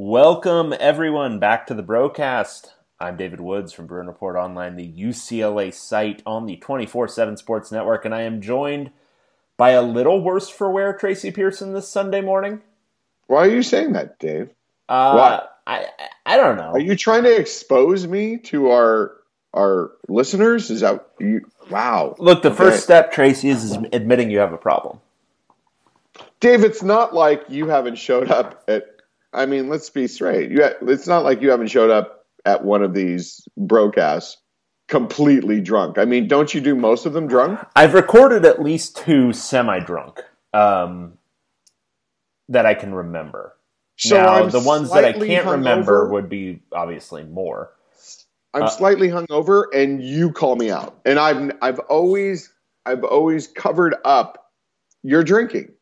Welcome, 0.00 0.72
everyone, 0.78 1.40
back 1.40 1.66
to 1.66 1.74
the 1.74 1.82
broadcast. 1.82 2.72
I'm 3.00 3.16
David 3.16 3.40
Woods 3.40 3.72
from 3.72 3.88
Bruin 3.88 4.06
Report 4.06 4.36
Online, 4.36 4.76
the 4.76 4.88
UCLA 4.88 5.74
site 5.74 6.22
on 6.24 6.46
the 6.46 6.54
24 6.54 7.08
7 7.08 7.36
Sports 7.36 7.72
Network, 7.72 8.04
and 8.04 8.14
I 8.14 8.22
am 8.22 8.40
joined 8.40 8.92
by 9.56 9.70
a 9.70 9.82
little 9.82 10.22
worse 10.22 10.48
for 10.48 10.70
wear 10.70 10.92
Tracy 10.92 11.32
Pearson 11.32 11.72
this 11.72 11.88
Sunday 11.88 12.20
morning. 12.20 12.62
Why 13.26 13.38
are 13.38 13.50
you 13.50 13.60
saying 13.64 13.94
that, 13.94 14.20
Dave? 14.20 14.50
Uh, 14.88 15.14
What? 15.14 15.58
I, 15.66 15.86
I 16.24 16.36
don't 16.36 16.58
know. 16.58 16.70
Are 16.74 16.78
you 16.78 16.94
trying 16.94 17.24
to 17.24 17.36
expose 17.36 18.06
me 18.06 18.38
to 18.38 18.70
our 18.70 19.16
our 19.52 19.90
listeners? 20.08 20.70
Is 20.70 20.82
that 20.82 21.08
you? 21.18 21.50
Wow. 21.70 22.14
Look, 22.20 22.42
the 22.42 22.50
Okay. 22.50 22.56
first 22.56 22.84
step, 22.84 23.10
Tracy, 23.10 23.48
is, 23.48 23.64
is 23.64 23.78
admitting 23.92 24.30
you 24.30 24.38
have 24.38 24.52
a 24.52 24.58
problem. 24.58 25.00
Dave, 26.38 26.62
it's 26.62 26.84
not 26.84 27.14
like 27.14 27.42
you 27.48 27.66
haven't 27.66 27.96
showed 27.96 28.30
up 28.30 28.62
at. 28.68 28.94
I 29.32 29.46
mean, 29.46 29.68
let's 29.68 29.90
be 29.90 30.06
straight. 30.06 30.50
You, 30.50 30.62
ha- 30.62 30.74
it's 30.82 31.06
not 31.06 31.24
like 31.24 31.42
you 31.42 31.50
haven't 31.50 31.68
showed 31.68 31.90
up 31.90 32.24
at 32.44 32.64
one 32.64 32.82
of 32.82 32.94
these 32.94 33.46
broadcasts 33.56 34.38
completely 34.88 35.60
drunk. 35.60 35.98
I 35.98 36.06
mean, 36.06 36.28
don't 36.28 36.52
you 36.54 36.60
do 36.60 36.74
most 36.74 37.04
of 37.04 37.12
them 37.12 37.26
drunk? 37.28 37.60
I've 37.76 37.94
recorded 37.94 38.44
at 38.46 38.62
least 38.62 38.96
two 38.96 39.32
semi 39.32 39.80
drunk 39.80 40.20
um, 40.54 41.14
that 42.48 42.64
I 42.64 42.74
can 42.74 42.94
remember. 42.94 43.54
So 43.96 44.16
now, 44.16 44.34
I'm 44.34 44.50
the 44.50 44.60
ones 44.60 44.90
that 44.92 45.04
I 45.04 45.12
can't 45.12 45.46
remember 45.46 46.08
would 46.08 46.28
be 46.28 46.62
obviously 46.72 47.24
more. 47.24 47.72
I'm 48.54 48.62
Uh, 48.62 48.68
slightly 48.68 49.08
hungover, 49.08 49.64
and 49.74 50.02
you 50.02 50.32
call 50.32 50.56
me 50.56 50.70
out. 50.70 50.98
And 51.04 51.18
I've 51.18 51.52
I've 51.60 51.80
always 51.80 52.50
I've 52.86 53.04
always 53.04 53.48
covered 53.48 53.96
up 54.04 54.52
your 55.02 55.22
drinking. 55.22 55.72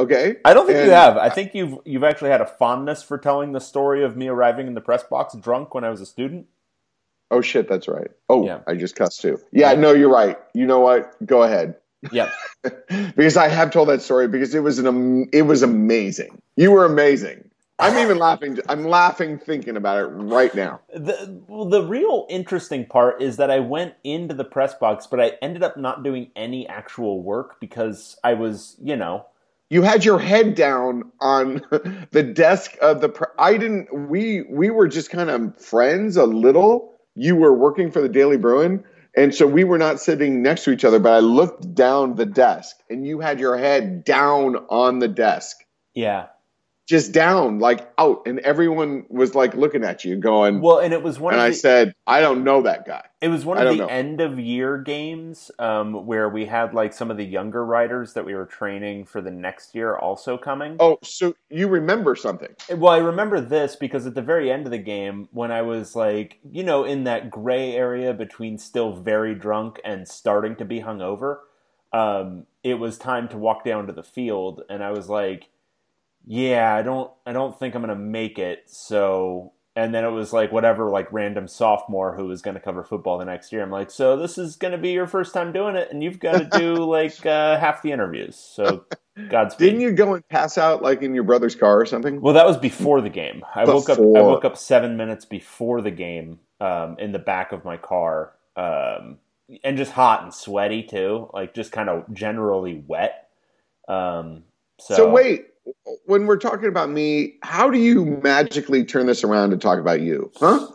Okay. 0.00 0.36
I 0.44 0.54
don't 0.54 0.66
think 0.66 0.84
you 0.84 0.90
have. 0.90 1.18
I 1.18 1.28
think 1.28 1.54
you've 1.54 1.78
you've 1.84 2.04
actually 2.04 2.30
had 2.30 2.40
a 2.40 2.46
fondness 2.46 3.02
for 3.02 3.18
telling 3.18 3.52
the 3.52 3.60
story 3.60 4.02
of 4.02 4.16
me 4.16 4.28
arriving 4.28 4.66
in 4.66 4.74
the 4.74 4.80
press 4.80 5.02
box 5.02 5.34
drunk 5.34 5.74
when 5.74 5.84
I 5.84 5.90
was 5.90 6.00
a 6.00 6.06
student. 6.06 6.46
Oh 7.30 7.42
shit, 7.42 7.68
that's 7.68 7.86
right. 7.86 8.10
Oh, 8.28 8.44
Yeah. 8.44 8.60
I 8.66 8.74
just 8.74 8.96
cussed 8.96 9.20
too. 9.20 9.38
Yeah, 9.52 9.74
no, 9.74 9.92
you're 9.92 10.10
right. 10.10 10.38
You 10.54 10.66
know 10.66 10.80
what? 10.80 11.14
Go 11.24 11.42
ahead. 11.42 11.76
Yeah. 12.10 12.30
because 13.14 13.36
I 13.36 13.48
have 13.48 13.70
told 13.70 13.88
that 13.90 14.00
story 14.00 14.26
because 14.26 14.54
it 14.54 14.62
was 14.62 14.78
an 14.78 15.28
it 15.32 15.42
was 15.42 15.62
amazing. 15.62 16.40
You 16.56 16.72
were 16.72 16.86
amazing. 16.86 17.50
I'm 17.78 17.98
even 17.98 18.18
laughing. 18.26 18.58
I'm 18.68 18.84
laughing 18.84 19.38
thinking 19.38 19.76
about 19.76 19.98
it 19.98 20.06
right 20.06 20.54
now. 20.54 20.80
The 20.94 21.42
well, 21.46 21.66
the 21.66 21.82
real 21.82 22.26
interesting 22.30 22.86
part 22.86 23.20
is 23.20 23.36
that 23.36 23.50
I 23.50 23.60
went 23.60 23.94
into 24.02 24.34
the 24.34 24.44
press 24.44 24.74
box, 24.74 25.06
but 25.06 25.20
I 25.20 25.32
ended 25.42 25.62
up 25.62 25.76
not 25.76 26.02
doing 26.02 26.30
any 26.34 26.66
actual 26.68 27.22
work 27.22 27.60
because 27.60 28.18
I 28.24 28.32
was, 28.34 28.76
you 28.82 28.96
know, 28.96 29.26
You 29.70 29.82
had 29.82 30.04
your 30.04 30.18
head 30.18 30.56
down 30.56 31.12
on 31.20 31.62
the 32.10 32.22
desk 32.22 32.76
of 32.82 33.00
the. 33.00 33.08
Pre- 33.08 33.28
I 33.38 33.56
didn't. 33.56 34.08
We 34.10 34.42
we 34.50 34.70
were 34.70 34.88
just 34.88 35.10
kind 35.10 35.30
of 35.30 35.58
friends 35.60 36.16
a 36.16 36.24
little. 36.24 36.98
You 37.14 37.36
were 37.36 37.54
working 37.56 37.90
for 37.92 38.00
the 38.00 38.08
Daily 38.08 38.36
Bruin, 38.36 38.84
and 39.16 39.32
so 39.34 39.46
we 39.46 39.62
were 39.64 39.78
not 39.78 40.00
sitting 40.00 40.42
next 40.42 40.64
to 40.64 40.72
each 40.72 40.84
other. 40.84 40.98
But 40.98 41.12
I 41.12 41.20
looked 41.20 41.72
down 41.74 42.16
the 42.16 42.26
desk, 42.26 42.76
and 42.90 43.06
you 43.06 43.20
had 43.20 43.38
your 43.38 43.56
head 43.56 44.04
down 44.04 44.56
on 44.68 44.98
the 44.98 45.08
desk. 45.08 45.56
yeah. 45.94 46.26
Just 46.90 47.12
down, 47.12 47.60
like 47.60 47.88
out, 47.98 48.26
and 48.26 48.40
everyone 48.40 49.06
was 49.08 49.36
like 49.36 49.54
looking 49.54 49.84
at 49.84 50.04
you, 50.04 50.16
going. 50.16 50.60
Well, 50.60 50.80
and 50.80 50.92
it 50.92 51.04
was 51.04 51.20
one 51.20 51.34
and 51.34 51.40
of 51.40 51.46
I 51.46 51.50
the, 51.50 51.54
said, 51.54 51.94
I 52.04 52.20
don't 52.20 52.42
know 52.42 52.62
that 52.62 52.84
guy. 52.84 53.04
It 53.20 53.28
was 53.28 53.44
one 53.44 53.58
of 53.58 53.68
the 53.68 53.76
know. 53.76 53.86
end 53.86 54.20
of 54.20 54.40
year 54.40 54.76
games 54.76 55.52
um, 55.60 56.04
where 56.04 56.28
we 56.28 56.46
had 56.46 56.74
like 56.74 56.92
some 56.92 57.08
of 57.08 57.16
the 57.16 57.24
younger 57.24 57.64
riders 57.64 58.14
that 58.14 58.24
we 58.24 58.34
were 58.34 58.44
training 58.44 59.04
for 59.04 59.20
the 59.20 59.30
next 59.30 59.72
year 59.72 59.94
also 59.94 60.36
coming. 60.36 60.78
Oh, 60.80 60.98
so 61.04 61.36
you 61.48 61.68
remember 61.68 62.16
something? 62.16 62.56
Well, 62.68 62.92
I 62.92 62.98
remember 62.98 63.40
this 63.40 63.76
because 63.76 64.04
at 64.04 64.16
the 64.16 64.20
very 64.20 64.50
end 64.50 64.66
of 64.66 64.72
the 64.72 64.78
game, 64.78 65.28
when 65.30 65.52
I 65.52 65.62
was 65.62 65.94
like, 65.94 66.40
you 66.50 66.64
know, 66.64 66.82
in 66.82 67.04
that 67.04 67.30
gray 67.30 67.72
area 67.72 68.12
between 68.12 68.58
still 68.58 68.96
very 68.96 69.36
drunk 69.36 69.80
and 69.84 70.08
starting 70.08 70.56
to 70.56 70.64
be 70.64 70.80
hungover, 70.80 71.36
um, 71.92 72.46
it 72.64 72.80
was 72.80 72.98
time 72.98 73.28
to 73.28 73.38
walk 73.38 73.64
down 73.64 73.86
to 73.86 73.92
the 73.92 74.02
field, 74.02 74.62
and 74.68 74.82
I 74.82 74.90
was 74.90 75.08
like, 75.08 75.50
yeah, 76.26 76.74
I 76.74 76.82
don't, 76.82 77.10
I 77.26 77.32
don't 77.32 77.58
think 77.58 77.74
I'm 77.74 77.82
gonna 77.82 77.96
make 77.96 78.38
it. 78.38 78.64
So, 78.66 79.52
and 79.76 79.94
then 79.94 80.04
it 80.04 80.10
was 80.10 80.32
like 80.32 80.52
whatever, 80.52 80.90
like 80.90 81.12
random 81.12 81.48
sophomore 81.48 82.16
who 82.16 82.26
was 82.26 82.42
gonna 82.42 82.60
cover 82.60 82.82
football 82.84 83.18
the 83.18 83.24
next 83.24 83.52
year. 83.52 83.62
I'm 83.62 83.70
like, 83.70 83.90
so 83.90 84.16
this 84.16 84.38
is 84.38 84.56
gonna 84.56 84.78
be 84.78 84.90
your 84.90 85.06
first 85.06 85.32
time 85.34 85.52
doing 85.52 85.76
it, 85.76 85.88
and 85.90 86.02
you've 86.02 86.18
got 86.20 86.38
to 86.38 86.58
do 86.58 86.74
like 86.84 87.24
uh, 87.26 87.58
half 87.58 87.82
the 87.82 87.92
interviews. 87.92 88.36
So, 88.36 88.84
Godspeed. 89.28 89.66
Didn't 89.66 89.80
you 89.80 89.92
go 89.92 90.14
and 90.14 90.26
pass 90.28 90.56
out 90.56 90.82
like 90.82 91.02
in 91.02 91.14
your 91.14 91.24
brother's 91.24 91.54
car 91.54 91.80
or 91.80 91.86
something? 91.86 92.20
Well, 92.20 92.34
that 92.34 92.46
was 92.46 92.56
before 92.56 93.00
the 93.00 93.10
game. 93.10 93.44
I 93.54 93.64
woke 93.64 93.88
up. 93.90 93.98
I 93.98 94.22
woke 94.22 94.44
up 94.44 94.56
seven 94.56 94.96
minutes 94.96 95.24
before 95.24 95.80
the 95.82 95.90
game 95.90 96.38
um, 96.60 96.96
in 96.98 97.12
the 97.12 97.18
back 97.18 97.52
of 97.52 97.64
my 97.64 97.76
car, 97.76 98.32
um, 98.56 99.18
and 99.64 99.76
just 99.76 99.92
hot 99.92 100.22
and 100.22 100.32
sweaty 100.32 100.82
too. 100.84 101.28
Like 101.34 101.54
just 101.54 101.72
kind 101.72 101.88
of 101.88 102.12
generally 102.12 102.82
wet. 102.86 103.28
Um, 103.88 104.44
so, 104.78 104.94
So, 104.94 105.10
wait, 105.10 105.48
when 106.06 106.26
we're 106.26 106.38
talking 106.38 106.68
about 106.68 106.90
me, 106.90 107.36
how 107.42 107.70
do 107.70 107.78
you 107.78 108.04
magically 108.22 108.84
turn 108.84 109.06
this 109.06 109.24
around 109.24 109.52
and 109.52 109.60
talk 109.60 109.78
about 109.78 110.00
you? 110.00 110.30
Huh? 110.36 110.68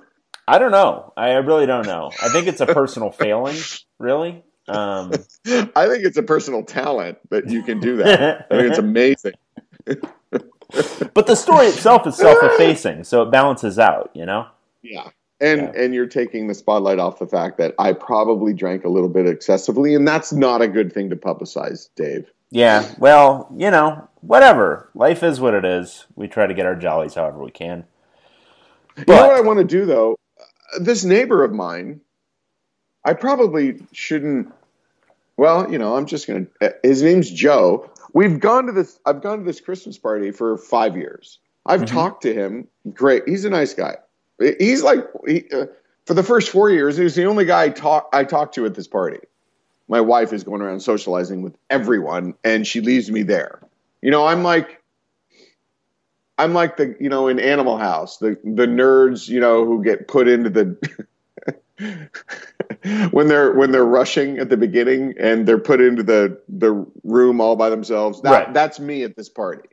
I 0.48 0.60
don't 0.60 0.72
know. 0.72 1.14
I 1.18 1.32
really 1.34 1.66
don't 1.66 1.88
know. 1.88 2.12
I 2.22 2.30
think 2.30 2.48
it's 2.48 2.62
a 2.62 2.68
personal 2.68 3.12
failing. 3.12 3.58
Really. 4.00 4.44
Um, 4.68 5.12
I 5.76 5.88
think 5.88 6.06
it's 6.06 6.18
a 6.18 6.24
personal 6.24 6.64
talent 6.64 7.18
that 7.30 7.50
you 7.50 7.64
can 7.64 7.80
do 7.80 7.98
that. 7.98 8.48
I 8.50 8.56
think 8.56 8.70
it's 8.70 8.80
amazing. 8.80 9.34
but 11.14 11.28
the 11.28 11.36
story 11.36 11.68
itself 11.68 12.08
is 12.08 12.16
self-effacing, 12.16 13.04
so 13.04 13.22
it 13.22 13.32
balances 13.32 13.78
out. 13.78 14.10
You 14.16 14.26
know. 14.26 14.48
Yeah. 14.82 15.10
And 15.42 15.62
Yeah. 15.62 15.82
and 15.82 15.94
you're 15.94 16.06
taking 16.08 16.48
the 16.48 16.54
spotlight 16.54 16.98
off 17.00 17.20
the 17.20 17.28
fact 17.28 17.58
that 17.58 17.76
I 17.78 17.92
probably 17.94 18.54
drank 18.54 18.86
a 18.86 18.90
little 18.90 19.10
bit 19.10 19.28
excessively, 19.28 19.94
and 19.94 20.08
that's 20.08 20.32
not 20.32 20.62
a 20.62 20.68
good 20.68 20.94
thing 20.94 21.10
to 21.10 21.16
publicize, 21.18 21.90
Dave. 21.96 22.32
Yeah. 22.52 22.86
Well, 23.00 23.50
you 23.54 23.70
know, 23.70 24.08
whatever. 24.22 24.90
Life 24.96 25.24
is 25.24 25.42
what 25.42 25.54
it 25.54 25.66
is. 25.66 26.06
We 26.16 26.28
try 26.30 26.48
to 26.48 26.54
get 26.54 26.66
our 26.66 26.76
jollies 26.76 27.16
however 27.16 27.40
we 27.44 27.52
can. 27.52 27.84
you 28.98 29.02
know 29.02 29.04
But- 29.08 29.28
what 29.28 29.36
I 29.36 29.42
want 29.42 29.60
to 29.60 29.66
do 29.66 29.86
though? 29.86 30.16
This 30.80 31.04
neighbor 31.04 31.44
of 31.44 31.52
mine, 31.52 32.00
I 33.04 33.14
probably 33.14 33.80
shouldn't. 33.92 34.52
Well, 35.38 35.70
you 35.70 35.78
know, 35.78 35.98
I'm 35.98 36.06
just 36.06 36.28
gonna. 36.28 36.46
His 36.82 37.04
name's 37.04 37.30
Joe. 37.30 37.90
We've 38.14 38.40
gone 38.40 38.68
to 38.68 38.72
this. 38.72 38.98
I've 39.06 39.22
gone 39.22 39.40
to 39.40 39.44
this 39.44 39.60
Christmas 39.60 39.98
party 39.98 40.32
for 40.32 40.58
five 40.58 40.96
years. 40.96 41.40
I've 41.66 41.82
Mhm. 41.82 41.88
talked 41.88 42.22
to 42.24 42.34
him. 42.34 42.70
Great. 42.94 43.28
He's 43.28 43.44
a 43.44 43.50
nice 43.50 43.74
guy. 43.74 43.98
He's 44.40 44.84
like 44.84 45.06
he, 45.28 45.46
uh, 45.52 45.68
for 46.06 46.14
the 46.14 46.24
first 46.24 46.50
four 46.50 46.70
years, 46.70 46.98
he 46.98 47.04
was 47.04 47.16
the 47.16 47.26
only 47.26 47.46
guy 47.46 47.64
I 47.64 47.70
talk 47.70 48.10
I 48.14 48.24
talked 48.24 48.56
to 48.56 48.66
at 48.66 48.76
this 48.76 48.88
party. 48.88 49.20
My 49.88 50.02
wife 50.02 50.34
is 50.34 50.44
going 50.44 50.62
around 50.62 50.80
socializing 50.82 51.42
with 51.42 51.56
everyone, 51.70 52.34
and 52.44 52.66
she 52.66 52.82
leaves 52.82 53.10
me 53.10 53.24
there. 53.24 53.62
You 54.02 54.12
know, 54.12 54.26
I'm 54.26 54.44
like, 54.44 54.82
I'm 56.38 56.54
like 56.54 56.78
the 56.78 56.96
you 57.00 57.10
know 57.10 57.28
in 57.28 57.40
Animal 57.40 57.78
House, 57.78 58.18
the 58.18 58.38
the 58.44 58.68
nerds, 58.68 59.28
you 59.30 59.40
know, 59.40 59.66
who 59.66 59.84
get 59.84 60.08
put 60.08 60.28
into 60.28 60.50
the 60.50 60.78
when 63.12 63.28
they're 63.28 63.54
when 63.54 63.72
they're 63.72 63.86
rushing 63.86 64.40
at 64.40 64.50
the 64.50 64.58
beginning 64.58 65.16
and 65.20 65.48
they're 65.48 65.60
put 65.60 65.82
into 65.82 66.04
the 66.04 66.42
the 66.50 66.86
room 67.04 67.42
all 67.42 67.56
by 67.56 67.70
themselves. 67.70 68.22
That 68.22 68.32
Right. 68.32 68.54
that's 68.54 68.80
me 68.80 69.04
at 69.04 69.16
this 69.16 69.30
party. 69.30 69.70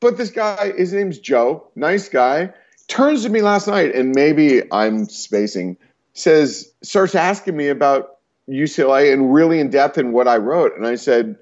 But 0.00 0.16
this 0.16 0.30
guy, 0.30 0.72
his 0.76 0.92
name's 0.92 1.18
Joe, 1.18 1.68
nice 1.74 2.08
guy, 2.08 2.52
turns 2.88 3.24
to 3.24 3.28
me 3.28 3.42
last 3.42 3.66
night 3.68 3.94
and 3.94 4.14
maybe 4.14 4.62
I'm 4.72 5.06
spacing, 5.08 5.76
says 6.14 6.72
starts 6.82 7.14
asking 7.14 7.56
me 7.56 7.68
about 7.68 8.16
UCLA 8.48 9.12
and 9.12 9.32
really 9.32 9.60
in 9.60 9.70
depth 9.70 9.98
in 9.98 10.12
what 10.12 10.28
I 10.28 10.36
wrote. 10.38 10.76
And 10.76 10.86
I 10.86 10.96
said, 10.96 11.36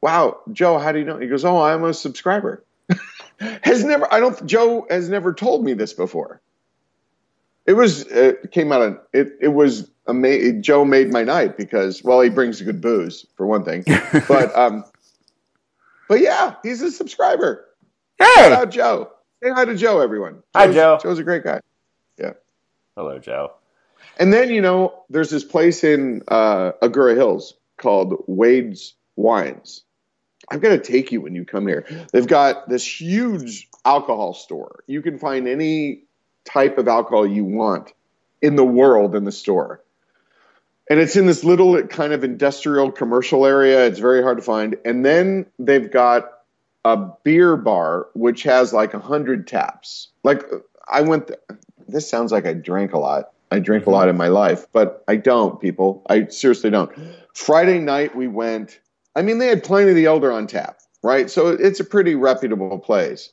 Wow, 0.00 0.40
Joe, 0.52 0.78
how 0.78 0.92
do 0.92 1.00
you 1.00 1.04
know? 1.04 1.18
He 1.18 1.26
goes, 1.26 1.44
Oh, 1.44 1.60
I'm 1.60 1.84
a 1.84 1.92
subscriber. 1.94 2.64
has 3.40 3.84
never 3.84 4.12
I 4.12 4.20
don't 4.20 4.46
Joe 4.46 4.86
has 4.90 5.08
never 5.08 5.34
told 5.34 5.64
me 5.64 5.74
this 5.74 5.92
before. 5.92 6.40
It 7.66 7.74
was 7.74 8.02
it 8.02 8.50
came 8.52 8.72
out 8.72 8.82
of 8.82 8.98
it 9.12 9.32
it 9.40 9.48
was 9.48 9.90
amazing. 10.06 10.62
Joe 10.62 10.84
made 10.84 11.12
my 11.12 11.22
night 11.24 11.56
because 11.58 12.02
well 12.02 12.20
he 12.20 12.30
brings 12.30 12.62
good 12.62 12.80
booze 12.80 13.26
for 13.36 13.46
one 13.46 13.64
thing. 13.64 13.84
but 14.28 14.56
um 14.56 14.84
but 16.08 16.20
yeah, 16.20 16.54
he's 16.62 16.80
a 16.82 16.90
subscriber. 16.90 17.66
Shout 18.20 18.28
Hey. 18.36 18.52
out 18.52 18.70
Joe. 18.70 19.10
Say 19.42 19.50
hi 19.50 19.64
to 19.64 19.74
Joe, 19.76 20.00
everyone. 20.00 20.42
Hi, 20.54 20.66
Joe's- 20.66 20.74
Joe. 20.74 20.98
Joe's 21.02 21.18
a 21.18 21.24
great 21.24 21.44
guy. 21.44 21.60
Yeah. 22.18 22.32
Hello, 22.96 23.18
Joe. 23.18 23.52
And 24.18 24.32
then, 24.32 24.50
you 24.50 24.60
know, 24.60 25.04
there's 25.10 25.30
this 25.30 25.44
place 25.44 25.84
in 25.84 26.22
uh, 26.26 26.72
Agoura 26.82 27.14
Hills 27.14 27.54
called 27.76 28.24
Wade's 28.26 28.94
Wines. 29.14 29.84
I've 30.50 30.60
got 30.60 30.70
to 30.70 30.78
take 30.78 31.12
you 31.12 31.20
when 31.20 31.34
you 31.34 31.44
come 31.44 31.66
here. 31.68 31.86
They've 32.12 32.26
got 32.26 32.68
this 32.68 33.00
huge 33.00 33.68
alcohol 33.84 34.34
store. 34.34 34.82
You 34.86 35.02
can 35.02 35.18
find 35.18 35.46
any 35.46 36.04
type 36.44 36.78
of 36.78 36.88
alcohol 36.88 37.26
you 37.26 37.44
want 37.44 37.92
in 38.40 38.56
the 38.56 38.64
world 38.64 39.14
in 39.14 39.24
the 39.24 39.32
store. 39.32 39.82
And 40.90 40.98
it's 40.98 41.16
in 41.16 41.26
this 41.26 41.44
little 41.44 41.82
kind 41.86 42.12
of 42.12 42.24
industrial 42.24 42.90
commercial 42.90 43.44
area. 43.44 43.86
It's 43.86 43.98
very 43.98 44.22
hard 44.22 44.38
to 44.38 44.42
find. 44.42 44.76
And 44.84 45.04
then 45.04 45.46
they've 45.58 45.90
got 45.90 46.37
a 46.88 47.14
beer 47.22 47.56
bar 47.56 48.08
which 48.14 48.42
has 48.44 48.72
like 48.72 48.94
a 48.94 48.98
hundred 48.98 49.46
taps. 49.46 50.08
Like 50.24 50.42
I 50.88 51.02
went. 51.02 51.28
Th- 51.28 51.40
this 51.86 52.08
sounds 52.08 52.32
like 52.32 52.46
I 52.46 52.52
drank 52.52 52.92
a 52.92 52.98
lot. 52.98 53.30
I 53.50 53.58
drink 53.58 53.82
a 53.82 53.86
mm-hmm. 53.86 53.94
lot 53.94 54.08
in 54.08 54.16
my 54.16 54.28
life, 54.28 54.66
but 54.72 55.04
I 55.08 55.16
don't. 55.16 55.60
People, 55.60 56.02
I 56.08 56.26
seriously 56.26 56.70
don't. 56.70 56.90
Friday 57.34 57.78
night 57.78 58.16
we 58.16 58.26
went. 58.26 58.80
I 59.14 59.22
mean, 59.22 59.38
they 59.38 59.48
had 59.48 59.64
Pliny 59.64 59.92
the 59.92 60.06
Elder 60.06 60.32
on 60.32 60.46
tap, 60.46 60.80
right? 61.02 61.30
So 61.30 61.48
it's 61.48 61.80
a 61.80 61.84
pretty 61.84 62.14
reputable 62.14 62.78
place, 62.78 63.32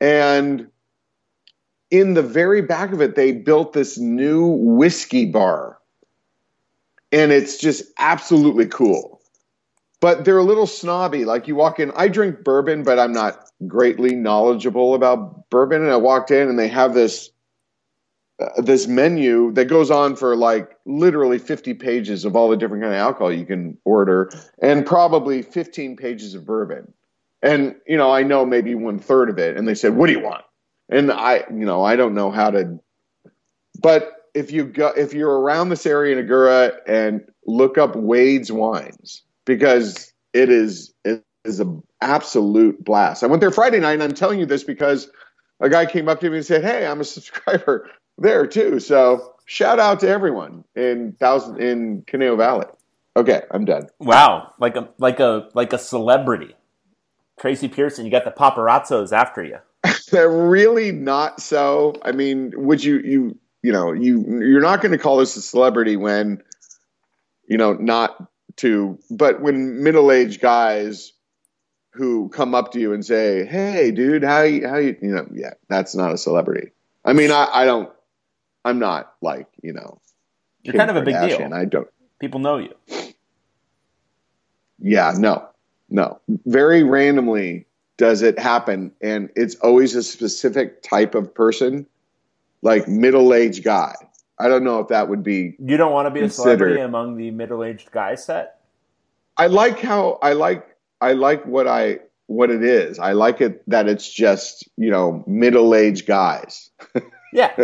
and 0.00 0.68
in 1.90 2.14
the 2.14 2.22
very 2.22 2.62
back 2.62 2.92
of 2.92 3.00
it, 3.00 3.14
they 3.14 3.32
built 3.32 3.72
this 3.72 3.98
new 3.98 4.46
whiskey 4.46 5.24
bar. 5.26 5.78
And 7.12 7.30
it's 7.30 7.56
just 7.56 7.84
absolutely 7.98 8.66
cool. 8.66 9.15
But 10.06 10.24
they're 10.24 10.38
a 10.38 10.44
little 10.44 10.68
snobby. 10.68 11.24
Like 11.24 11.48
you 11.48 11.56
walk 11.56 11.80
in, 11.80 11.90
I 11.96 12.06
drink 12.06 12.44
bourbon, 12.44 12.84
but 12.84 12.96
I'm 12.96 13.10
not 13.10 13.50
greatly 13.66 14.14
knowledgeable 14.14 14.94
about 14.94 15.50
bourbon. 15.50 15.82
And 15.82 15.90
I 15.90 15.96
walked 15.96 16.30
in 16.30 16.48
and 16.48 16.56
they 16.56 16.68
have 16.68 16.94
this 16.94 17.30
uh, 18.40 18.62
this 18.62 18.86
menu 18.86 19.50
that 19.54 19.64
goes 19.64 19.90
on 19.90 20.14
for 20.14 20.36
like 20.36 20.76
literally 20.84 21.40
50 21.40 21.74
pages 21.74 22.24
of 22.24 22.36
all 22.36 22.48
the 22.48 22.56
different 22.56 22.84
kind 22.84 22.94
of 22.94 23.00
alcohol 23.00 23.32
you 23.32 23.44
can 23.44 23.78
order 23.84 24.30
and 24.62 24.86
probably 24.86 25.42
15 25.42 25.96
pages 25.96 26.34
of 26.34 26.46
bourbon. 26.46 26.92
And 27.42 27.74
you 27.84 27.96
know, 27.96 28.12
I 28.12 28.22
know 28.22 28.46
maybe 28.46 28.76
one 28.76 29.00
third 29.00 29.28
of 29.28 29.40
it. 29.40 29.56
And 29.56 29.66
they 29.66 29.74
said, 29.74 29.96
"What 29.96 30.06
do 30.06 30.12
you 30.12 30.20
want?" 30.20 30.44
and 30.88 31.10
I, 31.10 31.38
you 31.50 31.66
know, 31.66 31.82
I 31.82 31.96
don't 31.96 32.14
know 32.14 32.30
how 32.30 32.52
to, 32.52 32.78
but 33.82 34.12
if 34.34 34.52
you 34.52 34.66
go, 34.66 34.92
if 34.96 35.14
you're 35.14 35.40
around 35.40 35.70
this 35.70 35.84
area 35.84 36.16
in 36.16 36.24
Agoura 36.24 36.76
and 36.86 37.22
look 37.44 37.76
up 37.76 37.96
Wade's 37.96 38.52
Wines 38.52 39.24
because 39.46 40.12
it 40.34 40.50
is 40.50 40.92
it 41.04 41.24
is 41.46 41.60
an 41.60 41.82
absolute 42.02 42.84
blast. 42.84 43.22
I 43.22 43.26
went 43.28 43.40
there 43.40 43.50
Friday 43.50 43.80
night, 43.80 43.94
and 43.94 44.02
I'm 44.02 44.12
telling 44.12 44.38
you 44.38 44.44
this 44.44 44.64
because 44.64 45.08
a 45.60 45.70
guy 45.70 45.86
came 45.86 46.08
up 46.08 46.20
to 46.20 46.28
me 46.28 46.36
and 46.36 46.46
said, 46.46 46.62
"Hey, 46.62 46.86
I'm 46.86 47.00
a 47.00 47.04
subscriber 47.16 47.88
there 48.18 48.46
too." 48.46 48.78
So 48.78 49.34
shout 49.46 49.80
out 49.80 50.00
to 50.00 50.08
everyone 50.08 50.64
in 50.74 51.12
thousand 51.12 51.62
in 51.62 52.02
Conejo 52.06 52.36
Valley. 52.36 52.66
Okay, 53.16 53.42
I'm 53.50 53.64
done. 53.64 53.88
Wow, 53.98 54.52
like 54.58 54.76
a 54.76 54.90
like 54.98 55.20
a 55.20 55.48
like 55.54 55.72
a 55.72 55.78
celebrity. 55.78 56.54
Tracy 57.40 57.68
Pearson, 57.68 58.04
you 58.04 58.10
got 58.10 58.24
the 58.24 58.30
paparazzos 58.30 59.12
after 59.12 59.44
you. 59.44 59.58
They're 60.10 60.30
really 60.30 60.90
not 60.92 61.40
so. 61.40 61.94
I 62.02 62.12
mean, 62.12 62.52
would 62.56 62.84
you 62.84 62.98
you 62.98 63.38
you 63.62 63.72
know 63.72 63.92
you 63.92 64.22
you're 64.40 64.60
not 64.60 64.82
going 64.82 64.92
to 64.92 64.98
call 64.98 65.16
this 65.16 65.36
a 65.36 65.42
celebrity 65.42 65.96
when 65.96 66.42
you 67.48 67.56
know 67.56 67.72
not 67.74 68.28
to, 68.56 68.98
but 69.10 69.40
when 69.40 69.82
middle 69.82 70.10
aged 70.10 70.40
guys 70.40 71.12
who 71.90 72.28
come 72.28 72.54
up 72.54 72.72
to 72.72 72.80
you 72.80 72.92
and 72.92 73.04
say, 73.04 73.44
"Hey, 73.44 73.90
dude, 73.90 74.22
how 74.22 74.42
you 74.42 74.66
how 74.68 74.76
you 74.76 74.96
you 75.00 75.10
know 75.10 75.26
yeah, 75.32 75.54
that's 75.68 75.94
not 75.94 76.12
a 76.12 76.18
celebrity." 76.18 76.72
I 77.04 77.12
mean, 77.12 77.30
I 77.30 77.48
I 77.52 77.64
don't. 77.64 77.90
I'm 78.64 78.78
not 78.78 79.14
like 79.22 79.46
you 79.62 79.72
know. 79.72 80.00
You're 80.62 80.72
Kim 80.72 80.78
kind 80.80 80.90
of 80.90 80.96
a 80.96 81.02
big 81.02 81.14
deal. 81.14 81.54
I 81.54 81.64
don't. 81.64 81.88
People 82.18 82.40
know 82.40 82.58
you. 82.58 82.74
Yeah. 84.78 85.14
No. 85.16 85.48
No. 85.88 86.20
Very 86.44 86.82
randomly, 86.82 87.66
does 87.96 88.22
it 88.22 88.38
happen 88.38 88.92
and 89.00 89.30
it's 89.36 89.54
always 89.56 89.94
a 89.94 90.02
specific 90.02 90.82
type 90.82 91.14
of 91.14 91.34
person 91.34 91.86
like 92.62 92.88
middle-aged 92.88 93.64
guy 93.64 93.94
i 94.38 94.48
don't 94.48 94.64
know 94.64 94.80
if 94.80 94.88
that 94.88 95.08
would 95.08 95.22
be 95.22 95.56
you 95.58 95.76
don't 95.76 95.92
want 95.92 96.06
to 96.06 96.10
be 96.10 96.20
considered. 96.20 96.52
a 96.52 96.56
celebrity 96.56 96.80
among 96.80 97.16
the 97.16 97.30
middle-aged 97.30 97.90
guy 97.90 98.14
set? 98.14 98.60
I 99.36 99.48
like 99.48 99.80
how 99.80 100.18
i 100.22 100.32
like 100.32 100.76
i 101.00 101.12
like 101.12 101.44
what 101.46 101.66
i 101.68 102.00
what 102.26 102.50
it 102.50 102.64
is. 102.64 102.98
I 102.98 103.12
like 103.12 103.40
it 103.40 103.62
that 103.68 103.88
it's 103.88 104.12
just 104.12 104.68
you 104.76 104.90
know 104.90 105.24
middle-aged 105.26 106.06
guys. 106.06 106.70
Yeah. 107.32 107.54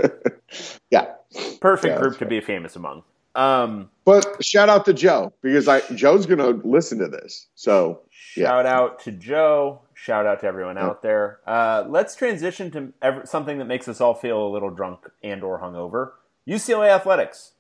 Yeah. 0.91 1.15
Perfect 1.61 1.95
yeah, 1.95 1.99
group 1.99 2.19
to 2.19 2.27
be 2.27 2.43
famous 2.43 2.77
among. 2.77 3.05
Um, 3.35 3.89
but 4.05 4.45
shout 4.45 4.69
out 4.69 4.85
to 4.85 4.93
joe 4.93 5.33
because 5.41 5.67
i 5.67 5.81
joe's 5.95 6.27
gonna 6.27 6.51
listen 6.51 6.99
to 6.99 7.09
this 7.09 7.47
so 7.55 8.03
shout 8.11 8.67
yeah. 8.67 8.75
out 8.77 8.99
to 9.05 9.13
joe. 9.13 9.81
Shout 9.95 10.27
out 10.27 10.41
to 10.41 10.47
everyone 10.47 10.77
out 10.77 11.01
there. 11.01 11.39
Uh, 11.47 11.85
let's 11.89 12.15
transition 12.17 12.71
to 12.73 12.93
ev- 13.01 13.23
something 13.25 13.59
that 13.59 13.67
makes 13.67 13.89
us 13.89 14.01
all 14.01 14.15
feel 14.15 14.47
a 14.47 14.51
little 14.51 14.69
drunk 14.69 15.09
and 15.23 15.43
or 15.43 15.61
hungover. 15.61 16.11
UCLA 16.49 16.91
athletics. 16.91 17.53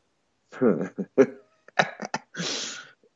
uh, 0.60 0.88
that 1.16 1.36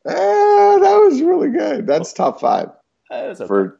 was 0.04 1.20
really 1.22 1.50
good. 1.50 1.86
That's 1.86 2.12
top 2.12 2.40
five. 2.40 2.70
Uh, 3.10 3.14
okay. 3.14 3.46
For 3.46 3.78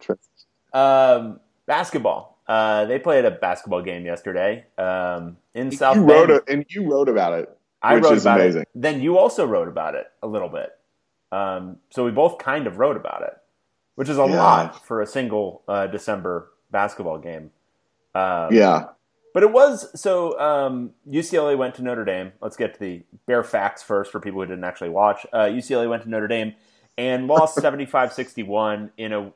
um, 0.73 1.41
basketball. 1.67 2.35
Uh, 2.47 2.85
they 2.85 2.99
played 2.99 3.25
a 3.25 3.31
basketball 3.33 3.83
game 3.83 4.07
yesterday 4.07 4.65
um, 4.79 5.37
in 5.55 5.73
you 5.73 5.77
South. 5.77 5.97
Wrote 5.97 6.31
a, 6.31 6.45
and 6.49 6.65
you 6.69 6.89
wrote 6.89 7.09
about 7.09 7.33
it. 7.35 7.51
I 7.83 7.97
wrote 7.97 8.19
about 8.19 8.41
amazing. 8.41 8.63
it. 8.63 8.69
Then 8.75 9.01
you 9.01 9.19
also 9.19 9.45
wrote 9.45 9.67
about 9.67 9.97
it 9.97 10.07
a 10.23 10.29
little 10.29 10.49
bit. 10.49 10.71
Um, 11.33 11.79
so 11.91 12.05
we 12.05 12.13
both 12.13 12.39
kind 12.39 12.69
of 12.69 12.79
wrote 12.79 12.97
about 12.97 13.23
it 13.23 13.37
which 13.97 14.09
is 14.09 14.19
a 14.19 14.27
yeah. 14.27 14.37
lot 14.37 14.87
for 14.87 15.03
a 15.03 15.07
single 15.07 15.63
uh, 15.67 15.89
December 15.89 16.53
basketball 16.71 17.19
game. 17.19 17.51
Um, 18.15 18.53
yeah. 18.53 18.85
But 19.37 19.43
it 19.43 19.53
was 19.53 19.91
so 20.01 20.41
um, 20.41 20.93
UCLA 21.07 21.59
went 21.59 21.75
to 21.75 21.83
Notre 21.83 22.07
Dame. 22.07 22.33
Let's 22.41 22.57
get 22.57 22.73
to 22.73 22.81
the 22.81 23.03
bare 23.27 23.45
facts 23.45 23.83
first 23.83 24.11
for 24.11 24.19
people 24.19 24.41
who 24.41 24.47
didn't 24.47 24.65
actually 24.65 24.89
watch. 24.89 25.27
Uh, 25.31 25.41
UCLA 25.41 25.91
went 25.91 26.05
to 26.05 26.09
Notre 26.09 26.27
Dame 26.27 26.55
and 26.97 27.27
lost 27.27 27.59
75-61 27.59 28.93
in 28.97 29.13
a 29.13 29.33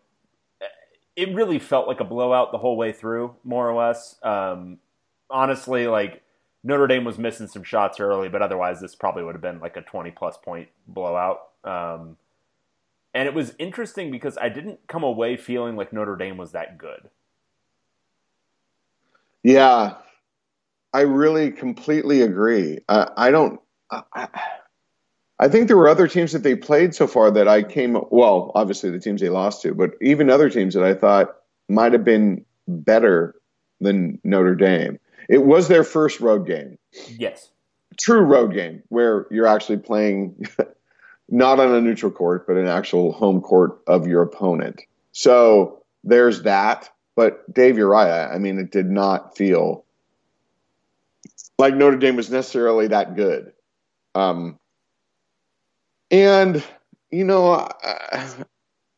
it 1.16 1.34
really 1.34 1.58
felt 1.58 1.86
like 1.86 2.00
a 2.00 2.04
blowout 2.04 2.50
the 2.50 2.56
whole 2.56 2.78
way 2.78 2.92
through, 2.92 3.36
more 3.44 3.68
or 3.68 3.74
less. 3.74 4.16
Um, 4.22 4.78
honestly, 5.28 5.86
like 5.86 6.22
Notre 6.64 6.86
Dame 6.86 7.04
was 7.04 7.18
missing 7.18 7.46
some 7.46 7.62
shots 7.62 8.00
early, 8.00 8.30
but 8.30 8.40
otherwise 8.40 8.80
this 8.80 8.94
probably 8.94 9.22
would 9.22 9.34
have 9.34 9.42
been 9.42 9.60
like 9.60 9.76
a 9.76 9.82
20 9.82 10.12
plus 10.12 10.38
point 10.38 10.70
blowout. 10.88 11.40
Um, 11.62 12.16
and 13.12 13.28
it 13.28 13.34
was 13.34 13.54
interesting 13.58 14.10
because 14.10 14.38
I 14.38 14.48
didn't 14.48 14.80
come 14.86 15.02
away 15.02 15.36
feeling 15.36 15.76
like 15.76 15.92
Notre 15.92 16.16
Dame 16.16 16.38
was 16.38 16.52
that 16.52 16.78
good. 16.78 17.10
Yeah, 19.42 19.94
I 20.92 21.00
really 21.02 21.50
completely 21.50 22.22
agree. 22.22 22.80
Uh, 22.88 23.10
I 23.16 23.30
don't. 23.30 23.60
I, 23.90 24.28
I 25.38 25.48
think 25.48 25.68
there 25.68 25.76
were 25.76 25.88
other 25.88 26.06
teams 26.06 26.32
that 26.32 26.42
they 26.42 26.54
played 26.54 26.94
so 26.94 27.06
far 27.06 27.30
that 27.30 27.48
I 27.48 27.62
came. 27.62 27.96
Well, 28.10 28.52
obviously 28.54 28.90
the 28.90 29.00
teams 29.00 29.20
they 29.20 29.30
lost 29.30 29.62
to, 29.62 29.74
but 29.74 29.92
even 30.02 30.30
other 30.30 30.50
teams 30.50 30.74
that 30.74 30.84
I 30.84 30.94
thought 30.94 31.34
might 31.68 31.92
have 31.92 32.04
been 32.04 32.44
better 32.68 33.34
than 33.80 34.20
Notre 34.22 34.54
Dame. 34.54 34.98
It 35.28 35.44
was 35.44 35.68
their 35.68 35.84
first 35.84 36.20
road 36.20 36.46
game. 36.46 36.76
Yes. 37.08 37.50
True 37.98 38.20
road 38.20 38.52
game 38.52 38.82
where 38.88 39.26
you're 39.30 39.46
actually 39.46 39.78
playing 39.78 40.44
not 41.28 41.60
on 41.60 41.74
a 41.74 41.80
neutral 41.80 42.12
court, 42.12 42.46
but 42.46 42.56
an 42.56 42.66
actual 42.66 43.12
home 43.12 43.40
court 43.40 43.80
of 43.86 44.06
your 44.06 44.22
opponent. 44.22 44.82
So 45.12 45.82
there's 46.04 46.42
that. 46.42 46.90
But 47.16 47.52
Dave, 47.52 47.76
right. 47.76 48.32
I 48.32 48.38
mean, 48.38 48.58
it 48.58 48.70
did 48.70 48.90
not 48.90 49.36
feel 49.36 49.84
like 51.58 51.74
Notre 51.74 51.98
Dame 51.98 52.16
was 52.16 52.30
necessarily 52.30 52.88
that 52.88 53.14
good. 53.14 53.52
Um, 54.14 54.58
and, 56.10 56.64
you 57.10 57.24
know, 57.24 57.68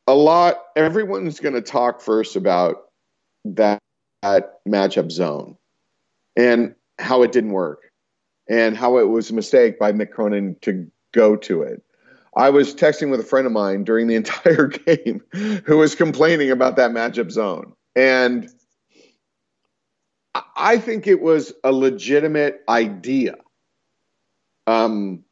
a 0.07 0.15
lot, 0.15 0.63
everyone's 0.77 1.41
going 1.41 1.55
to 1.55 1.61
talk 1.61 2.01
first 2.01 2.37
about 2.37 2.85
that, 3.45 3.81
that 4.23 4.65
matchup 4.67 5.11
zone 5.11 5.57
and 6.37 6.75
how 6.99 7.23
it 7.23 7.33
didn't 7.33 7.53
work 7.53 7.91
and 8.49 8.77
how 8.77 8.99
it 8.99 9.09
was 9.09 9.31
a 9.31 9.35
mistake 9.35 9.79
by 9.79 9.93
Mick 9.93 10.11
Cronin 10.11 10.57
to 10.63 10.91
go 11.13 11.37
to 11.37 11.63
it. 11.63 11.83
I 12.37 12.51
was 12.51 12.75
texting 12.75 13.11
with 13.11 13.21
a 13.21 13.25
friend 13.25 13.47
of 13.47 13.53
mine 13.53 13.85
during 13.85 14.07
the 14.07 14.15
entire 14.17 14.69
game 14.69 15.23
who 15.33 15.79
was 15.79 15.95
complaining 15.95 16.51
about 16.51 16.77
that 16.77 16.93
matchup 16.93 17.31
zone. 17.31 17.75
And 17.95 18.49
I 20.57 20.79
think 20.79 21.07
it 21.07 21.21
was 21.21 21.53
a 21.63 21.73
legitimate 21.73 22.63
idea. 22.69 23.37
Um, 24.67 25.25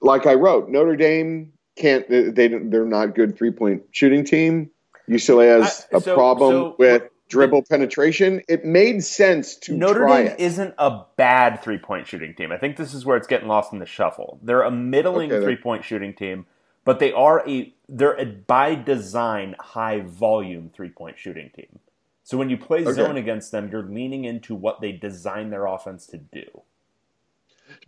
like 0.00 0.26
I 0.26 0.34
wrote, 0.34 0.68
Notre 0.68 0.96
Dame 0.96 1.52
can't, 1.76 2.08
they, 2.08 2.48
they're 2.48 2.84
not 2.84 3.14
good 3.14 3.38
three 3.38 3.52
point 3.52 3.84
shooting 3.90 4.24
team. 4.24 4.70
UCLA 5.08 5.60
has 5.60 5.86
I, 5.92 5.98
so, 6.00 6.12
a 6.12 6.14
problem 6.14 6.52
so, 6.52 6.76
with 6.78 7.02
dribble 7.28 7.64
penetration. 7.70 8.42
It 8.48 8.64
made 8.64 9.04
sense 9.04 9.56
to 9.56 9.76
Notre 9.76 10.06
Dame 10.06 10.26
it. 10.28 10.40
isn't 10.40 10.74
a 10.78 11.04
bad 11.16 11.62
three 11.62 11.78
point 11.78 12.06
shooting 12.06 12.34
team. 12.34 12.52
I 12.52 12.58
think 12.58 12.76
this 12.76 12.94
is 12.94 13.06
where 13.06 13.16
it's 13.16 13.26
getting 13.26 13.48
lost 13.48 13.72
in 13.72 13.78
the 13.78 13.86
shuffle. 13.86 14.38
They're 14.42 14.62
a 14.62 14.70
middling 14.70 15.32
okay, 15.32 15.44
three 15.44 15.56
point 15.56 15.84
shooting 15.84 16.14
team, 16.14 16.46
but 16.88 17.00
they 17.00 17.12
are 17.12 17.46
a 17.46 17.70
they're 17.86 18.18
a 18.18 18.24
by 18.24 18.74
design 18.74 19.54
high 19.60 20.00
volume 20.00 20.70
three 20.72 20.88
point 20.88 21.18
shooting 21.18 21.50
team. 21.54 21.80
So 22.24 22.38
when 22.38 22.48
you 22.48 22.56
play 22.56 22.80
okay. 22.80 22.92
zone 22.92 23.18
against 23.18 23.52
them, 23.52 23.68
you're 23.70 23.82
leaning 23.82 24.24
into 24.24 24.54
what 24.54 24.80
they 24.80 24.92
design 24.92 25.50
their 25.50 25.66
offense 25.66 26.06
to 26.06 26.16
do. 26.16 26.46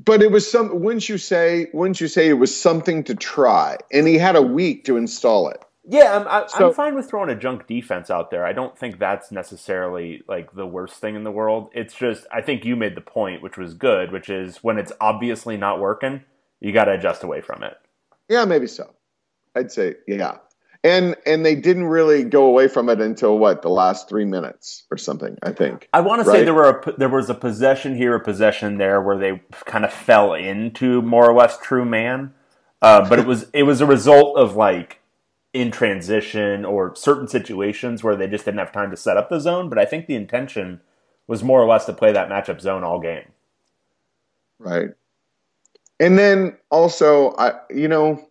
But 0.04 0.22
it 0.22 0.30
was 0.30 0.50
some. 0.50 0.82
Wouldn't 0.82 1.08
you 1.08 1.16
say? 1.16 1.68
Wouldn't 1.72 1.98
you 2.02 2.08
say 2.08 2.28
it 2.28 2.34
was 2.34 2.54
something 2.54 3.02
to 3.04 3.14
try? 3.14 3.78
And 3.90 4.06
he 4.06 4.18
had 4.18 4.36
a 4.36 4.42
week 4.42 4.84
to 4.84 4.98
install 4.98 5.48
it. 5.48 5.64
Yeah, 5.88 6.18
I'm, 6.18 6.28
I, 6.28 6.46
So- 6.48 6.68
I'm 6.68 6.74
fine 6.74 6.94
with 6.94 7.08
throwing 7.08 7.30
a 7.30 7.34
junk 7.34 7.66
defense 7.66 8.10
out 8.10 8.30
there. 8.30 8.44
I 8.44 8.52
don't 8.52 8.76
think 8.76 8.98
that's 8.98 9.32
necessarily 9.32 10.24
like 10.28 10.52
the 10.52 10.66
worst 10.66 10.96
thing 10.96 11.14
in 11.14 11.24
the 11.24 11.32
world. 11.32 11.70
It's 11.72 11.94
just 11.94 12.26
I 12.30 12.42
think 12.42 12.66
you 12.66 12.76
made 12.76 12.96
the 12.96 13.00
point, 13.00 13.40
which 13.40 13.56
was 13.56 13.72
good, 13.72 14.12
which 14.12 14.28
is 14.28 14.58
when 14.58 14.76
it's 14.76 14.92
obviously 15.00 15.56
not 15.56 15.80
working, 15.80 16.24
you 16.60 16.74
got 16.74 16.84
to 16.84 16.92
adjust 16.92 17.22
away 17.22 17.40
from 17.40 17.62
it. 17.62 17.78
Yeah, 18.30 18.44
maybe 18.44 18.68
so. 18.68 18.94
I'd 19.54 19.72
say 19.72 19.96
yeah. 20.06 20.38
And 20.82 21.16
and 21.26 21.44
they 21.44 21.56
didn't 21.56 21.84
really 21.84 22.24
go 22.24 22.46
away 22.46 22.68
from 22.68 22.88
it 22.88 23.00
until 23.00 23.36
what 23.36 23.60
the 23.60 23.68
last 23.68 24.08
three 24.08 24.24
minutes 24.24 24.84
or 24.90 24.96
something. 24.96 25.36
I 25.42 25.50
think. 25.50 25.88
I 25.92 26.00
want 26.00 26.24
to 26.24 26.30
say 26.30 26.44
there 26.44 26.54
were 26.54 26.80
a, 26.80 26.92
there 26.96 27.08
was 27.10 27.28
a 27.28 27.34
possession 27.34 27.96
here, 27.96 28.14
a 28.14 28.20
possession 28.20 28.78
there, 28.78 29.02
where 29.02 29.18
they 29.18 29.42
kind 29.66 29.84
of 29.84 29.92
fell 29.92 30.32
into 30.32 31.02
more 31.02 31.28
or 31.28 31.34
less 31.34 31.58
true 31.58 31.84
man, 31.84 32.32
uh, 32.80 33.06
but 33.06 33.18
it 33.18 33.26
was 33.26 33.46
it 33.52 33.64
was 33.64 33.82
a 33.82 33.86
result 33.86 34.38
of 34.38 34.56
like 34.56 35.00
in 35.52 35.72
transition 35.72 36.64
or 36.64 36.94
certain 36.94 37.26
situations 37.26 38.04
where 38.04 38.14
they 38.14 38.28
just 38.28 38.44
didn't 38.44 38.60
have 38.60 38.72
time 38.72 38.90
to 38.90 38.96
set 38.96 39.16
up 39.16 39.28
the 39.28 39.40
zone. 39.40 39.68
But 39.68 39.78
I 39.78 39.84
think 39.84 40.06
the 40.06 40.14
intention 40.14 40.80
was 41.26 41.42
more 41.42 41.60
or 41.60 41.66
less 41.66 41.84
to 41.86 41.92
play 41.92 42.12
that 42.12 42.30
matchup 42.30 42.60
zone 42.60 42.84
all 42.84 43.00
game. 43.00 43.32
Right. 44.58 44.90
And 46.00 46.18
then 46.18 46.56
also, 46.70 47.34
I 47.36 47.52
you 47.70 47.86
know, 47.86 48.26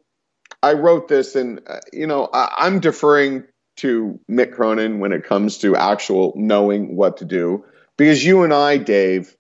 I 0.64 0.74
wrote 0.74 1.08
this, 1.08 1.36
and 1.36 1.62
uh, 1.68 1.80
you 1.94 2.08
know, 2.08 2.30
I, 2.34 2.52
I'm 2.58 2.80
deferring 2.80 3.44
to 3.78 4.20
Mick 4.30 4.54
Cronin 4.54 5.00
when 5.00 5.14
it 5.14 5.24
comes 5.24 5.58
to 5.60 5.76
actual 5.76 6.34
knowing 6.36 6.96
what 6.98 7.16
to 7.18 7.26
do, 7.26 7.64
because 7.96 8.26
you 8.26 8.44
and 8.44 8.54
I, 8.54 8.78
Dave, 8.78 9.38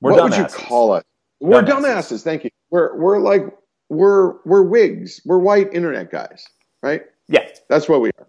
We're 0.00 0.12
what 0.12 0.22
would 0.22 0.36
you 0.36 0.44
call 0.46 0.94
it? 0.94 1.04
We're 1.40 1.62
Dumbasses. 1.62 1.82
dumbasses. 1.82 2.22
Thank 2.22 2.44
you. 2.44 2.50
We're 2.70 2.96
we're 2.96 3.18
like 3.18 3.42
we're 3.88 4.36
we're 4.44 4.62
wigs. 4.62 5.20
We're 5.24 5.38
white 5.38 5.74
internet 5.74 6.10
guys, 6.10 6.46
right? 6.82 7.02
Yeah, 7.28 7.48
That's 7.68 7.88
what 7.88 8.00
we 8.00 8.10
are. 8.18 8.28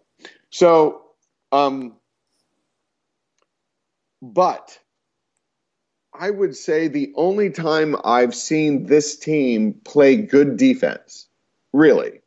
So, 0.49 1.03
um, 1.51 1.95
but 4.23 4.79
I 6.19 6.29
would 6.29 6.55
say 6.55 6.87
the 6.87 7.11
only 7.15 7.49
time 7.49 7.95
I've 8.03 8.35
seen 8.35 8.85
this 8.85 9.17
team 9.17 9.73
play 9.83 10.15
good 10.15 10.57
defense, 10.57 11.27
really, 11.73 12.21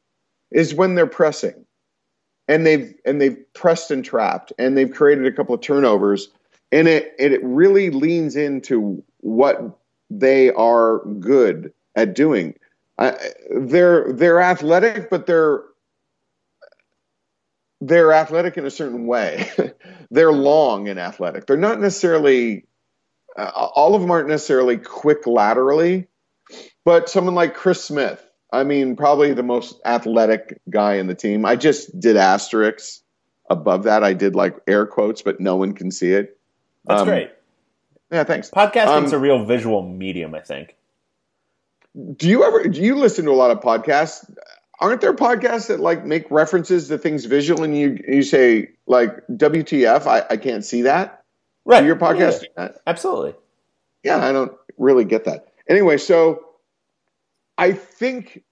is 0.51 0.75
when 0.75 0.95
they're 0.95 1.07
pressing, 1.07 1.65
and 2.49 2.67
they've 2.67 2.95
and 3.05 3.21
they've 3.21 3.39
pressed 3.55 3.91
and 3.91 4.05
trapped, 4.05 4.53
and 4.59 4.77
they've 4.77 4.93
created 4.93 5.27
a 5.27 5.33
couple 5.33 5.55
of 5.55 5.61
turnovers, 5.61 6.29
and 6.73 6.89
it 6.89 7.15
and 7.19 7.33
it 7.33 7.43
really 7.43 7.91
leans 7.91 8.37
into 8.37 9.03
what 9.19 9.79
they 10.11 10.51
are 10.51 11.05
good 11.21 11.73
at 11.95 12.15
doing. 12.15 12.55
I, 12.99 13.17
they're 13.51 14.13
they're 14.13 14.41
athletic, 14.41 15.11
but 15.11 15.27
they're 15.27 15.63
they're 17.81 18.13
athletic 18.13 18.59
in 18.59 18.67
a 18.67 18.71
certain 18.71 19.07
way. 19.07 19.51
they're 20.11 20.33
long 20.33 20.89
and 20.89 21.01
athletic. 21.01 21.47
They're 21.47 21.57
not 21.57 21.81
necessarily 21.81 22.67
uh, 23.37 23.51
all 23.55 23.95
of 23.95 24.01
them 24.01 24.11
aren't 24.11 24.29
necessarily 24.29 24.77
quick 24.77 25.27
laterally, 25.27 26.09
but 26.85 27.09
someone 27.09 27.35
like 27.35 27.55
Chris 27.55 27.83
Smith, 27.85 28.25
I 28.53 28.65
mean, 28.65 28.97
probably 28.97 29.33
the 29.33 29.43
most 29.43 29.81
athletic 29.85 30.61
guy 30.69 30.95
in 30.95 31.07
the 31.07 31.15
team. 31.15 31.45
I 31.45 31.57
just 31.57 31.99
did 31.99 32.17
asterisks 32.17 33.03
above 33.49 33.85
that. 33.85 34.03
I 34.03 34.13
did 34.13 34.35
like 34.35 34.57
air 34.67 34.87
quotes, 34.87 35.23
but 35.23 35.41
no 35.41 35.57
one 35.57 35.73
can 35.75 35.91
see 35.91 36.13
it. 36.13 36.39
that's 36.85 37.03
Um, 37.03 37.09
great. 37.09 37.31
Yeah, 38.11 38.25
thanks. 38.25 38.51
Podcasting's 38.51 39.13
um, 39.13 39.19
a 39.19 39.19
real 39.19 39.45
visual 39.45 39.83
medium, 39.83 40.35
I 40.35 40.41
think. 40.41 40.77
Do 42.17 42.29
you 42.29 42.45
ever 42.45 42.65
do 42.65 42.81
you 42.81 42.97
listen 42.97 43.25
to 43.25 43.31
a 43.31 43.35
lot 43.35 43.51
of 43.51 43.61
podcasts? 43.61 44.29
Aren't 44.81 45.01
there 45.01 45.13
podcasts 45.13 45.69
that 45.69 45.81
like 45.81 46.05
make 46.05 46.31
references 46.31 46.89
to 46.89 46.99
things 46.99 47.25
visual 47.25 47.63
and 47.65 47.77
you 47.77 47.99
you 48.07 48.23
say 48.23 48.71
like 48.87 49.27
WTF? 49.29 50.07
I, 50.07 50.25
I 50.31 50.37
can't 50.37 50.65
see 50.65 50.83
that. 50.83 51.20
Right, 51.65 51.85
your 51.85 51.97
podcast 51.97 52.45
Yeah, 52.57 52.69
absolutely. 52.87 53.35
yeah, 54.03 54.25
I 54.25 54.33
don't 54.33 54.53
really 54.79 55.05
get 55.05 55.25
that. 55.25 55.47
Anyway, 55.69 55.99
so 55.99 56.45
I 57.57 57.73
think 57.73 58.43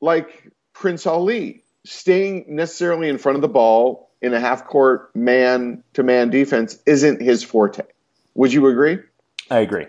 like 0.00 0.50
Prince 0.72 1.06
Ali 1.06 1.64
staying 1.84 2.46
necessarily 2.48 3.08
in 3.08 3.18
front 3.18 3.36
of 3.36 3.42
the 3.42 3.48
ball 3.48 4.10
in 4.22 4.34
a 4.34 4.40
half 4.40 4.66
court 4.66 5.14
man 5.14 5.82
to 5.94 6.02
man 6.02 6.30
defense 6.30 6.78
isn't 6.86 7.22
his 7.22 7.42
forte. 7.42 7.82
Would 8.34 8.52
you 8.52 8.66
agree? 8.66 8.98
I 9.50 9.60
agree. 9.60 9.86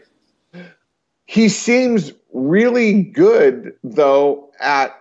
He 1.26 1.50
seems 1.50 2.12
really 2.34 3.04
good 3.04 3.74
though 3.84 4.52
at 4.60 4.94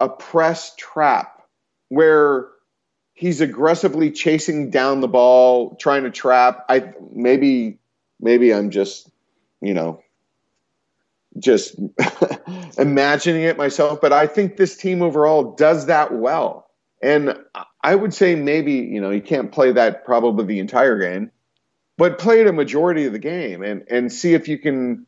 a 0.00 0.08
press 0.08 0.74
trap 0.76 1.42
where 1.88 2.48
he's 3.14 3.40
aggressively 3.40 4.10
chasing 4.10 4.70
down 4.70 5.00
the 5.00 5.08
ball, 5.08 5.76
trying 5.76 6.02
to 6.02 6.10
trap. 6.10 6.66
I 6.68 6.92
maybe 7.12 7.78
maybe 8.20 8.52
I'm 8.52 8.70
just, 8.70 9.08
you 9.60 9.72
know, 9.72 10.02
just 11.38 11.76
imagining 12.78 13.42
it 13.42 13.56
myself, 13.56 14.00
but 14.00 14.12
I 14.12 14.26
think 14.26 14.56
this 14.56 14.76
team 14.76 15.02
overall 15.02 15.54
does 15.54 15.86
that 15.86 16.12
well. 16.12 16.68
And 17.02 17.36
I 17.82 17.94
would 17.94 18.14
say 18.14 18.34
maybe, 18.34 18.72
you 18.72 19.00
know, 19.00 19.10
you 19.10 19.20
can't 19.20 19.52
play 19.52 19.72
that 19.72 20.04
probably 20.04 20.46
the 20.46 20.58
entire 20.58 20.98
game, 20.98 21.30
but 21.98 22.18
play 22.18 22.40
it 22.40 22.46
a 22.46 22.52
majority 22.52 23.04
of 23.04 23.12
the 23.12 23.18
game 23.18 23.62
and, 23.62 23.84
and 23.90 24.12
see 24.12 24.34
if 24.34 24.48
you 24.48 24.58
can 24.58 25.06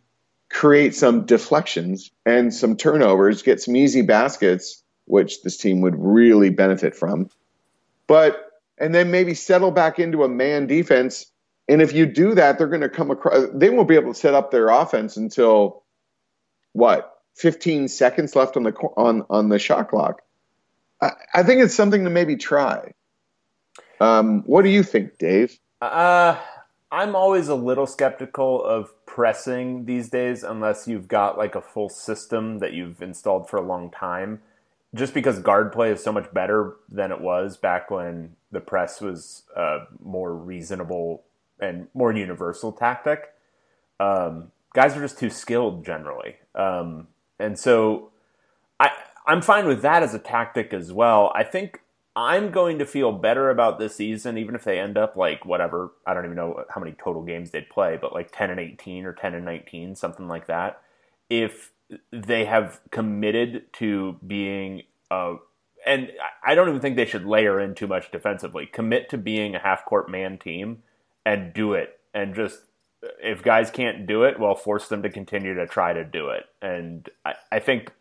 create 0.51 0.95
some 0.95 1.25
deflections 1.25 2.11
and 2.27 2.53
some 2.53 2.77
turnovers, 2.77 3.43
get 3.43 3.63
some 3.63 3.77
easy 3.77 4.03
baskets, 4.03 4.83
which 5.07 5.43
this 5.43 5.57
team 5.57 5.81
would 5.81 5.97
really 5.97 6.51
benefit 6.51 6.95
from. 6.95 7.31
But, 8.09 8.51
and 8.79 8.95
then 8.95 9.11
maybe 9.11 9.35
settle 9.35 9.71
back 9.71 9.99
into 9.99 10.25
a 10.25 10.29
man 10.29 10.67
defense. 10.67 11.27
And 11.69 11.83
if 11.83 11.93
you 11.93 12.07
do 12.07 12.35
that, 12.35 12.59
they're 12.59 12.69
going 12.69 12.83
to 12.83 12.89
come 12.89 13.11
across, 13.11 13.47
they 13.53 13.71
won't 13.71 13.89
be 13.89 13.97
able 13.97 14.13
to 14.13 14.19
set 14.19 14.35
up 14.35 14.51
their 14.51 14.69
offense 14.69 15.17
until 15.17 15.83
what, 16.73 17.13
15 17.37 17.89
seconds 17.89 18.35
left 18.37 18.57
on 18.57 18.63
the, 18.63 18.73
on, 18.97 19.25
on 19.29 19.49
the 19.49 19.59
shot 19.59 19.89
clock. 19.89 20.23
I, 21.01 21.11
I 21.35 21.43
think 21.43 21.63
it's 21.63 21.75
something 21.75 22.05
to 22.05 22.11
maybe 22.11 22.37
try. 22.37 22.93
Um, 24.01 24.43
what 24.43 24.63
do 24.63 24.69
you 24.69 24.83
think, 24.83 25.19
Dave? 25.19 25.59
Uh, 25.81 26.39
I'm 26.91 27.17
always 27.17 27.49
a 27.49 27.55
little 27.55 27.87
skeptical 27.87 28.65
of 28.65 28.93
pressing 29.07 29.87
these 29.87 30.09
days 30.09 30.45
unless 30.45 30.87
you've 30.87 31.09
got 31.09 31.37
like 31.37 31.55
a 31.55 31.61
full 31.61 31.89
system 31.89 32.59
that 32.61 32.73
you've 32.73 33.03
installed 33.03 33.49
for 33.49 33.57
a 33.57 33.63
long 33.63 33.91
time. 33.91 34.41
Just 34.97 35.15
because 35.15 35.39
guard 35.41 35.73
play 35.73 35.91
is 35.91 36.03
so 36.03 36.13
much 36.13 36.33
better 36.33 36.77
than 36.89 37.13
it 37.13 37.21
was 37.21 37.57
back 37.57 37.91
when 37.91 38.35
the 38.51 38.61
press 38.61 39.01
was 39.01 39.43
a 39.55 39.81
more 40.03 40.35
reasonable 40.35 41.25
and 41.61 41.89
more 41.95 42.13
universal 42.13 42.73
tactic. 42.73 43.33
Um, 44.01 44.53
guys 44.75 44.97
are 44.97 45.01
just 45.01 45.19
too 45.19 45.31
skilled 45.31 45.85
generally, 45.85 46.37
um, 46.55 47.09
and 47.39 47.59
so 47.59 48.11
I 48.81 48.91
I'm 49.27 49.43
fine 49.43 49.67
with 49.67 49.83
that 49.83 50.03
as 50.03 50.15
a 50.15 50.19
tactic 50.19 50.73
as 50.73 50.93
well. 50.93 51.33
I 51.35 51.45
think 51.45 51.81
I'm 52.17 52.51
going 52.51 52.79
to 52.79 52.87
feel 52.87 53.13
better 53.13 53.51
about 53.51 53.79
this 53.79 53.97
season, 53.97 54.39
even 54.39 54.55
if 54.55 54.65
they 54.65 54.79
end 54.79 54.97
up 54.97 55.17
like 55.17 55.45
whatever. 55.45 55.93
I 56.07 56.15
don't 56.15 56.25
even 56.25 56.37
know 56.37 56.65
how 56.71 56.81
many 56.81 56.93
total 56.93 57.23
games 57.23 57.51
they'd 57.51 57.69
play, 57.69 57.99
but 58.01 58.15
like 58.15 58.33
10 58.33 58.49
and 58.49 58.59
18 58.59 59.05
or 59.05 59.13
10 59.13 59.35
and 59.35 59.45
19, 59.45 59.95
something 59.97 60.27
like 60.27 60.47
that. 60.47 60.81
If 61.29 61.73
they 62.13 62.45
have 62.45 62.81
committed 62.91 63.73
to 63.75 64.17
being, 64.27 64.83
uh, 65.11 65.35
and 65.85 66.11
I 66.45 66.55
don't 66.55 66.69
even 66.69 66.81
think 66.81 66.97
they 66.97 67.07
should 67.07 67.25
layer 67.25 67.61
in 67.61 67.75
too 67.75 67.87
much 67.87 68.11
defensively. 68.11 68.67
Commit 68.67 69.09
to 69.11 69.19
being 69.19 69.55
a 69.55 69.61
half 69.61 69.85
court 69.85 70.11
man 70.11 70.39
team 70.39 70.83
and 71.25 71.53
do 71.53 71.75
it. 71.75 71.99
And 72.13 72.35
just, 72.35 72.61
if 73.23 73.43
guys 73.43 73.71
can't 73.71 74.07
do 74.07 74.25
it, 74.25 74.41
well, 74.41 74.55
force 74.55 74.89
them 74.89 75.03
to 75.03 75.11
continue 75.11 75.55
to 75.55 75.67
try 75.67 75.93
to 75.93 76.05
do 76.05 76.31
it. 76.31 76.45
And 76.61 77.09
I, 77.25 77.35
I 77.53 77.59
think 77.61 77.93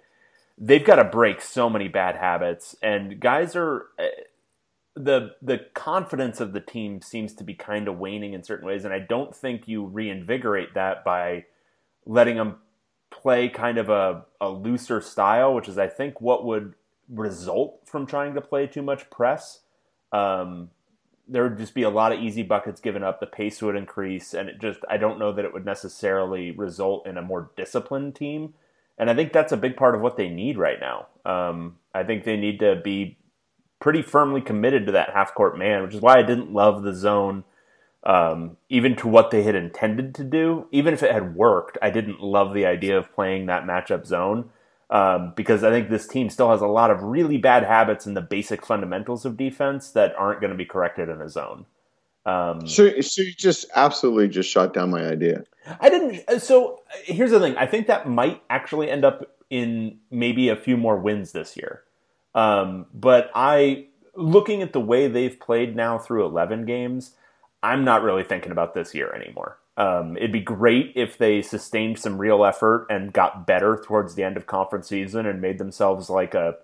they've 0.57 0.85
got 0.85 0.95
to 0.95 1.03
break 1.03 1.41
so 1.41 1.69
many 1.69 1.87
bad 1.87 2.15
habits 2.15 2.75
and 2.81 3.19
guys 3.19 3.55
are 3.55 3.87
uh, 3.99 4.05
the 4.95 5.31
the 5.41 5.59
confidence 5.73 6.39
of 6.39 6.53
the 6.53 6.61
team 6.61 7.01
seems 7.01 7.33
to 7.33 7.43
be 7.43 7.53
kind 7.53 7.87
of 7.87 7.97
waning 7.97 8.33
in 8.33 8.43
certain 8.43 8.65
ways 8.65 8.85
and 8.85 8.93
I 8.93 8.99
don't 8.99 9.35
think 9.35 9.67
you 9.67 9.85
reinvigorate 9.85 10.73
that 10.73 11.03
by 11.03 11.45
letting 12.05 12.37
them 12.37 12.57
play 13.21 13.49
kind 13.49 13.77
of 13.77 13.89
a, 13.89 14.25
a 14.41 14.49
looser 14.49 15.01
style 15.01 15.53
which 15.53 15.67
is 15.67 15.77
I 15.77 15.87
think 15.87 16.21
what 16.21 16.45
would 16.45 16.73
result 17.09 17.81
from 17.85 18.05
trying 18.05 18.33
to 18.33 18.41
play 18.41 18.67
too 18.67 18.81
much 18.81 19.09
press. 19.09 19.61
Um, 20.11 20.69
there 21.27 21.43
would 21.43 21.57
just 21.57 21.73
be 21.73 21.83
a 21.83 21.89
lot 21.89 22.11
of 22.11 22.19
easy 22.19 22.43
buckets 22.43 22.79
given 22.79 23.03
up. 23.03 23.19
The 23.19 23.25
pace 23.25 23.61
would 23.61 23.75
increase 23.75 24.33
and 24.33 24.49
it 24.49 24.59
just 24.59 24.79
I 24.89 24.97
don't 24.97 25.19
know 25.19 25.31
that 25.31 25.45
it 25.45 25.53
would 25.53 25.65
necessarily 25.65 26.51
result 26.51 27.07
in 27.07 27.17
a 27.17 27.21
more 27.21 27.51
disciplined 27.55 28.15
team. 28.15 28.53
And 28.97 29.09
I 29.09 29.15
think 29.15 29.33
that's 29.33 29.51
a 29.51 29.57
big 29.57 29.75
part 29.75 29.95
of 29.95 30.01
what 30.01 30.17
they 30.17 30.29
need 30.29 30.57
right 30.57 30.79
now. 30.79 31.07
Um, 31.25 31.77
I 31.93 32.03
think 32.03 32.23
they 32.23 32.37
need 32.37 32.59
to 32.59 32.79
be 32.81 33.17
pretty 33.79 34.01
firmly 34.01 34.41
committed 34.41 34.85
to 34.85 34.93
that 34.93 35.11
half 35.13 35.33
court 35.33 35.57
man, 35.57 35.83
which 35.83 35.93
is 35.93 36.01
why 36.01 36.17
I 36.17 36.23
didn't 36.23 36.53
love 36.53 36.83
the 36.83 36.93
zone, 36.93 37.43
um, 38.05 38.57
even 38.69 38.95
to 38.97 39.07
what 39.07 39.31
they 39.31 39.43
had 39.43 39.55
intended 39.55 40.13
to 40.15 40.23
do. 40.23 40.67
Even 40.71 40.93
if 40.93 41.01
it 41.01 41.11
had 41.11 41.35
worked, 41.35 41.77
I 41.81 41.89
didn't 41.89 42.21
love 42.21 42.53
the 42.53 42.65
idea 42.65 42.97
of 42.97 43.13
playing 43.13 43.47
that 43.47 43.63
matchup 43.63 44.05
zone. 44.05 44.49
Um, 44.87 45.33
because 45.35 45.63
I 45.63 45.71
think 45.71 45.89
this 45.89 46.07
team 46.07 46.29
still 46.29 46.51
has 46.51 46.61
a 46.61 46.67
lot 46.67 46.91
of 46.91 47.01
really 47.01 47.39
bad 47.39 47.63
habits 47.63 48.05
in 48.05 48.13
the 48.13 48.21
basic 48.21 48.63
fundamentals 48.63 49.25
of 49.25 49.35
defense 49.35 49.89
that 49.91 50.13
aren't 50.15 50.41
going 50.41 50.51
to 50.51 50.57
be 50.57 50.65
corrected 50.65 51.09
in 51.09 51.21
a 51.21 51.27
zone. 51.27 51.65
Um, 52.23 52.67
so, 52.67 53.01
so 53.01 53.23
you 53.23 53.33
just 53.33 53.65
absolutely 53.75 54.27
just 54.27 54.49
shot 54.49 54.75
down 54.75 54.91
my 54.91 55.05
idea. 55.07 55.43
I 55.79 55.89
didn't. 55.89 56.39
So 56.39 56.81
here's 57.03 57.31
the 57.31 57.39
thing. 57.39 57.57
I 57.57 57.65
think 57.65 57.87
that 57.87 58.07
might 58.07 58.43
actually 58.47 58.91
end 58.91 59.05
up 59.05 59.35
in 59.49 59.97
maybe 60.11 60.49
a 60.49 60.55
few 60.55 60.77
more 60.77 60.97
wins 60.97 61.31
this 61.31 61.57
year. 61.57 61.83
Um, 62.35 62.85
but 62.93 63.31
I, 63.33 63.87
looking 64.15 64.61
at 64.61 64.73
the 64.73 64.79
way 64.79 65.07
they've 65.07 65.39
played 65.39 65.75
now 65.75 65.97
through 65.97 66.25
11 66.25 66.65
games, 66.65 67.15
I'm 67.65 67.83
not 67.83 68.03
really 68.03 68.23
thinking 68.23 68.51
about 68.51 68.75
this 68.75 68.93
year 68.93 69.11
anymore. 69.13 69.57
Um, 69.75 70.15
it'd 70.17 70.31
be 70.31 70.39
great 70.39 70.93
if 70.95 71.17
they 71.17 71.41
sustained 71.41 71.97
some 71.99 72.17
real 72.17 72.45
effort 72.45 72.85
and 72.89 73.11
got 73.11 73.47
better 73.47 73.81
towards 73.83 74.15
the 74.15 74.23
end 74.23 74.37
of 74.37 74.45
conference 74.45 74.87
season 74.87 75.25
and 75.25 75.41
made 75.41 75.57
themselves 75.57 76.09
like 76.09 76.33
a, 76.33 76.55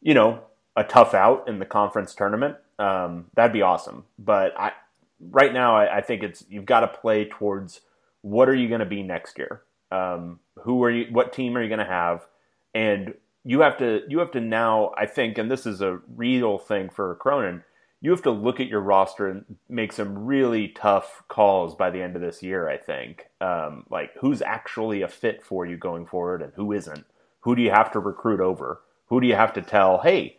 you 0.00 0.14
know, 0.14 0.40
a 0.76 0.84
tough 0.84 1.14
out 1.14 1.48
in 1.48 1.58
the 1.58 1.66
conference 1.66 2.14
tournament. 2.14 2.56
Um, 2.78 3.26
that'd 3.34 3.52
be 3.52 3.62
awesome. 3.62 4.04
But 4.18 4.58
I, 4.58 4.72
right 5.20 5.52
now, 5.52 5.76
I, 5.76 5.98
I 5.98 6.00
think 6.00 6.22
it's 6.22 6.44
you've 6.48 6.64
got 6.64 6.80
to 6.80 6.88
play 6.88 7.24
towards 7.24 7.80
what 8.22 8.48
are 8.48 8.54
you 8.54 8.68
going 8.68 8.80
to 8.80 8.86
be 8.86 9.02
next 9.02 9.38
year? 9.38 9.62
Um, 9.90 10.38
who 10.62 10.82
are 10.84 10.90
you? 10.90 11.06
What 11.10 11.32
team 11.32 11.56
are 11.56 11.62
you 11.62 11.68
going 11.68 11.80
to 11.80 11.84
have? 11.84 12.26
And 12.74 13.14
you 13.44 13.60
have 13.60 13.78
to 13.78 14.02
you 14.08 14.18
have 14.20 14.32
to 14.32 14.40
now. 14.40 14.92
I 14.96 15.06
think, 15.06 15.38
and 15.38 15.50
this 15.50 15.66
is 15.66 15.80
a 15.80 16.00
real 16.14 16.58
thing 16.58 16.88
for 16.88 17.14
Cronin. 17.16 17.64
You 18.00 18.10
have 18.10 18.22
to 18.22 18.30
look 18.30 18.60
at 18.60 18.68
your 18.68 18.80
roster 18.80 19.28
and 19.28 19.56
make 19.68 19.92
some 19.92 20.26
really 20.26 20.68
tough 20.68 21.22
calls 21.28 21.74
by 21.74 21.90
the 21.90 22.02
end 22.02 22.14
of 22.14 22.22
this 22.22 22.42
year. 22.42 22.68
I 22.68 22.76
think, 22.76 23.26
um, 23.40 23.84
like 23.90 24.10
who's 24.20 24.42
actually 24.42 25.02
a 25.02 25.08
fit 25.08 25.42
for 25.42 25.66
you 25.66 25.76
going 25.76 26.06
forward, 26.06 26.42
and 26.42 26.52
who 26.54 26.72
isn't. 26.72 27.06
Who 27.40 27.56
do 27.56 27.62
you 27.62 27.70
have 27.70 27.92
to 27.92 27.98
recruit 27.98 28.40
over? 28.40 28.80
Who 29.06 29.20
do 29.20 29.26
you 29.26 29.34
have 29.36 29.52
to 29.54 29.62
tell? 29.62 29.98
Hey, 29.98 30.38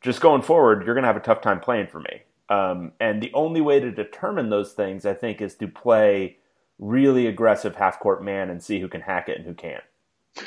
just 0.00 0.20
going 0.20 0.42
forward, 0.42 0.84
you're 0.84 0.94
going 0.94 1.02
to 1.02 1.08
have 1.08 1.16
a 1.16 1.20
tough 1.20 1.40
time 1.40 1.60
playing 1.60 1.88
for 1.88 1.98
me. 1.98 2.22
Um, 2.48 2.92
and 3.00 3.22
the 3.22 3.32
only 3.34 3.60
way 3.60 3.80
to 3.80 3.90
determine 3.90 4.50
those 4.50 4.72
things, 4.72 5.04
I 5.06 5.14
think, 5.14 5.40
is 5.40 5.54
to 5.56 5.66
play 5.66 6.36
really 6.78 7.26
aggressive 7.26 7.74
half 7.74 7.98
court 7.98 8.22
man 8.22 8.50
and 8.50 8.62
see 8.62 8.80
who 8.80 8.88
can 8.88 9.00
hack 9.00 9.28
it 9.28 9.36
and 9.38 9.46
who 9.46 9.54
can't. 9.54 9.82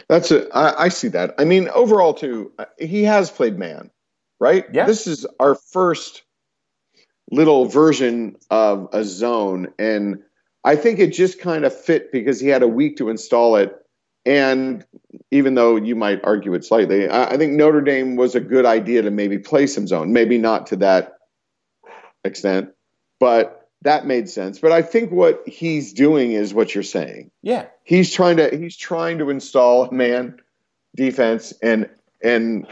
That's 0.08 0.32
it. 0.32 0.48
I 0.54 0.90
see 0.90 1.08
that. 1.10 1.34
I 1.38 1.44
mean, 1.46 1.70
overall, 1.70 2.14
too, 2.14 2.52
he 2.78 3.04
has 3.04 3.32
played 3.32 3.58
man, 3.58 3.90
right? 4.40 4.66
Yeah. 4.72 4.86
This 4.86 5.08
is 5.08 5.26
our 5.40 5.56
first 5.56 6.24
little 7.32 7.66
version 7.66 8.38
of 8.50 8.90
a 8.94 9.04
zone. 9.04 9.74
And 9.78 10.24
I 10.64 10.76
think 10.76 11.00
it 11.00 11.14
just 11.14 11.40
kind 11.40 11.66
of 11.66 11.78
fit 11.78 12.12
because 12.12 12.40
he 12.40 12.48
had 12.48 12.64
a 12.64 12.68
week 12.68 12.98
to 12.98 13.10
install 13.10 13.58
it. 13.58 13.76
And 14.26 14.86
even 15.32 15.56
though 15.56 15.78
you 15.78 15.96
might 15.96 16.22
argue 16.24 16.54
it 16.54 16.66
slightly, 16.66 17.08
I, 17.08 17.32
I 17.32 17.38
think 17.38 17.54
Notre 17.54 17.82
Dame 17.82 18.16
was 18.16 18.36
a 18.36 18.42
good 18.42 18.66
idea 18.66 19.04
to 19.04 19.12
maybe 19.12 19.40
play 19.40 19.68
some 19.68 19.88
zone, 19.88 20.12
maybe 20.12 20.38
not 20.38 20.68
to 20.68 20.78
that 20.78 21.18
extent, 22.24 22.72
but 23.20 23.70
that 23.84 24.06
made 24.06 24.30
sense. 24.30 24.60
But 24.60 24.72
I 24.72 24.82
think 24.82 25.12
what 25.12 25.48
he's 25.48 25.94
doing 25.94 26.32
is 26.32 26.54
what 26.54 26.74
you're 26.74 26.84
saying. 26.84 27.32
Yeah. 27.42 27.68
He's 27.84 28.12
trying 28.12 28.38
to 28.38 28.56
he's 28.56 28.76
trying 28.76 29.20
to 29.20 29.30
install 29.30 29.86
a 29.86 29.94
man 29.94 30.40
defense 30.96 31.54
and 31.62 31.90
and 32.22 32.68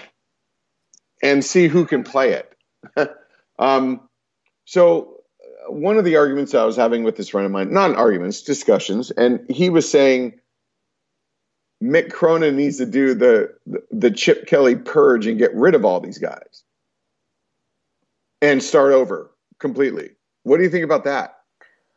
and 1.23 1.45
see 1.45 1.67
who 1.67 1.85
can 1.85 2.03
play 2.03 2.33
it. 2.33 2.51
um, 3.59 4.01
so 4.65 5.21
uh, 5.41 5.71
one 5.71 5.97
of 5.97 6.05
the 6.05 6.17
arguments 6.17 6.53
I 6.53 6.65
was 6.65 6.75
having 6.75 7.03
with 7.03 7.15
this 7.15 7.29
friend 7.29 7.45
of 7.45 7.51
mine, 7.51 7.71
not 7.71 7.95
arguments, 7.95 8.41
discussions, 8.41 9.11
and 9.11 9.45
he 9.49 9.69
was 9.69 9.89
saying 9.89 10.39
Mick 11.81 12.11
Cronin 12.11 12.55
needs 12.55 12.77
to 12.77 12.85
do 12.85 13.13
the, 13.13 13.53
the, 13.65 13.83
the 13.91 14.11
Chip 14.11 14.47
Kelly 14.47 14.75
purge 14.75 15.27
and 15.27 15.37
get 15.37 15.53
rid 15.53 15.75
of 15.75 15.85
all 15.85 15.99
these 15.99 16.17
guys 16.17 16.63
and 18.41 18.61
start 18.61 18.93
over 18.93 19.31
completely. 19.59 20.11
What 20.43 20.57
do 20.57 20.63
you 20.63 20.69
think 20.69 20.83
about 20.83 21.03
that? 21.05 21.37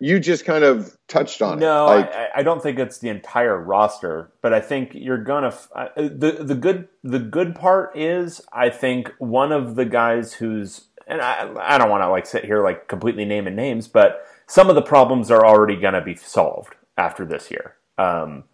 You 0.01 0.21
just 0.21 0.45
kind 0.45 0.63
of 0.63 0.97
touched 1.09 1.43
on 1.43 1.59
no, 1.59 1.87
it. 1.87 1.95
No, 1.95 1.97
like, 1.97 2.15
I, 2.15 2.28
I, 2.37 2.43
don't 2.45 2.63
think 2.63 2.78
it's 2.78 2.99
the 2.99 3.09
entire 3.09 3.61
roster, 3.61 4.33
but 4.43 4.54
I 4.54 4.61
think 4.61 4.93
you're 4.95 5.23
gonna. 5.23 5.52
Uh, 5.75 5.89
the 5.97 6.39
the 6.41 6.54
good 6.54 6.87
the 7.02 7.19
good 7.19 7.57
part 7.57 7.99
is 7.99 8.41
I 8.52 8.71
think 8.71 9.13
one 9.19 9.50
of 9.50 9.75
the 9.75 9.85
guys 9.85 10.35
who's 10.35 10.88
and 11.08 11.21
I 11.21 11.75
I 11.75 11.78
don't 11.78 11.90
want 11.90 12.02
to 12.02 12.08
like 12.08 12.26
sit 12.26 12.44
here 12.44 12.62
like 12.62 12.88
completely 12.88 13.25
naming 13.25 13.56
names, 13.56 13.88
but 13.88 14.26
some 14.47 14.68
of 14.68 14.75
the 14.75 14.82
problems 14.82 15.30
are 15.30 15.44
already 15.44 15.76
gonna 15.76 16.02
be 16.02 16.14
solved 16.14 16.75
after 16.97 17.25
this 17.25 17.50
year. 17.50 17.75
Um, 17.97 18.44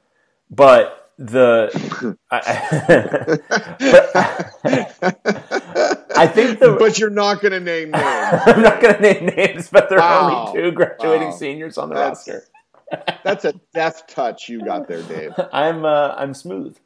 but 0.50 1.04
the 1.18 2.16
I, 2.30 2.40
but, 4.62 6.16
I 6.16 6.26
think 6.26 6.58
the 6.58 6.76
but 6.78 6.98
you're 6.98 7.10
not 7.10 7.40
going 7.40 7.52
to 7.52 7.60
name 7.60 7.90
names. 7.92 8.04
I'm 8.46 8.62
not 8.62 8.80
going 8.80 8.96
to 8.96 9.00
name 9.00 9.26
names, 9.26 9.68
but 9.68 9.88
there 9.88 10.00
are 10.00 10.30
wow. 10.30 10.46
only 10.48 10.60
two 10.60 10.72
graduating 10.72 11.28
wow. 11.28 11.36
seniors 11.36 11.78
on 11.78 11.88
the 11.88 11.94
that's, 11.94 12.28
roster. 12.28 12.44
that's 13.24 13.44
a 13.44 13.54
death 13.72 14.06
touch 14.08 14.48
you 14.48 14.64
got 14.64 14.88
there, 14.88 15.02
Dave. 15.02 15.32
I'm 15.52 15.84
uh, 15.84 16.14
I'm 16.16 16.34
smooth. 16.34 16.76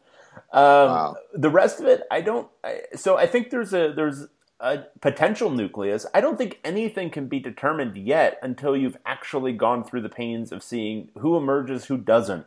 Um, 0.53 0.63
wow. 0.63 1.17
The 1.35 1.51
rest 1.51 1.81
of 1.81 1.87
it, 1.87 2.03
I 2.11 2.21
don't. 2.21 2.49
I, 2.65 2.83
so 2.97 3.17
I 3.17 3.27
think 3.27 3.51
there's 3.51 3.73
a 3.73 3.93
there's 3.95 4.27
a 4.61 4.85
potential 5.01 5.51
nucleus. 5.51 6.07
I 6.13 6.21
don't 6.21 6.37
think 6.37 6.59
anything 6.65 7.11
can 7.11 7.29
be 7.29 7.39
determined 7.39 7.97
yet 7.97 8.39
until 8.43 8.77
you've 8.77 8.97
actually 9.07 9.53
gone 9.53 9.85
through 9.85 10.03
the 10.03 10.09
pains 10.09 10.51
of 10.51 10.63
seeing 10.63 11.11
who 11.19 11.37
emerges, 11.37 11.87
who 11.87 11.97
doesn't. 11.97 12.47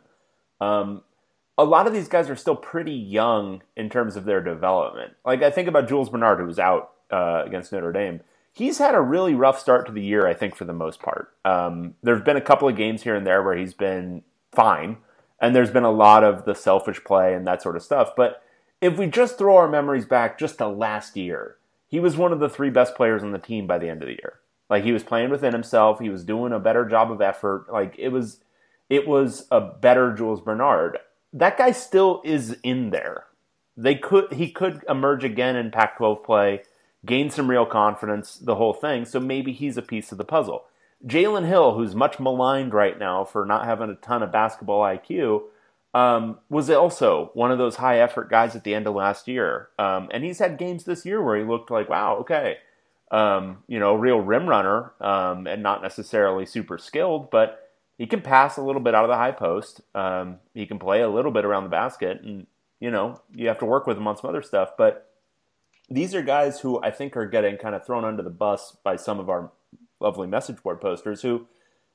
Um, 0.60 1.02
a 1.56 1.64
lot 1.64 1.86
of 1.86 1.92
these 1.92 2.08
guys 2.08 2.28
are 2.28 2.36
still 2.36 2.56
pretty 2.56 2.92
young 2.92 3.62
in 3.76 3.88
terms 3.88 4.16
of 4.16 4.24
their 4.24 4.42
development. 4.42 5.14
Like 5.24 5.42
I 5.42 5.50
think 5.50 5.68
about 5.68 5.88
Jules 5.88 6.10
Bernard, 6.10 6.38
who 6.38 6.46
was 6.46 6.58
out 6.58 6.92
uh, 7.10 7.42
against 7.46 7.72
Notre 7.72 7.92
Dame. 7.92 8.20
He's 8.52 8.78
had 8.78 8.94
a 8.94 9.00
really 9.00 9.34
rough 9.34 9.58
start 9.58 9.86
to 9.86 9.92
the 9.92 10.02
year, 10.02 10.26
I 10.26 10.34
think, 10.34 10.54
for 10.54 10.66
the 10.66 10.74
most 10.74 11.00
part. 11.00 11.32
Um, 11.44 11.94
there's 12.02 12.22
been 12.22 12.36
a 12.36 12.42
couple 12.42 12.68
of 12.68 12.76
games 12.76 13.02
here 13.02 13.14
and 13.14 13.26
there 13.26 13.42
where 13.42 13.56
he's 13.56 13.72
been 13.72 14.22
fine, 14.54 14.98
and 15.40 15.56
there's 15.56 15.70
been 15.70 15.84
a 15.84 15.90
lot 15.90 16.22
of 16.22 16.44
the 16.44 16.54
selfish 16.54 17.02
play 17.02 17.32
and 17.32 17.46
that 17.46 17.62
sort 17.62 17.76
of 17.76 17.82
stuff. 17.82 18.10
But 18.14 18.42
if 18.82 18.98
we 18.98 19.06
just 19.06 19.38
throw 19.38 19.56
our 19.56 19.68
memories 19.68 20.04
back 20.04 20.38
just 20.38 20.58
to 20.58 20.68
last 20.68 21.16
year, 21.16 21.56
he 21.92 22.00
was 22.00 22.16
one 22.16 22.32
of 22.32 22.40
the 22.40 22.48
three 22.48 22.70
best 22.70 22.96
players 22.96 23.22
on 23.22 23.30
the 23.30 23.38
team 23.38 23.68
by 23.68 23.78
the 23.78 23.88
end 23.88 24.02
of 24.02 24.08
the 24.08 24.14
year. 24.14 24.40
Like 24.68 24.82
he 24.82 24.90
was 24.90 25.04
playing 25.04 25.30
within 25.30 25.52
himself, 25.52 26.00
he 26.00 26.10
was 26.10 26.24
doing 26.24 26.52
a 26.52 26.58
better 26.58 26.84
job 26.84 27.12
of 27.12 27.20
effort. 27.20 27.66
Like 27.72 27.94
it 27.96 28.08
was, 28.08 28.40
it 28.90 29.06
was 29.06 29.46
a 29.52 29.60
better 29.60 30.12
Jules 30.12 30.40
Bernard 30.40 30.98
that 31.32 31.56
guy 31.56 31.72
still 31.72 32.20
is 32.24 32.56
in 32.62 32.90
there. 32.90 33.24
They 33.76 33.94
could 33.94 34.32
he 34.34 34.50
could 34.50 34.84
emerge 34.88 35.24
again 35.24 35.56
in 35.56 35.70
Pac-12 35.70 36.24
play, 36.24 36.62
gain 37.06 37.30
some 37.30 37.48
real 37.48 37.66
confidence, 37.66 38.36
the 38.36 38.56
whole 38.56 38.74
thing. 38.74 39.04
So 39.04 39.18
maybe 39.18 39.52
he's 39.52 39.76
a 39.76 39.82
piece 39.82 40.12
of 40.12 40.18
the 40.18 40.24
puzzle. 40.24 40.64
Jalen 41.06 41.48
Hill, 41.48 41.74
who's 41.74 41.94
much 41.94 42.20
maligned 42.20 42.74
right 42.74 42.98
now 42.98 43.24
for 43.24 43.44
not 43.44 43.64
having 43.64 43.90
a 43.90 43.94
ton 43.94 44.22
of 44.22 44.30
basketball 44.30 44.82
IQ, 44.82 45.42
um, 45.94 46.38
was 46.48 46.70
also 46.70 47.30
one 47.34 47.52
of 47.52 47.58
those 47.58 47.76
high 47.76 48.00
effort 48.00 48.30
guys 48.30 48.56
at 48.56 48.64
the 48.64 48.74
end 48.74 48.86
of 48.86 48.94
last 48.94 49.28
year. 49.28 49.68
Um, 49.78 50.08
and 50.12 50.24
he's 50.24 50.38
had 50.38 50.58
games 50.58 50.84
this 50.84 51.04
year 51.04 51.22
where 51.22 51.36
he 51.36 51.44
looked 51.44 51.70
like, 51.70 51.88
wow, 51.88 52.16
okay, 52.20 52.56
um, 53.10 53.58
you 53.68 53.78
know, 53.78 53.94
real 53.94 54.18
rim 54.18 54.48
runner 54.48 54.92
um, 55.00 55.46
and 55.46 55.62
not 55.62 55.82
necessarily 55.82 56.46
super 56.46 56.78
skilled, 56.78 57.30
but 57.30 57.70
he 57.98 58.06
can 58.06 58.22
pass 58.22 58.56
a 58.56 58.62
little 58.62 58.80
bit 58.80 58.94
out 58.94 59.04
of 59.04 59.10
the 59.10 59.16
high 59.16 59.32
post. 59.32 59.82
Um, 59.94 60.38
he 60.54 60.66
can 60.66 60.78
play 60.78 61.02
a 61.02 61.08
little 61.08 61.30
bit 61.30 61.44
around 61.44 61.64
the 61.64 61.70
basket, 61.70 62.22
and 62.22 62.46
you 62.80 62.90
know 62.90 63.20
you 63.34 63.48
have 63.48 63.58
to 63.58 63.66
work 63.66 63.86
with 63.86 63.98
him 63.98 64.08
on 64.08 64.16
some 64.16 64.30
other 64.30 64.42
stuff. 64.42 64.70
But 64.78 65.10
these 65.90 66.14
are 66.14 66.22
guys 66.22 66.60
who 66.60 66.82
I 66.82 66.90
think 66.90 67.16
are 67.16 67.26
getting 67.26 67.58
kind 67.58 67.74
of 67.74 67.84
thrown 67.84 68.04
under 68.04 68.22
the 68.22 68.30
bus 68.30 68.76
by 68.82 68.96
some 68.96 69.20
of 69.20 69.28
our 69.28 69.52
lovely 70.00 70.26
message 70.26 70.62
board 70.62 70.80
posters. 70.80 71.20
Who, 71.20 71.46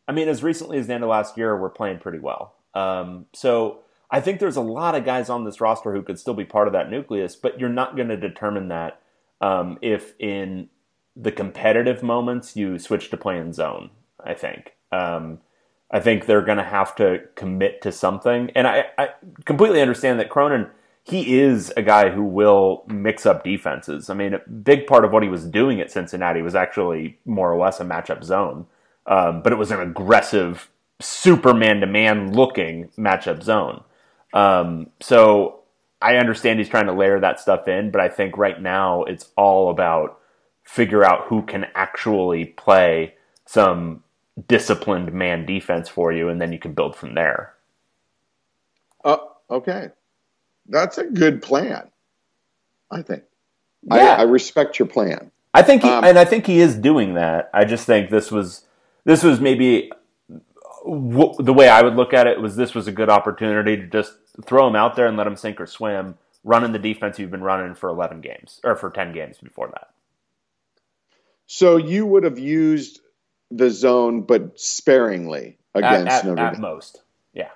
I 0.07 0.11
mean, 0.11 0.29
as 0.29 0.43
recently 0.43 0.77
as 0.77 0.85
the 0.85 0.93
end 0.93 1.03
of 1.03 1.09
last 1.09 1.35
year, 1.35 1.57
were 1.57 1.69
playing 1.69 1.97
pretty 1.97 2.19
well. 2.19 2.53
Um, 2.75 3.25
so 3.33 3.79
I 4.09 4.21
think 4.21 4.39
there's 4.39 4.55
a 4.55 4.61
lot 4.61 4.95
of 4.95 5.03
guys 5.03 5.29
on 5.29 5.43
this 5.43 5.59
roster 5.59 5.93
who 5.93 6.01
could 6.01 6.19
still 6.19 6.33
be 6.33 6.45
part 6.45 6.67
of 6.67 6.73
that 6.73 6.89
nucleus, 6.89 7.35
but 7.35 7.59
you're 7.59 7.69
not 7.69 7.95
going 7.95 8.07
to 8.07 8.17
determine 8.17 8.69
that 8.69 9.01
um, 9.41 9.77
if 9.81 10.13
in 10.19 10.69
the 11.15 11.31
competitive 11.31 12.03
moments 12.03 12.55
you 12.55 12.77
switch 12.79 13.09
to 13.09 13.17
playing 13.17 13.53
zone. 13.53 13.89
I 14.23 14.33
think. 14.33 14.73
Um, 14.91 15.39
I 15.91 15.99
think 15.99 16.25
they're 16.25 16.41
going 16.41 16.57
to 16.57 16.63
have 16.63 16.95
to 16.97 17.21
commit 17.35 17.81
to 17.81 17.91
something. 17.91 18.51
And 18.55 18.67
I, 18.67 18.85
I, 18.97 19.09
completely 19.45 19.81
understand 19.81 20.19
that 20.19 20.29
Cronin, 20.29 20.67
he 21.03 21.39
is 21.39 21.71
a 21.77 21.81
guy 21.81 22.09
who 22.09 22.23
will 22.23 22.83
mix 22.87 23.25
up 23.25 23.43
defenses. 23.43 24.09
I 24.09 24.13
mean, 24.13 24.33
a 24.33 24.39
big 24.49 24.85
part 24.85 25.05
of 25.05 25.11
what 25.11 25.23
he 25.23 25.29
was 25.29 25.45
doing 25.45 25.79
at 25.79 25.91
Cincinnati 25.91 26.41
was 26.41 26.55
actually 26.55 27.19
more 27.25 27.51
or 27.51 27.57
less 27.57 27.79
a 27.79 27.85
matchup 27.85 28.23
zone, 28.23 28.65
um, 29.05 29.41
but 29.41 29.53
it 29.53 29.57
was 29.57 29.71
an 29.71 29.79
aggressive, 29.79 30.69
super 30.99 31.53
man 31.53 31.79
to 31.79 31.87
man 31.87 32.33
looking 32.33 32.89
matchup 32.97 33.41
zone. 33.41 33.81
Um, 34.33 34.91
so 34.99 35.61
I 36.01 36.17
understand 36.17 36.59
he's 36.59 36.69
trying 36.69 36.87
to 36.87 36.93
layer 36.93 37.19
that 37.19 37.39
stuff 37.39 37.67
in, 37.67 37.91
but 37.91 38.01
I 38.01 38.09
think 38.09 38.37
right 38.37 38.61
now 38.61 39.03
it's 39.03 39.29
all 39.35 39.69
about 39.69 40.19
figure 40.63 41.03
out 41.03 41.25
who 41.27 41.41
can 41.43 41.65
actually 41.75 42.45
play 42.45 43.15
some 43.45 44.03
disciplined 44.47 45.13
man 45.13 45.45
defense 45.45 45.89
for 45.89 46.11
you, 46.11 46.29
and 46.29 46.39
then 46.41 46.51
you 46.51 46.59
can 46.59 46.73
build 46.73 46.95
from 46.95 47.15
there. 47.15 47.53
Uh, 49.03 49.17
okay. 49.49 49.89
that's 50.67 50.97
a 50.97 51.05
good 51.05 51.41
plan. 51.41 51.89
I 52.91 53.01
think. 53.01 53.23
Yeah. 53.83 53.95
I, 53.95 54.19
I 54.19 54.21
respect 54.23 54.79
your 54.79 54.87
plan. 54.87 55.31
I 55.53 55.61
think, 55.61 55.81
he, 55.81 55.89
Um, 55.89 56.03
and 56.03 56.19
I 56.19 56.25
think 56.25 56.45
he 56.45 56.59
is 56.59 56.75
doing 56.75 57.15
that. 57.15 57.49
I 57.53 57.65
just 57.65 57.85
think 57.85 58.09
this 58.09 58.31
was 58.31 58.65
this 59.05 59.23
was 59.23 59.39
maybe 59.39 59.91
w- 60.87 61.33
the 61.39 61.53
way 61.53 61.69
I 61.69 61.81
would 61.81 61.95
look 61.95 62.13
at 62.13 62.27
it 62.27 62.41
was 62.41 62.55
this 62.55 62.73
was 62.73 62.87
a 62.87 62.91
good 62.91 63.09
opportunity 63.09 63.77
to 63.77 63.87
just 63.87 64.13
throw 64.45 64.67
him 64.67 64.75
out 64.75 64.95
there 64.95 65.07
and 65.07 65.17
let 65.17 65.27
him 65.27 65.35
sink 65.35 65.59
or 65.59 65.65
swim, 65.65 66.15
running 66.43 66.71
the 66.71 66.79
defense 66.79 67.19
you've 67.19 67.31
been 67.31 67.43
running 67.43 67.75
for 67.75 67.89
eleven 67.89 68.21
games 68.21 68.59
or 68.63 68.75
for 68.75 68.89
ten 68.89 69.13
games 69.13 69.37
before 69.37 69.67
that. 69.73 69.89
So 71.45 71.77
you 71.77 72.05
would 72.05 72.23
have 72.23 72.39
used 72.39 72.99
the 73.49 73.69
zone, 73.69 74.21
but 74.21 74.59
sparingly 74.59 75.57
At, 75.73 75.79
against 75.79 76.11
at, 76.11 76.25
Notre 76.25 76.41
at 76.41 76.53
Dame. 76.53 76.61
most, 76.61 77.01
yeah. 77.33 77.49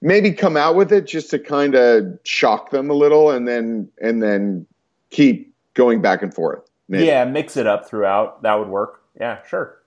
Maybe 0.00 0.32
come 0.32 0.56
out 0.56 0.74
with 0.74 0.92
it 0.92 1.06
just 1.06 1.30
to 1.30 1.38
kind 1.38 1.74
of 1.74 2.18
shock 2.24 2.70
them 2.70 2.90
a 2.90 2.94
little, 2.94 3.30
and 3.30 3.46
then 3.46 3.88
and 4.00 4.22
then 4.22 4.66
keep 5.10 5.54
going 5.74 6.00
back 6.02 6.22
and 6.22 6.34
forth. 6.34 6.68
Maybe. 6.88 7.06
Yeah, 7.06 7.24
mix 7.24 7.56
it 7.56 7.66
up 7.66 7.88
throughout. 7.88 8.42
That 8.42 8.54
would 8.54 8.68
work. 8.68 9.02
Yeah, 9.20 9.38
sure. 9.46 9.77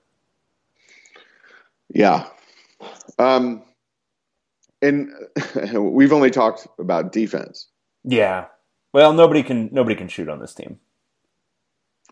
Yeah. 1.93 2.27
Um, 3.19 3.63
and 4.81 5.11
we've 5.75 6.13
only 6.13 6.31
talked 6.31 6.67
about 6.79 7.11
defense. 7.11 7.67
Yeah. 8.03 8.45
Well, 8.93 9.13
nobody 9.13 9.43
can 9.43 9.69
nobody 9.71 9.95
can 9.95 10.07
shoot 10.07 10.27
on 10.29 10.39
this 10.39 10.53
team. 10.53 10.79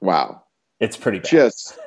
Wow. 0.02 0.44
It's 0.80 0.96
pretty 0.96 1.20
bad. 1.20 1.30
Just, 1.30 1.78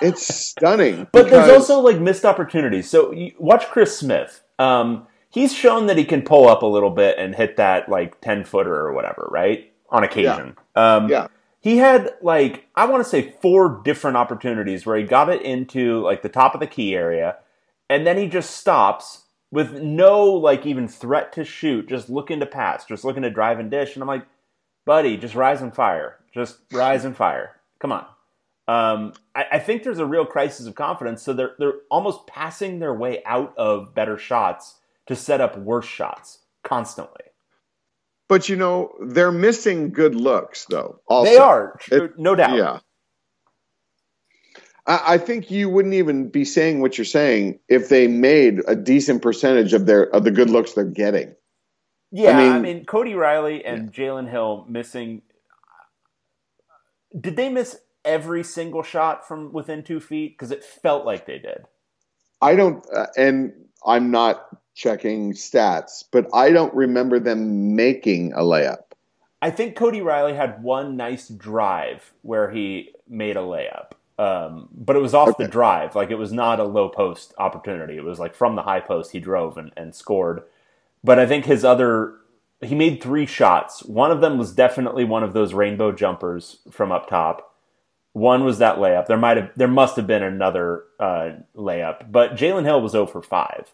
it's 0.00 0.26
stunning. 0.34 1.06
But 1.12 1.28
there's 1.30 1.50
also 1.50 1.80
like 1.80 1.98
missed 1.98 2.24
opportunities. 2.24 2.88
So 2.88 3.14
watch 3.38 3.66
Chris 3.66 3.98
Smith. 3.98 4.42
Um, 4.58 5.06
he's 5.30 5.52
shown 5.52 5.86
that 5.86 5.98
he 5.98 6.04
can 6.04 6.22
pull 6.22 6.48
up 6.48 6.62
a 6.62 6.66
little 6.66 6.90
bit 6.90 7.18
and 7.18 7.34
hit 7.34 7.56
that 7.56 7.88
like 7.88 8.20
ten 8.20 8.44
footer 8.44 8.74
or 8.74 8.92
whatever, 8.94 9.28
right? 9.30 9.70
On 9.90 10.02
occasion. 10.04 10.56
Um, 10.74 11.08
Yeah. 11.08 11.28
He 11.60 11.78
had 11.78 12.14
like 12.22 12.68
I 12.74 12.86
want 12.86 13.02
to 13.02 13.08
say 13.08 13.34
four 13.42 13.80
different 13.84 14.16
opportunities 14.16 14.86
where 14.86 14.96
he 14.96 15.04
got 15.04 15.28
it 15.28 15.42
into 15.42 16.00
like 16.00 16.22
the 16.22 16.28
top 16.28 16.54
of 16.54 16.60
the 16.60 16.66
key 16.66 16.94
area, 16.94 17.36
and 17.90 18.06
then 18.06 18.16
he 18.16 18.28
just 18.28 18.52
stops 18.52 19.24
with 19.50 19.72
no 19.74 20.24
like 20.24 20.66
even 20.66 20.86
threat 20.86 21.32
to 21.32 21.44
shoot, 21.44 21.88
just 21.88 22.08
looking 22.08 22.40
to 22.40 22.46
pass, 22.46 22.84
just 22.84 23.04
looking 23.04 23.22
to 23.22 23.30
drive 23.30 23.58
and 23.58 23.70
dish. 23.70 23.94
And 23.94 24.02
I'm 24.02 24.08
like, 24.08 24.26
buddy, 24.84 25.16
just 25.16 25.34
rise 25.34 25.60
and 25.60 25.74
fire, 25.74 26.18
just 26.32 26.58
rise 26.72 27.04
and 27.04 27.16
fire. 27.16 27.56
Come 27.80 27.92
on. 27.92 28.06
Um, 28.68 29.14
I, 29.34 29.46
I 29.52 29.58
think 29.58 29.82
there's 29.82 29.98
a 29.98 30.06
real 30.06 30.26
crisis 30.26 30.66
of 30.66 30.74
confidence, 30.74 31.22
so 31.22 31.32
they're 31.32 31.54
they're 31.58 31.80
almost 31.90 32.26
passing 32.26 32.78
their 32.78 32.94
way 32.94 33.22
out 33.24 33.56
of 33.56 33.94
better 33.94 34.18
shots 34.18 34.76
to 35.06 35.16
set 35.16 35.40
up 35.40 35.56
worse 35.56 35.86
shots 35.86 36.40
constantly. 36.62 37.27
But 38.28 38.48
you 38.48 38.56
know, 38.56 38.92
they're 39.00 39.32
missing 39.32 39.90
good 39.90 40.14
looks, 40.14 40.66
though. 40.66 41.00
Also. 41.08 41.30
they 41.30 41.38
are, 41.38 41.78
It- 41.90 42.18
no 42.18 42.34
doubt. 42.34 42.56
Yeah. 42.56 42.78
I, 44.86 45.14
I 45.14 45.18
think 45.18 45.50
you 45.50 45.68
wouldn't 45.68 45.94
even 45.94 46.28
be 46.28 46.44
saying 46.44 46.80
what 46.80 46.98
you're 46.98 47.04
saying 47.04 47.58
if 47.68 47.88
they 47.88 48.06
made 48.06 48.60
a 48.66 48.76
decent 48.76 49.22
percentage 49.22 49.72
of 49.72 49.86
their 49.86 50.04
of 50.14 50.24
the 50.24 50.30
good 50.30 50.50
looks 50.50 50.72
they're 50.72 50.84
getting. 50.84 51.34
Yeah, 52.10 52.38
I 52.38 52.52
mean, 52.52 52.62
mean- 52.62 52.84
Cody 52.84 53.14
Riley 53.14 53.64
and 53.64 53.92
Jalen 53.92 54.30
Hill 54.30 54.66
missing. 54.68 55.22
Did 57.18 57.36
they 57.36 57.48
miss 57.48 57.78
every 58.04 58.44
single 58.44 58.82
shot 58.82 59.26
from 59.26 59.52
within 59.52 59.82
two 59.82 60.00
feet? 60.00 60.34
Because 60.36 60.50
it 60.50 60.62
felt 60.64 61.04
like 61.04 61.26
they 61.26 61.38
did. 61.38 61.64
I 62.40 62.54
don't, 62.54 62.84
uh, 62.94 63.06
and 63.16 63.52
I'm 63.84 64.10
not 64.10 64.46
checking 64.78 65.32
stats, 65.32 66.04
but 66.08 66.28
I 66.32 66.52
don't 66.52 66.72
remember 66.72 67.18
them 67.18 67.74
making 67.74 68.32
a 68.34 68.42
layup. 68.42 68.92
I 69.42 69.50
think 69.50 69.74
Cody 69.74 70.00
Riley 70.00 70.34
had 70.34 70.62
one 70.62 70.96
nice 70.96 71.28
drive 71.28 72.12
where 72.22 72.50
he 72.50 72.92
made 73.08 73.36
a 73.36 73.40
layup, 73.40 73.92
um, 74.18 74.68
but 74.72 74.94
it 74.94 75.00
was 75.00 75.14
off 75.14 75.36
the 75.36 75.48
drive. 75.48 75.96
Like 75.96 76.10
it 76.10 76.18
was 76.18 76.32
not 76.32 76.60
a 76.60 76.64
low 76.64 76.88
post 76.88 77.34
opportunity. 77.38 77.96
It 77.96 78.04
was 78.04 78.20
like 78.20 78.36
from 78.36 78.54
the 78.54 78.62
high 78.62 78.78
post 78.78 79.10
he 79.10 79.18
drove 79.18 79.58
and, 79.58 79.72
and 79.76 79.94
scored. 79.94 80.44
But 81.02 81.18
I 81.18 81.26
think 81.26 81.44
his 81.44 81.64
other 81.64 82.14
he 82.60 82.76
made 82.76 83.02
three 83.02 83.26
shots. 83.26 83.84
One 83.84 84.12
of 84.12 84.20
them 84.20 84.38
was 84.38 84.52
definitely 84.52 85.04
one 85.04 85.24
of 85.24 85.32
those 85.32 85.54
rainbow 85.54 85.90
jumpers 85.90 86.58
from 86.70 86.92
up 86.92 87.08
top. 87.08 87.52
One 88.12 88.44
was 88.44 88.58
that 88.58 88.78
layup. 88.78 89.06
There 89.06 89.16
might 89.16 89.36
have 89.36 89.50
there 89.56 89.68
must 89.68 89.96
have 89.96 90.06
been 90.06 90.22
another 90.22 90.84
uh, 91.00 91.30
layup, 91.56 92.12
but 92.12 92.36
Jalen 92.36 92.64
Hill 92.64 92.80
was 92.80 92.92
0 92.92 93.06
for 93.06 93.22
five. 93.22 93.72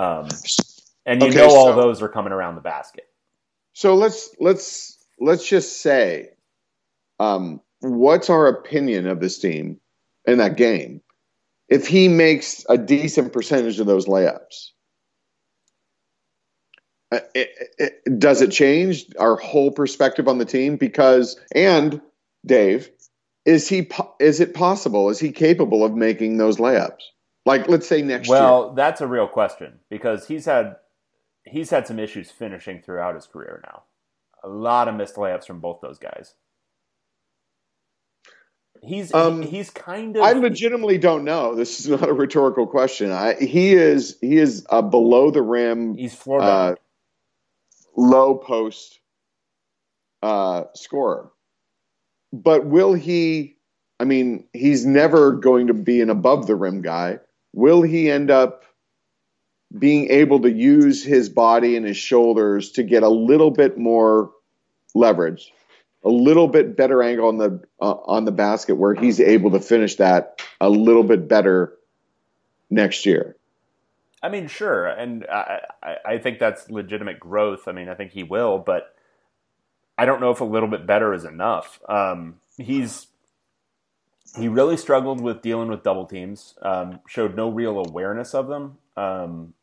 Um, 0.00 0.28
and 1.04 1.22
you 1.22 1.28
Okay, 1.28 1.38
know 1.38 1.48
all 1.48 1.66
so- 1.72 1.76
those 1.76 2.02
are 2.02 2.08
coming 2.08 2.32
around 2.32 2.54
the 2.54 2.62
basket. 2.62 3.04
So 3.74 3.94
let's 3.94 4.30
let's 4.40 4.98
let's 5.20 5.46
just 5.46 5.80
say, 5.80 6.30
um, 7.18 7.60
what's 7.80 8.30
our 8.30 8.46
opinion 8.48 9.06
of 9.06 9.20
this 9.20 9.38
team 9.38 9.80
in 10.26 10.38
that 10.38 10.56
game? 10.56 11.02
If 11.68 11.86
he 11.86 12.08
makes 12.08 12.64
a 12.68 12.76
decent 12.78 13.32
percentage 13.32 13.78
of 13.80 13.86
those 13.86 14.06
layups, 14.06 14.70
Uh, 17.12 17.20
it, 17.34 17.50
it, 17.78 18.18
does 18.20 18.40
it 18.40 18.50
change 18.52 19.06
our 19.18 19.36
whole 19.36 19.72
perspective 19.72 20.28
on 20.28 20.38
the 20.38 20.44
team? 20.44 20.76
Because 20.76 21.38
and 21.54 22.00
Dave, 22.46 22.90
is 23.44 23.68
he 23.68 23.88
is 24.20 24.40
it 24.40 24.54
possible? 24.54 25.10
Is 25.10 25.18
he 25.18 25.32
capable 25.32 25.84
of 25.84 25.94
making 25.94 26.38
those 26.38 26.58
layups? 26.58 27.02
Like 27.46 27.68
let's 27.68 27.88
say 27.88 28.02
next 28.02 28.28
year. 28.28 28.38
Well, 28.38 28.74
that's 28.74 29.00
a 29.00 29.06
real 29.06 29.26
question 29.26 29.80
because 29.88 30.28
he's 30.28 30.44
had 30.44 30.76
he's 31.44 31.70
had 31.70 31.86
some 31.86 31.98
issues 31.98 32.30
finishing 32.30 32.82
throughout 32.82 33.14
his 33.14 33.26
career 33.26 33.62
now. 33.64 33.84
A 34.42 34.48
lot 34.48 34.88
of 34.88 34.94
missed 34.94 35.16
layups 35.16 35.46
from 35.46 35.60
both 35.60 35.80
those 35.80 35.98
guys. 35.98 36.34
He's 38.82 39.12
Um, 39.12 39.42
he's 39.42 39.70
kind 39.70 40.16
of 40.16 40.22
I 40.22 40.32
legitimately 40.32 40.98
don't 40.98 41.24
know. 41.24 41.54
This 41.54 41.80
is 41.80 41.88
not 41.88 42.08
a 42.08 42.12
rhetorical 42.12 42.66
question. 42.66 43.10
I, 43.10 43.34
he 43.34 43.74
is 43.74 44.16
he 44.20 44.38
is 44.38 44.66
a 44.70 44.82
below 44.82 45.30
the 45.30 45.42
rim, 45.42 45.96
he's 45.96 46.14
floor 46.14 46.40
uh, 46.40 46.74
low 47.96 48.36
post 48.36 49.00
uh, 50.22 50.64
scorer. 50.74 51.30
But 52.32 52.64
will 52.64 52.94
he? 52.94 53.56
I 53.98 54.04
mean, 54.04 54.46
he's 54.54 54.86
never 54.86 55.32
going 55.32 55.66
to 55.66 55.74
be 55.74 56.00
an 56.00 56.08
above 56.08 56.46
the 56.46 56.56
rim 56.56 56.80
guy. 56.80 57.18
Will 57.52 57.82
he 57.82 58.10
end 58.10 58.30
up 58.30 58.64
being 59.76 60.10
able 60.10 60.40
to 60.40 60.50
use 60.50 61.04
his 61.04 61.28
body 61.28 61.76
and 61.76 61.86
his 61.86 61.96
shoulders 61.96 62.72
to 62.72 62.82
get 62.82 63.02
a 63.02 63.08
little 63.08 63.50
bit 63.50 63.78
more 63.78 64.30
leverage, 64.94 65.52
a 66.04 66.08
little 66.08 66.48
bit 66.48 66.76
better 66.76 67.02
angle 67.02 67.28
on 67.28 67.38
the 67.38 67.62
uh, 67.80 67.94
on 68.04 68.24
the 68.24 68.32
basket 68.32 68.74
where 68.74 68.94
he's 68.94 69.20
able 69.20 69.50
to 69.52 69.60
finish 69.60 69.96
that 69.96 70.42
a 70.60 70.68
little 70.68 71.04
bit 71.04 71.28
better 71.28 71.76
next 72.68 73.06
year? 73.06 73.36
I 74.22 74.28
mean, 74.28 74.48
sure, 74.48 74.86
and 74.86 75.24
I, 75.26 75.60
I 76.04 76.18
think 76.18 76.38
that's 76.38 76.68
legitimate 76.68 77.18
growth. 77.18 77.66
I 77.66 77.72
mean, 77.72 77.88
I 77.88 77.94
think 77.94 78.12
he 78.12 78.22
will, 78.22 78.58
but 78.58 78.94
I 79.96 80.04
don't 80.04 80.20
know 80.20 80.30
if 80.30 80.40
a 80.40 80.44
little 80.44 80.68
bit 80.68 80.86
better 80.86 81.14
is 81.14 81.24
enough. 81.24 81.80
Um, 81.88 82.36
he's 82.58 83.06
he 84.36 84.48
really 84.48 84.76
struggled 84.76 85.20
with 85.20 85.42
dealing 85.42 85.68
with 85.68 85.82
double 85.82 86.06
teams. 86.06 86.54
Um, 86.62 87.00
showed 87.06 87.36
no 87.36 87.50
real 87.50 87.78
awareness 87.78 88.34
of 88.34 88.48
them, 88.48 88.78
um, 88.96 89.54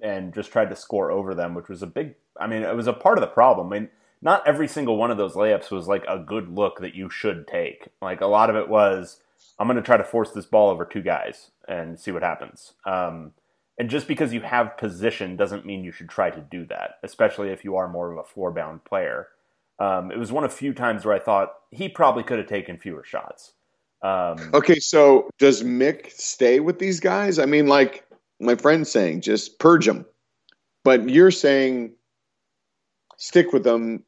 and 0.00 0.34
just 0.34 0.50
tried 0.50 0.70
to 0.70 0.76
score 0.76 1.10
over 1.10 1.34
them, 1.34 1.54
which 1.54 1.68
was 1.68 1.82
a 1.82 1.86
big. 1.86 2.14
I 2.38 2.46
mean, 2.46 2.62
it 2.62 2.76
was 2.76 2.86
a 2.86 2.92
part 2.92 3.18
of 3.18 3.22
the 3.22 3.28
problem. 3.28 3.72
I 3.72 3.78
mean, 3.78 3.88
not 4.22 4.46
every 4.46 4.68
single 4.68 4.96
one 4.96 5.10
of 5.10 5.18
those 5.18 5.34
layups 5.34 5.70
was 5.70 5.88
like 5.88 6.04
a 6.08 6.18
good 6.18 6.48
look 6.48 6.80
that 6.80 6.94
you 6.94 7.08
should 7.10 7.46
take. 7.46 7.88
Like 8.02 8.20
a 8.20 8.26
lot 8.26 8.50
of 8.50 8.56
it 8.56 8.68
was, 8.68 9.20
I'm 9.58 9.66
going 9.66 9.76
to 9.76 9.82
try 9.82 9.96
to 9.96 10.04
force 10.04 10.30
this 10.30 10.46
ball 10.46 10.70
over 10.70 10.84
two 10.84 11.02
guys 11.02 11.50
and 11.66 11.98
see 11.98 12.10
what 12.10 12.22
happens. 12.22 12.74
Um, 12.84 13.32
and 13.78 13.88
just 13.88 14.06
because 14.06 14.34
you 14.34 14.42
have 14.42 14.76
position 14.76 15.36
doesn't 15.36 15.64
mean 15.64 15.84
you 15.84 15.92
should 15.92 16.10
try 16.10 16.30
to 16.30 16.40
do 16.40 16.66
that, 16.66 16.98
especially 17.02 17.48
if 17.48 17.64
you 17.64 17.76
are 17.76 17.88
more 17.88 18.12
of 18.12 18.18
a 18.18 18.24
floor 18.24 18.50
bound 18.50 18.84
player. 18.84 19.28
Um, 19.78 20.12
it 20.12 20.18
was 20.18 20.30
one 20.30 20.44
of 20.44 20.52
few 20.52 20.74
times 20.74 21.06
where 21.06 21.14
I 21.14 21.18
thought 21.18 21.54
he 21.70 21.88
probably 21.88 22.22
could 22.22 22.38
have 22.38 22.46
taken 22.46 22.76
fewer 22.76 23.02
shots. 23.02 23.52
Um, 24.02 24.50
Okay, 24.54 24.78
so 24.78 25.28
does 25.38 25.62
Mick 25.62 26.10
stay 26.12 26.60
with 26.60 26.78
these 26.78 27.00
guys? 27.00 27.38
I 27.38 27.46
mean, 27.46 27.66
like 27.66 28.04
my 28.40 28.54
friend's 28.54 28.90
saying, 28.90 29.20
just 29.20 29.58
purge 29.58 29.86
them. 29.86 30.06
But 30.84 31.08
you're 31.08 31.30
saying 31.30 31.92
stick 33.18 33.52
with 33.52 33.64
them. 33.64 34.04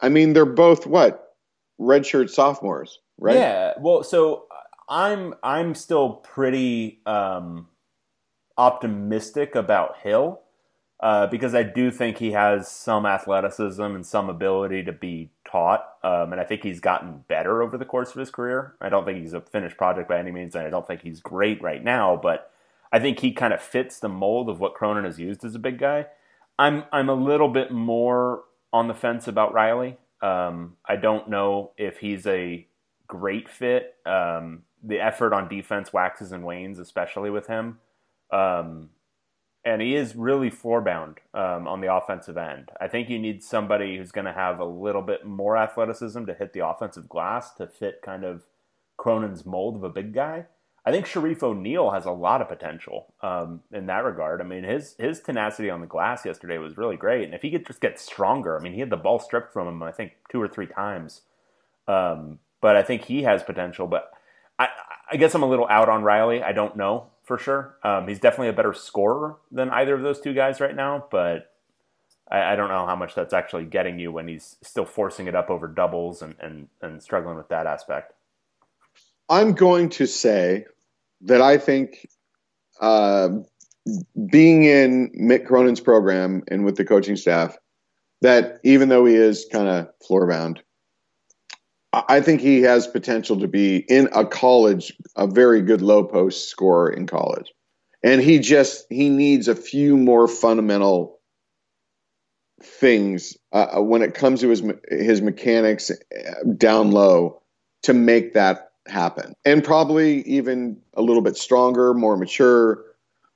I 0.00 0.08
mean, 0.08 0.32
they're 0.32 0.46
both 0.46 0.86
what 0.86 1.34
redshirt 1.80 2.30
sophomores, 2.30 3.00
right? 3.18 3.36
Yeah. 3.36 3.74
Well, 3.80 4.04
so 4.04 4.46
I'm 4.88 5.34
I'm 5.42 5.74
still 5.74 6.10
pretty 6.10 7.00
um, 7.06 7.66
optimistic 8.56 9.54
about 9.56 9.96
Hill 9.98 10.40
uh, 11.02 11.26
because 11.26 11.52
I 11.52 11.64
do 11.64 11.90
think 11.90 12.18
he 12.18 12.30
has 12.30 12.70
some 12.70 13.04
athleticism 13.04 13.82
and 13.82 14.06
some 14.06 14.30
ability 14.30 14.84
to 14.84 14.92
be 14.92 15.30
taught, 15.44 15.84
um, 16.04 16.32
and 16.32 16.40
I 16.40 16.44
think 16.44 16.62
he's 16.62 16.78
gotten 16.78 17.24
better 17.26 17.60
over 17.60 17.76
the 17.76 17.84
course 17.84 18.10
of 18.10 18.20
his 18.20 18.30
career. 18.30 18.76
I 18.80 18.88
don't 18.88 19.04
think 19.04 19.18
he's 19.18 19.32
a 19.32 19.40
finished 19.40 19.76
project 19.76 20.08
by 20.08 20.18
any 20.18 20.30
means, 20.30 20.54
and 20.54 20.64
I 20.64 20.70
don't 20.70 20.86
think 20.86 21.02
he's 21.02 21.20
great 21.20 21.60
right 21.60 21.82
now, 21.82 22.16
but 22.16 22.52
I 22.92 23.00
think 23.00 23.18
he 23.18 23.32
kind 23.32 23.52
of 23.52 23.60
fits 23.60 23.98
the 23.98 24.08
mold 24.08 24.48
of 24.48 24.60
what 24.60 24.74
Cronin 24.74 25.04
has 25.04 25.18
used 25.18 25.44
as 25.44 25.56
a 25.56 25.58
big 25.58 25.78
guy. 25.78 26.06
I'm 26.56 26.84
I'm 26.92 27.08
a 27.08 27.14
little 27.14 27.48
bit 27.48 27.72
more 27.72 28.44
on 28.72 28.86
the 28.86 28.94
fence 28.94 29.26
about 29.26 29.52
Riley. 29.52 29.98
Um, 30.20 30.76
I 30.86 30.94
don't 30.94 31.28
know 31.28 31.72
if 31.76 31.98
he's 31.98 32.28
a 32.28 32.64
great 33.08 33.48
fit. 33.48 33.96
Um, 34.06 34.62
the 34.84 35.00
effort 35.00 35.32
on 35.32 35.48
defense 35.48 35.92
waxes 35.92 36.30
and 36.30 36.44
wanes, 36.44 36.78
especially 36.78 37.30
with 37.30 37.48
him. 37.48 37.78
Um, 38.30 38.90
and 39.64 39.80
he 39.80 39.94
is 39.94 40.16
really 40.16 40.50
floor 40.50 40.80
bound 40.80 41.18
um, 41.34 41.68
on 41.68 41.80
the 41.80 41.94
offensive 41.94 42.36
end. 42.36 42.70
I 42.80 42.88
think 42.88 43.08
you 43.08 43.18
need 43.18 43.42
somebody 43.42 43.96
who's 43.96 44.10
going 44.10 44.24
to 44.24 44.32
have 44.32 44.58
a 44.58 44.64
little 44.64 45.02
bit 45.02 45.24
more 45.24 45.56
athleticism 45.56 46.24
to 46.24 46.34
hit 46.34 46.52
the 46.52 46.66
offensive 46.66 47.08
glass 47.08 47.54
to 47.54 47.66
fit 47.66 48.02
kind 48.02 48.24
of 48.24 48.42
Cronin's 48.96 49.46
mold 49.46 49.76
of 49.76 49.84
a 49.84 49.88
big 49.88 50.12
guy. 50.12 50.46
I 50.84 50.90
think 50.90 51.06
Shareef 51.06 51.44
O'Neal 51.44 51.90
has 51.90 52.06
a 52.06 52.10
lot 52.10 52.42
of 52.42 52.48
potential 52.48 53.14
um, 53.22 53.60
in 53.72 53.86
that 53.86 54.04
regard. 54.04 54.40
I 54.40 54.44
mean, 54.44 54.64
his 54.64 54.96
his 54.98 55.20
tenacity 55.20 55.70
on 55.70 55.80
the 55.80 55.86
glass 55.86 56.24
yesterday 56.26 56.58
was 56.58 56.76
really 56.76 56.96
great, 56.96 57.24
and 57.24 57.34
if 57.34 57.42
he 57.42 57.52
could 57.52 57.64
just 57.64 57.80
get 57.80 58.00
stronger, 58.00 58.58
I 58.58 58.62
mean, 58.62 58.72
he 58.72 58.80
had 58.80 58.90
the 58.90 58.96
ball 58.96 59.20
stripped 59.20 59.52
from 59.52 59.68
him, 59.68 59.80
I 59.82 59.92
think 59.92 60.14
two 60.28 60.42
or 60.42 60.48
three 60.48 60.66
times. 60.66 61.20
Um, 61.86 62.40
but 62.60 62.74
I 62.74 62.82
think 62.82 63.04
he 63.04 63.22
has 63.22 63.44
potential. 63.44 63.86
But 63.86 64.10
I, 64.58 64.68
I 65.10 65.16
guess 65.16 65.36
I'm 65.36 65.44
a 65.44 65.48
little 65.48 65.68
out 65.68 65.88
on 65.88 66.02
Riley. 66.02 66.42
I 66.42 66.50
don't 66.50 66.76
know 66.76 67.06
for 67.32 67.38
sure. 67.38 67.78
Um, 67.82 68.08
he's 68.08 68.20
definitely 68.20 68.48
a 68.48 68.52
better 68.52 68.74
scorer 68.74 69.36
than 69.50 69.70
either 69.70 69.94
of 69.94 70.02
those 70.02 70.20
two 70.20 70.34
guys 70.34 70.60
right 70.60 70.76
now, 70.76 71.06
but 71.10 71.50
I, 72.30 72.52
I, 72.52 72.56
don't 72.56 72.68
know 72.68 72.84
how 72.84 72.94
much 72.94 73.14
that's 73.14 73.32
actually 73.32 73.64
getting 73.64 73.98
you 73.98 74.12
when 74.12 74.28
he's 74.28 74.56
still 74.60 74.84
forcing 74.84 75.28
it 75.28 75.34
up 75.34 75.48
over 75.48 75.66
doubles 75.66 76.20
and, 76.20 76.34
and, 76.40 76.68
and 76.82 77.02
struggling 77.02 77.38
with 77.38 77.48
that 77.48 77.66
aspect. 77.66 78.12
I'm 79.30 79.54
going 79.54 79.88
to 79.90 80.06
say 80.06 80.66
that 81.22 81.40
I 81.40 81.56
think 81.56 82.06
uh, 82.82 83.30
being 84.30 84.64
in 84.64 85.10
Mick 85.18 85.46
Cronin's 85.46 85.80
program 85.80 86.42
and 86.48 86.66
with 86.66 86.76
the 86.76 86.84
coaching 86.84 87.16
staff, 87.16 87.56
that 88.20 88.60
even 88.62 88.90
though 88.90 89.06
he 89.06 89.14
is 89.14 89.46
kind 89.50 89.68
of 89.68 89.88
floor 90.06 90.28
bound, 90.28 90.62
I 91.92 92.20
think 92.20 92.40
he 92.40 92.62
has 92.62 92.86
potential 92.86 93.38
to 93.40 93.48
be 93.48 93.84
in 93.88 94.08
a 94.12 94.24
college 94.24 94.92
a 95.16 95.26
very 95.26 95.60
good 95.60 95.82
low 95.82 96.04
post 96.04 96.48
scorer 96.48 96.90
in 96.90 97.06
college. 97.06 97.52
And 98.02 98.20
he 98.20 98.38
just 98.38 98.86
he 98.88 99.10
needs 99.10 99.46
a 99.46 99.54
few 99.54 99.96
more 99.96 100.26
fundamental 100.26 101.20
things 102.62 103.36
uh, 103.52 103.66
uh 103.76 103.82
when 103.82 104.02
it 104.02 104.14
comes 104.14 104.40
to 104.40 104.48
his 104.48 104.62
his 104.88 105.20
mechanics 105.20 105.90
uh, 105.90 106.34
down 106.56 106.92
low 106.92 107.42
to 107.82 107.92
make 107.92 108.32
that 108.34 108.72
happen. 108.86 109.34
And 109.44 109.62
probably 109.62 110.22
even 110.22 110.80
a 110.94 111.02
little 111.02 111.22
bit 111.22 111.36
stronger, 111.36 111.92
more 111.92 112.16
mature. 112.16 112.84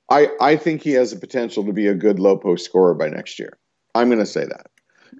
I 0.09 0.29
I 0.41 0.55
think 0.55 0.81
he 0.81 0.93
has 0.93 1.11
the 1.11 1.19
potential 1.19 1.63
to 1.65 1.73
be 1.73 1.87
a 1.87 1.93
good 1.93 2.19
low 2.19 2.37
post 2.37 2.65
scorer 2.65 2.95
by 2.95 3.09
next 3.09 3.37
year. 3.37 3.57
I'm 3.93 4.07
going 4.07 4.19
to 4.19 4.25
say 4.25 4.45
that. 4.45 4.67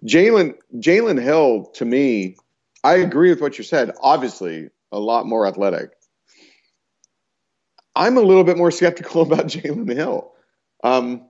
Jalen 0.05 0.55
Jalen 0.79 1.21
Hill 1.21 1.65
to 1.75 1.85
me 1.85 2.37
I 2.87 2.95
agree 2.99 3.29
with 3.31 3.41
what 3.41 3.57
you 3.57 3.65
said. 3.65 3.91
Obviously, 4.01 4.69
a 4.93 4.99
lot 4.99 5.25
more 5.25 5.45
athletic. 5.45 5.91
I'm 7.97 8.15
a 8.15 8.21
little 8.21 8.45
bit 8.45 8.55
more 8.55 8.71
skeptical 8.79 9.23
about 9.23 9.47
Jalen 9.47 9.93
Hill. 9.93 10.31
Um, 10.85 11.27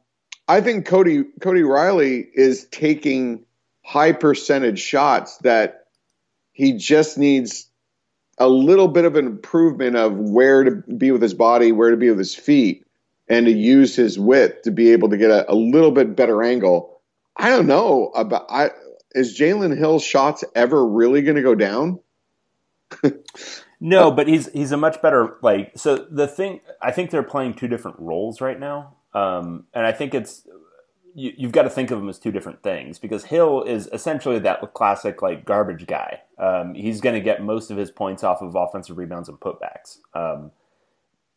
I 0.48 0.62
think 0.62 0.86
Cody 0.86 1.24
Cody 1.41 1.63
Riley 1.63 2.28
is 2.32 2.67
taking 2.67 3.43
high 3.84 4.12
percentage 4.12 4.80
shots 4.80 5.38
that 5.39 5.88
he 6.52 6.74
just 6.74 7.17
needs 7.17 7.67
a 8.38 8.48
little 8.48 8.88
bit 8.88 9.06
of 9.06 9.15
an 9.15 9.26
improvement 9.26 9.96
of 9.96 10.13
where 10.13 10.63
to 10.63 10.84
be 10.96 11.10
with 11.10 11.24
his 11.24 11.34
body, 11.34 11.72
where 11.72 11.89
to 11.89 11.98
be 11.98 12.10
with 12.10 12.20
his 12.20 12.36
feet, 12.36 12.86
and 13.28 13.48
to 13.48 13.52
use 13.52 13.96
his 13.96 14.20
width 14.20 14.62
to 14.62 14.70
be 14.70 14.91
able 14.91 15.10
to 15.10 15.17
get 15.17 15.32
a, 15.32 15.52
a 15.52 15.56
little 15.56 15.91
bit 15.91 16.15
better 16.15 16.43
angle. 16.43 17.02
I 17.36 17.50
don't 17.50 17.65
know 17.65 18.10
about 18.10 18.46
I 18.48 18.70
is 19.13 19.38
Jalen 19.38 19.78
Hill's 19.78 20.04
shots 20.04 20.43
ever 20.56 20.86
really 20.86 21.22
going 21.22 21.36
to 21.36 21.41
go 21.41 21.56
down? 21.56 22.00
no, 23.80 24.12
but 24.12 24.28
he's 24.28 24.52
he's 24.52 24.72
a 24.72 24.78
much 24.78 25.02
better 25.02 25.38
like. 25.41 25.74
So 25.76 26.08
the 26.10 26.28
thing, 26.28 26.62
I 26.82 26.91
think 26.91 27.12
they're 27.12 27.24
playing 27.24 27.56
two 27.56 27.67
different 27.67 28.00
roles 28.00 28.41
right 28.41 28.60
now, 28.60 28.96
um, 29.13 29.65
and 29.74 29.86
I 29.86 29.91
think 29.91 30.13
it's 30.13 30.48
you, 31.13 31.34
you've 31.36 31.52
got 31.52 31.63
to 31.63 31.70
think 31.70 31.91
of 31.91 32.00
them 32.00 32.08
as 32.08 32.20
two 32.20 32.32
different 32.32 32.63
things 32.63 33.00
because 33.00 33.26
Hill 33.26 33.63
is 33.63 33.89
essentially 33.91 34.39
that 34.39 34.62
classic 34.74 35.22
like 35.22 35.46
garbage 35.46 35.88
guy. 35.88 36.22
Um, 36.38 36.76
he's 36.76 37.02
going 37.02 37.15
to 37.15 37.22
get 37.22 37.43
most 37.43 37.72
of 37.72 37.78
his 37.78 37.91
points 37.91 38.24
off 38.24 38.41
of 38.41 38.56
offensive 38.56 38.98
rebounds 38.98 39.28
and 39.28 39.39
putbacks. 39.39 39.98
Um, 40.13 40.52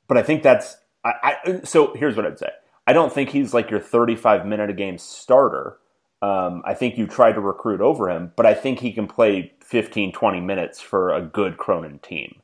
but 0.06 0.18
I 0.18 0.22
think 0.22 0.42
that's 0.42 0.76
I, 1.04 1.12
I, 1.22 1.61
so. 1.64 1.94
Here's 1.94 2.14
what 2.14 2.26
I'd 2.26 2.38
say. 2.38 2.50
I 2.87 2.92
don't 2.92 3.12
think 3.12 3.30
he's 3.30 3.54
like 3.54 3.70
your 3.70 3.80
35 3.80 4.46
minute 4.46 4.70
a 4.70 4.74
game 4.74 4.98
starter. 4.98 5.78
Um, 6.22 6.62
I 6.66 6.74
think 6.74 6.98
you 6.98 7.06
try 7.06 7.33
to 7.33 7.40
recruit 7.40 7.80
over 7.80 8.11
him, 8.11 8.33
but 8.37 8.46
I 8.46 8.54
think 8.54 8.80
he 8.80 8.92
can 8.92 9.06
play 9.06 9.52
15, 9.62 10.12
20 10.12 10.40
minutes 10.40 10.80
for 10.80 11.14
a 11.14 11.22
good 11.22 11.56
Cronin 11.56 11.98
team. 12.00 12.40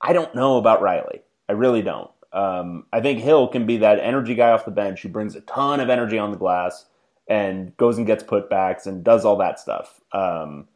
I 0.00 0.12
don't 0.12 0.34
know 0.34 0.56
about 0.56 0.80
Riley. 0.80 1.22
I 1.48 1.52
really 1.52 1.82
don't. 1.82 2.10
Um, 2.32 2.86
I 2.92 3.00
think 3.00 3.20
Hill 3.20 3.48
can 3.48 3.66
be 3.66 3.78
that 3.78 3.98
energy 4.00 4.34
guy 4.34 4.50
off 4.50 4.64
the 4.64 4.70
bench 4.70 5.02
who 5.02 5.08
brings 5.08 5.34
a 5.34 5.40
ton 5.42 5.80
of 5.80 5.90
energy 5.90 6.18
on 6.18 6.30
the 6.30 6.36
glass 6.36 6.86
and 7.28 7.76
goes 7.76 7.98
and 7.98 8.06
gets 8.06 8.22
putbacks 8.22 8.86
and 8.86 9.04
does 9.04 9.24
all 9.24 9.36
that 9.38 9.60
stuff. 9.60 10.00
Um, 10.12 10.68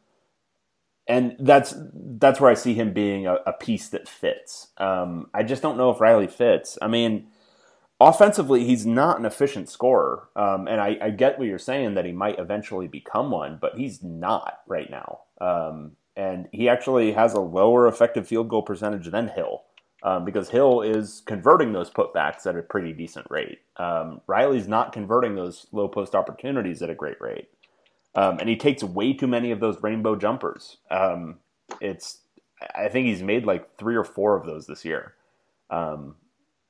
and 1.07 1.35
that's 1.39 1.73
that's 1.93 2.39
where 2.39 2.49
I 2.49 2.53
see 2.53 2.73
him 2.73 2.93
being 2.93 3.27
a, 3.27 3.35
a 3.45 3.53
piece 3.53 3.89
that 3.89 4.07
fits. 4.07 4.67
Um, 4.77 5.29
I 5.33 5.43
just 5.43 5.61
don't 5.61 5.77
know 5.77 5.89
if 5.89 5.99
Riley 5.99 6.27
fits. 6.27 6.77
I 6.81 6.87
mean, 6.87 7.27
offensively, 8.09 8.65
he's 8.65 8.85
not 8.85 9.19
an 9.19 9.25
efficient 9.25 9.69
scorer. 9.69 10.29
Um, 10.35 10.67
and 10.67 10.81
I, 10.81 10.97
I, 11.01 11.09
get 11.09 11.37
what 11.37 11.47
you're 11.47 11.59
saying 11.59 11.95
that 11.95 12.05
he 12.05 12.11
might 12.11 12.39
eventually 12.39 12.87
become 12.87 13.31
one, 13.31 13.57
but 13.61 13.77
he's 13.77 14.03
not 14.03 14.59
right 14.67 14.89
now. 14.89 15.21
Um, 15.39 15.93
and 16.15 16.47
he 16.51 16.69
actually 16.69 17.11
has 17.13 17.33
a 17.33 17.39
lower 17.39 17.87
effective 17.87 18.27
field 18.27 18.49
goal 18.49 18.61
percentage 18.61 19.07
than 19.11 19.27
Hill 19.29 19.63
um, 20.03 20.25
because 20.25 20.49
Hill 20.49 20.81
is 20.81 21.21
converting 21.25 21.73
those 21.73 21.89
putbacks 21.89 22.45
at 22.45 22.55
a 22.55 22.61
pretty 22.61 22.93
decent 22.93 23.27
rate. 23.29 23.59
Um, 23.77 24.21
Riley's 24.27 24.67
not 24.67 24.93
converting 24.93 25.35
those 25.35 25.67
low 25.71 25.87
post 25.87 26.15
opportunities 26.15 26.81
at 26.81 26.89
a 26.89 26.95
great 26.95 27.19
rate. 27.19 27.49
Um, 28.15 28.37
and 28.39 28.47
he 28.47 28.55
takes 28.55 28.83
way 28.83 29.13
too 29.13 29.27
many 29.27 29.51
of 29.51 29.59
those 29.59 29.81
rainbow 29.81 30.15
jumpers. 30.15 30.77
Um, 30.91 31.39
it's, 31.81 32.19
I 32.75 32.87
think 32.89 33.07
he's 33.07 33.23
made 33.23 33.45
like 33.45 33.77
three 33.77 33.95
or 33.95 34.03
four 34.03 34.37
of 34.37 34.45
those 34.45 34.67
this 34.67 34.85
year. 34.85 35.15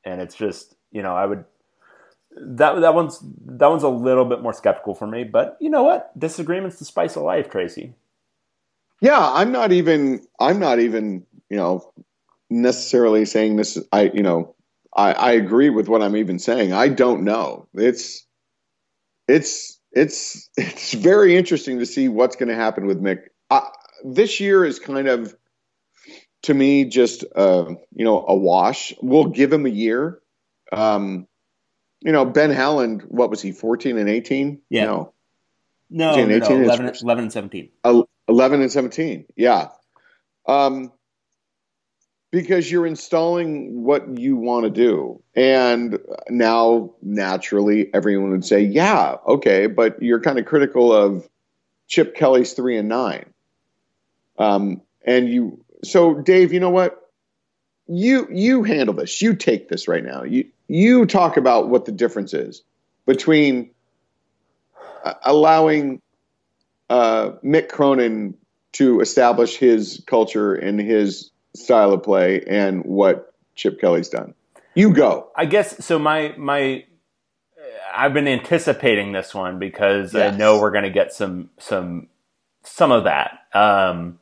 and 0.06 0.22
it's 0.22 0.36
just, 0.36 0.76
you 0.94 1.02
know, 1.02 1.16
I 1.16 1.26
would 1.26 1.44
that 2.36 2.80
that 2.80 2.96
one's 2.96 3.20
that 3.46 3.70
one's 3.70 3.84
a 3.84 3.90
little 3.90 4.26
bit 4.26 4.42
more 4.42 4.54
skeptical 4.54 4.96
for 4.96 5.08
me. 5.08 5.24
But 5.24 5.58
you 5.60 5.70
know 5.70 5.84
what? 5.84 6.18
Disagreements 6.18 6.80
the 6.80 6.86
spice 6.86 7.16
of 7.16 7.24
life, 7.24 7.50
Tracy. 7.50 7.96
Yeah, 9.02 9.20
I'm 9.20 9.52
not 9.52 9.72
even 9.72 10.26
I'm 10.40 10.60
not 10.60 10.80
even 10.80 11.26
you 11.50 11.58
know 11.58 11.92
necessarily 12.50 13.26
saying 13.26 13.58
this. 13.58 13.78
I 13.92 14.12
you 14.14 14.24
know 14.24 14.56
I, 14.96 15.14
I 15.14 15.32
agree 15.32 15.70
with 15.70 15.88
what 15.88 16.02
I'm 16.02 16.16
even 16.16 16.40
saying. 16.40 16.74
I 16.74 16.88
don't 16.88 17.24
know. 17.24 17.68
It's 17.74 18.26
it's 19.28 19.80
it's 19.92 20.50
it's 20.58 20.94
very 20.94 21.36
interesting 21.36 21.80
to 21.80 21.86
see 21.86 22.08
what's 22.08 22.36
going 22.36 22.50
to 22.50 22.56
happen 22.56 22.86
with 22.86 23.02
Mick. 23.02 23.24
Uh, 23.50 23.62
this 24.06 24.40
year 24.40 24.66
is 24.66 24.80
kind 24.80 25.08
of 25.08 25.36
to 26.44 26.54
me 26.54 26.86
just 26.86 27.24
uh, 27.36 27.66
you 27.96 28.06
know 28.06 28.26
a 28.28 28.36
wash. 28.36 28.94
We'll 29.02 29.28
give 29.28 29.52
him 29.52 29.66
a 29.66 29.70
year 29.70 30.20
um, 30.74 31.28
you 32.02 32.12
know, 32.12 32.26
Ben 32.26 32.52
Howland, 32.52 33.04
what 33.08 33.30
was 33.30 33.42
he, 33.42 33.52
14 33.52 33.98
and 33.98 34.10
18? 34.10 34.62
Yeah. 34.70 34.86
No. 34.86 35.14
No, 35.90 36.16
no, 36.16 36.36
18 36.36 36.40
no 36.40 36.64
11, 36.64 36.96
11, 37.02 37.24
and 37.26 37.34
17. 37.34 37.70
11 38.28 38.62
and 38.62 38.72
17, 38.72 39.26
yeah. 39.36 39.68
Um, 40.48 40.92
because 42.32 42.70
you're 42.72 42.88
installing 42.88 43.84
what 43.84 44.18
you 44.18 44.36
want 44.36 44.64
to 44.64 44.72
do. 44.72 45.22
And 45.36 46.00
now, 46.30 46.96
naturally, 47.04 47.94
everyone 47.94 48.32
would 48.32 48.44
say, 48.44 48.62
yeah, 48.62 49.18
okay, 49.28 49.68
but 49.68 50.02
you're 50.02 50.20
kind 50.20 50.40
of 50.40 50.46
critical 50.46 50.92
of 50.92 51.30
Chip 51.88 52.16
Kelly's 52.16 52.54
three 52.54 52.76
and 52.76 52.90
nine. 52.90 53.32
Um, 54.40 54.82
and 55.06 55.30
you, 55.30 55.64
so 55.84 56.16
Dave, 56.16 56.54
you 56.54 56.60
know 56.60 56.72
what? 56.72 57.00
You 57.88 58.28
you 58.32 58.64
handle 58.64 58.96
this. 58.96 59.22
You 59.22 59.36
take 59.36 59.68
this 59.70 59.88
right 59.88 60.04
now. 60.04 60.24
You 60.24 60.46
you 60.68 61.06
talk 61.06 61.38
about 61.38 61.70
what 61.70 61.86
the 61.86 61.92
difference 61.92 62.34
is 62.34 62.64
between 63.06 63.72
uh, 65.04 65.14
allowing 65.24 66.02
uh, 66.90 67.32
Mick 67.44 67.70
Cronin 67.70 68.36
to 68.74 69.02
establish 69.02 69.58
his 69.58 70.04
culture 70.08 70.56
and 70.56 70.80
his 70.80 71.32
style 71.56 71.94
of 71.94 72.04
play 72.04 72.44
and 72.48 72.84
what 72.86 73.34
Chip 73.56 73.80
Kelly's 73.80 74.10
done. 74.10 74.34
You 74.76 74.94
go. 74.94 75.30
I 75.36 75.46
guess 75.46 75.86
so. 75.86 76.00
My 76.00 76.34
my, 76.38 76.86
I've 77.96 78.14
been 78.14 78.28
anticipating 78.28 79.12
this 79.12 79.34
one 79.34 79.60
because 79.60 80.14
yes. 80.14 80.34
I 80.34 80.38
know 80.38 80.60
we're 80.60 80.72
going 80.72 80.86
to 80.86 80.90
get 80.90 81.14
some 81.14 81.52
some 81.60 82.08
some 82.64 82.92
of 82.92 83.04
that. 83.04 83.40
Um, 83.54 84.20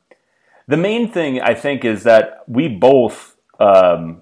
the 0.67 0.77
main 0.77 1.11
thing 1.11 1.41
I 1.41 1.53
think 1.53 1.85
is 1.85 2.03
that 2.03 2.43
we 2.47 2.67
both 2.67 3.37
um, 3.59 4.20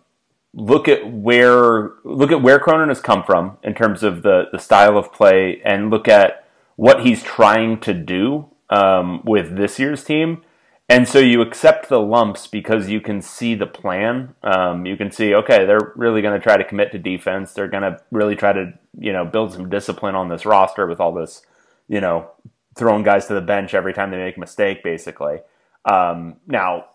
look 0.53 0.87
at 0.87 1.11
where 1.11 1.91
look 2.03 2.31
at 2.31 2.41
where 2.41 2.59
Cronin 2.59 2.89
has 2.89 3.01
come 3.01 3.23
from 3.23 3.57
in 3.63 3.73
terms 3.73 4.03
of 4.03 4.23
the 4.23 4.45
the 4.51 4.59
style 4.59 4.97
of 4.97 5.13
play, 5.13 5.61
and 5.63 5.89
look 5.89 6.07
at 6.07 6.47
what 6.75 7.05
he's 7.05 7.21
trying 7.23 7.79
to 7.81 7.93
do 7.93 8.49
um, 8.69 9.21
with 9.25 9.57
this 9.57 9.79
year's 9.79 10.03
team. 10.03 10.41
And 10.91 11.07
so 11.07 11.19
you 11.19 11.41
accept 11.41 11.87
the 11.87 11.99
lumps 11.99 12.47
because 12.47 12.89
you 12.89 12.99
can 12.99 13.21
see 13.21 13.53
the 13.53 13.67
plan. 13.67 14.33
Um, 14.41 14.87
you 14.87 14.97
can 14.97 15.11
see, 15.11 15.35
okay, 15.35 15.63
they're 15.65 15.93
really 15.95 16.23
going 16.23 16.33
to 16.33 16.43
try 16.43 16.57
to 16.57 16.63
commit 16.63 16.91
to 16.93 16.97
defense. 16.97 17.53
They're 17.53 17.67
going 17.67 17.83
to 17.83 18.01
really 18.09 18.35
try 18.35 18.53
to, 18.53 18.73
you 18.97 19.13
know, 19.13 19.23
build 19.23 19.53
some 19.53 19.69
discipline 19.69 20.15
on 20.15 20.29
this 20.29 20.47
roster 20.47 20.87
with 20.87 20.99
all 20.99 21.13
this, 21.13 21.43
you 21.87 22.01
know, 22.01 22.31
throwing 22.75 23.03
guys 23.03 23.27
to 23.27 23.35
the 23.35 23.41
bench 23.41 23.75
every 23.75 23.93
time 23.93 24.09
they 24.09 24.17
make 24.17 24.37
a 24.37 24.39
mistake, 24.39 24.83
basically. 24.83 25.41
Um, 25.85 26.37
now, 26.47 26.85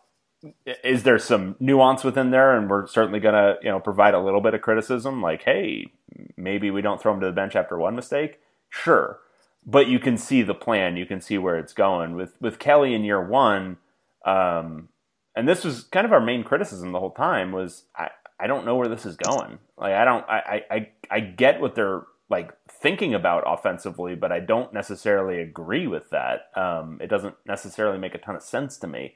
is 0.66 1.02
there 1.02 1.18
some 1.18 1.56
nuance 1.60 2.04
within 2.04 2.30
there? 2.30 2.56
And 2.56 2.68
we're 2.68 2.86
certainly 2.86 3.20
going 3.20 3.34
to, 3.34 3.56
you 3.62 3.70
know, 3.70 3.80
provide 3.80 4.14
a 4.14 4.20
little 4.20 4.40
bit 4.40 4.54
of 4.54 4.62
criticism, 4.62 5.22
like, 5.22 5.42
hey, 5.42 5.92
maybe 6.36 6.70
we 6.70 6.82
don't 6.82 7.00
throw 7.00 7.12
them 7.12 7.20
to 7.20 7.26
the 7.26 7.32
bench 7.32 7.56
after 7.56 7.78
one 7.78 7.96
mistake. 7.96 8.40
Sure, 8.68 9.20
but 9.64 9.86
you 9.86 9.98
can 9.98 10.18
see 10.18 10.42
the 10.42 10.54
plan. 10.54 10.96
You 10.96 11.06
can 11.06 11.20
see 11.20 11.38
where 11.38 11.56
it's 11.58 11.72
going. 11.72 12.14
With 12.14 12.34
with 12.40 12.58
Kelly 12.58 12.94
in 12.94 13.04
year 13.04 13.24
one 13.24 13.78
um, 14.24 14.88
and 15.36 15.48
this 15.48 15.64
was 15.64 15.84
kind 15.84 16.06
of 16.06 16.12
our 16.12 16.20
main 16.20 16.44
criticism 16.44 16.92
the 16.92 17.00
whole 17.00 17.10
time 17.10 17.52
was 17.52 17.84
I, 17.96 18.10
I 18.40 18.46
don't 18.46 18.64
know 18.64 18.76
where 18.76 18.88
this 18.88 19.04
is 19.04 19.16
going. 19.16 19.58
Like 19.76 19.92
I 19.92 20.04
don't 20.04 20.24
I, 20.28 20.62
I 20.70 20.88
I 21.10 21.20
get 21.20 21.60
what 21.60 21.74
they're 21.74 22.02
like 22.30 22.52
thinking 22.68 23.14
about 23.14 23.44
offensively, 23.46 24.14
but 24.14 24.32
I 24.32 24.40
don't 24.40 24.72
necessarily 24.72 25.40
agree 25.40 25.86
with 25.86 26.10
that. 26.10 26.50
Um, 26.56 26.98
it 27.00 27.08
doesn't 27.08 27.34
necessarily 27.46 27.98
make 27.98 28.14
a 28.14 28.18
ton 28.18 28.36
of 28.36 28.42
sense 28.42 28.78
to 28.78 28.86
me 28.86 29.14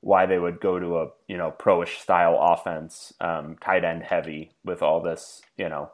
why 0.00 0.26
they 0.26 0.38
would 0.38 0.60
go 0.60 0.78
to 0.78 0.98
a 0.98 1.08
you 1.28 1.36
know 1.36 1.50
pro-ish 1.50 1.98
style 1.98 2.38
offense, 2.40 3.12
um, 3.20 3.56
tight 3.60 3.84
end 3.84 4.02
heavy 4.02 4.52
with 4.64 4.82
all 4.82 5.00
this 5.00 5.42
you 5.56 5.68
know 5.68 5.90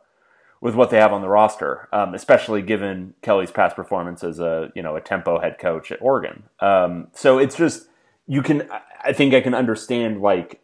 with 0.60 0.74
what 0.74 0.90
they 0.90 0.98
have 0.98 1.12
on 1.12 1.20
the 1.20 1.28
roster, 1.28 1.88
um, 1.92 2.14
especially 2.14 2.62
given 2.62 3.14
Kelly's 3.22 3.50
past 3.50 3.76
performance 3.76 4.24
as 4.24 4.38
a 4.38 4.70
you 4.74 4.82
know 4.82 4.96
a 4.96 5.00
tempo 5.00 5.40
head 5.40 5.58
coach 5.58 5.92
at 5.92 6.00
Oregon. 6.00 6.44
Um, 6.60 7.08
so 7.12 7.38
it's 7.38 7.56
just 7.56 7.88
you 8.26 8.42
can 8.42 8.68
I 9.02 9.12
think 9.12 9.34
I 9.34 9.40
can 9.40 9.54
understand 9.54 10.20
like 10.20 10.60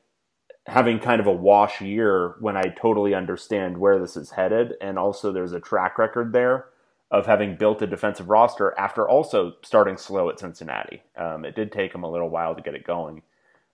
having 0.67 1.01
kind 1.01 1.21
of 1.21 1.27
a 1.27 1.33
wash 1.33 1.81
year 1.81 2.37
when 2.41 2.57
I 2.57 2.63
totally 2.63 3.15
understand 3.15 3.79
where 3.79 3.99
this 3.99 4.17
is 4.17 4.31
headed 4.31 4.75
and 4.81 4.97
also 4.97 5.33
there's 5.33 5.53
a 5.53 5.61
track 5.61 5.99
record 5.99 6.33
there 6.33 6.67
of 7.11 7.27
having 7.27 7.57
built 7.57 7.83
a 7.83 7.87
defensive 7.87 8.29
roster 8.31 8.73
after 8.79 9.09
also 9.09 9.55
starting 9.63 9.97
slow 9.97 10.31
at 10.31 10.39
Cincinnati. 10.39 11.03
Um, 11.17 11.45
it 11.45 11.57
did 11.57 11.73
take 11.73 11.93
them 11.93 12.05
a 12.05 12.11
little 12.11 12.31
while 12.31 12.55
to 12.55 12.63
get 12.63 12.75
it 12.75 12.87
going 12.87 13.23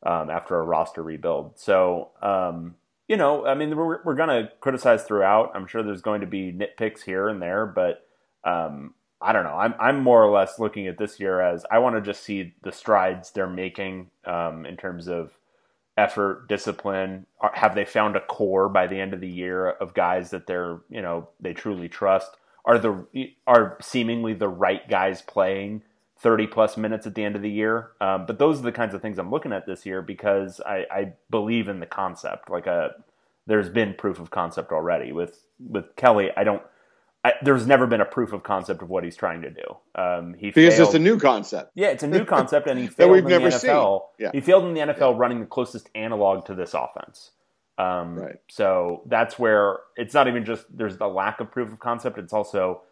um, 0.05 0.31
after 0.31 0.59
a 0.59 0.63
roster 0.63 1.03
rebuild. 1.03 1.59
So, 1.59 2.11
um, 2.23 2.77
you 3.09 3.17
know, 3.17 3.47
I 3.47 3.55
mean, 3.55 3.75
we're, 3.77 4.03
we're 4.05 4.15
going 4.15 4.29
to 4.29 4.51
criticize 4.61 5.05
throughout. 5.05 5.53
I'm 5.55 5.67
sure 5.67 5.83
there's 5.83 6.03
going 6.03 6.21
to 6.21 6.27
be 6.27 6.53
nitpicks 6.53 7.03
here 7.03 7.29
and 7.29 7.41
there, 7.41 7.67
but 7.67 8.07
um, 8.45 8.95
I 9.21 9.33
don't 9.33 9.45
know. 9.45 9.57
I'm 9.57 9.75
I'm 9.81 10.03
more 10.03 10.23
or 10.23 10.31
less 10.31 10.59
looking 10.59 10.87
at 10.87 10.99
this 10.99 11.19
year 11.19 11.41
as 11.41 11.67
I 11.71 11.79
want 11.79 11.97
to 11.97 12.03
just 12.03 12.23
see 12.23 12.55
the 12.63 12.71
strides 12.71 13.33
they're 13.33 13.49
making 13.49 14.11
um, 14.25 14.65
in 14.65 14.77
terms 14.77 15.09
of 15.09 15.33
effort, 15.97 16.49
discipline. 16.49 17.27
Have 17.55 17.75
they 17.75 17.85
found 17.85 18.15
a 18.15 18.21
core 18.21 18.69
by 18.69 18.87
the 18.87 19.01
end 19.01 19.15
of 19.15 19.21
the 19.21 19.29
year 19.29 19.69
of 19.69 19.95
guys 19.95 20.31
that 20.31 20.47
they're 20.47 20.81
you 20.89 21.03
know 21.03 21.29
they 21.41 21.53
truly 21.53 21.89
trust? 21.89 22.31
Are 22.65 22.79
the 22.79 23.07
are 23.47 23.77
seemingly 23.81 24.35
the 24.35 24.49
right 24.49 24.89
guys 24.89 25.23
playing 25.23 25.83
30 26.21 26.47
plus 26.49 26.77
minutes 26.77 27.07
at 27.07 27.15
the 27.15 27.25
end 27.25 27.37
of 27.37 27.43
the 27.43 27.51
year? 27.51 27.91
Um, 28.01 28.27
but 28.27 28.39
those 28.39 28.59
are 28.59 28.63
the 28.63 28.73
kinds 28.73 28.95
of 28.95 29.03
things 29.03 29.19
I'm 29.19 29.31
looking 29.31 29.53
at 29.53 29.67
this 29.67 29.87
year 29.87 30.03
because 30.03 30.61
I, 30.61 30.85
I 30.91 31.13
believe 31.31 31.69
in 31.69 31.81
the 31.81 31.87
concept. 31.87 32.51
Like 32.51 32.67
a 32.67 32.71
uh, 32.71 32.89
there's 33.47 33.71
been 33.71 33.95
proof 33.95 34.21
of 34.21 34.31
concept 34.31 34.73
already 34.73 35.13
with 35.13 35.43
with 35.59 35.97
Kelly. 35.97 36.31
I 36.37 36.45
don't 36.45 36.63
I, 37.25 37.33
there's 37.43 37.67
never 37.67 37.87
been 37.87 38.01
a 38.01 38.05
proof 38.05 38.33
of 38.33 38.43
concept 38.43 38.81
of 38.81 38.91
what 38.91 39.03
he's 39.03 39.17
trying 39.17 39.43
to 39.43 39.51
do. 39.51 39.77
Um, 39.95 40.35
he 40.35 40.51
because 40.51 40.77
failed. 40.77 40.89
it's 40.89 40.95
a 40.95 41.01
new 41.01 41.19
concept. 41.19 41.73
Yeah, 41.75 41.89
it's 41.89 42.05
a 42.05 42.07
new 42.07 42.25
concept, 42.25 42.69
and 42.69 42.79
he 42.79 42.87
failed 42.89 43.17
in 43.17 43.25
the 43.25 43.31
NFL. 43.31 44.03
Yeah. 44.19 44.31
He 44.33 44.41
failed 44.41 44.65
in 44.65 44.75
the 44.75 44.81
NFL 44.81 45.13
yeah. 45.13 45.19
running 45.19 45.41
the 45.41 45.47
closest 45.47 45.91
analog 45.95 46.47
to 46.47 46.55
this 46.55 46.75
offense. 46.75 47.33
Um, 47.77 48.17
right. 48.17 48.37
So 48.49 49.03
that's 49.07 49.39
where 49.39 49.79
it's 49.97 50.15
not 50.15 50.29
even 50.29 50.45
just 50.45 50.65
there's 50.71 50.97
the 50.97 51.09
lack 51.09 51.41
of 51.41 51.51
proof 51.51 51.73
of 51.73 51.79
concept. 51.81 52.19
It's 52.19 52.33
also 52.33 52.83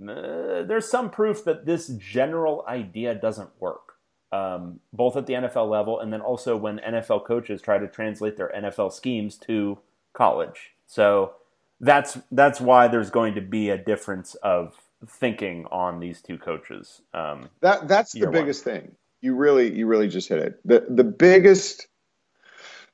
uh, 0.00 0.62
there's 0.62 0.88
some 0.88 1.10
proof 1.10 1.44
that 1.44 1.66
this 1.66 1.88
general 1.88 2.64
idea 2.68 3.14
doesn't 3.14 3.50
work, 3.60 3.94
um, 4.32 4.80
both 4.92 5.16
at 5.16 5.26
the 5.26 5.34
NFL 5.34 5.70
level 5.70 6.00
and 6.00 6.12
then 6.12 6.20
also 6.20 6.56
when 6.56 6.78
NFL 6.78 7.24
coaches 7.24 7.62
try 7.62 7.78
to 7.78 7.88
translate 7.88 8.36
their 8.36 8.52
NFL 8.54 8.92
schemes 8.92 9.36
to 9.38 9.78
college. 10.12 10.72
So 10.86 11.34
that's 11.80 12.18
that's 12.30 12.60
why 12.60 12.88
there's 12.88 13.10
going 13.10 13.34
to 13.34 13.40
be 13.40 13.70
a 13.70 13.78
difference 13.78 14.34
of 14.36 14.74
thinking 15.06 15.66
on 15.70 16.00
these 16.00 16.22
two 16.22 16.38
coaches. 16.38 17.02
Um, 17.12 17.48
that 17.60 17.88
that's 17.88 18.12
the 18.12 18.28
biggest 18.28 18.64
one. 18.66 18.74
thing. 18.74 18.96
You 19.20 19.34
really 19.34 19.74
you 19.74 19.86
really 19.86 20.08
just 20.08 20.28
hit 20.28 20.38
it. 20.38 20.60
The 20.64 20.86
the 20.88 21.04
biggest 21.04 21.86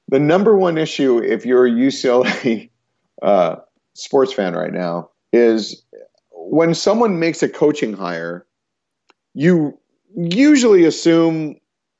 the 0.09 0.19
number 0.19 0.57
one 0.57 0.79
issue 0.79 1.19
if 1.19 1.47
you're 1.47 1.67
a 1.67 1.71
UCLA 1.71 2.71
uh, 3.23 3.57
sports 3.95 4.33
fan 4.33 4.55
right 4.55 4.73
now 4.73 5.11
is 5.33 5.83
when 6.51 6.75
someone 6.75 7.19
makes 7.19 7.43
a 7.43 7.49
coaching 7.49 7.93
hire, 7.93 8.47
you 9.35 9.79
usually 10.17 10.85
assume 10.85 11.57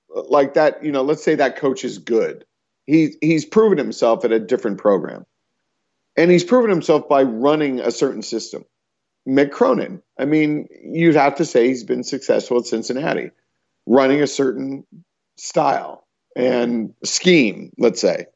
like 0.09 0.55
that. 0.55 0.85
You 0.85 0.93
know, 0.93 1.03
let's 1.03 1.23
say 1.23 1.35
that 1.35 1.57
coach 1.57 1.85
is 1.85 1.99
good. 1.99 2.45
He 2.87 3.15
he's 3.21 3.45
proven 3.45 3.79
himself 3.79 4.25
at 4.25 4.33
a 4.33 4.41
different 4.41 4.79
program. 4.79 5.27
And 6.17 6.31
he's 6.31 6.45
proven 6.45 6.69
himself 6.69 7.09
by 7.09 7.23
running 7.23 7.81
a 7.81 7.91
certain 7.91 8.23
system. 8.23 8.65
Mick 9.27 9.51
Cronin, 9.51 10.03
I 10.19 10.25
mean, 10.25 10.69
you'd 10.85 11.15
have 11.15 11.37
to 11.37 11.45
say 11.45 11.69
he's 11.69 11.85
been 11.85 12.03
successful 12.03 12.59
at 12.59 12.67
Cincinnati, 12.67 13.31
running 13.87 14.21
a 14.21 14.27
certain 14.27 14.85
style 15.37 16.07
and 16.37 16.93
scheme, 17.05 17.73
let's 17.79 18.01
say. 18.01 18.27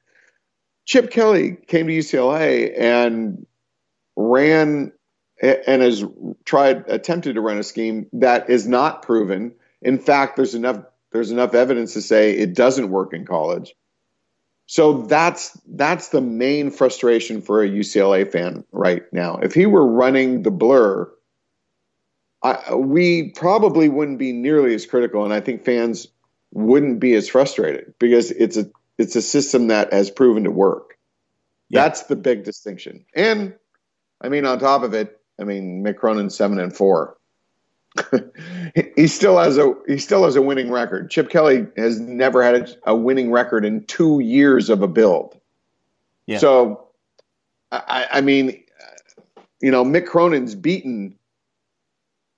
Chip 0.87 1.11
Kelly 1.11 1.57
came 1.67 1.89
to 1.89 1.93
UCLA 1.93 2.73
and 2.79 3.47
ran 4.15 4.93
and 5.43 5.83
has 5.83 6.05
tried 6.45 6.85
attempted 6.89 7.35
to 7.35 7.41
run 7.41 7.59
a 7.59 7.63
scheme 7.63 8.07
that 8.15 8.49
is 8.49 8.67
not 8.67 9.03
proven. 9.03 9.55
In 9.83 9.99
fact, 9.99 10.37
there's 10.37 10.55
enough 10.55 10.79
there's 11.13 11.31
enough 11.31 11.55
evidence 11.55 11.95
to 11.95 12.03
say 12.03 12.33
it 12.33 12.55
doesn't 12.55 12.91
work 12.91 13.13
in 13.13 13.25
college. 13.25 13.75
So 14.67 15.03
that's 15.03 15.59
that's 15.67 16.09
the 16.09 16.21
main 16.21 16.71
frustration 16.71 17.41
for 17.41 17.63
a 17.63 17.69
UCLA 17.69 18.31
fan 18.31 18.65
right 18.73 19.05
now. 19.13 19.37
If 19.37 19.55
he 19.55 19.67
were 19.67 19.87
running 19.87 20.43
the 20.43 20.51
blur, 20.51 21.11
I, 22.43 22.75
we 22.75 23.31
probably 23.31 23.89
wouldn't 23.89 24.19
be 24.19 24.33
nearly 24.33 24.75
as 24.75 24.87
critical, 24.87 25.25
and 25.25 25.33
I 25.33 25.41
think 25.41 25.65
fans 25.65 26.09
wouldn't 26.53 27.01
be 27.01 27.15
as 27.15 27.29
frustrated 27.29 27.95
because 27.99 28.31
it's 28.31 28.57
a 28.57 28.71
it's 28.99 29.15
a 29.15 29.23
system 29.23 29.69
that 29.69 29.93
has 29.93 30.11
proven 30.11 30.45
to 30.45 30.51
work. 30.51 30.99
Yeah. 31.69 31.83
That's 31.83 32.05
the 32.05 32.17
big 32.17 32.45
distinction. 32.45 33.05
And 33.15 33.55
I 34.21 34.29
mean, 34.29 34.47
on 34.47 34.59
top 34.59 34.83
of 34.83 34.95
it, 34.95 35.16
I 35.41 35.45
mean, 35.45 35.85
Mick 35.85 35.97
Cronin 35.97 36.31
seven 36.31 36.59
and 36.59 36.75
four. 36.75 37.17
he 38.97 39.07
still 39.07 39.39
has 39.39 39.57
a 39.59 39.75
he 39.87 39.99
still 39.99 40.25
has 40.25 40.37
a 40.37 40.43
winning 40.43 40.71
record. 40.71 41.11
Chip 41.11 41.31
Kelly 41.31 41.67
has 41.77 41.99
never 41.99 42.43
had 42.43 42.55
a, 42.55 42.91
a 42.91 42.97
winning 42.97 43.31
record 43.31 43.65
in 43.65 43.85
two 43.85 44.21
years 44.21 44.71
of 44.71 44.83
a 44.83 44.89
build. 44.89 45.41
Yeah. 46.27 46.39
So, 46.39 46.89
I, 47.71 48.07
I 48.13 48.21
mean, 48.21 48.65
you 49.61 49.71
know, 49.71 49.85
Mick 49.85 50.07
Cronin's 50.07 50.55
beaten, 50.55 51.17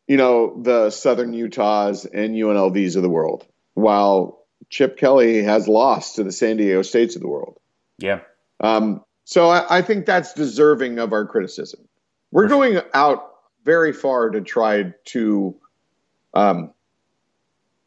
you 0.07 0.17
know, 0.17 0.61
the 0.63 0.91
Southern 0.91 1.33
Utahs 1.33 2.05
and 2.05 2.35
UNLVs 2.35 2.97
of 2.97 3.03
the 3.03 3.09
world, 3.09 3.47
while 3.75 4.45
Chip 4.71 4.97
Kelly 4.97 5.43
has 5.43 5.67
lost 5.67 6.17
to 6.17 6.25
the 6.25 6.33
San 6.33 6.57
Diego 6.57 6.83
States 6.83 7.17
of 7.17 7.23
the 7.23 7.29
world. 7.29 7.59
Yeah. 7.99 8.21
Um, 8.61 9.05
so 9.25 9.49
I, 9.49 9.79
I 9.79 9.83
think 9.83 10.07
that's 10.07 10.35
deserving 10.35 10.99
of 10.99 11.13
our 11.13 11.27
criticism. 11.27 11.88
We're 12.31 12.49
going 12.49 12.81
out 12.95 13.33
very 13.65 13.93
far 13.93 14.31
to 14.31 14.41
try 14.41 14.95
to 15.07 15.57
um, 16.35 16.73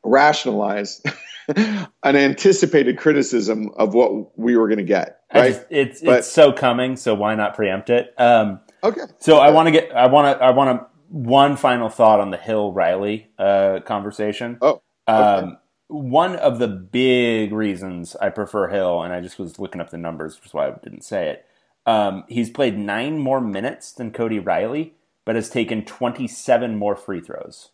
rationalize 0.04 1.02
an 1.56 1.88
anticipated 2.04 2.98
criticism 2.98 3.72
of 3.76 3.94
what 3.94 4.38
we 4.38 4.58
were 4.58 4.68
going 4.68 4.80
to 4.80 4.84
get. 4.84 5.22
Right? 5.34 5.54
Just, 5.54 5.66
it's 5.70 6.02
but, 6.02 6.20
it's 6.20 6.32
so 6.32 6.52
coming, 6.52 6.96
so 6.96 7.14
why 7.16 7.36
not 7.36 7.56
preempt 7.56 7.90
it? 7.90 8.14
Um, 8.18 8.60
okay. 8.84 9.02
So 9.20 9.38
okay. 9.38 9.46
I 9.46 9.52
want 9.52 9.68
to 9.68 9.72
get 9.72 9.92
I 9.96 10.08
want 10.08 10.38
to 10.38 10.44
I 10.44 10.52
want 10.52 10.80
to 10.80 10.88
one 11.10 11.58
final 11.58 11.90
thought 11.90 12.20
on 12.20 12.32
the 12.32 12.38
Hill 12.38 12.72
Riley 12.72 13.30
uh, 13.38 13.80
conversation. 13.86 14.58
Oh. 14.62 14.82
Okay. 15.08 15.18
Um, 15.18 15.58
one 15.88 16.38
of 16.38 16.60
the 16.60 16.68
big 16.68 17.52
reasons 17.52 18.16
I 18.16 18.30
prefer 18.30 18.70
Hill, 18.70 19.02
and 19.04 19.14
I 19.14 19.20
just 19.20 19.38
was 19.38 19.60
looking 19.60 19.82
up 19.82 19.90
the 19.90 19.98
numbers, 19.98 20.38
which 20.38 20.48
is 20.48 20.54
why 20.54 20.68
I 20.68 20.72
didn't 20.82 21.04
say 21.04 21.30
it. 21.30 21.46
Um, 21.86 22.24
he's 22.28 22.50
played 22.50 22.78
nine 22.78 23.18
more 23.20 23.42
minutes 23.42 23.92
than 23.92 24.12
Cody 24.12 24.40
Riley, 24.40 24.94
but 25.26 25.36
has 25.36 25.50
taken 25.50 25.84
27 25.86 26.76
more 26.78 26.96
free 26.96 27.22
throws. 27.22 27.70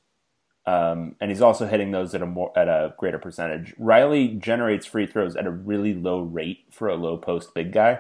Um, 0.66 1.16
and 1.22 1.32
he's 1.32 1.42
also 1.42 1.66
hitting 1.66 1.92
those 1.92 2.14
at 2.14 2.22
a 2.22 2.26
more 2.26 2.52
at 2.58 2.68
a 2.68 2.94
greater 2.98 3.20
percentage. 3.20 3.74
Riley 3.78 4.28
generates 4.28 4.86
free 4.86 5.08
throws 5.08 5.36
at 5.38 5.46
a 5.48 5.52
really 5.52 5.94
low 5.94 6.20
rate 6.20 6.66
for 6.72 6.90
a 6.90 6.96
low 6.96 7.18
post 7.18 7.54
big 7.54 7.72
guy. 7.72 8.00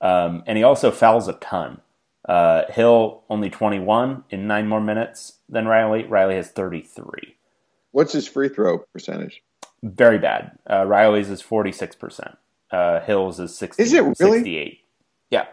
Um, 0.00 0.44
and 0.46 0.56
he 0.56 0.62
also 0.62 0.90
fouls 0.92 1.26
a 1.26 1.32
ton. 1.34 1.80
Uh, 2.28 2.70
Hill 2.70 3.22
only 3.28 3.50
21 3.50 4.24
in 4.30 4.46
nine 4.46 4.68
more 4.68 4.80
minutes 4.80 5.38
than 5.48 5.66
Riley. 5.66 6.04
Riley 6.04 6.36
has 6.36 6.48
33. 6.50 7.36
What's 7.90 8.12
his 8.12 8.28
free 8.28 8.48
throw 8.48 8.78
percentage? 8.92 9.42
Very 9.82 10.18
bad. 10.18 10.52
Uh, 10.70 10.84
Riley's 10.86 11.30
is 11.30 11.42
46%. 11.42 12.36
Uh, 12.70 13.00
Hill's 13.00 13.38
is 13.38 13.56
60, 13.56 13.82
Is 13.82 13.92
it 13.92 14.02
really? 14.02 14.38
68. 14.38 14.78
Yeah. 15.30 15.46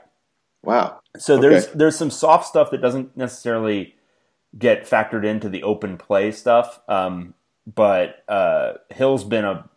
Wow. 0.64 1.00
So 1.18 1.38
Okay. 1.38 1.42
there's 1.42 1.68
there's 1.68 1.98
some 1.98 2.12
soft 2.12 2.48
stuff 2.48 2.72
that 2.72 2.82
doesn't 2.82 3.16
necessarily 3.18 3.96
get 4.58 4.86
factored 4.88 5.26
into 5.26 5.50
the 5.50 5.64
open 5.64 5.98
play 5.98 6.32
stuff. 6.32 6.82
Um, 6.88 7.34
but 7.66 8.24
uh, 8.28 8.74
Hill's 8.90 9.24
been 9.24 9.46
a 9.46 9.70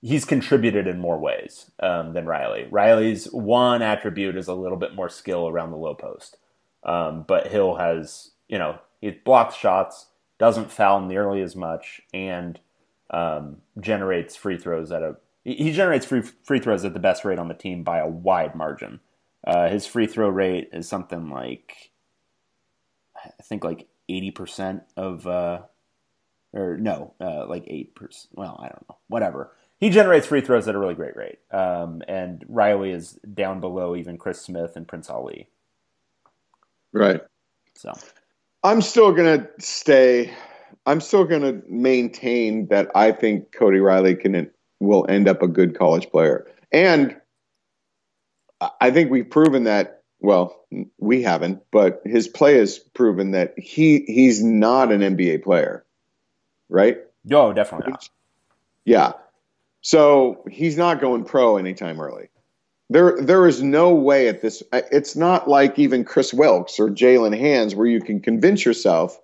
he's 0.00 0.24
contributed 0.24 0.86
in 0.86 0.98
more 1.00 1.18
ways 1.18 1.70
um, 1.80 2.12
than 2.12 2.26
Riley. 2.26 2.66
Riley's 2.70 3.26
one 3.26 3.82
attribute 3.82 4.36
is 4.36 4.48
a 4.48 4.54
little 4.54 4.78
bit 4.78 4.94
more 4.94 5.08
skill 5.08 5.48
around 5.48 5.70
the 5.70 5.76
low 5.76 5.94
post, 5.94 6.36
um, 6.84 7.24
but 7.26 7.48
Hill 7.48 7.76
has 7.76 8.32
you 8.48 8.58
know 8.58 8.78
he 9.00 9.10
blocks 9.10 9.54
shots, 9.56 10.06
doesn't 10.38 10.72
foul 10.72 11.00
nearly 11.00 11.40
as 11.42 11.56
much, 11.56 12.00
and 12.12 12.58
um, 13.10 13.58
generates 13.80 14.36
free 14.36 14.58
throws 14.58 14.90
at 14.92 15.02
a 15.02 15.16
he 15.44 15.54
he 15.54 15.72
generates 15.72 16.06
free 16.06 16.22
free 16.22 16.60
throws 16.60 16.84
at 16.84 16.94
the 16.94 17.00
best 17.00 17.24
rate 17.24 17.38
on 17.38 17.48
the 17.48 17.54
team 17.54 17.82
by 17.84 17.98
a 17.98 18.08
wide 18.08 18.54
margin. 18.54 19.00
Uh, 19.46 19.68
his 19.68 19.86
free 19.86 20.06
throw 20.06 20.28
rate 20.28 20.70
is 20.72 20.88
something 20.88 21.30
like 21.30 21.92
I 23.16 23.42
think 23.42 23.64
like 23.64 23.88
eighty 24.08 24.30
percent 24.30 24.82
of 24.96 25.26
uh, 25.26 25.62
or 26.52 26.76
no, 26.76 27.14
uh, 27.20 27.46
like 27.46 27.64
eight 27.66 27.94
percent. 27.94 28.28
Well, 28.34 28.58
I 28.62 28.68
don't 28.68 28.88
know, 28.88 28.98
whatever. 29.08 29.52
He 29.78 29.90
generates 29.90 30.28
free 30.28 30.42
throws 30.42 30.68
at 30.68 30.76
a 30.76 30.78
really 30.78 30.94
great 30.94 31.16
rate, 31.16 31.38
um, 31.50 32.02
and 32.06 32.44
Riley 32.48 32.92
is 32.92 33.18
down 33.34 33.60
below 33.60 33.96
even 33.96 34.16
Chris 34.16 34.40
Smith 34.40 34.76
and 34.76 34.86
Prince 34.86 35.10
Ali. 35.10 35.48
Right. 36.92 37.20
So 37.74 37.92
I'm 38.62 38.80
still 38.80 39.12
gonna 39.12 39.48
stay. 39.58 40.32
I'm 40.86 41.00
still 41.00 41.24
gonna 41.24 41.60
maintain 41.68 42.68
that 42.68 42.90
I 42.94 43.10
think 43.10 43.52
Cody 43.52 43.80
Riley 43.80 44.14
can 44.14 44.50
will 44.78 45.06
end 45.08 45.28
up 45.28 45.42
a 45.42 45.48
good 45.48 45.76
college 45.76 46.08
player, 46.10 46.46
and 46.70 47.16
I- 48.80 48.90
think 48.90 49.10
we've 49.10 49.28
proven 49.28 49.64
that. 49.64 50.02
Well, 50.20 50.56
we 50.98 51.22
haven't, 51.22 51.62
but 51.72 52.02
his 52.04 52.28
play 52.28 52.54
has 52.58 52.78
proven 52.78 53.32
that 53.32 53.58
he 53.58 54.04
he's 54.06 54.42
not 54.42 54.92
an 54.92 55.00
NBA 55.00 55.42
player, 55.42 55.84
right? 56.68 56.98
no, 57.24 57.52
definitely 57.52 57.90
not. 57.90 58.08
Yeah. 58.84 59.12
So 59.80 60.44
he's 60.50 60.76
not 60.76 61.00
going 61.00 61.24
pro 61.24 61.56
anytime 61.56 62.00
early. 62.00 62.28
There, 62.90 63.20
there 63.20 63.46
is 63.46 63.62
no 63.62 63.94
way 63.94 64.28
at 64.28 64.42
this. 64.42 64.62
It's 64.72 65.16
not 65.16 65.48
like 65.48 65.78
even 65.78 66.04
Kris 66.04 66.32
Wilkes 66.32 66.78
or 66.78 66.88
Jaylen 66.88 67.36
Hands 67.36 67.74
where 67.74 67.86
you 67.86 68.00
can 68.00 68.20
convince 68.20 68.64
yourself 68.64 69.18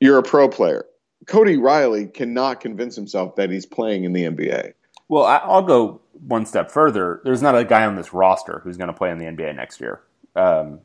you're 0.00 0.18
a 0.18 0.22
pro 0.22 0.48
player. 0.48 0.84
Cody 1.26 1.56
Riley 1.56 2.06
cannot 2.06 2.60
convince 2.60 2.96
himself 2.96 3.36
that 3.36 3.50
he's 3.50 3.66
playing 3.66 4.04
in 4.04 4.12
the 4.12 4.24
NBA. 4.24 4.72
Well, 5.08 5.24
I, 5.24 5.36
I'll 5.38 5.62
go 5.62 6.00
one 6.26 6.46
step 6.46 6.70
further. 6.70 7.20
There's 7.24 7.42
not 7.42 7.56
a 7.56 7.64
guy 7.64 7.84
on 7.84 7.96
this 7.96 8.12
roster 8.12 8.60
who's 8.64 8.76
going 8.76 8.88
to 8.88 8.94
play 8.94 9.10
in 9.10 9.18
the 9.18 9.26
NBA 9.26 9.56
next 9.56 9.80
year. 9.80 10.00
Um, 10.34 10.80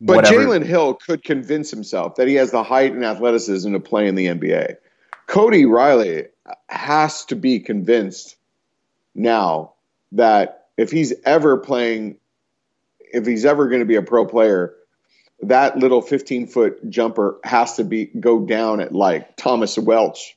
But 0.00 0.24
Jalen 0.24 0.64
Hill 0.64 0.94
could 0.94 1.24
convince 1.24 1.70
himself 1.70 2.16
that 2.16 2.28
he 2.28 2.34
has 2.34 2.50
the 2.50 2.62
height 2.62 2.92
and 2.92 3.04
athleticism 3.04 3.72
to 3.72 3.80
play 3.80 4.06
in 4.06 4.14
the 4.14 4.26
NBA. 4.26 4.76
Cody 5.26 5.66
Riley 5.66 6.26
has 6.68 7.24
to 7.26 7.36
be 7.36 7.60
convinced 7.60 8.36
now 9.14 9.74
that 10.12 10.68
if 10.76 10.90
he's 10.90 11.12
ever 11.24 11.58
playing, 11.58 12.16
if 13.12 13.26
he's 13.26 13.44
ever 13.44 13.68
going 13.68 13.80
to 13.80 13.86
be 13.86 13.96
a 13.96 14.02
pro 14.02 14.24
player, 14.24 14.74
that 15.42 15.78
little 15.78 16.00
15 16.00 16.46
foot 16.46 16.88
jumper 16.88 17.38
has 17.44 17.76
to 17.76 17.84
be 17.84 18.06
go 18.06 18.40
down 18.40 18.80
at 18.80 18.92
like 18.92 19.36
Thomas 19.36 19.76
Welsh. 19.76 20.32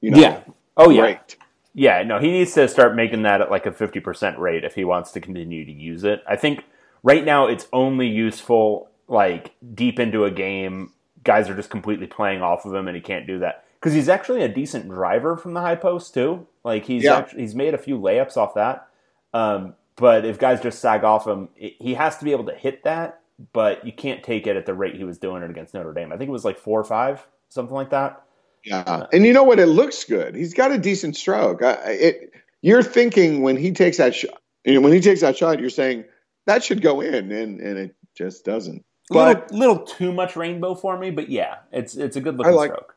You 0.00 0.12
know, 0.12 0.18
Yeah. 0.18 0.40
Oh 0.76 0.90
yeah. 0.90 1.00
Great. 1.00 1.36
Yeah, 1.78 2.02
no, 2.04 2.18
he 2.18 2.30
needs 2.30 2.54
to 2.54 2.66
start 2.68 2.96
making 2.96 3.22
that 3.24 3.42
at 3.42 3.50
like 3.50 3.66
a 3.66 3.70
50% 3.70 4.38
rate 4.38 4.64
if 4.64 4.74
he 4.74 4.82
wants 4.84 5.12
to 5.12 5.20
continue 5.20 5.62
to 5.66 5.70
use 5.72 6.04
it. 6.04 6.22
I 6.26 6.34
think 6.34 6.64
right 7.02 7.22
now 7.22 7.46
it's 7.48 7.68
only 7.70 8.08
useful 8.08 8.88
like 9.08 9.54
deep 9.74 10.00
into 10.00 10.24
a 10.24 10.30
game. 10.30 10.94
Guys 11.22 11.50
are 11.50 11.54
just 11.54 11.68
completely 11.68 12.06
playing 12.06 12.40
off 12.40 12.64
of 12.64 12.72
him 12.74 12.88
and 12.88 12.96
he 12.96 13.02
can't 13.02 13.26
do 13.26 13.40
that. 13.40 13.64
Because 13.78 13.92
he's 13.92 14.08
actually 14.08 14.42
a 14.42 14.48
decent 14.48 14.88
driver 14.88 15.36
from 15.36 15.52
the 15.52 15.60
high 15.60 15.74
post 15.74 16.14
too. 16.14 16.46
Like 16.64 16.86
he's 16.86 17.04
Yeah. 17.04 17.18
actually, 17.18 17.42
he's 17.42 17.54
made 17.54 17.74
a 17.74 17.78
few 17.78 17.98
layups 17.98 18.38
off 18.38 18.54
that. 18.54 18.88
Um, 19.34 19.74
but 19.96 20.24
if 20.24 20.38
guys 20.38 20.62
just 20.62 20.78
sag 20.78 21.04
off 21.04 21.26
him, 21.26 21.50
it, 21.56 21.74
he 21.78 21.92
has 21.92 22.16
to 22.16 22.24
be 22.24 22.32
able 22.32 22.44
to 22.46 22.54
hit 22.54 22.84
that. 22.84 23.20
But 23.52 23.84
you 23.84 23.92
can't 23.92 24.22
take 24.22 24.46
it 24.46 24.56
at 24.56 24.64
the 24.64 24.72
rate 24.72 24.94
he 24.96 25.04
was 25.04 25.18
doing 25.18 25.42
it 25.42 25.50
against 25.50 25.74
Notre 25.74 25.92
Dame. 25.92 26.10
I 26.10 26.16
think 26.16 26.30
it 26.30 26.32
was 26.32 26.46
like 26.46 26.58
four 26.58 26.80
or 26.80 26.84
five, 26.84 27.26
something 27.50 27.74
like 27.74 27.90
that. 27.90 28.22
Yeah, 28.66 29.06
and 29.12 29.24
you 29.24 29.32
know 29.32 29.44
what? 29.44 29.60
It 29.60 29.66
looks 29.66 30.02
good. 30.04 30.34
He's 30.34 30.52
got 30.52 30.72
a 30.72 30.78
decent 30.78 31.16
stroke. 31.16 31.62
I, 31.62 31.72
it, 31.88 32.32
you're 32.62 32.82
thinking 32.82 33.42
when 33.42 33.56
he 33.56 33.70
takes 33.70 33.98
that 33.98 34.12
shot, 34.12 34.42
you 34.64 34.74
know, 34.74 34.80
when 34.80 34.92
he 34.92 35.00
takes 35.00 35.20
that 35.20 35.36
shot, 35.36 35.60
you're 35.60 35.70
saying 35.70 36.04
that 36.46 36.64
should 36.64 36.82
go 36.82 37.00
in, 37.00 37.30
and 37.30 37.60
and 37.60 37.78
it 37.78 37.94
just 38.16 38.44
doesn't. 38.44 38.84
But 39.08 39.52
little, 39.52 39.76
little 39.76 39.86
too 39.86 40.12
much 40.12 40.34
rainbow 40.34 40.74
for 40.74 40.98
me, 40.98 41.10
but 41.12 41.28
yeah, 41.28 41.58
it's 41.70 41.96
it's 41.96 42.16
a 42.16 42.20
good 42.20 42.36
looking 42.36 42.52
I 42.52 42.56
like- 42.56 42.72
stroke. 42.72 42.92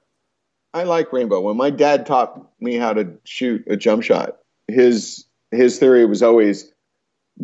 I 0.74 0.84
like 0.84 1.12
rainbow. 1.14 1.42
When 1.42 1.58
my 1.58 1.72
dad 1.72 2.06
taught 2.06 2.48
me 2.60 2.76
how 2.76 2.94
to 2.94 3.14
shoot 3.24 3.64
a 3.68 3.76
jump 3.78 4.04
shot, 4.04 4.38
his 4.68 5.26
his 5.52 5.78
theory 5.80 6.06
was 6.06 6.24
always 6.24 6.72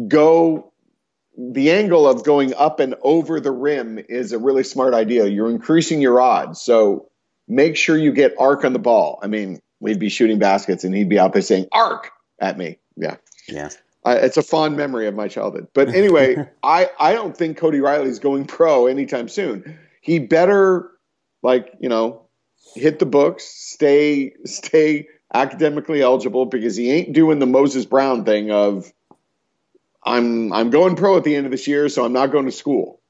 go. 0.07 0.71
The 1.37 1.69
angle 1.71 2.07
of 2.07 2.23
going 2.23 2.53
up 2.53 2.79
and 2.79 2.95
over 3.01 3.39
the 3.39 3.51
rim 3.51 3.99
is 4.09 4.31
a 4.31 4.39
really 4.39 4.63
smart 4.63 4.93
idea. 4.93 5.25
You're 5.27 5.49
increasing 5.49 6.01
your 6.01 6.21
odds, 6.21 6.61
so 6.61 7.09
make 7.47 7.75
sure 7.75 7.97
you 7.97 8.11
get 8.11 8.33
arc 8.39 8.63
on 8.65 8.73
the 8.73 8.79
ball. 8.79 9.19
I 9.21 9.27
mean, 9.27 9.61
we'd 9.79 9.99
be 9.99 10.09
shooting 10.09 10.39
baskets, 10.39 10.83
and 10.83 10.95
he'd 10.95 11.09
be 11.09 11.19
out 11.19 11.33
there 11.33 11.41
saying 11.41 11.67
"arc" 11.71 12.11
at 12.39 12.57
me. 12.57 12.77
Yeah, 12.97 13.17
Yeah. 13.47 13.69
I, 14.05 14.17
it's 14.17 14.37
a 14.37 14.43
fond 14.43 14.77
memory 14.77 15.07
of 15.07 15.15
my 15.15 15.27
childhood. 15.27 15.67
But 15.73 15.89
anyway, 15.89 16.37
I, 16.63 16.89
I 16.99 17.13
don't 17.13 17.35
think 17.35 17.57
Cody 17.57 17.79
Riley's 17.79 18.19
going 18.19 18.45
pro 18.45 18.85
anytime 18.85 19.27
soon. 19.27 19.79
He 20.01 20.19
better, 20.19 20.91
like, 21.41 21.73
you 21.79 21.89
know, 21.89 22.27
hit 22.75 22.99
the 22.99 23.05
books, 23.07 23.43
stay 23.45 24.33
stay 24.45 25.07
academically 25.33 26.01
eligible 26.01 26.45
because 26.45 26.75
he 26.75 26.91
ain't 26.91 27.13
doing 27.13 27.39
the 27.39 27.45
Moses 27.45 27.85
Brown 27.85 28.23
thing 28.25 28.51
of 28.51 28.91
I'm 30.03 30.53
I'm 30.53 30.69
going 30.69 30.95
pro 30.95 31.17
at 31.17 31.23
the 31.23 31.35
end 31.35 31.45
of 31.47 31.51
this 31.51 31.67
year, 31.67 31.89
so 31.89 32.05
I'm 32.05 32.13
not 32.13 32.31
going 32.31 32.45
to 32.45 32.51
school. 32.51 33.01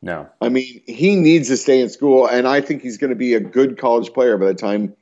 No. 0.00 0.28
I 0.40 0.48
mean, 0.48 0.80
he 0.86 1.16
needs 1.16 1.48
to 1.48 1.56
stay 1.56 1.80
in 1.80 1.88
school, 1.88 2.26
and 2.26 2.46
I 2.46 2.60
think 2.60 2.82
he's 2.82 2.98
going 2.98 3.10
to 3.10 3.16
be 3.16 3.34
a 3.34 3.40
good 3.40 3.78
college 3.78 4.12
player 4.12 4.38
by 4.38 4.46
the 4.46 4.54
time 4.54 4.94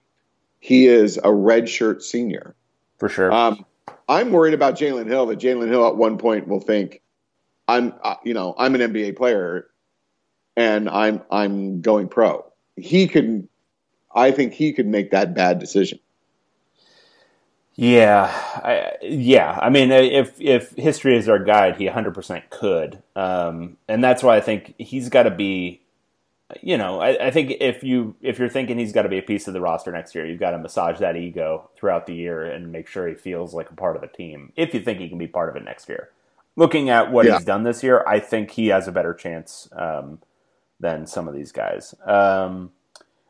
he 0.58 0.86
is 0.86 1.18
a 1.18 1.28
redshirt 1.28 2.02
senior. 2.02 2.54
For 2.98 3.08
sure. 3.08 3.30
Um, 3.30 3.66
I'm 4.08 4.32
worried 4.32 4.54
about 4.54 4.76
Jalen 4.76 5.06
Hill. 5.06 5.26
That 5.26 5.38
Jalen 5.38 5.68
Hill 5.68 5.86
at 5.86 5.96
one 5.96 6.16
point 6.16 6.48
will 6.48 6.60
think, 6.60 7.02
"I'm, 7.68 7.92
uh, 8.02 8.16
you 8.24 8.32
know, 8.34 8.54
I'm 8.56 8.74
an 8.74 8.80
NBA 8.80 9.16
player, 9.16 9.66
and 10.56 10.88
I'm 10.88 11.22
I'm 11.30 11.82
going 11.82 12.08
pro." 12.08 12.44
He 12.76 13.06
could, 13.06 13.48
I 14.14 14.30
think 14.30 14.54
he 14.54 14.72
could 14.72 14.86
make 14.86 15.10
that 15.10 15.34
bad 15.34 15.58
decision. 15.58 15.98
Yeah. 17.76 18.26
I, 18.56 18.92
yeah. 19.02 19.58
I 19.62 19.70
mean, 19.70 19.92
if 19.92 20.40
if 20.40 20.72
history 20.76 21.16
is 21.18 21.28
our 21.28 21.38
guide, 21.38 21.76
he 21.76 21.86
100% 21.88 22.50
could. 22.50 23.02
Um, 23.16 23.78
and 23.88 24.02
that's 24.04 24.22
why 24.22 24.36
I 24.36 24.40
think 24.40 24.74
he's 24.78 25.08
got 25.10 25.24
to 25.24 25.30
be. 25.30 25.82
You 26.62 26.78
know, 26.78 27.00
I, 27.00 27.26
I 27.26 27.30
think 27.32 27.52
if 27.60 27.82
you 27.82 28.16
if 28.22 28.38
you're 28.38 28.48
thinking 28.48 28.78
he's 28.78 28.92
got 28.92 29.02
to 29.02 29.08
be 29.08 29.18
a 29.18 29.22
piece 29.22 29.48
of 29.48 29.54
the 29.54 29.60
roster 29.60 29.92
next 29.92 30.14
year, 30.14 30.26
you've 30.26 30.40
got 30.40 30.52
to 30.52 30.58
massage 30.58 31.00
that 31.00 31.16
ego 31.16 31.70
throughout 31.76 32.06
the 32.06 32.14
year 32.14 32.44
and 32.44 32.70
make 32.72 32.88
sure 32.88 33.08
he 33.08 33.14
feels 33.14 33.52
like 33.54 33.70
a 33.70 33.74
part 33.74 33.96
of 33.96 34.02
the 34.02 34.08
team. 34.08 34.52
If 34.56 34.72
you 34.74 34.80
think 34.80 35.00
he 35.00 35.08
can 35.08 35.18
be 35.18 35.26
part 35.26 35.48
of 35.48 35.56
it 35.56 35.64
next 35.64 35.88
year, 35.88 36.10
looking 36.56 36.88
at 36.90 37.10
what 37.12 37.26
Yeah. 37.26 37.34
he's 37.34 37.44
done 37.44 37.64
this 37.64 37.82
year, 37.82 38.04
I 38.06 38.20
think 38.20 38.52
he 38.52 38.68
has 38.68 38.86
a 38.88 38.92
better 38.92 39.12
chance 39.12 39.68
um, 39.72 40.20
than 40.80 41.06
some 41.08 41.26
of 41.28 41.34
these 41.34 41.52
guys. 41.52 41.94
Um, 42.06 42.70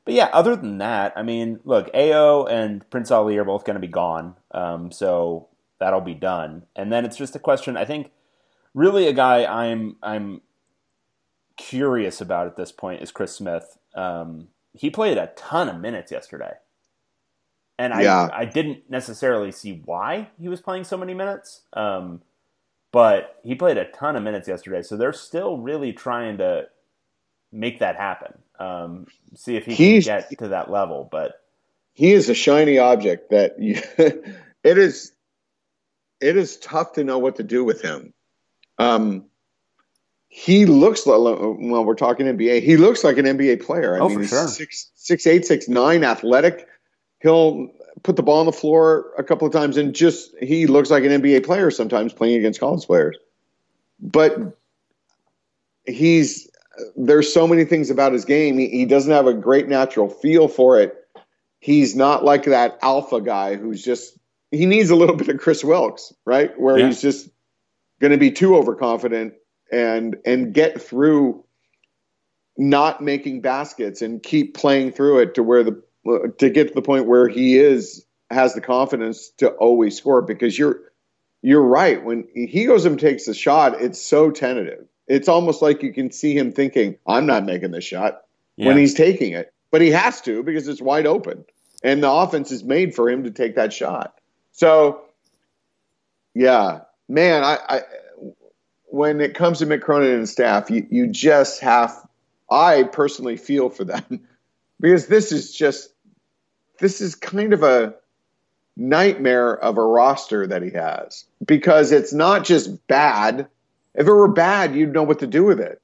but 0.06 0.14
yeah, 0.14 0.30
other 0.32 0.54
than 0.54 0.78
that, 0.78 1.12
I 1.16 1.24
mean, 1.24 1.58
look, 1.64 1.90
Ao 1.92 2.44
and 2.44 2.88
Prince 2.90 3.10
Ali 3.10 3.36
are 3.38 3.44
both 3.44 3.64
going 3.64 3.74
to 3.74 3.80
be 3.80 3.88
gone, 3.88 4.36
um, 4.52 4.92
so 4.92 5.48
that'll 5.80 6.00
be 6.00 6.14
done. 6.14 6.62
And 6.76 6.92
then 6.92 7.04
it's 7.04 7.16
just 7.16 7.34
a 7.34 7.40
question. 7.40 7.76
I 7.76 7.84
think 7.84 8.12
really 8.72 9.08
a 9.08 9.12
guy 9.12 9.44
I'm 9.44 9.96
I'm 10.04 10.42
curious 11.56 12.20
about 12.20 12.46
at 12.46 12.56
this 12.56 12.70
point 12.70 13.02
is 13.02 13.10
Chris 13.10 13.34
Smith. 13.34 13.78
Um, 13.96 14.46
he 14.72 14.90
played 14.90 15.18
a 15.18 15.32
ton 15.34 15.68
of 15.68 15.80
minutes 15.80 16.12
yesterday, 16.12 16.52
and 17.76 17.92
I 17.92 18.02
Yeah. 18.02 18.28
I 18.32 18.44
didn't 18.44 18.88
necessarily 18.88 19.50
see 19.50 19.82
why 19.84 20.30
he 20.38 20.48
was 20.48 20.60
playing 20.60 20.84
so 20.84 20.96
many 20.96 21.14
minutes. 21.14 21.62
Um, 21.72 22.22
but 22.92 23.40
he 23.42 23.56
played 23.56 23.76
a 23.76 23.90
ton 23.90 24.14
of 24.14 24.22
minutes 24.22 24.46
yesterday, 24.46 24.82
so 24.82 24.96
they're 24.96 25.12
still 25.12 25.58
really 25.58 25.92
trying 25.92 26.38
to 26.38 26.68
make 27.52 27.78
that 27.80 27.96
happen. 27.96 28.34
Um, 28.58 29.06
see 29.34 29.56
if 29.56 29.66
he 29.66 29.74
He's- 29.74 30.04
can 30.06 30.24
get 30.30 30.38
to 30.38 30.48
that 30.48 30.70
level. 30.70 31.08
But 31.10 31.34
He 31.92 32.12
is 32.12 32.28
a 32.28 32.34
shiny 32.34 32.78
object 32.78 33.30
that 33.30 33.60
you, 33.60 33.80
it 33.98 34.78
is. 34.78 35.12
It 36.20 36.36
is 36.38 36.56
tough 36.56 36.94
to 36.94 37.04
know 37.04 37.18
what 37.18 37.36
to 37.36 37.42
do 37.42 37.62
with 37.62 37.82
him. 37.82 38.14
Um, 38.78 39.26
he 40.28 40.64
looks 40.66 41.06
well. 41.06 41.54
We're 41.58 41.94
talking 41.94 42.26
NBA. 42.26 42.62
He 42.62 42.76
looks 42.78 43.04
like 43.04 43.18
an 43.18 43.26
NBA 43.26 43.62
player. 43.62 43.96
I 43.96 44.00
Oh, 44.00 44.08
mean, 44.08 44.20
for 44.20 44.26
sure. 44.26 44.48
six 44.48 44.90
six 44.94 45.26
eight 45.26 45.44
six 45.46 45.68
nine, 45.68 46.04
athletic. 46.04 46.66
He'll 47.20 47.68
put 48.02 48.16
the 48.16 48.22
ball 48.22 48.40
on 48.40 48.46
the 48.46 48.52
floor 48.52 49.12
a 49.18 49.24
couple 49.24 49.46
of 49.46 49.52
times, 49.52 49.76
and 49.76 49.94
just 49.94 50.30
he 50.40 50.66
looks 50.66 50.90
like 50.90 51.04
an 51.04 51.10
NBA 51.22 51.44
player 51.44 51.70
sometimes 51.70 52.12
playing 52.14 52.38
against 52.38 52.60
college 52.60 52.84
players. 52.86 53.16
But 54.00 54.56
he's 55.86 56.48
there's 56.96 57.32
so 57.32 57.46
many 57.46 57.64
things 57.64 57.90
about 57.90 58.12
his 58.12 58.24
game. 58.24 58.58
He, 58.58 58.68
he 58.68 58.84
doesn't 58.86 59.12
have 59.12 59.26
a 59.26 59.34
great 59.34 59.68
natural 59.68 60.08
feel 60.08 60.48
for 60.48 60.80
it. 60.80 60.96
He's 61.60 61.96
not 61.96 62.24
like 62.24 62.44
that 62.44 62.78
alpha 62.82 63.20
guy 63.20 63.56
who's 63.56 63.82
just 63.82 64.18
he 64.50 64.66
needs 64.66 64.90
a 64.90 64.96
little 64.96 65.16
bit 65.18 65.28
of 65.28 65.38
Kris 65.38 65.64
Wilkes, 65.64 66.12
right? 66.24 66.58
Where 66.58 66.78
Yeah. 66.78 66.86
he's 66.88 67.00
just 67.00 67.28
going 68.00 68.12
to 68.12 68.18
be 68.18 68.30
too 68.32 68.56
overconfident 68.56 69.34
and 69.72 70.16
and 70.24 70.54
get 70.54 70.80
through 70.82 71.44
not 72.56 73.02
making 73.02 73.42
baskets 73.42 74.02
and 74.02 74.22
keep 74.22 74.54
playing 74.56 74.92
through 74.92 75.20
it 75.20 75.34
to 75.36 75.42
where 75.42 75.64
the 75.64 75.82
to 76.38 76.50
get 76.50 76.68
to 76.68 76.74
the 76.74 76.82
point 76.82 77.06
where 77.06 77.28
he 77.28 77.58
is 77.58 78.06
has 78.30 78.54
the 78.54 78.60
confidence 78.60 79.30
to 79.38 79.48
always 79.50 79.96
score 79.96 80.22
because 80.22 80.58
you're 80.58 80.80
you're 81.42 81.62
right 81.62 82.04
when 82.04 82.28
he 82.34 82.64
goes 82.66 82.84
and 82.86 82.98
takes 82.98 83.28
a 83.28 83.34
shot 83.34 83.80
it's 83.80 84.00
so 84.00 84.30
tentative 84.30 84.86
it's 85.06 85.28
almost 85.28 85.62
like 85.62 85.82
you 85.82 85.92
can 85.92 86.10
see 86.10 86.36
him 86.36 86.52
thinking 86.52 86.96
i'm 87.06 87.26
not 87.26 87.44
making 87.44 87.70
this 87.70 87.84
shot 87.84 88.22
Yeah. 88.56 88.66
when 88.68 88.76
he's 88.78 88.94
taking 88.94 89.32
it. 89.32 89.52
But 89.70 89.82
he 89.82 89.90
has 89.90 90.20
to 90.22 90.42
because 90.42 90.68
it's 90.68 90.80
wide 90.80 91.06
open. 91.06 91.44
And 91.82 92.02
the 92.02 92.10
offense 92.10 92.50
is 92.52 92.64
made 92.64 92.94
for 92.94 93.10
him 93.10 93.24
to 93.24 93.30
take 93.30 93.56
that 93.56 93.72
shot. 93.72 94.18
So 94.52 95.02
yeah. 96.34 96.80
Man 97.08 97.44
i, 97.44 97.58
I 97.68 97.80
when 98.86 99.20
it 99.20 99.34
comes 99.34 99.58
to 99.58 99.66
Mick 99.66 99.82
Cronin 99.82 100.10
and 100.14 100.28
staff, 100.28 100.70
you, 100.70 100.86
you 100.90 101.06
just 101.08 101.60
have, 101.60 101.94
I 102.50 102.84
personally 102.84 103.36
feel 103.36 103.68
for 103.68 103.84
them. 103.84 104.20
Because 104.78 105.06
this 105.06 105.32
is 105.32 105.54
just, 105.54 105.90
this 106.80 107.00
is 107.00 107.14
kind 107.14 107.54
of 107.54 107.62
a 107.62 107.94
nightmare 108.76 109.56
of 109.56 109.78
a 109.78 109.82
roster 109.82 110.46
that 110.46 110.60
he 110.62 110.70
has. 110.70 111.24
Because 111.44 111.92
it's 111.92 112.12
not 112.12 112.44
just 112.44 112.86
bad. 112.86 113.48
If 113.96 114.06
it 114.06 114.12
were 114.12 114.28
bad, 114.28 114.74
you'd 114.74 114.92
know 114.92 115.02
what 115.02 115.20
to 115.20 115.26
do 115.26 115.44
with 115.44 115.60
it. 115.60 115.80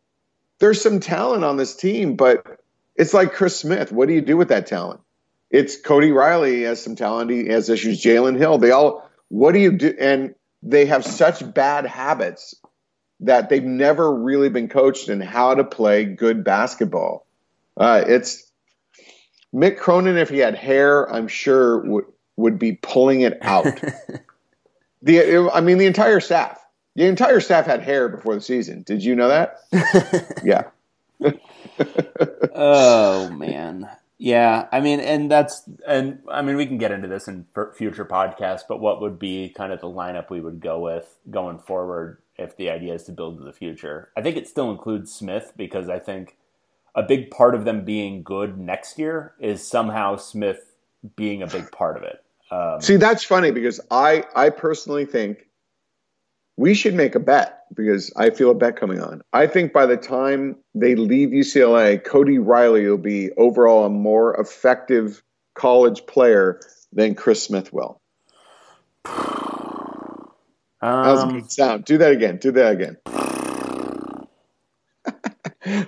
There's 0.58 0.80
some 0.80 1.00
talent 1.00 1.44
on 1.44 1.56
this 1.56 1.74
team, 1.74 2.16
but 2.16 2.60
it's 2.94 3.14
like 3.14 3.32
Chris 3.32 3.58
Smith. 3.58 3.90
What 3.90 4.08
do 4.08 4.14
you 4.14 4.20
do 4.20 4.36
with 4.36 4.48
that 4.48 4.66
talent? 4.66 5.00
It's 5.50 5.80
Cody 5.80 6.12
Riley 6.12 6.56
he 6.56 6.62
has 6.62 6.82
some 6.82 6.96
talent. 6.96 7.30
He 7.30 7.48
has 7.48 7.68
issues. 7.68 8.02
Jalen 8.02 8.38
Hill. 8.38 8.58
They 8.58 8.70
all, 8.70 9.08
what 9.28 9.52
do 9.52 9.60
you 9.60 9.72
do? 9.72 9.94
And 9.98 10.34
they 10.62 10.86
have 10.86 11.04
such 11.04 11.52
bad 11.52 11.86
habits 11.86 12.54
that 13.20 13.48
they've 13.48 13.64
never 13.64 14.14
really 14.14 14.48
been 14.48 14.68
coached 14.68 15.08
in 15.08 15.20
how 15.20 15.54
to 15.54 15.64
play 15.64 16.04
good 16.04 16.44
basketball. 16.44 17.26
Uh, 17.76 18.04
it's 18.06 18.50
Mick 19.54 19.78
Cronin, 19.78 20.16
if 20.16 20.28
he 20.28 20.38
had 20.38 20.54
hair, 20.54 21.10
I'm 21.10 21.28
sure 21.28 21.78
would 21.78 22.04
would 22.36 22.58
be 22.58 22.72
pulling 22.72 23.20
it 23.20 23.38
out. 23.42 23.64
the 25.02 25.50
I 25.52 25.60
mean, 25.60 25.78
the 25.78 25.86
entire 25.86 26.20
staff, 26.20 26.58
the 26.94 27.06
entire 27.06 27.40
staff 27.40 27.66
had 27.66 27.82
hair 27.82 28.08
before 28.08 28.34
the 28.34 28.40
season. 28.40 28.82
Did 28.82 29.02
you 29.02 29.14
know 29.14 29.28
that? 29.28 29.60
yeah. 30.44 30.64
oh 32.54 33.30
man 33.30 33.88
yeah 34.18 34.66
i 34.72 34.80
mean 34.80 34.98
and 34.98 35.30
that's 35.30 35.68
and 35.86 36.18
i 36.30 36.42
mean 36.42 36.56
we 36.56 36.66
can 36.66 36.78
get 36.78 36.90
into 36.90 37.06
this 37.06 37.28
in 37.28 37.46
future 37.74 38.04
podcasts 38.04 38.62
but 38.68 38.80
what 38.80 39.00
would 39.00 39.18
be 39.18 39.48
kind 39.56 39.72
of 39.72 39.80
the 39.80 39.86
lineup 39.86 40.30
we 40.30 40.40
would 40.40 40.60
go 40.60 40.80
with 40.80 41.18
going 41.30 41.58
forward 41.58 42.18
if 42.38 42.56
the 42.56 42.68
idea 42.68 42.92
is 42.92 43.04
to 43.04 43.12
build 43.12 43.38
to 43.38 43.44
the 43.44 43.52
future 43.52 44.10
i 44.16 44.22
think 44.22 44.36
it 44.36 44.48
still 44.48 44.70
includes 44.70 45.12
smith 45.12 45.52
because 45.56 45.88
i 45.88 45.98
think 45.98 46.36
a 46.96 47.02
big 47.02 47.30
part 47.30 47.54
of 47.54 47.64
them 47.64 47.84
being 47.84 48.22
good 48.22 48.58
next 48.58 48.98
year 48.98 49.34
is 49.38 49.66
somehow 49.66 50.16
smith 50.16 50.74
being 51.14 51.42
a 51.42 51.46
big 51.46 51.70
part 51.70 51.96
of 51.96 52.02
it 52.02 52.22
um, 52.52 52.82
See, 52.82 52.96
that's 52.96 53.24
funny 53.24 53.50
because 53.50 53.80
I 53.90 54.24
I 54.36 54.50
personally 54.50 55.06
think 55.06 55.46
we 56.56 56.74
should 56.74 56.94
make 56.94 57.14
a 57.14 57.20
bet 57.20 57.64
because 57.74 58.12
I 58.16 58.30
feel 58.30 58.50
a 58.50 58.54
bet 58.54 58.76
coming 58.76 59.00
on. 59.00 59.22
I 59.32 59.46
think 59.46 59.72
by 59.72 59.86
the 59.86 59.96
time 59.96 60.56
they 60.74 60.94
leave 60.94 61.30
UCLA, 61.30 62.02
Cody 62.02 62.38
Riley 62.38 62.86
will 62.86 62.98
be 62.98 63.30
overall 63.32 63.86
a 63.86 63.90
more 63.90 64.38
effective 64.38 65.22
college 65.54 66.06
player 66.06 66.60
than 66.92 67.14
Chris 67.14 67.42
Smith 67.42 67.72
will. 67.72 68.00
How's 69.04 71.22
um, 71.22 71.36
it 71.36 71.52
sound? 71.52 71.84
Do 71.84 71.98
that 71.98 72.12
again. 72.12 72.38
Do 72.38 72.52
that 72.52 72.72
again. 72.72 72.96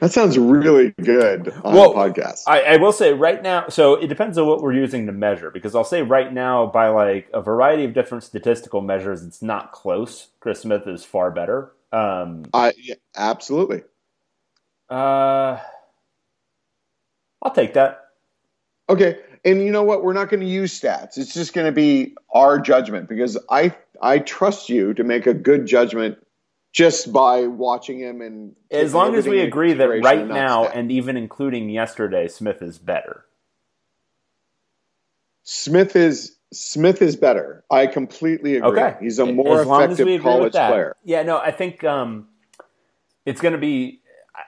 That 0.04 0.12
sounds 0.12 0.36
really 0.38 0.94
good 1.02 1.48
on 1.64 1.74
Well, 1.74 1.94
the 1.94 1.96
podcast. 1.96 2.42
I, 2.46 2.60
I 2.60 2.76
will 2.76 2.92
say 2.92 3.14
right 3.14 3.42
now, 3.42 3.68
so 3.68 3.94
it 3.94 4.08
depends 4.08 4.36
on 4.36 4.46
what 4.46 4.60
we're 4.60 4.74
using 4.74 5.06
to 5.06 5.12
measure. 5.12 5.50
Because 5.50 5.74
I'll 5.74 5.82
say 5.82 6.02
right 6.02 6.30
now, 6.30 6.66
by 6.66 6.88
like 6.88 7.30
a 7.32 7.40
variety 7.40 7.84
of 7.84 7.94
different 7.94 8.22
statistical 8.22 8.82
measures, 8.82 9.22
it's 9.24 9.40
not 9.40 9.72
close. 9.72 10.28
Chris 10.40 10.60
Smith 10.60 10.86
is 10.86 11.04
far 11.06 11.30
better. 11.30 11.72
Um, 11.90 12.44
I 12.52 12.74
yeah, 12.76 12.96
absolutely. 13.16 13.82
uh, 14.90 15.58
I'll 17.42 17.52
take 17.54 17.74
that. 17.74 18.10
Okay, 18.90 19.20
and 19.42 19.62
you 19.62 19.70
know 19.70 19.84
what? 19.84 20.04
We're 20.04 20.12
not 20.12 20.28
going 20.28 20.40
to 20.40 20.46
use 20.46 20.78
stats. 20.78 21.16
It's 21.16 21.32
just 21.32 21.54
going 21.54 21.66
to 21.66 21.72
be 21.72 22.14
our 22.30 22.58
judgment 22.58 23.08
because 23.08 23.38
I 23.48 23.74
I 24.02 24.18
trust 24.18 24.68
you 24.68 24.92
to 24.94 25.04
make 25.04 25.26
a 25.26 25.32
good 25.34 25.64
judgment 25.64 26.18
just 26.74 27.12
by 27.12 27.46
watching 27.46 28.00
him 28.00 28.20
and 28.20 28.54
As 28.70 28.92
long 28.92 29.14
as 29.14 29.26
we 29.26 29.40
agree 29.40 29.72
that 29.74 29.88
right 29.88 30.26
now, 30.26 30.66
and 30.66 30.90
even 30.92 31.16
including 31.16 31.70
yesterday, 31.70 32.26
Smith 32.28 32.60
is 32.60 32.78
better. 32.78 33.24
Smith 35.44 35.94
is 35.96 36.36
Smith 36.52 37.00
is 37.00 37.16
better. 37.16 37.64
I 37.70 37.86
completely 37.86 38.56
agree. 38.56 38.70
Okay, 38.80 38.96
He's 39.00 39.18
a 39.18 39.26
more 39.26 39.60
as 39.60 39.66
long 39.66 39.82
as 39.82 39.88
we 39.88 39.92
effective 39.94 40.06
agree 40.06 40.14
with 40.14 40.22
college 40.22 40.52
that. 40.54 40.70
player. 40.70 40.96
Yeah, 41.04 41.22
no, 41.22 41.38
I 41.38 41.50
think 41.52 41.82
um, 41.84 42.28
it's 43.24 43.40
going 43.40 43.52
to 43.52 43.58
be. 43.58 44.00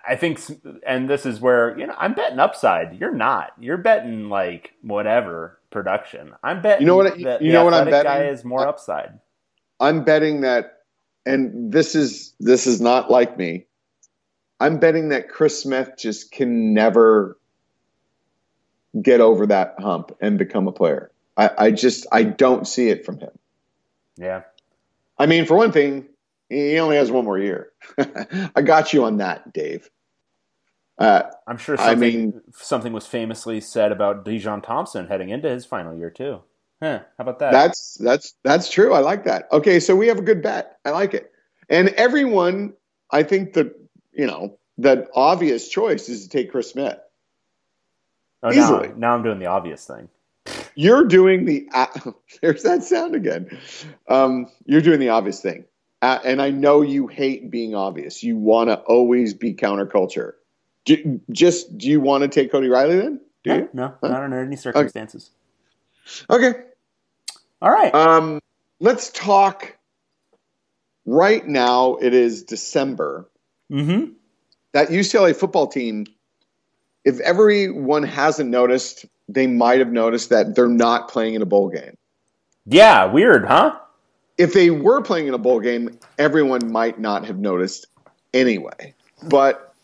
I 0.08 0.16
think, 0.16 0.40
and 0.84 1.08
this 1.08 1.26
is 1.26 1.40
where 1.40 1.78
you 1.78 1.86
know 1.86 1.94
I'm 1.96 2.14
betting 2.14 2.40
upside. 2.40 2.98
You're 2.98 3.14
not. 3.14 3.52
You're 3.60 3.76
betting 3.76 4.28
like 4.28 4.72
whatever 4.82 5.60
production. 5.70 6.32
I'm 6.42 6.60
betting. 6.60 6.82
You 6.82 6.86
know 6.88 6.96
what- 6.96 7.22
that 7.22 7.40
you 7.42 7.48
the 7.52 7.58
know 7.58 7.64
what 7.64 7.74
I'm 7.74 7.86
athletic 7.86 8.04
guy 8.06 8.18
betting? 8.18 8.34
is 8.34 8.44
more 8.44 8.66
upside. 8.66 9.20
I'm 9.78 10.02
betting 10.04 10.40
that, 10.40 10.75
and 11.26 11.72
this 11.72 11.94
is 11.94 12.34
this 12.40 12.66
is 12.66 12.80
not 12.80 13.10
like 13.10 13.36
me. 13.36 13.66
I'm 14.58 14.78
betting 14.78 15.10
that 15.10 15.28
Chris 15.28 15.62
Smith 15.62 15.90
just 15.98 16.30
can 16.32 16.72
never 16.72 17.36
get 19.02 19.20
over 19.20 19.46
that 19.48 19.74
hump 19.78 20.16
and 20.20 20.38
become 20.38 20.66
a 20.66 20.72
player. 20.72 21.10
I, 21.36 21.50
I 21.58 21.70
just 21.72 22.06
I 22.10 22.22
don't 22.22 22.66
see 22.66 22.88
it 22.88 23.04
from 23.04 23.18
him. 23.18 23.32
Yeah, 24.16 24.42
I 25.18 25.26
mean, 25.26 25.44
for 25.44 25.56
one 25.56 25.72
thing, 25.72 26.06
he 26.48 26.78
only 26.78 26.96
has 26.96 27.10
one 27.10 27.24
more 27.26 27.38
year. 27.38 27.70
I 28.56 28.62
got 28.62 28.94
you 28.94 29.04
on 29.04 29.18
that, 29.18 29.52
Dave. 29.52 29.90
Uh, 30.98 31.24
I'm 31.46 31.58
sure 31.58 31.78
I 31.78 31.90
something 31.90 32.00
mean- 32.30 32.40
something 32.52 32.92
was 32.94 33.06
famously 33.06 33.60
said 33.60 33.92
about 33.92 34.24
Dejon 34.24 34.62
Thompson 34.62 35.08
heading 35.08 35.28
into 35.28 35.50
his 35.50 35.66
final 35.66 35.94
year 35.94 36.08
too. 36.10 36.40
Huh, 36.82 37.00
how 37.16 37.22
about 37.22 37.38
that? 37.38 37.52
That's 37.52 37.94
that's 37.94 38.34
that's 38.44 38.70
true. 38.70 38.92
I 38.92 38.98
like 39.00 39.24
that. 39.24 39.48
Okay, 39.52 39.80
so 39.80 39.96
we 39.96 40.08
have 40.08 40.18
a 40.18 40.22
good 40.22 40.42
bet. 40.42 40.78
I 40.84 40.90
like 40.90 41.14
it. 41.14 41.30
And 41.68 41.88
everyone, 41.90 42.74
I 43.10 43.22
think 43.22 43.54
the 43.54 43.74
you 44.12 44.26
know 44.26 44.58
the 44.78 45.08
obvious 45.14 45.68
choice 45.68 46.08
is 46.08 46.24
to 46.24 46.28
take 46.28 46.50
Chris 46.50 46.70
Smith. 46.70 46.98
oh, 48.42 48.50
now, 48.50 48.52
easily. 48.52 48.90
now 48.96 49.14
I'm 49.14 49.22
doing 49.22 49.38
the 49.38 49.46
obvious 49.46 49.86
thing. 49.86 50.08
You're 50.74 51.04
doing 51.06 51.46
the 51.46 51.66
uh, 51.72 51.86
there's 52.42 52.62
that 52.64 52.82
sound 52.84 53.14
again. 53.14 53.58
Um, 54.08 54.46
you're 54.66 54.82
doing 54.82 55.00
the 55.00 55.08
obvious 55.08 55.40
thing, 55.40 55.64
uh, 56.02 56.18
and 56.24 56.42
I 56.42 56.50
know 56.50 56.82
you 56.82 57.06
hate 57.06 57.50
being 57.50 57.74
obvious. 57.74 58.22
You 58.22 58.36
want 58.36 58.68
to 58.68 58.76
always 58.80 59.32
be 59.32 59.54
counterculture. 59.54 60.32
Do, 60.84 61.20
just 61.32 61.78
do 61.78 61.88
you 61.88 62.00
want 62.00 62.22
to 62.22 62.28
take 62.28 62.52
Cody 62.52 62.68
Riley 62.68 62.96
then? 62.96 63.20
Do 63.44 63.50
No, 63.50 63.56
you? 63.56 63.68
no, 63.72 63.94
not 64.02 64.22
under 64.22 64.38
any 64.40 64.56
circumstances. 64.56 65.30
Okay. 65.30 65.32
All 67.60 67.70
right. 67.70 67.94
Um, 67.94 68.40
let's 68.80 69.10
talk. 69.10 69.76
Right 71.04 71.46
now, 71.46 71.96
it 71.96 72.14
is 72.14 72.42
December. 72.42 73.28
mm-hmm. 73.70 74.12
That 74.72 74.88
UCLA 74.88 75.34
football 75.34 75.68
team, 75.68 76.06
if 77.04 77.20
everyone 77.20 78.02
hasn't 78.02 78.50
noticed, 78.50 79.06
they 79.28 79.46
might 79.46 79.78
have 79.78 79.90
noticed 79.90 80.30
that 80.30 80.54
they're 80.54 80.68
not 80.68 81.08
playing 81.08 81.34
in 81.34 81.42
a 81.42 81.46
bowl 81.46 81.68
game. 81.68 81.96
Yeah, 82.66 83.06
weird, 83.06 83.46
huh? 83.46 83.78
If 84.36 84.52
they 84.52 84.70
were 84.70 85.00
playing 85.00 85.28
in 85.28 85.34
a 85.34 85.38
bowl 85.38 85.60
game, 85.60 85.98
everyone 86.18 86.70
might 86.70 86.98
not 86.98 87.24
have 87.24 87.38
noticed 87.38 87.86
anyway. 88.34 88.94
But 89.22 89.74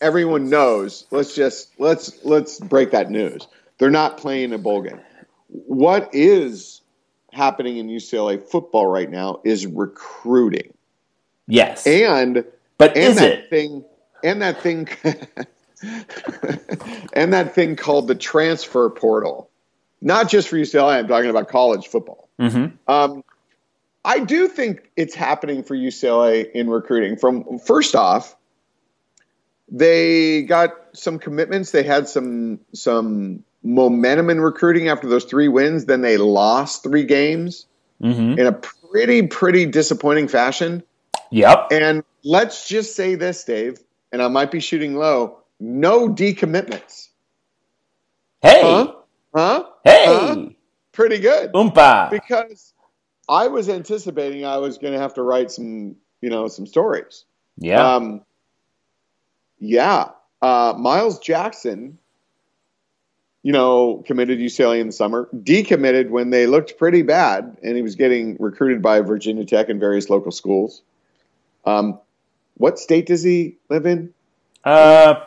everyone 0.00 0.48
knows. 0.48 1.06
Let's 1.10 1.34
just 1.34 1.78
let's 1.78 2.24
let's 2.24 2.58
break 2.58 2.92
that 2.92 3.10
news. 3.10 3.46
They're 3.78 3.90
not 3.90 4.16
playing 4.16 4.44
in 4.44 4.52
a 4.52 4.58
bowl 4.58 4.82
game. 4.82 5.00
What 5.52 6.14
is 6.14 6.80
happening 7.32 7.78
in 7.78 7.88
UCLA 7.88 8.42
football 8.42 8.86
right 8.86 9.10
now 9.10 9.40
is 9.44 9.66
recruiting. 9.66 10.74
Yes, 11.46 11.86
and 11.86 12.44
but 12.78 12.96
and 12.96 12.98
is 12.98 13.16
that 13.16 13.32
it? 13.32 13.50
thing 13.50 13.84
and 14.24 14.42
that 14.42 14.62
thing 14.62 14.88
and 17.12 17.32
that 17.32 17.54
thing 17.54 17.76
called 17.76 18.08
the 18.08 18.14
transfer 18.14 18.88
portal. 18.90 19.50
Not 20.00 20.28
just 20.28 20.48
for 20.48 20.56
UCLA, 20.56 20.98
I'm 20.98 21.08
talking 21.08 21.30
about 21.30 21.48
college 21.48 21.88
football. 21.88 22.28
hmm 22.38 22.66
Um, 22.88 23.24
I 24.04 24.18
do 24.20 24.48
think 24.48 24.90
it's 24.96 25.14
happening 25.14 25.62
for 25.62 25.76
UCLA 25.76 26.50
in 26.50 26.68
recruiting. 26.68 27.16
From 27.16 27.58
first 27.60 27.94
off, 27.94 28.34
they 29.68 30.42
got 30.42 30.70
some 30.92 31.18
commitments. 31.18 31.70
They 31.70 31.84
had 31.84 32.08
some 32.08 32.60
some 32.72 33.44
momentum 33.62 34.30
in 34.30 34.40
recruiting 34.40 34.88
after 34.88 35.08
those 35.08 35.24
three 35.24 35.48
wins. 35.48 35.84
Then 35.86 36.00
they 36.00 36.16
lost 36.16 36.82
three 36.82 37.04
games 37.04 37.66
hmm 38.00 38.32
in 38.38 38.46
a 38.46 38.52
pretty 38.52 39.26
pretty 39.26 39.66
disappointing 39.66 40.28
fashion. 40.28 40.82
Yep. 41.30 41.68
And 41.70 42.02
let's 42.24 42.68
just 42.68 42.94
say 42.96 43.14
this, 43.14 43.44
Dave, 43.44 43.78
and 44.12 44.20
I 44.22 44.28
might 44.28 44.50
be 44.50 44.60
shooting 44.60 44.96
low. 44.96 45.38
No 45.60 46.08
decommitments. 46.08 47.08
Hey, 48.42 48.60
Huh? 48.62 48.92
Huh? 49.34 49.64
hey, 49.84 50.04
Huh? 50.06 50.46
Pretty 50.92 51.18
good. 51.20 51.52
oompa. 51.52 52.10
because 52.10 52.74
I 53.28 53.46
was 53.46 53.68
anticipating 53.68 54.44
I 54.44 54.58
was 54.58 54.76
going 54.78 54.92
to 54.92 54.98
have 54.98 55.14
to 55.14 55.22
write 55.22 55.50
some, 55.50 55.94
you 56.20 56.28
know, 56.28 56.48
some 56.48 56.66
stories. 56.66 57.24
yeah. 57.56 57.94
Um, 57.94 58.22
yeah. 59.58 60.08
Uh, 60.42 60.74
Miles 60.76 61.18
Jackson, 61.20 61.98
you 63.42 63.52
know, 63.52 64.02
committed 64.06 64.38
UCLA 64.38 64.80
in 64.80 64.86
the 64.86 64.92
summer, 64.92 65.28
decommitted 65.34 66.10
when 66.10 66.30
they 66.30 66.46
looked 66.46 66.78
pretty 66.78 67.02
bad, 67.02 67.56
and 67.62 67.76
he 67.76 67.82
was 67.82 67.96
getting 67.96 68.36
recruited 68.38 68.80
by 68.82 69.00
Virginia 69.00 69.44
Tech 69.44 69.68
and 69.68 69.80
various 69.80 70.08
local 70.08 70.30
schools. 70.30 70.82
Um, 71.64 71.98
what 72.54 72.78
state 72.78 73.06
does 73.06 73.22
he 73.22 73.56
live 73.68 73.86
in? 73.86 74.14
uh, 74.64 75.24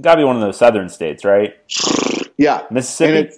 gotta 0.00 0.18
be 0.18 0.24
one 0.24 0.36
of 0.36 0.42
those 0.42 0.58
southern 0.58 0.88
states, 0.88 1.24
right? 1.24 1.54
Yeah, 2.36 2.62
Mississippi. 2.70 3.36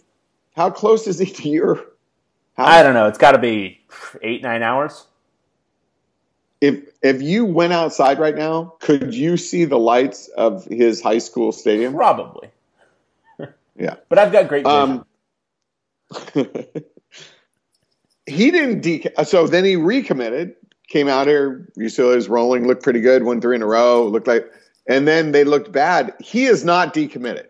how 0.54 0.70
close 0.70 1.08
is 1.08 1.18
he 1.18 1.26
to 1.26 1.48
your 1.48 1.74
house? 1.74 2.68
I 2.68 2.84
don't 2.84 2.94
know. 2.94 3.08
It's 3.08 3.18
got 3.18 3.32
to 3.32 3.38
be 3.38 3.80
eight, 4.22 4.42
nine 4.44 4.62
hours. 4.62 5.04
if 6.60 6.84
if 7.02 7.20
you 7.20 7.44
went 7.44 7.72
outside 7.72 8.20
right 8.20 8.36
now, 8.36 8.74
could 8.78 9.12
you 9.12 9.36
see 9.36 9.64
the 9.64 9.76
lights 9.76 10.28
of 10.28 10.66
his 10.66 11.00
high 11.00 11.18
school 11.18 11.50
stadium? 11.50 11.94
Probably. 11.94 12.51
Yeah. 13.76 13.96
But 14.08 14.18
I've 14.18 14.32
got 14.32 14.48
great 14.48 14.64
vision. 14.64 15.04
Um, 16.34 16.34
he 18.26 18.50
didn't 18.50 18.80
de- 18.80 19.10
so 19.24 19.46
then 19.46 19.64
he 19.64 19.76
recommitted, 19.76 20.54
came 20.88 21.08
out 21.08 21.26
here, 21.26 21.72
UCLA 21.78 22.16
was 22.16 22.28
rolling, 22.28 22.66
looked 22.66 22.82
pretty 22.82 23.00
good, 23.00 23.24
won 23.24 23.40
three 23.40 23.56
in 23.56 23.62
a 23.62 23.66
row, 23.66 24.06
looked 24.06 24.26
like 24.26 24.50
and 24.86 25.06
then 25.06 25.32
they 25.32 25.44
looked 25.44 25.72
bad. 25.72 26.14
He 26.20 26.44
is 26.44 26.64
not 26.64 26.92
decommitted. 26.92 27.46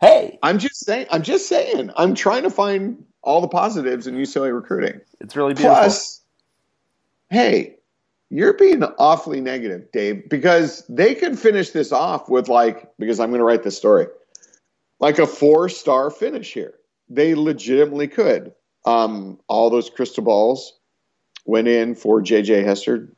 hey, 0.00 0.38
I'm 0.42 0.58
just 0.58 0.84
saying 0.84 1.06
I'm 1.10 1.22
just 1.22 1.48
saying. 1.48 1.90
I'm 1.96 2.14
trying 2.14 2.44
to 2.44 2.50
find 2.50 3.04
all 3.22 3.40
the 3.40 3.48
positives 3.48 4.06
in 4.06 4.14
UCLA 4.14 4.54
recruiting. 4.54 5.00
it's 5.20 5.36
really 5.36 5.54
beautiful. 5.54 5.74
Plus, 5.74 6.22
hey, 7.30 7.76
you're 8.30 8.54
being 8.54 8.82
awfully 8.82 9.40
negative, 9.40 9.90
Dave, 9.92 10.28
because 10.28 10.84
they 10.88 11.14
could 11.14 11.38
finish 11.38 11.70
this 11.70 11.92
off 11.92 12.28
with 12.28 12.48
like, 12.48 12.90
because 12.98 13.20
I'm 13.20 13.30
going 13.30 13.40
to 13.40 13.44
write 13.44 13.62
this 13.62 13.76
story, 13.76 14.06
like 15.00 15.18
a 15.18 15.26
four 15.26 15.68
star 15.68 16.10
finish 16.10 16.52
here. 16.52 16.74
They 17.08 17.34
legitimately 17.34 18.08
could. 18.08 18.52
Um, 18.84 19.38
all 19.48 19.70
those 19.70 19.90
crystal 19.90 20.24
balls 20.24 20.78
went 21.44 21.68
in 21.68 21.94
for 21.94 22.20
JJ 22.20 22.64
Hester, 22.64 23.08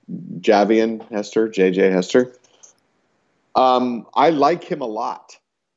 Javian 0.41 1.09
Hester, 1.11 1.49
JJ 1.49 1.93
Hester. 1.93 2.37
Um, 3.55 4.07
I 4.14 4.31
like 4.31 4.64
him 4.64 4.81
a 4.81 4.87
lot. 4.87 5.37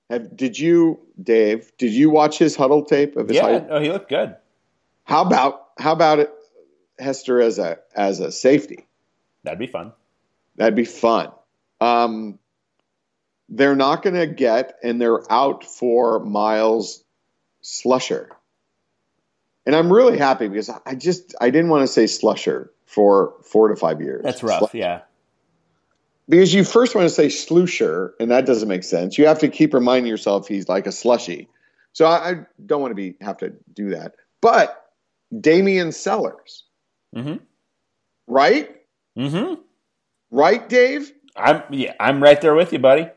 Have, 0.10 0.36
did 0.36 0.60
you, 0.60 1.00
Dave? 1.22 1.72
Did 1.78 1.92
you 1.92 2.10
watch 2.10 2.38
his 2.38 2.56
huddle 2.56 2.86
tape 2.86 3.16
of 3.16 3.28
his 3.28 3.38
yeah. 3.38 3.60
high, 3.60 3.66
Oh, 3.70 3.80
he 3.80 3.92
looked 3.92 4.10
good. 4.10 4.36
how 5.06 5.24
about 5.24 5.70
how 5.80 5.92
about 5.92 6.20
it, 6.20 6.32
Hester 7.00 7.42
as 7.42 7.58
a 7.58 7.80
as 7.96 8.20
a 8.20 8.32
safety? 8.32 8.86
That'd 9.44 9.60
be 9.60 9.68
fun. 9.68 9.92
That'd 10.56 10.76
be 10.76 10.86
fun. 10.86 11.32
Um, 11.82 12.38
they're 13.50 13.76
not 13.76 14.04
going 14.04 14.16
to 14.16 14.28
get, 14.28 14.76
and 14.84 15.00
they're 15.02 15.32
out 15.32 15.64
for 15.64 16.20
Myles 16.20 17.04
Slusher, 17.64 18.28
and 19.66 19.76
I'm 19.76 19.92
really 19.92 20.18
happy 20.18 20.48
because 20.48 20.70
I 20.86 20.96
just 20.96 21.36
I 21.40 21.50
didn't 21.50 21.70
want 21.70 21.84
to 21.84 21.88
say 21.88 22.06
Slusher 22.06 22.70
for 22.86 23.36
four 23.44 23.68
to 23.70 23.76
five 23.76 24.02
years. 24.02 24.24
That's 24.24 24.44
rough. 24.44 24.74
Yeah. 24.74 25.02
because 26.28 26.54
you 26.54 26.64
first 26.64 26.96
want 26.96 27.06
to 27.08 27.14
say 27.14 27.28
Slusher, 27.28 28.12
and 28.20 28.32
that 28.32 28.46
doesn't 28.46 28.68
make 28.68 28.84
sense. 28.84 29.18
You 29.18 29.28
have 29.28 29.40
to 29.40 29.48
keep 29.50 29.74
reminding 29.74 30.10
yourself 30.10 30.48
he's 30.48 30.68
like 30.70 30.88
a 30.88 30.92
slushy. 30.92 31.48
So 31.94 32.06
I, 32.06 32.30
I 32.32 32.36
don't 32.66 32.82
want 32.82 32.92
to 32.92 32.96
be 32.96 33.16
have 33.22 33.38
to 33.38 33.54
do 33.74 33.92
that. 33.92 34.16
But 34.42 34.80
Damian 35.40 35.92
Sellers, 35.92 36.64
Mm-hmm. 37.16 37.36
right? 38.28 38.76
Mm-hmm. 39.18 39.62
Right, 40.32 40.68
Dave? 40.68 41.12
I'm 41.36 41.62
yeah. 41.70 41.94
I'm 42.00 42.22
right 42.22 42.40
there 42.42 42.56
with 42.56 42.74
you, 42.74 42.80
buddy. 42.80 43.10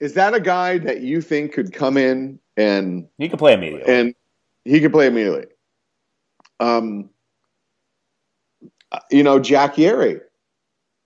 Is 0.00 0.14
that 0.14 0.34
a 0.34 0.40
guy 0.40 0.78
that 0.78 1.02
you 1.02 1.20
think 1.20 1.52
could 1.52 1.72
come 1.72 1.96
in 1.96 2.38
and 2.56 3.06
He 3.18 3.28
can 3.28 3.38
play 3.38 3.52
immediately. 3.52 3.92
and 3.92 4.14
he 4.64 4.80
could 4.80 4.92
play 4.92 5.06
immediately? 5.06 5.46
Um, 6.58 7.10
you 9.10 9.22
know, 9.22 9.38
Jack 9.38 9.78
Yeri, 9.78 10.20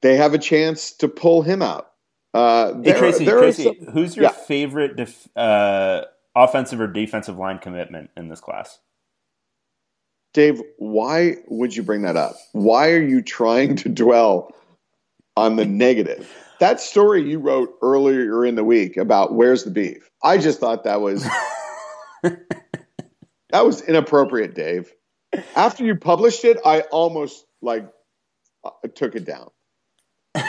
they 0.03 0.17
have 0.17 0.33
a 0.35 0.39
chance 0.39 0.93
to 0.93 1.09
pull 1.09 1.43
him 1.43 1.61
out. 1.63 1.91
Uh, 2.33 2.81
hey, 2.83 2.95
Tracy. 2.99 3.25
there 3.25 3.39
Tracy, 3.39 3.63
some- 3.65 3.93
who's 3.93 4.17
your 4.17 4.25
yeah. 4.25 4.31
favorite 4.31 4.97
def- 4.97 5.29
uh, 5.37 6.03
offensive 6.35 6.81
or 6.81 6.87
defensive 6.89 7.37
line 7.39 7.59
commitment 7.59 8.11
in 8.17 8.29
this 8.29 8.41
class? 8.41 8.81
Dave, 10.33 10.61
why 10.79 11.37
would 11.47 11.77
you 11.77 11.85
bring 11.85 12.03
that 12.03 12.17
up? 12.17 12.35
Why 12.53 12.91
are 12.91 13.03
you 13.03 13.23
trying 13.23 13.77
to 13.77 13.89
dwell 13.89 14.53
on 15.37 15.55
the 15.57 15.65
negative? 15.65 16.29
That 16.61 16.81
story 16.81 17.29
you 17.29 17.39
wrote 17.39 17.75
earlier 17.83 18.45
in 18.47 18.55
the 18.55 18.65
week 18.65 18.97
about 18.97 19.35
where's 19.35 19.65
the 19.65 19.71
beef. 19.71 20.11
I 20.23 20.39
just 20.39 20.61
thought 20.61 20.85
that 20.85 21.01
was 21.01 21.25
that 22.23 22.45
was 23.53 23.83
inappropriate, 23.83 24.55
Dave. 24.55 24.93
After 25.57 25.85
you 25.85 25.97
published 25.97 26.45
it, 26.45 26.59
I 26.65 26.81
almost 26.83 27.45
like 27.61 27.89
uh, 28.65 28.71
took 28.95 29.15
it 29.17 29.25
down. 29.25 29.51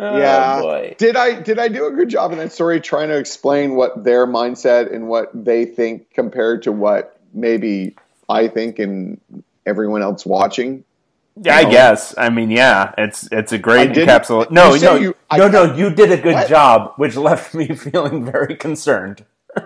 Oh, 0.00 0.16
Yeah. 0.16 0.60
boy. 0.60 0.94
Did 0.96 1.16
I 1.16 1.40
did 1.40 1.58
I 1.58 1.66
do 1.68 1.86
a 1.86 1.90
good 1.90 2.08
job 2.08 2.30
in 2.30 2.38
that 2.38 2.52
story 2.52 2.80
trying 2.80 3.08
to 3.08 3.18
explain 3.18 3.74
what 3.74 4.04
their 4.04 4.26
mindset 4.28 4.94
and 4.94 5.08
what 5.08 5.28
they 5.34 5.64
think 5.64 6.10
compared 6.14 6.62
to 6.62 6.72
what 6.72 7.20
maybe 7.34 7.96
I 8.28 8.46
think 8.46 8.78
and 8.78 9.20
everyone 9.66 10.02
else 10.02 10.24
watching? 10.24 10.84
Yeah, 11.42 11.56
I 11.56 11.62
know? 11.64 11.70
guess. 11.70 12.14
I 12.18 12.30
mean, 12.30 12.50
yeah, 12.50 12.92
it's 12.98 13.28
it's 13.30 13.52
a 13.52 13.58
great 13.58 13.90
encapsulation. 13.92 14.50
No, 14.50 14.74
you 14.74 14.80
no, 14.82 14.94
you- 14.96 15.16
I- 15.30 15.38
no, 15.38 15.48
no. 15.48 15.74
You 15.74 15.90
did 15.90 16.10
a 16.12 16.16
good 16.16 16.34
What? 16.34 16.48
job, 16.48 16.92
which 16.96 17.16
left 17.28 17.54
me 17.54 17.68
feeling 17.74 18.24
very 18.24 18.56
concerned. 18.56 19.24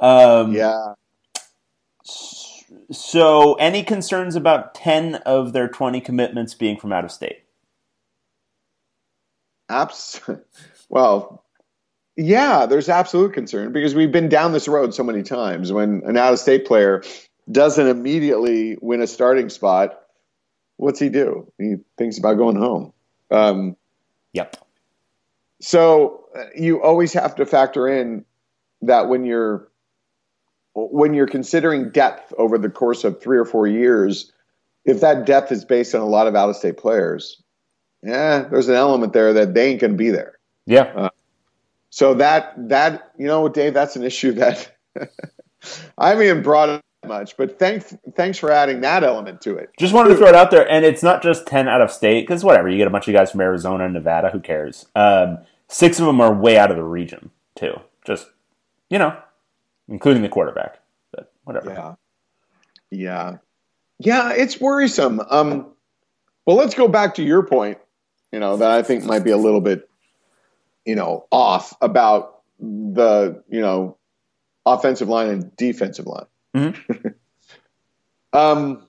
um, 0.00 0.52
Yeah. 0.52 0.94
So, 2.90 3.54
any 3.54 3.84
concerns 3.84 4.36
about 4.36 4.74
ten 4.74 5.14
of 5.16 5.52
their 5.54 5.68
twenty 5.68 6.00
commitments 6.00 6.52
being 6.54 6.76
from 6.78 6.92
out 6.92 7.04
of 7.04 7.10
state? 7.10 7.44
Abs- 9.70 10.20
well, 10.90 11.42
yeah, 12.16 12.66
there's 12.66 12.90
absolute 12.90 13.32
concern 13.32 13.72
because 13.72 13.94
we've 13.94 14.12
been 14.12 14.28
down 14.28 14.52
this 14.52 14.68
road 14.68 14.92
so 14.94 15.02
many 15.04 15.22
times. 15.22 15.72
When 15.72 16.02
an 16.04 16.18
out 16.18 16.34
of 16.34 16.38
state 16.38 16.66
player 16.66 17.02
doesn't 17.50 17.86
immediately 17.86 18.76
win 18.80 19.02
a 19.02 19.06
starting 19.06 19.48
spot, 19.48 20.00
what's 20.76 21.00
he 21.00 21.08
do? 21.08 21.50
He 21.58 21.76
thinks 21.98 22.18
about 22.18 22.34
going 22.34 22.56
home. 22.56 22.92
Um, 23.30 23.76
Yep. 24.34 24.56
so 25.60 26.26
uh, 26.34 26.44
you 26.56 26.82
always 26.82 27.12
have 27.12 27.34
to 27.36 27.46
factor 27.46 27.86
in 27.86 28.24
that 28.82 29.08
when 29.08 29.24
you're 29.24 29.68
when 30.74 31.12
you're 31.12 31.26
considering 31.26 31.90
depth 31.90 32.32
over 32.38 32.56
the 32.56 32.70
course 32.70 33.04
of 33.04 33.20
three 33.20 33.36
or 33.36 33.44
four 33.44 33.66
years, 33.66 34.32
if 34.86 35.00
that 35.00 35.26
depth 35.26 35.52
is 35.52 35.66
based 35.66 35.94
on 35.94 36.00
a 36.00 36.06
lot 36.06 36.26
of 36.26 36.34
out 36.34 36.48
of 36.48 36.56
state 36.56 36.78
players, 36.78 37.42
yeah, 38.02 38.44
there's 38.50 38.68
an 38.68 38.74
element 38.74 39.12
there 39.12 39.34
that 39.34 39.52
they 39.52 39.70
ain't 39.70 39.80
to 39.80 39.88
be 39.90 40.10
there. 40.10 40.38
Yeah. 40.64 41.10
So 41.90 42.14
that 42.14 42.54
that 42.68 43.12
you 43.18 43.26
know, 43.26 43.48
Dave, 43.48 43.74
that's 43.74 43.96
an 43.96 44.02
issue 44.02 44.32
that 44.32 44.74
I 45.98 46.08
haven't 46.08 46.24
even 46.24 46.42
brought 46.42 46.82
much. 47.04 47.36
But 47.36 47.58
thanks 47.58 47.94
thanks 48.14 48.38
for 48.38 48.50
adding 48.50 48.80
that 48.82 49.04
element 49.04 49.40
to 49.42 49.56
it. 49.56 49.70
Just 49.78 49.92
wanted 49.92 50.10
to 50.10 50.16
throw 50.16 50.28
it 50.28 50.34
out 50.34 50.50
there, 50.50 50.68
and 50.70 50.84
it's 50.84 51.02
not 51.02 51.22
just 51.22 51.46
ten 51.46 51.68
out 51.68 51.80
of 51.80 51.90
state 51.90 52.22
because 52.22 52.44
whatever 52.44 52.68
you 52.68 52.76
get 52.76 52.86
a 52.86 52.90
bunch 52.90 53.08
of 53.08 53.14
guys 53.14 53.30
from 53.30 53.40
Arizona 53.40 53.84
and 53.84 53.94
Nevada. 53.94 54.30
Who 54.30 54.40
cares? 54.40 54.86
Um, 54.94 55.38
six 55.68 55.98
of 55.98 56.06
them 56.06 56.20
are 56.20 56.32
way 56.32 56.58
out 56.58 56.70
of 56.70 56.76
the 56.76 56.84
region 56.84 57.30
too. 57.54 57.74
Just 58.04 58.28
you 58.90 58.98
know, 58.98 59.16
including 59.88 60.22
the 60.22 60.28
quarterback. 60.28 60.78
But 61.12 61.32
whatever. 61.44 61.70
Yeah. 61.70 61.94
Yeah. 62.90 63.36
Yeah, 63.98 64.32
it's 64.32 64.60
worrisome. 64.60 65.20
Um, 65.30 65.72
well, 66.44 66.56
let's 66.56 66.74
go 66.74 66.88
back 66.88 67.14
to 67.16 67.22
your 67.22 67.44
point, 67.44 67.78
you 68.32 68.40
know, 68.40 68.56
that 68.56 68.70
I 68.70 68.82
think 68.82 69.04
might 69.04 69.22
be 69.22 69.30
a 69.30 69.36
little 69.36 69.60
bit, 69.60 69.88
you 70.84 70.96
know, 70.96 71.26
off 71.30 71.74
about 71.80 72.42
the, 72.58 73.42
you 73.48 73.60
know, 73.60 73.96
offensive 74.66 75.08
line 75.08 75.28
and 75.28 75.56
defensive 75.56 76.06
line. 76.06 76.26
Mm-hmm. 76.54 77.08
um, 78.36 78.88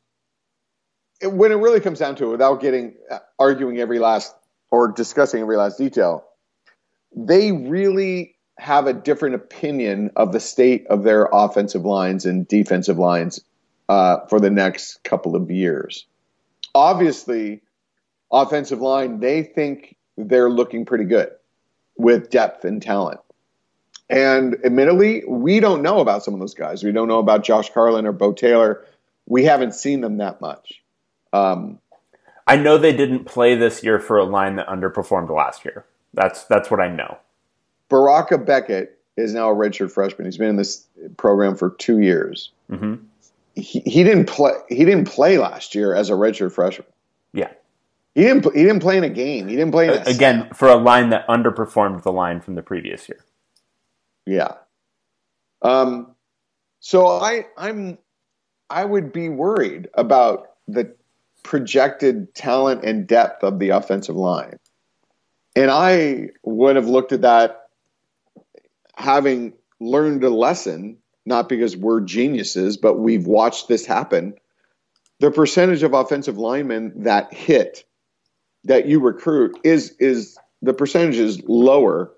when 1.24 1.52
it 1.52 1.56
really 1.56 1.80
comes 1.80 2.00
down 2.00 2.16
to 2.18 2.26
it, 2.26 2.32
without 2.32 2.62
getting 2.62 2.96
uh, 3.10 3.20
arguing 3.40 3.80
every 3.80 4.00
last 4.00 4.36
or 4.72 4.92
discussing 4.92 5.42
every 5.42 5.58
last 5.58 5.78
detail, 5.78 6.26
they 7.16 7.52
really 7.52 8.36
have 8.58 8.88
a 8.88 8.94
different 8.94 9.36
opinion 9.36 10.12
of 10.16 10.32
the 10.32 10.40
state 10.40 10.86
of 10.88 11.04
their 11.04 11.28
offensive 11.32 11.86
lines 11.86 12.26
and 12.26 12.48
defensive 12.48 12.98
lines 12.98 13.40
uh, 13.90 14.26
for 14.28 14.40
the 14.40 14.50
next 14.50 15.04
couple 15.04 15.36
of 15.36 15.50
years. 15.50 16.06
Obviously, 16.76 17.62
offensive 18.32 18.82
line, 18.82 19.20
they 19.20 19.44
think 19.44 19.96
they're 20.18 20.50
looking 20.50 20.86
pretty 20.86 21.06
good 21.06 21.30
with 21.98 22.30
depth 22.30 22.66
and 22.66 22.82
talent. 22.82 23.20
And 24.10 24.58
admittedly, 24.64 25.24
we 25.28 25.60
don't 25.60 25.82
know 25.82 26.00
about 26.00 26.24
some 26.24 26.34
of 26.34 26.40
those 26.40 26.54
guys. 26.54 26.84
We 26.84 26.92
don't 26.92 27.08
know 27.08 27.20
about 27.20 27.44
Josh 27.44 27.72
Carlin 27.72 28.06
or 28.06 28.12
Bo 28.12 28.34
Taylor. 28.34 28.86
We 29.26 29.46
haven't 29.46 29.74
seen 29.74 30.02
them 30.02 30.18
that 30.18 30.42
much. 30.42 30.82
Um, 31.32 31.80
I 32.46 32.58
know 32.58 32.78
they 32.78 32.96
didn't 32.96 33.26
play 33.26 33.56
this 33.56 33.84
year 33.84 34.00
for 34.00 34.18
a 34.18 34.26
line 34.26 34.58
that 34.58 34.68
underperformed 34.68 35.30
last 35.30 35.66
year. 35.66 35.86
That's 36.14 36.44
that's 36.44 36.70
what 36.70 36.80
I 36.80 36.90
know. 36.90 37.18
Baraka 37.90 38.38
Beckett 38.38 39.00
is 39.16 39.34
now 39.34 39.50
a 39.50 39.56
redshirt 39.56 39.92
freshman. 39.92 40.26
He's 40.26 40.38
been 40.38 40.50
in 40.50 40.56
this 40.58 40.86
program 41.18 41.56
for 41.56 41.72
two 41.72 42.00
years. 42.00 42.52
Mm-hmm. 42.70 42.96
He, 43.56 43.80
he 43.80 44.04
didn't 44.04 44.26
play. 44.26 44.54
He 44.68 44.84
didn't 44.84 45.06
play 45.06 45.38
last 45.38 45.76
year 45.76 45.96
as 45.96 46.10
a 46.10 46.14
redshirt 46.14 46.52
freshman. 46.52 46.88
Yeah, 47.34 47.52
he 48.16 48.24
didn't. 48.24 48.44
He 48.54 48.64
didn't 48.64 48.82
play 48.82 48.98
in 48.98 49.04
a 49.04 49.10
game. 49.10 49.48
He 49.48 49.56
didn't 49.56 49.72
play 49.72 49.88
in 49.88 50.08
again 50.08 50.50
for 50.54 50.68
a 50.68 50.76
line 50.76 51.10
that 51.10 51.28
underperformed 51.28 52.04
the 52.04 52.12
line 52.12 52.42
from 52.42 52.56
the 52.56 52.64
previous 52.64 53.08
year. 53.08 53.24
Yeah. 54.26 54.54
Um. 55.62 56.16
So 56.80 57.08
I 57.08 57.46
I'm 57.58 57.98
I 58.70 58.86
would 58.86 59.14
be 59.14 59.30
worried 59.30 59.90
about 59.94 60.48
the 60.68 60.96
projected 61.44 62.34
talent 62.34 62.84
and 62.84 63.06
depth 63.06 63.44
of 63.44 63.60
the 63.60 63.70
offensive 63.70 64.16
line. 64.16 64.58
And 65.56 65.70
I 65.70 66.30
would 66.44 66.76
have 66.78 66.88
looked 66.88 67.12
at 67.12 67.22
that 67.22 67.68
having 68.96 69.54
learned 69.80 70.24
a 70.24 70.30
lesson, 70.30 70.98
not 71.26 71.50
because 71.50 71.76
we're 71.76 72.02
geniuses, 72.02 72.78
but 72.78 72.96
we've 72.96 73.28
watched 73.28 73.68
this 73.68 73.86
happen. 73.86 74.34
The 75.20 75.32
percentage 75.32 75.84
of 75.84 75.94
offensive 75.94 76.38
linemen 76.38 77.04
that 77.04 77.34
hit 77.34 77.86
that 78.66 78.88
you 78.88 79.00
recruit 79.00 79.60
is 79.64 79.96
is 80.00 80.38
the 80.62 80.74
percentage 80.74 81.18
is 81.18 81.42
lower 81.48 82.12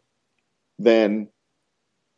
than 0.79 1.27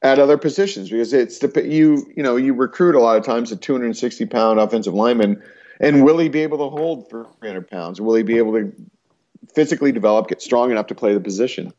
at 0.02 0.20
other 0.20 0.38
positions 0.38 0.90
because 0.90 1.12
it's 1.14 1.40
the 1.40 1.68
you 1.68 2.12
you 2.16 2.24
know 2.24 2.36
you 2.36 2.54
recruit 2.54 2.96
a 2.96 3.00
lot 3.00 3.18
of 3.18 3.26
times 3.26 3.52
a 3.52 3.56
260 3.56 4.26
pound 4.28 4.60
offensive 4.60 4.94
lineman 4.94 5.42
and 5.80 6.04
will 6.04 6.18
he 6.18 6.30
be 6.30 6.42
able 6.42 6.58
to 6.58 6.76
hold 6.76 7.10
for 7.10 7.28
300 7.40 7.70
pounds? 7.70 8.02
Will 8.02 8.16
he 8.16 8.24
be 8.24 8.38
able 8.38 8.54
to 8.54 8.74
physically 9.54 9.92
develop, 9.92 10.28
get 10.28 10.42
strong 10.42 10.72
enough 10.72 10.88
to 10.88 10.96
play 10.96 11.14
the 11.14 11.20
position? 11.20 11.74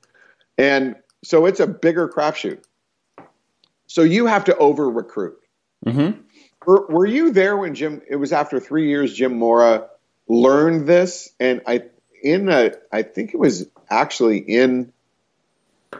And 0.56 0.96
so 1.24 1.46
it's 1.46 1.60
a 1.60 1.66
bigger 1.66 2.08
crapshoot. 2.08 2.62
So 3.86 4.02
you 4.02 4.26
have 4.26 4.44
to 4.44 4.56
over 4.56 4.88
recruit. 4.88 5.38
Mm-hmm. 5.84 6.20
Were, 6.66 6.86
were, 6.86 7.06
you 7.06 7.30
there 7.30 7.56
when 7.56 7.74
Jim? 7.74 8.02
It 8.08 8.16
was 8.16 8.32
after 8.32 8.60
three 8.60 8.88
years. 8.88 9.14
Jim 9.14 9.38
Mora 9.38 9.88
learned 10.28 10.86
this, 10.86 11.30
and 11.40 11.62
I 11.66 11.84
in 12.22 12.48
a 12.50 12.72
I 12.92 13.02
think 13.02 13.32
it 13.32 13.38
was 13.38 13.66
actually 13.88 14.38
in 14.38 14.92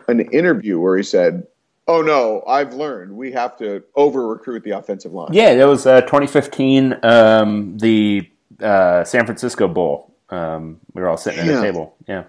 an 0.07 0.19
interview 0.19 0.77
where 0.79 0.97
he 0.97 1.03
said, 1.03 1.47
oh 1.89 2.01
no, 2.03 2.43
I've 2.47 2.73
learned 2.73 3.11
we 3.11 3.31
have 3.31 3.57
to 3.57 3.83
over 3.95 4.27
recruit 4.27 4.63
the 4.63 4.71
offensive 4.71 5.11
line. 5.11 5.33
Yeah, 5.33 5.55
that 5.55 5.67
was 5.67 5.85
uh, 5.85 6.01
2015, 6.01 6.97
um, 7.03 7.77
the 7.79 8.29
uh, 8.61 9.03
San 9.03 9.25
Francisco 9.25 9.67
Bowl. 9.67 10.15
Um, 10.29 10.79
we 10.93 11.01
were 11.01 11.09
all 11.09 11.17
sitting 11.17 11.39
at 11.39 11.47
a 11.47 11.61
table. 11.61 11.95
Yeah. 12.07 12.25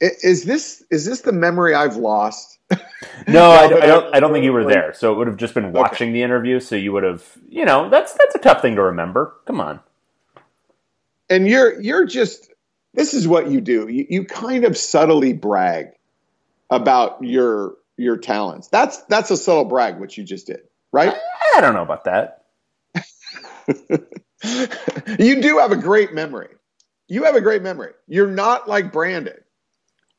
Is 0.00 0.44
this 0.44 0.84
is 0.90 1.04
this 1.04 1.22
the 1.22 1.32
memory 1.32 1.74
I've 1.74 1.96
lost? 1.96 2.58
no, 3.26 3.50
I, 3.50 3.64
I, 3.82 3.86
don't. 3.86 4.14
I 4.14 4.20
don't 4.20 4.32
think 4.32 4.44
you 4.44 4.52
were 4.52 4.64
there. 4.64 4.92
So 4.94 5.12
it 5.12 5.16
would 5.16 5.26
have 5.26 5.38
just 5.38 5.54
been 5.54 5.72
watching 5.72 6.08
okay. 6.08 6.12
the 6.12 6.22
interview. 6.22 6.60
So 6.60 6.76
you 6.76 6.92
would 6.92 7.02
have, 7.02 7.24
you 7.48 7.64
know, 7.64 7.88
that's 7.88 8.12
that's 8.12 8.34
a 8.34 8.38
tough 8.38 8.60
thing 8.60 8.76
to 8.76 8.82
remember. 8.82 9.34
Come 9.46 9.60
on. 9.60 9.80
And 11.30 11.48
you're 11.48 11.80
you're 11.80 12.04
just 12.04 12.52
this 12.92 13.14
is 13.14 13.26
what 13.26 13.50
you 13.50 13.62
do. 13.62 13.88
You, 13.88 14.06
you 14.08 14.24
kind 14.24 14.64
of 14.64 14.76
subtly 14.76 15.32
brag 15.32 15.88
about 16.68 17.22
your 17.22 17.76
your 17.96 18.16
talents. 18.16 18.68
That's 18.68 19.02
that's 19.04 19.30
a 19.30 19.36
subtle 19.36 19.64
brag, 19.64 19.98
which 19.98 20.18
you 20.18 20.24
just 20.24 20.46
did, 20.46 20.62
right? 20.92 21.14
I 21.56 21.60
don't 21.60 21.74
know 21.74 21.82
about 21.82 22.04
that. 22.04 22.44
you 25.18 25.40
do 25.40 25.58
have 25.58 25.72
a 25.72 25.76
great 25.76 26.12
memory. 26.12 26.48
You 27.08 27.24
have 27.24 27.36
a 27.36 27.40
great 27.40 27.62
memory. 27.62 27.92
You're 28.08 28.30
not 28.30 28.68
like 28.68 28.92
Brandon. 28.92 29.38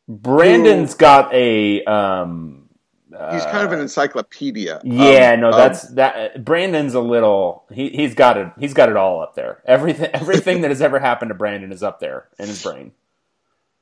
Brandon's 0.07 0.93
who, 0.93 0.99
got 0.99 1.33
a. 1.33 1.83
Um, 1.83 2.69
he's 3.09 3.43
kind 3.43 3.65
of 3.65 3.73
an 3.73 3.79
uh, 3.79 3.83
encyclopedia. 3.83 4.81
Yeah, 4.83 5.33
um, 5.33 5.41
no, 5.41 5.51
that's 5.51 5.89
um, 5.89 5.95
that. 5.95 6.43
Brandon's 6.43 6.93
a 6.93 7.01
little. 7.01 7.65
He 7.71 7.89
he's 7.89 8.15
got 8.15 8.37
it. 8.37 8.51
He's 8.57 8.73
got 8.73 8.89
it 8.89 8.95
all 8.95 9.21
up 9.21 9.35
there. 9.35 9.61
Everything 9.65 10.09
everything 10.13 10.61
that 10.61 10.71
has 10.71 10.81
ever 10.81 10.99
happened 10.99 11.29
to 11.29 11.35
Brandon 11.35 11.71
is 11.71 11.83
up 11.83 11.99
there 11.99 12.27
in 12.39 12.47
his 12.47 12.61
brain. 12.63 12.93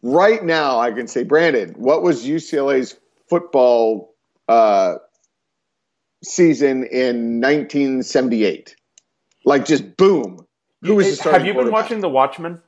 Right 0.01 0.43
now, 0.43 0.79
I 0.79 0.91
can 0.91 1.07
say, 1.07 1.23
Brandon, 1.23 1.73
what 1.77 2.03
was 2.03 2.25
UCLA's 2.25 2.95
football 3.29 4.15
uh, 4.47 4.95
season 6.23 6.83
in 6.85 7.41
1978. 7.41 8.75
Like 9.45 9.65
just 9.65 9.97
boom. 9.97 10.45
Who 10.81 10.95
was 10.95 11.17
the 11.17 11.31
Have 11.31 11.45
you 11.45 11.53
been 11.53 11.71
watching 11.71 12.01
The 12.01 12.09
Watchmen? 12.09 12.61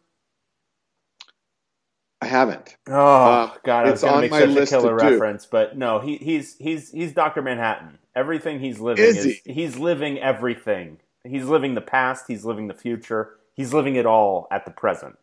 I 2.21 2.25
haven't. 2.25 2.75
Oh 2.87 2.93
uh, 2.93 3.51
God, 3.63 3.87
it's 3.89 4.03
on 4.03 4.27
my 4.29 4.45
list 4.45 4.71
a 4.71 4.75
killer 4.75 4.95
reference, 4.95 5.45
but 5.45 5.77
no, 5.77 5.99
he, 5.99 6.17
he's 6.17 6.57
he's 6.57 6.91
he's 6.91 7.13
Doctor 7.13 7.43
Manhattan. 7.43 7.99
Everything 8.15 8.59
he's 8.59 8.79
living 8.79 9.05
is, 9.05 9.17
is 9.17 9.39
he? 9.45 9.53
he's 9.53 9.77
living 9.77 10.17
everything. 10.17 10.97
He's 11.23 11.45
living 11.45 11.75
the 11.75 11.81
past. 11.81 12.25
He's 12.27 12.43
living 12.43 12.67
the 12.67 12.73
future. 12.73 13.35
He's 13.53 13.73
living 13.73 13.95
it 13.95 14.07
all 14.07 14.47
at 14.51 14.65
the 14.65 14.71
present. 14.71 15.17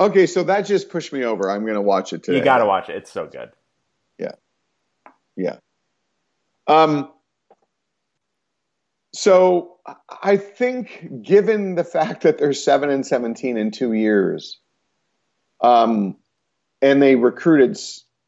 Okay, 0.00 0.26
so 0.26 0.42
that 0.44 0.62
just 0.62 0.88
pushed 0.88 1.12
me 1.12 1.24
over. 1.24 1.50
I'm 1.50 1.62
going 1.62 1.74
to 1.74 1.82
watch 1.82 2.12
it 2.12 2.22
today. 2.22 2.38
You 2.38 2.44
got 2.44 2.58
to 2.58 2.66
watch 2.66 2.88
it. 2.88 2.96
It's 2.96 3.12
so 3.12 3.26
good. 3.26 3.50
Yeah. 5.40 5.56
Um, 6.66 7.10
so 9.12 9.78
I 10.22 10.36
think, 10.36 11.22
given 11.22 11.74
the 11.74 11.84
fact 11.84 12.22
that 12.22 12.38
they're 12.38 12.52
seven 12.52 12.90
and 12.90 13.04
seventeen 13.04 13.56
in 13.56 13.70
two 13.70 13.92
years, 13.92 14.60
um, 15.60 16.16
and 16.80 17.02
they 17.02 17.16
recruited, 17.16 17.78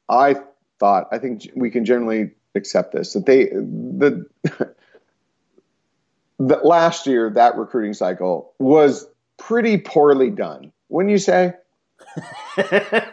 I 0.09 0.37
thought 0.81 1.09
I 1.13 1.19
think 1.19 1.51
we 1.55 1.71
can 1.71 1.85
generally 1.85 2.33
accept 2.55 2.93
this 2.93 3.13
that 3.13 3.27
they 3.27 3.45
the. 3.47 4.27
the 6.39 6.57
last 6.65 7.07
year 7.07 7.31
that 7.31 7.57
recruiting 7.57 7.95
cycle 7.95 8.53
was 8.59 9.07
pretty 9.39 9.79
poorly 9.79 10.31
done. 10.31 10.73
Wouldn't 10.89 11.13
you 11.13 11.19
say? 11.19 11.55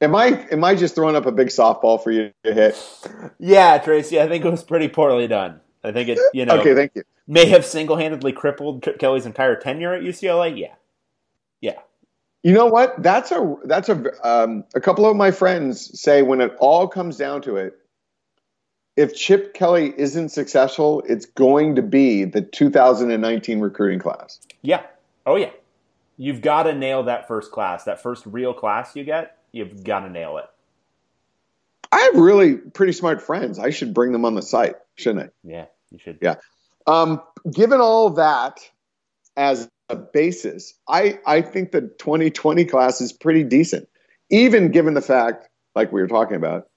Am 0.00 0.14
I 0.14 0.46
am 0.50 0.62
I 0.62 0.74
just 0.74 0.94
throwing 0.94 1.16
up 1.16 1.26
a 1.26 1.32
big 1.32 1.48
softball 1.48 2.02
for 2.02 2.10
you 2.10 2.30
to 2.44 2.52
hit? 2.52 2.98
Yeah, 3.38 3.78
Tracy, 3.78 4.20
I 4.20 4.28
think 4.28 4.44
it 4.44 4.50
was 4.50 4.62
pretty 4.62 4.88
poorly 4.88 5.26
done. 5.26 5.60
I 5.82 5.92
think 5.92 6.08
it, 6.08 6.18
you 6.34 6.44
know, 6.44 6.58
okay, 6.58 6.74
thank 6.74 6.92
you. 6.94 7.02
May 7.26 7.46
have 7.46 7.64
single 7.64 7.96
handedly 7.96 8.32
crippled 8.32 8.82
Chip 8.82 8.98
Kelly's 8.98 9.24
entire 9.24 9.56
tenure 9.56 9.94
at 9.94 10.02
UCLA. 10.02 10.58
Yeah, 10.58 10.74
yeah. 11.60 11.78
You 12.42 12.52
know 12.52 12.66
what? 12.66 13.02
That's 13.02 13.30
a 13.30 13.56
that's 13.64 13.88
a 13.88 14.04
um, 14.28 14.64
a 14.74 14.80
couple 14.80 15.06
of 15.06 15.16
my 15.16 15.30
friends 15.30 15.98
say 15.98 16.22
when 16.22 16.40
it 16.40 16.54
all 16.58 16.88
comes 16.88 17.16
down 17.16 17.40
to 17.42 17.56
it, 17.56 17.78
if 18.96 19.14
Chip 19.14 19.54
Kelly 19.54 19.94
isn't 19.96 20.28
successful, 20.28 21.02
it's 21.08 21.24
going 21.24 21.74
to 21.74 21.82
be 21.82 22.24
the 22.24 22.42
2019 22.42 23.60
recruiting 23.60 23.98
class. 23.98 24.40
Yeah. 24.60 24.82
Oh 25.24 25.36
yeah. 25.36 25.50
You've 26.18 26.40
got 26.40 26.64
to 26.64 26.74
nail 26.74 27.02
that 27.04 27.28
first 27.28 27.50
class, 27.50 27.84
that 27.84 28.02
first 28.02 28.24
real 28.26 28.54
class 28.54 28.94
you 28.94 29.04
get 29.04 29.36
you've 29.56 29.82
got 29.82 30.00
to 30.00 30.10
nail 30.10 30.36
it. 30.38 30.44
I 31.90 32.00
have 32.00 32.16
really 32.16 32.56
pretty 32.56 32.92
smart 32.92 33.22
friends. 33.22 33.58
I 33.58 33.70
should 33.70 33.94
bring 33.94 34.12
them 34.12 34.24
on 34.24 34.34
the 34.34 34.42
site, 34.42 34.76
shouldn't 34.96 35.26
I? 35.26 35.28
Yeah, 35.42 35.66
you 35.90 35.98
should. 35.98 36.18
Yeah. 36.20 36.34
Um, 36.86 37.22
given 37.52 37.80
all 37.80 38.10
that 38.10 38.60
as 39.36 39.68
a 39.88 39.96
basis, 39.96 40.74
I, 40.88 41.18
I 41.26 41.40
think 41.40 41.72
the 41.72 41.82
2020 41.82 42.64
class 42.66 43.00
is 43.00 43.12
pretty 43.12 43.44
decent, 43.44 43.88
even 44.30 44.70
given 44.70 44.94
the 44.94 45.00
fact, 45.00 45.48
like 45.74 45.92
we 45.92 46.00
were 46.00 46.08
talking 46.08 46.36
about, 46.36 46.68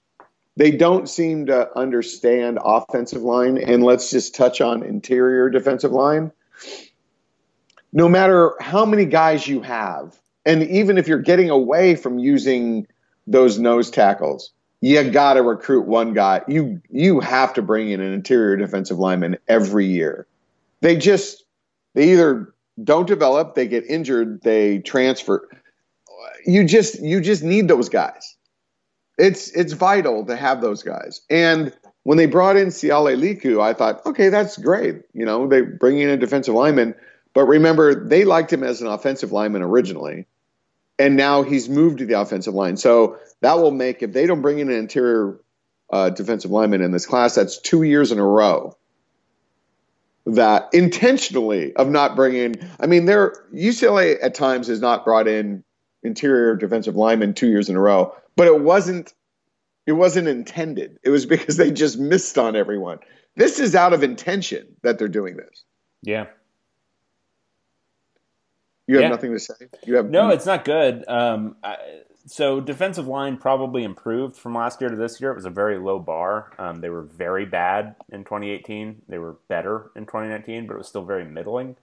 they 0.56 0.70
don't 0.70 1.08
seem 1.08 1.46
to 1.46 1.76
understand 1.78 2.58
offensive 2.64 3.22
line. 3.22 3.58
And 3.58 3.82
let's 3.82 4.10
just 4.10 4.34
touch 4.34 4.60
on 4.60 4.82
interior 4.82 5.50
defensive 5.50 5.92
line. 5.92 6.32
no 7.92 8.08
matter 8.08 8.54
how 8.60 8.84
many 8.84 9.04
guys 9.04 9.46
you 9.46 9.60
have, 9.62 10.16
and 10.44 10.62
even 10.64 10.98
if 10.98 11.06
you're 11.08 11.18
getting 11.18 11.50
away 11.50 11.94
from 11.94 12.18
using 12.18 12.86
those 13.26 13.58
nose 13.58 13.90
tackles, 13.90 14.52
you 14.80 15.02
got 15.10 15.34
to 15.34 15.42
recruit 15.42 15.86
one 15.86 16.14
guy. 16.14 16.42
You 16.48 16.80
you 16.90 17.20
have 17.20 17.54
to 17.54 17.62
bring 17.62 17.90
in 17.90 18.00
an 18.00 18.12
interior 18.12 18.56
defensive 18.56 18.98
lineman 18.98 19.38
every 19.48 19.86
year. 19.86 20.26
They 20.80 20.96
just 20.96 21.44
they 21.94 22.12
either 22.12 22.54
don't 22.82 23.06
develop, 23.06 23.54
they 23.54 23.68
get 23.68 23.84
injured, 23.86 24.42
they 24.42 24.78
transfer. 24.78 25.48
You 26.46 26.64
just 26.64 27.00
you 27.02 27.20
just 27.20 27.42
need 27.42 27.68
those 27.68 27.88
guys. 27.88 28.36
It's 29.18 29.50
it's 29.50 29.74
vital 29.74 30.24
to 30.26 30.36
have 30.36 30.62
those 30.62 30.82
guys. 30.82 31.20
And 31.28 31.74
when 32.04 32.16
they 32.16 32.26
brought 32.26 32.56
in 32.56 32.68
Siale 32.68 33.14
Liku, 33.14 33.60
I 33.60 33.74
thought, 33.74 34.04
okay, 34.06 34.30
that's 34.30 34.56
great. 34.56 35.02
You 35.12 35.26
know, 35.26 35.46
they 35.46 35.60
bring 35.60 35.98
in 35.98 36.08
a 36.08 36.16
defensive 36.16 36.54
lineman, 36.54 36.94
but 37.34 37.44
remember 37.44 38.06
they 38.06 38.24
liked 38.24 38.52
him 38.52 38.62
as 38.62 38.80
an 38.80 38.88
offensive 38.88 39.32
lineman 39.32 39.62
originally, 39.62 40.26
and 40.98 41.16
now 41.16 41.42
he's 41.42 41.68
moved 41.68 41.98
to 41.98 42.06
the 42.06 42.20
offensive 42.20 42.54
line. 42.54 42.76
So 42.76 43.18
that 43.40 43.58
will 43.58 43.70
make 43.70 44.02
if 44.02 44.12
they 44.12 44.26
don't 44.26 44.42
bring 44.42 44.58
in 44.58 44.70
an 44.70 44.76
interior 44.76 45.40
uh, 45.92 46.10
defensive 46.10 46.50
lineman 46.50 46.82
in 46.82 46.92
this 46.92 47.06
class, 47.06 47.34
that's 47.34 47.58
two 47.58 47.82
years 47.82 48.12
in 48.12 48.18
a 48.18 48.26
row 48.26 48.76
that 50.26 50.68
intentionally 50.72 51.74
of 51.76 51.88
not 51.88 52.16
bringing. 52.16 52.56
I 52.78 52.86
mean, 52.86 53.06
there 53.06 53.34
UCLA 53.54 54.16
at 54.22 54.34
times 54.34 54.68
has 54.68 54.80
not 54.80 55.04
brought 55.04 55.26
in 55.26 55.64
interior 56.02 56.56
defensive 56.56 56.96
linemen 56.96 57.34
two 57.34 57.48
years 57.48 57.68
in 57.68 57.76
a 57.76 57.80
row, 57.80 58.14
but 58.36 58.46
it 58.46 58.60
wasn't 58.60 59.12
it 59.86 59.92
wasn't 59.92 60.28
intended. 60.28 60.98
It 61.02 61.10
was 61.10 61.26
because 61.26 61.56
they 61.56 61.70
just 61.70 61.98
missed 61.98 62.38
on 62.38 62.56
everyone. 62.56 62.98
This 63.36 63.58
is 63.58 63.74
out 63.74 63.92
of 63.92 64.02
intention 64.02 64.76
that 64.82 64.98
they're 64.98 65.08
doing 65.08 65.36
this. 65.36 65.64
Yeah. 66.02 66.26
You 68.90 68.96
have 68.96 69.02
Yeah. 69.04 69.08
nothing 69.10 69.32
to 69.32 69.38
say. 69.38 69.54
You 69.84 69.94
have 69.94 70.10
No, 70.10 70.30
it's 70.30 70.46
not 70.46 70.64
good. 70.64 71.04
Um, 71.06 71.54
I, 71.62 71.76
so 72.26 72.60
defensive 72.60 73.06
line 73.06 73.36
probably 73.36 73.84
improved 73.84 74.34
from 74.36 74.54
last 74.54 74.80
year 74.80 74.90
to 74.90 74.96
this 74.96 75.20
year. 75.20 75.30
It 75.30 75.36
was 75.36 75.44
a 75.44 75.50
very 75.50 75.78
low 75.78 76.00
bar. 76.00 76.50
Um, 76.58 76.80
they 76.80 76.90
were 76.90 77.02
very 77.02 77.46
bad 77.46 77.94
in 78.10 78.24
2018. 78.24 79.02
They 79.08 79.18
were 79.18 79.36
better 79.46 79.92
in 79.94 80.06
2019, 80.06 80.66
but 80.66 80.74
it 80.74 80.78
was 80.78 80.88
still 80.88 81.04
very 81.04 81.24
middling. 81.24 81.76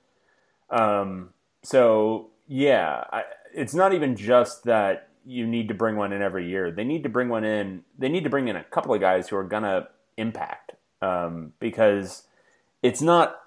Um, 0.70 1.30
so 1.64 2.28
yeah, 2.46 3.06
I, 3.10 3.24
it's 3.56 3.74
not 3.74 3.94
even 3.94 4.18
just 4.18 4.66
that 4.66 5.08
you 5.26 5.48
need 5.48 5.70
to 5.70 5.74
bring 5.74 5.96
one 5.96 6.12
in 6.12 6.22
every 6.22 6.50
year. 6.50 6.72
They 6.72 6.84
need 6.84 7.04
to 7.04 7.10
bring 7.10 7.30
one 7.30 7.46
in. 7.46 7.86
They 7.98 8.10
need 8.10 8.26
to 8.26 8.30
bring 8.30 8.50
in 8.50 8.58
a 8.58 8.66
couple 8.66 8.94
of 8.94 9.00
guys 9.00 9.30
who 9.30 9.38
are 9.38 9.46
gonna 9.46 9.88
impact 10.18 10.74
um, 11.02 11.54
because 11.62 12.24
it's 12.84 13.02
not 13.02 13.40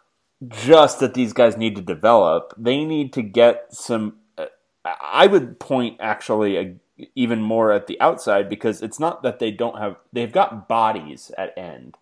just 0.48 1.00
that 1.00 1.14
these 1.14 1.32
guys 1.32 1.56
need 1.56 1.76
to 1.76 1.82
develop. 1.82 2.54
They 2.56 2.84
need 2.84 3.12
to 3.14 3.22
get 3.22 3.74
some. 3.74 4.16
I 4.84 5.26
would 5.26 5.58
point 5.60 5.98
actually 6.00 6.78
even 7.14 7.42
more 7.42 7.72
at 7.72 7.86
the 7.86 8.00
outside 8.00 8.48
because 8.48 8.82
it's 8.82 8.98
not 8.98 9.22
that 9.22 9.38
they 9.38 9.50
don't 9.50 9.78
have. 9.78 9.96
They've 10.12 10.32
got 10.32 10.68
bodies 10.68 11.30
at 11.36 11.56
end. 11.56 11.96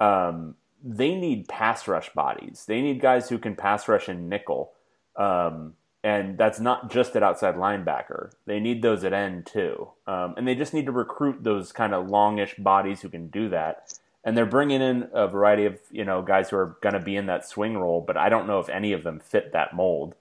Um, 0.00 0.56
they 0.82 1.14
need 1.14 1.48
pass 1.48 1.88
rush 1.88 2.12
bodies. 2.12 2.64
They 2.66 2.80
need 2.80 3.00
guys 3.00 3.28
who 3.28 3.38
can 3.38 3.56
pass 3.56 3.88
rush 3.88 4.08
in 4.08 4.28
nickel. 4.28 4.72
Um, 5.16 5.74
and 6.04 6.38
that's 6.38 6.60
not 6.60 6.90
just 6.90 7.16
at 7.16 7.22
outside 7.22 7.56
linebacker. 7.56 8.30
They 8.46 8.60
need 8.60 8.80
those 8.80 9.02
at 9.02 9.12
end 9.12 9.46
too. 9.46 9.88
Um, 10.06 10.34
and 10.36 10.46
they 10.46 10.54
just 10.54 10.72
need 10.72 10.86
to 10.86 10.92
recruit 10.92 11.42
those 11.42 11.72
kind 11.72 11.92
of 11.92 12.08
longish 12.08 12.54
bodies 12.56 13.00
who 13.00 13.08
can 13.08 13.28
do 13.28 13.48
that 13.48 13.92
and 14.26 14.36
they're 14.36 14.46
bringing 14.46 14.82
in 14.82 15.10
a 15.14 15.28
variety 15.28 15.66
of 15.66 15.80
you 15.92 16.04
know 16.04 16.22
guys 16.22 16.50
who 16.50 16.58
are 16.58 16.78
going 16.82 16.94
to 16.94 17.00
be 17.00 17.16
in 17.16 17.28
that 17.28 17.48
swing 17.48 17.78
role, 17.78 18.02
but 18.06 18.18
I 18.18 18.30
don't 18.30 18.48
know 18.48 18.60
if 18.60 18.70
any 18.70 18.92
of 18.94 19.04
them 19.04 19.20
fit 19.20 19.54
that 19.54 19.74
mold. 19.76 20.16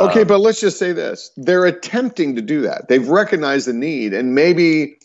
Okay, 0.00 0.24
Um, 0.24 0.26
but 0.26 0.40
let's 0.40 0.60
just 0.60 0.78
say 0.78 0.92
this: 0.92 1.32
they're 1.36 1.66
attempting 1.66 2.36
to 2.36 2.42
do 2.42 2.62
that. 2.62 2.88
They've 2.88 3.08
recognized 3.08 3.68
the 3.68 3.74
need, 3.74 4.14
and 4.14 4.34
maybe 4.34 4.98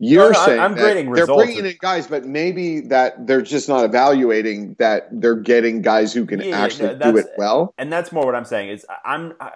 you're 0.00 0.34
No, 0.34 0.38
saying 0.46 0.60
I'm 0.60 0.76
grading 0.76 1.10
they're 1.14 1.26
results. 1.26 1.36
bringing 1.44 1.66
in 1.66 1.76
guys, 1.80 2.06
but 2.08 2.24
maybe 2.26 2.80
that 2.82 3.26
they're 3.26 3.42
just 3.42 3.68
not 3.68 3.84
evaluating 3.84 4.76
that 4.80 5.08
they're 5.12 5.36
getting 5.36 5.82
guys 5.82 6.12
who 6.14 6.26
can 6.26 6.42
yeah, 6.42 6.50
actually 6.52 6.90
no, 6.96 7.12
do 7.12 7.18
it 7.18 7.28
well. 7.36 7.74
and 7.78 7.92
that's 7.92 8.12
more 8.12 8.26
what 8.26 8.34
I'm 8.34 8.44
saying 8.44 8.70
is 8.70 8.86
I'm 9.04 9.34
I, 9.40 9.52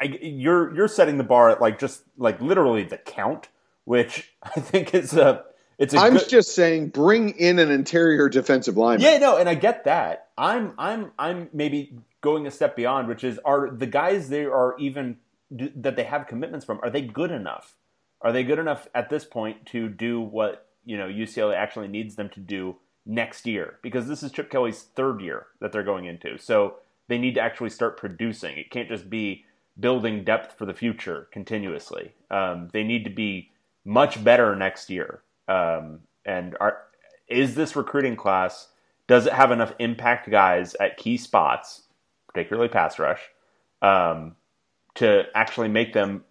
I, 0.00 0.04
you're 0.22 0.74
you're 0.74 0.88
setting 0.88 1.18
the 1.18 1.24
bar 1.24 1.50
at 1.50 1.60
like 1.60 1.78
just 1.78 2.02
like 2.18 2.40
literally 2.40 2.84
the 2.84 2.98
count, 2.98 3.48
which 3.84 4.32
I 4.42 4.60
think 4.60 4.94
is 4.94 5.14
a 5.14 5.44
it's 5.80 5.94
I'm 5.94 6.12
good, 6.12 6.28
just 6.28 6.54
saying, 6.54 6.90
bring 6.90 7.30
in 7.30 7.58
an 7.58 7.70
interior 7.70 8.28
defensive 8.28 8.76
lineman. 8.76 9.00
Yeah, 9.00 9.16
no, 9.16 9.38
and 9.38 9.48
I 9.48 9.54
get 9.54 9.84
that. 9.84 10.28
I'm 10.36 10.74
I'm 10.76 11.12
I'm 11.18 11.48
maybe 11.54 11.98
going 12.20 12.46
a 12.46 12.50
step 12.50 12.76
beyond, 12.76 13.08
which 13.08 13.24
is 13.24 13.40
are 13.46 13.70
the 13.70 13.86
guys 13.86 14.28
they 14.28 14.44
are 14.44 14.76
even 14.78 15.16
that 15.50 15.96
they 15.96 16.04
have 16.04 16.26
commitments 16.26 16.66
from 16.66 16.80
are 16.82 16.90
they 16.90 17.00
good 17.00 17.30
enough? 17.30 17.76
Are 18.20 18.30
they 18.30 18.44
good 18.44 18.58
enough 18.58 18.88
at 18.94 19.08
this 19.08 19.24
point 19.24 19.64
to 19.66 19.88
do 19.88 20.20
what 20.20 20.68
you 20.84 20.98
know 20.98 21.06
UCLA 21.06 21.56
actually 21.56 21.88
needs 21.88 22.14
them 22.14 22.28
to 22.34 22.40
do 22.40 22.76
next 23.06 23.46
year? 23.46 23.78
Because 23.82 24.06
this 24.06 24.22
is 24.22 24.30
Chip 24.30 24.50
Kelly's 24.50 24.82
third 24.82 25.22
year 25.22 25.46
that 25.60 25.72
they're 25.72 25.82
going 25.82 26.04
into, 26.04 26.36
so 26.36 26.76
they 27.08 27.16
need 27.16 27.36
to 27.36 27.40
actually 27.40 27.70
start 27.70 27.96
producing. 27.96 28.58
It 28.58 28.70
can't 28.70 28.88
just 28.88 29.08
be 29.08 29.46
building 29.78 30.24
depth 30.24 30.58
for 30.58 30.66
the 30.66 30.74
future 30.74 31.26
continuously. 31.32 32.12
Um, 32.30 32.68
they 32.74 32.84
need 32.84 33.04
to 33.04 33.10
be 33.10 33.50
much 33.82 34.22
better 34.22 34.54
next 34.54 34.90
year. 34.90 35.22
Um, 35.50 36.00
and 36.24 36.56
are, 36.60 36.78
is 37.28 37.54
this 37.54 37.74
recruiting 37.74 38.16
class 38.16 38.68
does 39.10 39.26
it 39.26 39.32
have 39.32 39.50
enough 39.50 39.72
impact 39.80 40.30
guys 40.30 40.76
at 40.78 40.96
key 40.96 41.16
spots, 41.16 41.82
particularly 42.28 42.68
pass 42.68 42.96
rush, 42.96 43.20
um, 43.82 44.36
to 44.94 45.24
actually 45.34 45.66
make 45.66 45.92
them 45.92 46.22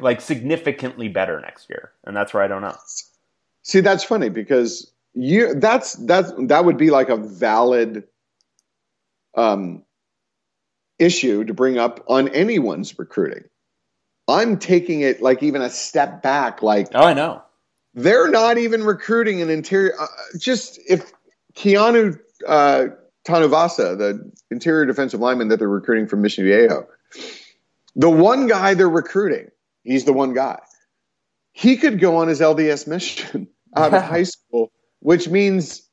like 0.00 0.22
significantly 0.22 1.08
better 1.08 1.38
next 1.42 1.68
year? 1.68 1.92
And 2.04 2.16
that's 2.16 2.32
where 2.32 2.42
I 2.42 2.48
don't 2.48 2.62
know. 2.62 2.74
See, 3.64 3.80
that's 3.80 4.02
funny 4.02 4.30
because 4.30 4.90
you 5.12 5.56
that's 5.56 5.92
that's 5.92 6.32
that 6.46 6.64
would 6.64 6.78
be 6.78 6.90
like 6.90 7.10
a 7.10 7.18
valid 7.18 8.04
um, 9.36 9.82
issue 10.98 11.44
to 11.44 11.52
bring 11.52 11.76
up 11.76 12.02
on 12.08 12.28
anyone's 12.28 12.98
recruiting. 12.98 13.44
I'm 14.26 14.58
taking 14.58 15.02
it 15.02 15.20
like 15.20 15.42
even 15.42 15.60
a 15.60 15.68
step 15.68 16.22
back, 16.22 16.62
like 16.62 16.88
Oh, 16.94 17.04
I 17.04 17.12
know. 17.12 17.42
They're 17.94 18.28
not 18.28 18.58
even 18.58 18.84
recruiting 18.84 19.40
an 19.40 19.50
interior. 19.50 19.94
Uh, 19.98 20.06
just 20.38 20.78
if 20.88 21.12
Keanu 21.54 22.18
uh, 22.46 22.86
Tanuvasa, 23.26 23.96
the 23.96 24.32
interior 24.50 24.84
defensive 24.84 25.20
lineman 25.20 25.48
that 25.48 25.58
they're 25.58 25.68
recruiting 25.68 26.06
from 26.06 26.22
Mission 26.22 26.44
Viejo, 26.44 26.86
the 27.96 28.10
one 28.10 28.46
guy 28.46 28.74
they're 28.74 28.88
recruiting, 28.88 29.50
he's 29.84 30.04
the 30.04 30.12
one 30.12 30.34
guy. 30.34 30.58
He 31.52 31.76
could 31.76 32.00
go 32.00 32.16
on 32.16 32.28
his 32.28 32.40
LDS 32.40 32.86
mission 32.88 33.48
out 33.76 33.94
of 33.94 34.02
high 34.02 34.24
school, 34.24 34.72
which 34.98 35.28
means 35.28 35.88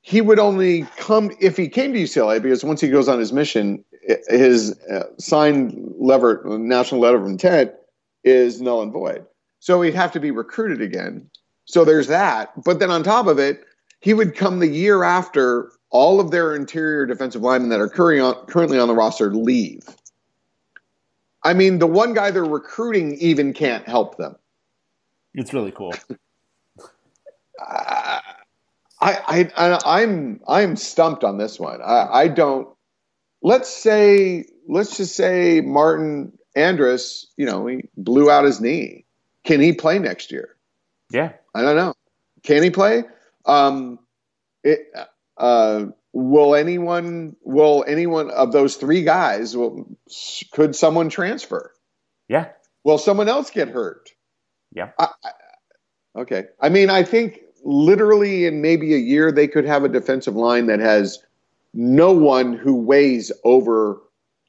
he 0.00 0.20
would 0.20 0.38
only 0.38 0.82
come 0.96 1.32
if 1.40 1.56
he 1.56 1.68
came 1.68 1.92
to 1.94 1.98
UCLA 1.98 2.40
because 2.40 2.62
once 2.62 2.80
he 2.80 2.88
goes 2.88 3.08
on 3.08 3.18
his 3.18 3.32
mission, 3.32 3.84
his 4.28 4.78
uh, 4.80 5.04
signed 5.18 5.94
lever 5.98 6.42
national 6.46 7.00
letter 7.00 7.16
of 7.16 7.26
intent 7.26 7.72
is 8.22 8.60
null 8.60 8.82
and 8.82 8.92
void. 8.92 9.26
So 9.64 9.80
he'd 9.80 9.94
have 9.94 10.12
to 10.12 10.20
be 10.20 10.30
recruited 10.30 10.82
again. 10.82 11.30
So 11.64 11.86
there's 11.86 12.08
that. 12.08 12.52
But 12.64 12.80
then 12.80 12.90
on 12.90 13.02
top 13.02 13.26
of 13.26 13.38
it, 13.38 13.64
he 14.00 14.12
would 14.12 14.36
come 14.36 14.58
the 14.58 14.68
year 14.68 15.04
after 15.04 15.72
all 15.88 16.20
of 16.20 16.30
their 16.30 16.54
interior 16.54 17.06
defensive 17.06 17.40
linemen 17.40 17.70
that 17.70 17.80
are 17.80 17.88
currently 17.88 18.78
on, 18.78 18.88
the 18.88 18.94
roster 18.94 19.32
leave. 19.34 19.88
I 21.42 21.54
mean, 21.54 21.78
the 21.78 21.86
one 21.86 22.12
guy 22.12 22.30
they're 22.30 22.44
recruiting 22.44 23.14
even 23.14 23.54
can't 23.54 23.88
help 23.88 24.18
them. 24.18 24.36
It's 25.32 25.54
really 25.54 25.72
cool. 25.72 25.94
I, 27.58 28.20
I, 29.00 29.50
I 29.56 30.02
I'm 30.02 30.40
I'm 30.46 30.76
stumped 30.76 31.24
on 31.24 31.38
this 31.38 31.58
one. 31.58 31.80
I, 31.80 32.08
I 32.12 32.28
don't. 32.28 32.68
Let's 33.40 33.74
say 33.74 34.44
let's 34.68 34.98
just 34.98 35.16
say 35.16 35.62
Martin 35.62 36.38
Andrus, 36.54 37.32
you 37.38 37.46
know, 37.46 37.66
he 37.66 37.88
blew 37.96 38.30
out 38.30 38.44
his 38.44 38.60
knee. 38.60 39.04
Can 39.44 39.60
he 39.60 39.72
play 39.72 39.98
next 39.98 40.32
year? 40.32 40.56
Yeah. 41.10 41.32
I 41.54 41.62
don't 41.62 41.76
know. 41.76 41.94
Can 42.42 42.62
he 42.62 42.70
play? 42.70 43.04
Um, 43.44 43.98
it, 44.62 44.86
uh, 45.36 45.86
will 46.12 46.54
anyone? 46.54 47.36
Will 47.42 47.84
anyone 47.86 48.30
of 48.30 48.52
those 48.52 48.76
three 48.76 49.02
guys? 49.02 49.56
Will 49.56 49.86
could 50.52 50.74
someone 50.74 51.08
transfer? 51.08 51.72
Yeah. 52.28 52.48
Will 52.84 52.98
someone 52.98 53.28
else 53.28 53.50
get 53.50 53.68
hurt? 53.68 54.10
Yeah. 54.72 54.90
I, 54.98 55.08
I, 55.24 56.20
okay. 56.20 56.44
I 56.60 56.68
mean, 56.68 56.90
I 56.90 57.02
think 57.02 57.40
literally 57.64 58.46
in 58.46 58.60
maybe 58.60 58.94
a 58.94 58.98
year 58.98 59.32
they 59.32 59.48
could 59.48 59.64
have 59.64 59.84
a 59.84 59.88
defensive 59.88 60.36
line 60.36 60.66
that 60.66 60.80
has 60.80 61.18
no 61.72 62.12
one 62.12 62.52
who 62.52 62.76
weighs 62.76 63.32
over 63.42 64.00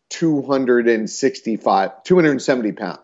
265, 0.10 2.04
270 2.04 2.72
pounds. 2.74 3.00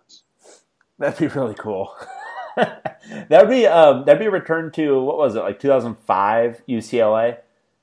That'd 1.01 1.17
be 1.17 1.27
really 1.27 1.55
cool. 1.55 1.95
that'd 2.55 3.49
be 3.49 3.65
um, 3.65 4.05
that'd 4.05 4.19
be 4.19 4.27
a 4.27 4.31
return 4.31 4.71
to 4.73 5.01
what 5.01 5.17
was 5.17 5.35
it 5.35 5.39
like 5.39 5.59
2005 5.59 6.61
UCLA, 6.69 7.37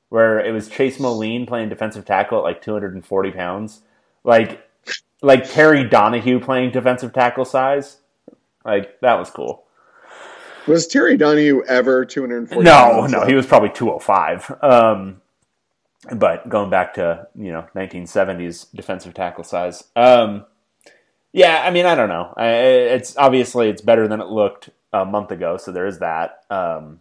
where 0.08 0.38
it 0.38 0.52
was 0.52 0.68
Chase 0.68 1.00
Moline 1.00 1.44
playing 1.44 1.68
defensive 1.68 2.04
tackle 2.04 2.38
at 2.38 2.44
like 2.44 2.62
240 2.62 3.30
pounds. 3.32 3.80
like 4.22 4.64
like 5.20 5.50
Terry 5.50 5.82
Donahue 5.82 6.38
playing 6.38 6.70
defensive 6.70 7.12
tackle 7.12 7.44
size. 7.44 7.98
Like 8.64 9.00
that 9.00 9.18
was 9.18 9.30
cool. 9.30 9.64
Was 10.68 10.86
Terry 10.86 11.16
Donahue 11.16 11.64
ever 11.64 12.04
240? 12.04 12.62
No, 12.62 13.06
no, 13.06 13.26
he 13.26 13.34
was 13.34 13.46
probably 13.46 13.70
205. 13.70 14.62
Um, 14.62 15.22
but 16.14 16.48
going 16.48 16.70
back 16.70 16.94
to 16.94 17.26
you 17.34 17.50
know 17.50 17.66
1970s 17.74 18.66
defensive 18.72 19.14
tackle 19.14 19.42
size. 19.42 19.82
Um, 19.96 20.44
yeah, 21.32 21.62
I 21.64 21.70
mean, 21.70 21.86
I 21.86 21.94
don't 21.94 22.08
know. 22.08 22.32
I, 22.36 22.48
it's 22.48 23.16
obviously 23.16 23.68
it's 23.68 23.82
better 23.82 24.08
than 24.08 24.20
it 24.20 24.28
looked 24.28 24.70
a 24.92 25.04
month 25.04 25.30
ago, 25.30 25.56
so 25.56 25.72
there 25.72 25.86
is 25.86 25.98
that. 25.98 26.44
Um, 26.50 27.00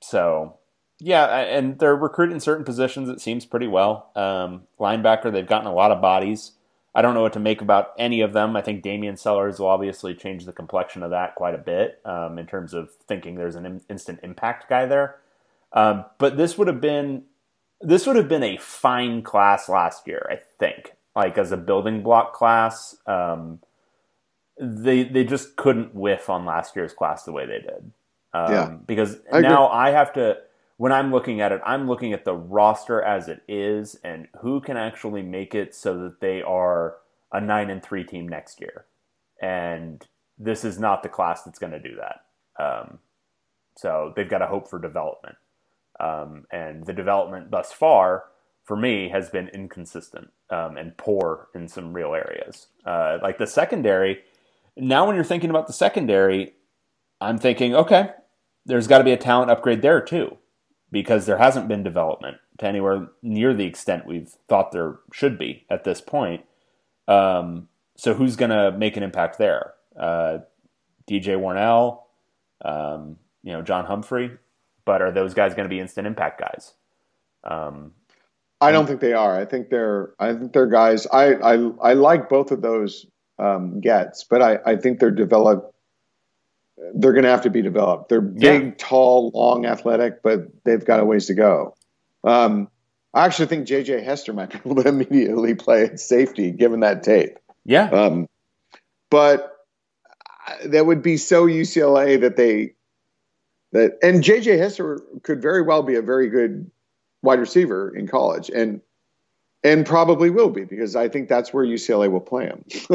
so 0.00 0.56
yeah, 0.98 1.26
and 1.26 1.78
they're 1.78 1.96
recruiting 1.96 2.40
certain 2.40 2.64
positions. 2.64 3.08
It 3.08 3.20
seems 3.20 3.46
pretty 3.46 3.66
well. 3.66 4.10
Um, 4.14 4.62
linebacker, 4.78 5.32
they've 5.32 5.46
gotten 5.46 5.66
a 5.66 5.74
lot 5.74 5.90
of 5.90 6.00
bodies. 6.00 6.52
I 6.94 7.02
don't 7.02 7.14
know 7.14 7.22
what 7.22 7.34
to 7.34 7.40
make 7.40 7.62
about 7.62 7.92
any 7.98 8.20
of 8.20 8.32
them. 8.32 8.56
I 8.56 8.62
think 8.62 8.82
Damian 8.82 9.16
Sellers 9.16 9.60
will 9.60 9.68
obviously 9.68 10.14
change 10.14 10.44
the 10.44 10.52
complexion 10.52 11.02
of 11.02 11.10
that 11.10 11.36
quite 11.36 11.54
a 11.54 11.58
bit 11.58 12.00
um, 12.04 12.38
in 12.38 12.46
terms 12.46 12.74
of 12.74 12.90
thinking 13.06 13.36
there's 13.36 13.54
an 13.54 13.80
instant 13.88 14.20
impact 14.22 14.68
guy 14.68 14.86
there. 14.86 15.16
Um, 15.72 16.04
but 16.18 16.36
this 16.36 16.58
would 16.58 16.66
have 16.66 16.80
been 16.80 17.24
this 17.80 18.06
would 18.06 18.16
have 18.16 18.28
been 18.28 18.42
a 18.42 18.58
fine 18.58 19.22
class 19.22 19.68
last 19.68 20.06
year, 20.06 20.26
I 20.30 20.40
think. 20.58 20.92
Like 21.20 21.36
as 21.36 21.52
a 21.52 21.58
building 21.58 22.02
block 22.02 22.32
class, 22.32 22.96
um, 23.06 23.60
they 24.58 25.02
they 25.02 25.22
just 25.22 25.56
couldn't 25.56 25.94
whiff 25.94 26.30
on 26.30 26.46
last 26.46 26.74
year's 26.74 26.94
class 26.94 27.24
the 27.24 27.32
way 27.32 27.44
they 27.44 27.58
did. 27.58 27.92
Um, 28.32 28.52
yeah. 28.52 28.76
Because 28.86 29.18
I 29.30 29.40
now 29.40 29.68
I 29.68 29.90
have 29.90 30.14
to 30.14 30.38
when 30.78 30.92
I'm 30.92 31.10
looking 31.12 31.42
at 31.42 31.52
it, 31.52 31.60
I'm 31.62 31.86
looking 31.86 32.14
at 32.14 32.24
the 32.24 32.32
roster 32.34 33.02
as 33.02 33.28
it 33.28 33.42
is 33.46 33.96
and 34.02 34.28
who 34.40 34.62
can 34.62 34.78
actually 34.78 35.20
make 35.20 35.54
it 35.54 35.74
so 35.74 35.98
that 36.04 36.20
they 36.20 36.40
are 36.40 36.96
a 37.30 37.38
nine 37.38 37.68
and 37.68 37.82
three 37.82 38.02
team 38.02 38.26
next 38.26 38.62
year. 38.62 38.86
And 39.42 40.02
this 40.38 40.64
is 40.64 40.78
not 40.78 41.02
the 41.02 41.10
class 41.10 41.42
that's 41.42 41.58
going 41.58 41.72
to 41.72 41.78
do 41.78 41.96
that. 41.96 42.64
Um, 42.64 42.98
so 43.76 44.14
they've 44.16 44.28
got 44.28 44.38
to 44.38 44.46
hope 44.46 44.70
for 44.70 44.78
development. 44.78 45.36
Um, 46.00 46.46
and 46.50 46.86
the 46.86 46.94
development 46.94 47.50
thus 47.50 47.74
far, 47.74 48.24
for 48.70 48.76
me, 48.76 49.08
has 49.08 49.28
been 49.28 49.48
inconsistent 49.48 50.30
um, 50.48 50.76
and 50.76 50.96
poor 50.96 51.48
in 51.56 51.66
some 51.66 51.92
real 51.92 52.14
areas. 52.14 52.68
Uh, 52.86 53.18
like 53.20 53.36
the 53.36 53.46
secondary, 53.48 54.20
now 54.76 55.04
when 55.04 55.16
you're 55.16 55.24
thinking 55.24 55.50
about 55.50 55.66
the 55.66 55.72
secondary, 55.72 56.52
I'm 57.20 57.36
thinking, 57.36 57.74
okay, 57.74 58.10
there's 58.64 58.86
got 58.86 58.98
to 58.98 59.04
be 59.04 59.10
a 59.10 59.16
talent 59.16 59.50
upgrade 59.50 59.82
there 59.82 60.00
too 60.00 60.38
because 60.92 61.26
there 61.26 61.38
hasn't 61.38 61.66
been 61.66 61.82
development 61.82 62.36
to 62.58 62.66
anywhere 62.68 63.08
near 63.22 63.54
the 63.54 63.66
extent 63.66 64.06
we've 64.06 64.36
thought 64.48 64.70
there 64.70 65.00
should 65.12 65.36
be 65.36 65.66
at 65.68 65.82
this 65.82 66.00
point. 66.00 66.44
Um, 67.08 67.66
so 67.96 68.14
who's 68.14 68.36
going 68.36 68.52
to 68.52 68.70
make 68.70 68.96
an 68.96 69.02
impact 69.02 69.36
there? 69.36 69.72
Uh, 69.98 70.38
DJ 71.10 71.36
Warnell, 71.36 72.02
um, 72.64 73.16
you 73.42 73.50
know, 73.50 73.62
John 73.62 73.86
Humphrey, 73.86 74.30
but 74.84 75.02
are 75.02 75.10
those 75.10 75.34
guys 75.34 75.54
going 75.54 75.68
to 75.68 75.74
be 75.74 75.80
instant 75.80 76.06
impact 76.06 76.40
guys? 76.40 76.74
Um, 77.42 77.94
I 78.60 78.72
don't 78.72 78.86
think 78.86 79.00
they 79.00 79.14
are. 79.14 79.38
I 79.38 79.44
think 79.44 79.70
they're. 79.70 80.12
I 80.18 80.34
think 80.34 80.52
they're 80.52 80.66
guys. 80.66 81.06
I 81.06 81.34
I, 81.34 81.54
I 81.82 81.92
like 81.94 82.28
both 82.28 82.50
of 82.50 82.62
those 82.62 83.06
um, 83.38 83.80
gets, 83.80 84.24
but 84.24 84.42
I, 84.42 84.58
I 84.66 84.76
think 84.76 85.00
they're 85.00 85.10
developed 85.10 85.74
they're 86.94 87.12
going 87.12 87.24
to 87.24 87.30
have 87.30 87.42
to 87.42 87.50
be 87.50 87.62
developed. 87.62 88.08
They're 88.08 88.20
big, 88.20 88.64
yeah. 88.64 88.70
tall, 88.78 89.30
long, 89.34 89.66
athletic, 89.66 90.22
but 90.22 90.48
they've 90.64 90.84
got 90.84 91.00
a 91.00 91.04
ways 91.04 91.26
to 91.26 91.34
go. 91.34 91.76
Um, 92.24 92.68
I 93.12 93.26
actually 93.26 93.46
think 93.46 93.66
JJ 93.66 94.04
Hester 94.04 94.32
might 94.32 94.50
be 94.64 94.70
able 94.70 94.82
to 94.82 94.88
immediately 94.88 95.54
play 95.54 95.84
at 95.84 96.00
safety 96.00 96.50
given 96.50 96.80
that 96.80 97.02
tape. 97.02 97.38
Yeah. 97.64 97.90
Um, 97.90 98.28
but 99.10 99.56
that 100.64 100.86
would 100.86 101.02
be 101.02 101.16
so 101.16 101.46
UCLA 101.46 102.20
that 102.20 102.36
they 102.36 102.74
that 103.72 103.98
and 104.02 104.22
JJ 104.24 104.58
Hester 104.58 105.00
could 105.22 105.40
very 105.40 105.62
well 105.62 105.82
be 105.82 105.94
a 105.94 106.02
very 106.02 106.28
good 106.28 106.70
wide 107.22 107.40
receiver 107.40 107.94
in 107.94 108.06
college 108.06 108.50
and 108.50 108.80
and 109.62 109.84
probably 109.84 110.30
will 110.30 110.48
be 110.50 110.64
because 110.64 110.96
I 110.96 111.08
think 111.08 111.28
that's 111.28 111.52
where 111.52 111.66
UCLA 111.66 112.10
will 112.10 112.20
play 112.20 112.46
him. 112.46 112.64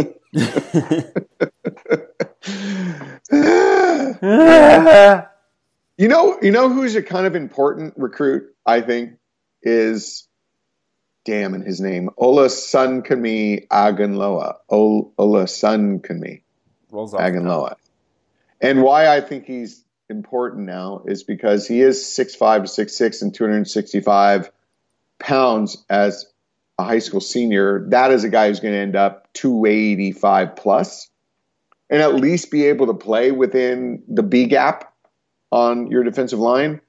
you 5.97 6.07
know, 6.07 6.39
you 6.41 6.51
know 6.51 6.69
who's 6.69 6.95
a 6.95 7.03
kind 7.03 7.27
of 7.27 7.35
important 7.35 7.93
recruit. 7.97 8.55
I 8.65 8.81
think 8.81 9.11
is 9.61 10.27
damn 11.23 11.53
in 11.53 11.61
his 11.61 11.79
name 11.79 12.09
Olusankanmi 12.17 13.67
Agunloa. 13.67 14.55
Olusankanmi 14.71 16.41
Agunloa. 16.91 17.75
And 18.61 18.81
why 18.81 19.07
I 19.15 19.21
think 19.21 19.45
he's 19.45 19.84
important 20.09 20.65
now 20.65 21.03
is 21.05 21.23
because 21.23 21.67
he 21.67 21.81
is 21.81 22.03
6'5 22.03 22.75
to 22.75 22.85
6'6 22.85 23.21
and 23.21 23.33
265 23.33 24.51
pounds 25.19 25.83
as 25.89 26.25
a 26.77 26.83
high 26.83 26.99
school 26.99 27.21
senior. 27.21 27.85
That 27.89 28.11
is 28.11 28.23
a 28.23 28.29
guy 28.29 28.47
who's 28.47 28.59
going 28.59 28.73
to 28.73 28.79
end 28.79 28.95
up 28.95 29.31
285 29.33 30.55
plus 30.55 31.09
and 31.89 32.01
at 32.01 32.15
least 32.15 32.51
be 32.51 32.65
able 32.65 32.87
to 32.87 32.93
play 32.93 33.31
within 33.31 34.03
the 34.07 34.23
B 34.23 34.45
gap 34.45 34.93
on 35.51 35.87
your 35.91 36.03
defensive 36.03 36.39
line. 36.39 36.81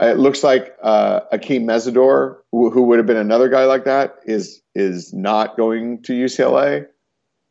It 0.00 0.18
looks 0.18 0.44
like 0.44 0.76
uh, 0.82 1.20
Akheem 1.32 1.64
Mesidor, 1.64 2.38
who, 2.52 2.70
who 2.70 2.82
would 2.82 2.98
have 2.98 3.06
been 3.06 3.16
another 3.16 3.48
guy 3.48 3.64
like 3.64 3.84
that, 3.84 4.16
is 4.26 4.60
is 4.74 5.14
not 5.14 5.56
going 5.56 6.02
to 6.02 6.12
UCLA. 6.12 6.86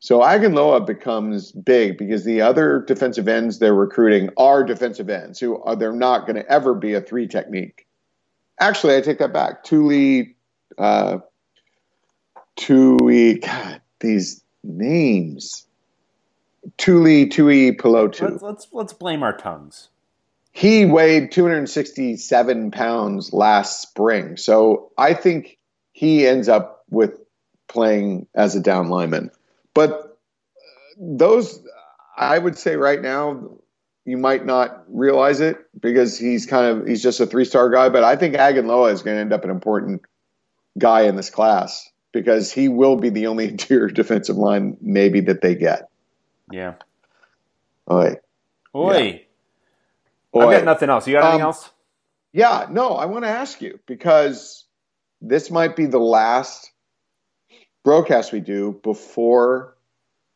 So 0.05 0.19
Agunloa 0.19 0.85
becomes 0.85 1.51
big 1.51 1.97
because 1.97 2.25
the 2.25 2.39
other 2.39 2.83
defensive 2.85 3.27
ends 3.27 3.57
they're 3.57 3.73
recruiting 3.73 4.29
are 4.37 4.63
defensive 4.63 5.09
ends 5.09 5.39
who 5.39 5.59
are 5.63 5.75
they're 5.75 5.91
not 5.91 6.27
going 6.27 6.35
to 6.35 6.47
ever 6.47 6.75
be 6.75 6.93
a 6.93 7.01
three 7.01 7.27
technique. 7.27 7.87
Actually, 8.59 8.97
I 8.97 9.01
take 9.01 9.17
that 9.17 9.33
back. 9.33 9.63
Tuli, 9.63 10.35
uh, 10.77 11.17
Tui, 12.55 13.39
God, 13.39 13.81
these 13.99 14.43
names. 14.63 15.65
Tuli 16.77 17.27
Tui 17.27 17.71
Pelotu. 17.71 18.29
Let's, 18.29 18.43
let's 18.43 18.67
let's 18.71 18.93
blame 18.93 19.23
our 19.23 19.35
tongues. 19.35 19.89
He 20.51 20.85
weighed 20.85 21.31
267 21.31 22.69
pounds 22.69 23.33
last 23.33 23.81
spring, 23.81 24.37
so 24.37 24.91
I 24.99 25.15
think 25.15 25.57
he 25.93 26.27
ends 26.27 26.47
up 26.47 26.83
with 26.91 27.19
playing 27.67 28.27
as 28.35 28.55
a 28.55 28.61
down 28.61 28.89
lineman. 28.89 29.31
But 29.75 30.17
those, 30.97 31.59
I 32.17 32.39
would 32.39 32.57
say 32.57 32.77
right 32.77 32.99
now, 33.01 33.59
you 34.05 34.17
might 34.17 34.45
not 34.45 34.83
realize 34.87 35.41
it 35.41 35.57
because 35.79 36.17
he's 36.17 36.45
kind 36.45 36.65
of 36.65 36.87
he's 36.87 37.03
just 37.03 37.19
a 37.19 37.27
three 37.27 37.45
star 37.45 37.69
guy. 37.69 37.89
But 37.89 38.03
I 38.03 38.15
think 38.15 38.35
Agunloa 38.35 38.91
is 38.93 39.03
going 39.03 39.17
to 39.17 39.21
end 39.21 39.33
up 39.33 39.43
an 39.43 39.51
important 39.51 40.01
guy 40.79 41.01
in 41.01 41.15
this 41.15 41.29
class 41.29 41.89
because 42.11 42.51
he 42.51 42.69
will 42.69 42.95
be 42.95 43.09
the 43.09 43.27
only 43.27 43.47
interior 43.49 43.89
defensive 43.89 44.37
line 44.37 44.77
maybe 44.81 45.19
that 45.21 45.41
they 45.41 45.53
get. 45.53 45.89
Yeah. 46.51 46.75
Oi. 47.91 48.15
Oi. 48.73 49.25
Yeah. 50.33 50.41
I've 50.41 50.51
got 50.51 50.65
nothing 50.65 50.89
else. 50.89 51.07
You 51.07 51.15
got 51.15 51.23
anything 51.25 51.41
um, 51.41 51.47
else? 51.47 51.69
Yeah, 52.33 52.67
no, 52.69 52.89
I 52.89 53.05
want 53.05 53.23
to 53.23 53.29
ask 53.29 53.61
you 53.61 53.79
because 53.85 54.65
this 55.21 55.49
might 55.49 55.77
be 55.77 55.85
the 55.85 55.99
last 55.99 56.71
broadcast 57.85 58.33
we 58.33 58.41
do 58.41 58.77
before 58.83 59.77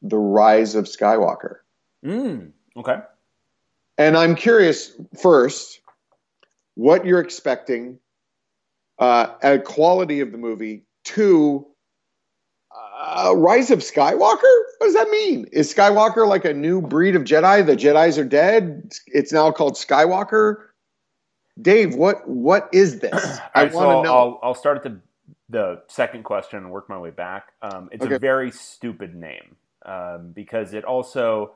the 0.02 0.18
rise 0.18 0.76
of 0.76 0.86
Skywalker. 0.86 1.58
Mm, 2.06 2.52
okay. 2.78 3.00
And 3.97 4.16
I'm 4.16 4.36
curious 4.36 4.93
first 5.22 5.82
what 6.76 7.06
you're 7.06 7.20
expecting 7.20 8.00
uh, 9.00 9.34
at 9.41 9.66
quality 9.66 10.22
of 10.22 10.32
the 10.32 10.38
movie. 10.38 10.86
Two, 11.04 11.66
uh, 13.02 13.34
Rise 13.36 13.72
of 13.72 13.80
Skywalker? 13.80 14.18
What 14.20 14.82
does 14.82 14.93
that 14.93 15.10
mean? 15.10 15.45
Is 15.52 15.74
Skywalker 15.74 16.28
like 16.28 16.45
a 16.45 16.54
new 16.54 16.82
breed 16.82 17.16
of 17.16 17.24
Jedi? 17.24 17.66
The 17.66 17.76
Jedi's 17.76 18.18
are 18.18 18.26
dead. 18.26 18.91
It's 19.08 19.34
now 19.34 19.52
called 19.52 19.74
Skywalker. 19.74 20.68
Dave, 21.62 21.95
what 21.95 22.28
what 22.28 22.70
is 22.72 23.00
this? 23.00 23.39
I 23.56 23.64
want 23.64 23.72
to 23.72 23.78
so 23.78 24.02
know. 24.04 24.18
I'll, 24.18 24.39
I'll, 24.43 24.56
start 24.56 24.78
at 24.78 24.84
the 24.84 25.00
the 25.50 25.82
second 25.88 26.24
question 26.24 26.60
and 26.60 26.72
work 26.72 26.89
my 26.89 26.97
way 26.97 27.10
back. 27.12 27.54
Um, 27.62 27.89
it's 27.91 28.06
okay. 28.06 28.16
a 28.16 28.20
very 28.20 28.52
stupid 28.52 29.16
name 29.16 29.56
um, 29.86 30.32
because 30.34 30.74
it 30.74 30.84
also 30.84 31.54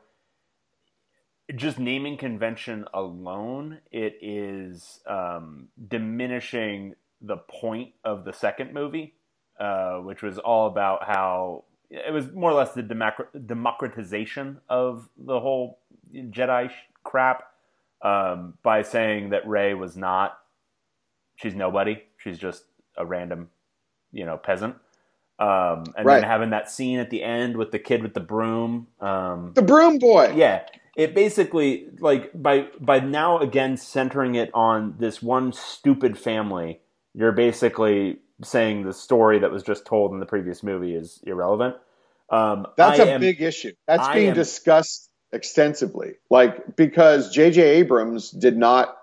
just 1.55 1.77
naming 1.77 2.17
convention 2.17 2.85
alone 2.93 3.79
it 3.91 4.17
is 4.21 5.01
um, 5.07 5.67
diminishing 5.87 6.95
the 7.21 7.37
point 7.37 7.89
of 8.03 8.23
the 8.23 8.31
second 8.31 8.73
movie 8.73 9.13
uh, 9.59 9.97
which 9.97 10.21
was 10.21 10.39
all 10.39 10.67
about 10.67 11.03
how 11.05 11.63
it 11.89 12.11
was 12.11 12.31
more 12.31 12.49
or 12.49 12.53
less 12.53 12.71
the 12.73 12.81
democratization 13.45 14.59
of 14.67 15.07
the 15.17 15.39
whole 15.39 15.79
Jedi 16.13 16.71
crap 17.03 17.43
um, 18.01 18.55
by 18.63 18.81
saying 18.81 19.29
that 19.29 19.47
Rey 19.47 19.75
was 19.75 19.95
not, 19.95 20.39
she's 21.35 21.53
nobody, 21.53 22.01
she's 22.17 22.39
just 22.39 22.63
a 22.97 23.05
random, 23.05 23.49
you 24.13 24.25
know, 24.25 24.37
peasant. 24.37 24.75
Um, 25.39 25.83
and 25.97 26.05
Right. 26.05 26.21
then 26.21 26.23
having 26.29 26.51
that 26.51 26.69
scene 26.69 26.99
at 26.99 27.09
the 27.09 27.23
end 27.23 27.57
with 27.57 27.71
the 27.71 27.79
kid 27.79 28.01
with 28.03 28.13
the 28.13 28.19
broom. 28.21 28.87
Um, 29.01 29.51
The 29.55 29.63
broom 29.63 29.97
boy. 29.97 30.33
yeah, 30.35 30.61
it 30.95 31.15
basically 31.15 31.87
like 31.99 32.29
by 32.39 32.67
by 32.79 32.99
now 32.99 33.39
again 33.39 33.75
centering 33.75 34.35
it 34.35 34.51
on 34.53 34.95
this 34.99 35.21
one 35.23 35.51
stupid 35.51 36.17
family. 36.17 36.79
You're 37.15 37.31
basically 37.31 38.19
saying 38.43 38.83
the 38.83 38.93
story 38.93 39.39
that 39.39 39.51
was 39.51 39.63
just 39.63 39.85
told 39.85 40.11
in 40.11 40.19
the 40.19 40.25
previous 40.25 40.61
movie 40.63 40.95
is 40.95 41.19
irrelevant. 41.25 41.75
Um, 42.29 42.67
That's 42.77 42.99
I 42.99 43.03
a 43.03 43.07
am- 43.15 43.21
big 43.21 43.41
issue. 43.41 43.73
That's 43.87 44.07
I 44.07 44.13
being 44.13 44.29
am- 44.29 44.35
discussed 44.35 45.09
extensively. 45.31 46.13
Like 46.29 46.75
because 46.75 47.31
J.J. 47.31 47.61
Abrams 47.61 48.29
did 48.31 48.55
not 48.57 48.95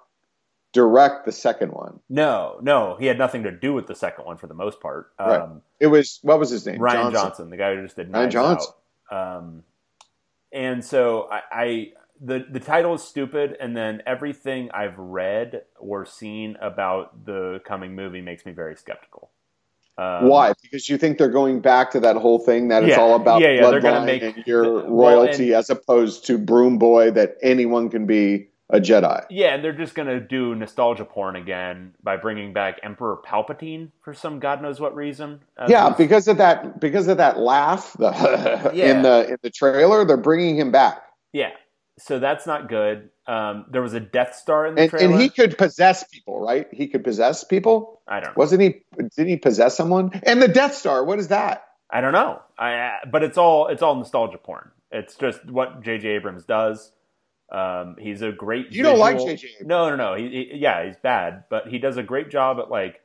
direct 0.73 1.27
the 1.27 1.33
second 1.33 1.73
one. 1.73 2.01
No, 2.09 2.59
no, 2.63 2.97
he 2.99 3.07
had 3.07 3.19
nothing 3.19 3.43
to 3.45 3.51
do 3.51 3.73
with 3.73 3.87
the 3.87 3.95
second 3.95 4.25
one 4.25 4.37
for 4.37 4.47
the 4.47 4.55
most 4.55 4.81
part. 4.81 5.13
Um, 5.19 5.29
Right. 5.29 5.49
It 5.81 5.87
was 5.89 6.19
what 6.23 6.39
was 6.39 6.51
his 6.51 6.67
name? 6.67 6.79
Rian 6.81 7.13
Johnson. 7.13 7.51
the 7.51 7.57
guy 7.57 7.75
who 7.75 7.83
just 7.83 7.97
did 7.97 8.13
Rian 8.13 8.31
Johnson. 8.31 8.73
Um, 9.11 9.65
and 10.53 10.85
so 10.85 11.29
I, 11.31 11.41
I 11.53 11.93
the 12.21 12.45
the 12.51 12.61
title 12.61 12.95
is 12.95 13.03
stupid, 13.03 13.57
and 13.59 13.77
then 13.77 14.03
everything 14.07 14.71
I've 14.73 14.99
read 14.99 15.63
or 15.79 16.05
seen 16.05 16.57
about 16.61 17.25
the 17.25 17.61
coming 17.65 17.95
movie 17.95 18.21
makes 18.21 18.45
me 18.45 18.53
very 18.53 18.77
skeptical. 18.77 19.31
Um, 19.97 20.29
Why? 20.29 20.53
Because 20.63 20.89
you 20.89 20.97
think 20.99 21.19
they're 21.19 21.29
going 21.29 21.61
back 21.61 21.91
to 21.93 22.01
that 22.01 22.17
whole 22.17 22.39
thing 22.39 22.69
that 22.69 22.85
it's 22.85 22.97
all 22.97 23.17
about 23.17 23.41
yeah, 23.41 23.53
yeah, 23.53 23.71
they're 23.71 23.81
gonna 23.81 24.01
bloodline 24.01 24.07
make- 24.07 24.23
and 24.23 24.47
your 24.47 24.83
well, 24.89 25.17
royalty 25.17 25.55
as 25.55 25.71
opposed 25.71 26.27
to 26.27 26.39
Broom 26.39 26.79
Boy 26.79 27.11
that 27.13 27.37
anyone 27.43 27.89
can 27.89 28.07
be 28.07 28.50
a 28.73 28.81
Jedi. 28.81 29.25
Yeah, 29.31 29.55
and 29.55 29.65
they're 29.65 29.73
just 29.73 29.95
gonna 29.95 30.21
do 30.21 30.55
nostalgia 30.55 31.05
porn 31.05 31.37
again 31.37 31.95
by 32.03 32.17
bringing 32.17 32.53
back 32.53 32.81
Emperor 32.83 33.19
Palpatine 33.27 33.91
for 34.03 34.15
some 34.15 34.39
god 34.39 34.63
knows 34.63 34.81
what 34.81 34.95
reason. 34.95 35.41
Uh, 35.59 35.67
Yeah, 35.69 35.91
because 35.97 36.29
of 36.29 36.39
that 36.39 36.81
because 36.81 37.09
of 37.09 37.17
that 37.19 37.39
laugh 37.39 37.95
the, 37.99 38.11
Yeah. 38.75 38.91
in 38.93 39.03
the 39.03 39.29
in 39.31 39.37
the 39.43 39.51
trailer, 39.51 40.05
they're 40.05 40.17
bringing 40.17 40.57
him 40.57 40.71
back. 40.73 41.03
yeah. 41.33 41.51
So 41.99 42.19
that's 42.19 42.47
not 42.47 42.71
good. 42.71 43.11
Um, 43.27 43.67
there 43.71 43.83
was 43.83 43.93
a 43.93 44.01
Death 44.01 44.35
Star 44.35 44.67
in 44.67 44.75
the 44.75 44.83
And, 44.83 44.91
trailer. 44.91 45.13
and 45.13 45.21
he 45.21 45.29
could 45.29 45.59
possess 45.59 46.03
people, 46.05 46.41
right? 46.41 46.67
He 46.73 46.87
could 46.89 47.05
possess 47.05 47.45
people. 47.45 48.01
I 48.09 48.21
don't 48.21 48.31
know. 48.31 48.35
Wasn't 48.37 48.63
he? 48.63 48.81
Did 49.17 49.27
he 49.27 49.37
possess 49.37 49.77
someone? 49.77 50.19
And 50.23 50.41
the 50.41 50.49
Death 50.49 50.75
Star, 50.75 51.05
what 51.05 51.19
is 51.19 51.29
that? 51.29 51.65
I 51.91 52.01
don't 52.01 52.13
know. 52.13 52.41
I, 52.59 53.01
but 53.11 53.23
it's 53.23 53.37
all 53.37 53.67
it's 53.67 53.83
all 53.83 53.97
nostalgia 53.97 54.39
porn. 54.39 54.71
It's 54.91 55.15
just 55.15 55.45
what 55.51 55.83
J.J. 55.83 56.09
Abrams 56.09 56.45
does. 56.47 56.91
Um, 57.51 57.97
he's 57.99 58.23
a 58.23 58.31
great. 58.33 58.71
You 58.73 58.83
don't 58.83 58.99
like 58.99 59.15
visual- 59.17 59.37
J.J. 59.37 59.49
No, 59.65 59.89
no, 59.91 59.97
no. 59.97 60.15
He, 60.15 60.29
he- 60.53 60.59
yeah, 60.59 60.85
he's 60.87 60.97
bad, 60.97 61.45
but 61.51 61.67
he 61.69 61.79
does 61.79 61.97
a 61.97 62.03
great 62.03 62.31
job 62.31 62.59
at 62.61 62.71
like 62.71 63.01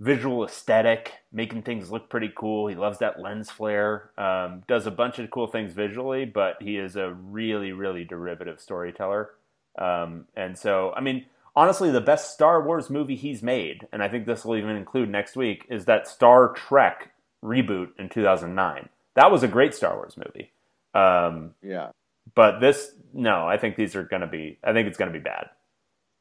visual 0.00 0.44
aesthetic, 0.44 1.12
making 1.32 1.62
things 1.62 1.90
look 1.90 2.08
pretty 2.10 2.30
cool. 2.34 2.66
He 2.68 2.74
loves 2.74 2.98
that 2.98 3.20
lens 3.20 3.50
flare. 3.50 4.10
Um, 4.18 4.62
does 4.68 4.86
a 4.86 4.90
bunch 4.90 5.18
of 5.18 5.30
cool 5.30 5.46
things 5.46 5.72
visually, 5.72 6.24
but 6.26 6.56
he 6.60 6.76
is 6.76 6.96
a 6.96 7.10
really, 7.12 7.72
really 7.72 8.04
derivative 8.04 8.60
storyteller. 8.60 9.30
Um, 9.78 10.26
and 10.36 10.58
so, 10.58 10.92
I 10.94 11.00
mean, 11.00 11.26
honestly, 11.54 11.90
the 11.90 12.00
best 12.00 12.32
Star 12.34 12.62
Wars 12.62 12.90
movie 12.90 13.16
he's 13.16 13.42
made, 13.42 13.86
and 13.92 14.02
I 14.02 14.08
think 14.08 14.26
this 14.26 14.44
will 14.44 14.56
even 14.56 14.76
include 14.76 15.08
next 15.10 15.36
week, 15.36 15.64
is 15.70 15.84
that 15.86 16.08
Star 16.08 16.52
Trek 16.54 17.10
reboot 17.44 17.88
in 17.98 18.08
2009. 18.08 18.88
That 19.14 19.30
was 19.30 19.42
a 19.42 19.48
great 19.48 19.74
Star 19.74 19.96
Wars 19.96 20.16
movie. 20.16 20.50
Um, 20.94 21.54
Yeah. 21.62 21.90
But 22.34 22.60
this, 22.60 22.92
no, 23.12 23.46
I 23.46 23.56
think 23.58 23.76
these 23.76 23.94
are 23.96 24.02
going 24.02 24.22
to 24.22 24.26
be, 24.26 24.58
I 24.64 24.72
think 24.72 24.88
it's 24.88 24.98
going 24.98 25.12
to 25.12 25.18
be 25.18 25.22
bad. 25.22 25.46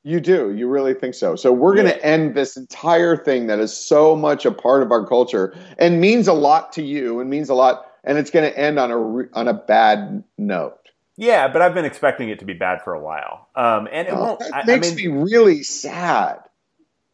You 0.03 0.19
do. 0.19 0.53
You 0.53 0.67
really 0.67 0.93
think 0.93 1.15
so. 1.15 1.35
So 1.35 1.51
we're 1.51 1.73
going 1.73 1.87
to 1.87 2.05
end 2.05 2.35
this 2.35 2.57
entire 2.57 3.17
thing 3.17 3.47
that 3.47 3.57
is 3.59 3.75
so 3.75 4.15
much 4.15 4.45
a 4.45 4.51
part 4.51 4.83
of 4.83 4.91
our 4.91 5.05
culture 5.05 5.57
and 5.79 5.99
means 5.99 6.27
a 6.27 6.33
lot 6.33 6.71
to 6.73 6.83
you 6.83 7.19
and 7.19 7.29
means 7.29 7.49
a 7.49 7.55
lot 7.55 7.87
and 8.03 8.19
it's 8.19 8.29
going 8.29 8.47
to 8.47 8.55
end 8.55 8.77
on 8.77 8.91
a 8.91 8.97
on 9.37 9.47
a 9.47 9.53
bad 9.53 10.23
note. 10.37 10.77
Yeah, 11.17 11.47
but 11.47 11.63
I've 11.63 11.73
been 11.73 11.85
expecting 11.85 12.29
it 12.29 12.37
to 12.39 12.45
be 12.45 12.53
bad 12.53 12.83
for 12.83 12.93
a 12.93 12.99
while. 12.99 13.47
Um, 13.55 13.87
and 13.91 14.07
it 14.07 14.13
Oh, 14.13 14.19
won't. 14.23 14.39
that 14.41 14.53
I, 14.53 14.59
I 14.61 14.65
makes 14.65 14.93
mean, 14.93 15.15
me 15.23 15.23
really 15.31 15.63
sad. 15.63 16.39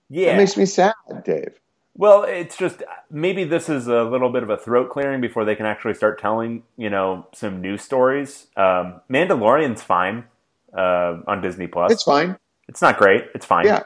yeah. 0.10 0.32
That 0.34 0.38
makes 0.38 0.58
me 0.58 0.66
sad, 0.66 0.94
Dave. 1.24 1.58
Well, 1.96 2.24
it's 2.24 2.58
just 2.58 2.84
maybe 3.10 3.44
this 3.44 3.68
is 3.68 3.88
a 3.88 4.04
little 4.04 4.32
bit 4.32 4.44
of 4.44 4.50
a 4.50 4.58
throat 4.58 4.89
clearing 4.89 5.20
before 5.22 5.44
they 5.46 5.56
can 5.56 5.66
actually 5.66 5.94
start 5.94 6.20
telling, 6.20 6.64
you 6.78 6.89
know, 6.89 7.28
some 7.34 7.62
new 7.62 7.78
stories. 7.78 8.48
Um, 8.56 9.02
Mandalorian's 9.10 9.84
fine 9.84 10.24
uh, 10.76 11.18
on 11.28 11.42
Disney 11.42 11.68
Plus. 11.68 11.92
It's 11.92 12.04
fine. 12.04 12.38
It's 12.70 12.82
not 12.82 12.98
great. 12.98 13.26
It's 13.36 13.46
fine. 13.46 13.66
Yeah. 13.66 13.84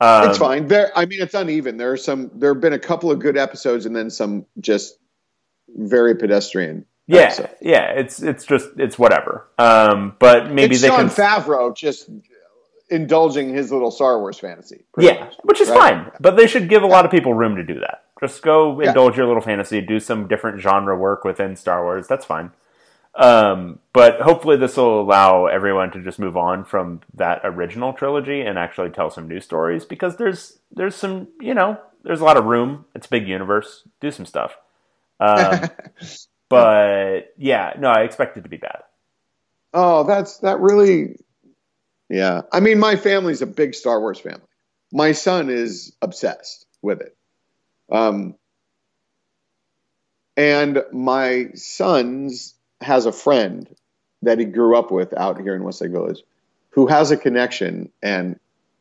Um, 0.00 0.30
it's 0.30 0.38
fine. 0.38 0.68
There 0.68 0.90
I 0.96 1.04
mean 1.04 1.20
it's 1.20 1.34
uneven. 1.34 1.76
There 1.76 1.92
are 1.92 1.96
some 1.96 2.30
there 2.34 2.52
have 2.52 2.60
been 2.62 2.72
a 2.72 2.78
couple 2.78 3.10
of 3.10 3.18
good 3.18 3.36
episodes 3.36 3.86
and 3.86 3.94
then 3.94 4.10
some 4.10 4.46
just 4.60 4.98
very 5.68 6.16
pedestrian. 6.16 6.86
Yeah, 7.06 7.20
episodes. 7.20 7.54
yeah. 7.60 7.92
It's 7.92 8.22
it's 8.22 8.44
just 8.44 8.68
it's 8.78 8.98
whatever. 8.98 9.46
Um, 9.58 10.16
but 10.18 10.50
maybe 10.50 10.74
it's 10.74 10.82
they 10.82 10.88
Sean 10.88 11.10
can. 11.10 11.10
Favreau 11.10 11.76
just 11.76 12.08
indulging 12.90 13.54
his 13.54 13.72
little 13.72 13.90
Star 13.90 14.18
Wars 14.20 14.38
fantasy. 14.38 14.84
Yeah, 14.98 15.20
much, 15.24 15.34
which 15.42 15.60
is 15.60 15.68
right? 15.70 15.94
fine. 15.94 16.12
But 16.20 16.36
they 16.36 16.46
should 16.46 16.68
give 16.68 16.82
a 16.82 16.86
lot 16.86 17.04
of 17.04 17.10
people 17.10 17.34
room 17.34 17.56
to 17.56 17.64
do 17.64 17.80
that. 17.80 18.04
Just 18.20 18.42
go 18.42 18.80
Yeah. 18.80 18.88
indulge 18.88 19.16
your 19.16 19.26
little 19.26 19.42
fantasy, 19.42 19.80
do 19.80 19.98
some 20.00 20.28
different 20.28 20.60
genre 20.60 20.96
work 20.96 21.24
within 21.24 21.56
Star 21.56 21.82
Wars. 21.82 22.06
That's 22.06 22.24
fine. 22.24 22.52
Um, 23.16 23.78
but 23.92 24.20
hopefully, 24.20 24.56
this 24.56 24.76
will 24.76 25.00
allow 25.00 25.46
everyone 25.46 25.92
to 25.92 26.02
just 26.02 26.18
move 26.18 26.36
on 26.36 26.64
from 26.64 27.00
that 27.14 27.40
original 27.44 27.92
trilogy 27.92 28.40
and 28.40 28.58
actually 28.58 28.90
tell 28.90 29.08
some 29.10 29.28
new 29.28 29.40
stories 29.40 29.84
because 29.84 30.16
there's 30.16 30.58
there's 30.72 30.96
some 30.96 31.28
you 31.40 31.54
know 31.54 31.78
there's 32.02 32.20
a 32.20 32.24
lot 32.24 32.36
of 32.36 32.44
room. 32.44 32.86
It's 32.94 33.06
a 33.06 33.10
big 33.10 33.28
universe. 33.28 33.86
Do 34.00 34.10
some 34.10 34.26
stuff. 34.26 34.56
Um, 35.20 35.60
but 36.48 37.32
yeah, 37.38 37.74
no, 37.78 37.88
I 37.88 38.02
expect 38.02 38.36
it 38.36 38.42
to 38.42 38.48
be 38.48 38.56
bad. 38.56 38.82
Oh, 39.72 40.02
that's 40.04 40.38
that 40.38 40.58
really. 40.60 41.16
Yeah, 42.14 42.42
I 42.52 42.60
mean, 42.60 42.78
my 42.78 42.94
family's 42.94 43.42
a 43.42 43.46
big 43.46 43.74
Star 43.74 43.98
Wars 43.98 44.20
family. 44.20 44.46
My 44.92 45.10
son 45.10 45.50
is 45.50 45.96
obsessed 46.00 46.64
with 46.80 47.00
it, 47.00 47.16
um, 47.90 48.36
and 50.36 50.84
my 50.92 51.48
son's 51.54 52.54
has 52.80 53.06
a 53.06 53.10
friend 53.10 53.68
that 54.22 54.38
he 54.38 54.44
grew 54.44 54.78
up 54.78 54.92
with 54.92 55.12
out 55.12 55.40
here 55.40 55.56
in 55.56 55.64
Westlake 55.64 55.90
Village, 55.90 56.22
who 56.70 56.86
has 56.86 57.10
a 57.10 57.16
connection, 57.16 57.90
and 58.00 58.38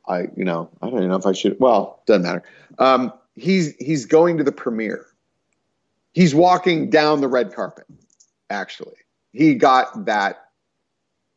I, 0.08 0.28
you 0.38 0.46
know, 0.46 0.70
I 0.80 0.92
don't 0.92 1.00
even 1.00 1.10
know 1.10 1.16
if 1.16 1.26
I 1.26 1.32
should. 1.32 1.60
Well, 1.60 2.04
doesn't 2.06 2.22
matter. 2.22 2.44
Um, 2.78 3.14
he's 3.34 3.74
he's 3.78 4.06
going 4.06 4.38
to 4.38 4.44
the 4.44 4.52
premiere. 4.52 5.08
He's 6.12 6.36
walking 6.36 6.92
down 6.92 7.22
the 7.22 7.28
red 7.28 7.52
carpet. 7.56 7.88
Actually, 8.52 8.98
he 9.32 9.56
got 9.56 10.06
that 10.06 10.52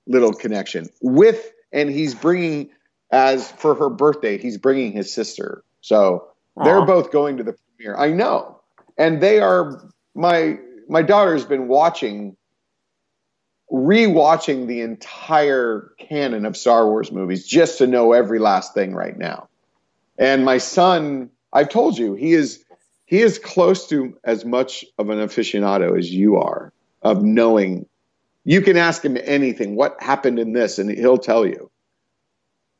little 0.06 0.34
connection 0.34 0.90
with 1.00 1.52
and 1.72 1.90
he's 1.90 2.14
bringing 2.14 2.70
as 3.10 3.50
for 3.52 3.74
her 3.74 3.88
birthday 3.88 4.38
he's 4.38 4.58
bringing 4.58 4.92
his 4.92 5.12
sister. 5.12 5.62
So 5.80 6.28
they're 6.64 6.84
both 6.84 7.12
going 7.12 7.36
to 7.36 7.44
the 7.44 7.54
premiere. 7.76 7.96
I 7.96 8.10
know. 8.12 8.60
And 8.98 9.20
they 9.20 9.40
are 9.40 9.88
my 10.14 10.58
my 10.88 11.02
daughter's 11.02 11.44
been 11.44 11.68
watching 11.68 12.36
rewatching 13.70 14.66
the 14.68 14.80
entire 14.80 15.90
canon 15.98 16.46
of 16.46 16.56
star 16.56 16.86
wars 16.86 17.10
movies 17.10 17.46
just 17.46 17.78
to 17.78 17.86
know 17.86 18.12
every 18.12 18.38
last 18.38 18.74
thing 18.74 18.94
right 18.94 19.18
now. 19.18 19.48
And 20.18 20.44
my 20.44 20.58
son 20.58 21.30
i've 21.52 21.68
told 21.68 21.96
you 21.96 22.14
he 22.14 22.32
is 22.32 22.64
he 23.04 23.20
is 23.22 23.38
close 23.38 23.86
to 23.88 24.18
as 24.24 24.44
much 24.44 24.84
of 24.98 25.10
an 25.10 25.18
aficionado 25.18 25.96
as 25.96 26.12
you 26.12 26.36
are 26.36 26.72
of 27.02 27.22
knowing 27.22 27.86
you 28.46 28.62
can 28.62 28.76
ask 28.76 29.04
him 29.04 29.18
anything. 29.22 29.74
What 29.74 30.00
happened 30.00 30.38
in 30.38 30.52
this? 30.52 30.78
And 30.78 30.88
he'll 30.88 31.18
tell 31.18 31.44
you. 31.44 31.68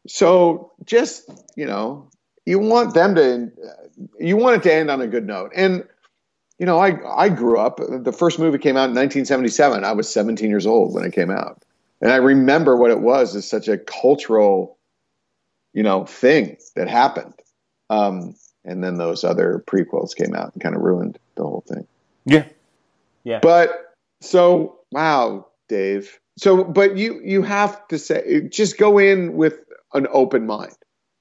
So 0.06 0.72
just 0.84 1.28
you 1.56 1.66
know 1.66 2.08
you 2.46 2.60
want 2.60 2.94
them 2.94 3.16
to 3.16 3.50
you 4.20 4.36
want 4.36 4.56
it 4.56 4.62
to 4.62 4.72
end 4.72 4.90
on 4.90 5.02
a 5.02 5.08
good 5.08 5.26
note. 5.26 5.52
And 5.54 5.84
you 6.58 6.64
know 6.64 6.78
i 6.78 6.96
i 7.24 7.28
grew 7.28 7.58
up 7.58 7.80
the 7.86 8.12
first 8.12 8.38
movie 8.38 8.58
came 8.58 8.76
out 8.78 8.88
in 8.88 8.94
1977 8.94 9.84
i 9.84 9.92
was 9.92 10.10
17 10.10 10.48
years 10.48 10.64
old 10.64 10.94
when 10.94 11.04
it 11.04 11.12
came 11.12 11.30
out. 11.30 11.60
And 12.00 12.12
i 12.12 12.16
remember 12.16 12.76
what 12.76 12.92
it 12.92 13.00
was. 13.00 13.34
As 13.34 13.48
such 13.48 13.66
a 13.66 13.76
cultural 13.76 14.78
you 15.72 15.82
know 15.82 16.06
thing 16.06 16.56
that 16.76 16.88
happened. 16.88 17.34
Um, 17.90 18.36
and 18.64 18.82
then 18.82 18.98
those 18.98 19.24
other 19.24 19.64
prequels 19.66 20.14
came 20.14 20.34
out 20.34 20.52
and 20.52 20.62
kind 20.62 20.76
of 20.76 20.82
ruined 20.82 21.18
the 21.34 21.42
whole 21.42 21.64
thing. 21.66 21.86
Yeah, 22.24 22.46
yeah. 23.24 23.40
but 23.40 23.94
so 24.20 24.80
wow, 24.92 25.46
Dave. 25.68 26.18
So 26.38 26.64
but 26.64 26.96
you 26.96 27.20
you 27.24 27.42
have 27.42 27.86
to 27.88 27.98
say 27.98 28.48
just 28.48 28.78
go 28.78 28.98
in 28.98 29.34
with 29.34 29.58
an 29.94 30.06
open 30.12 30.46
mind. 30.46 30.74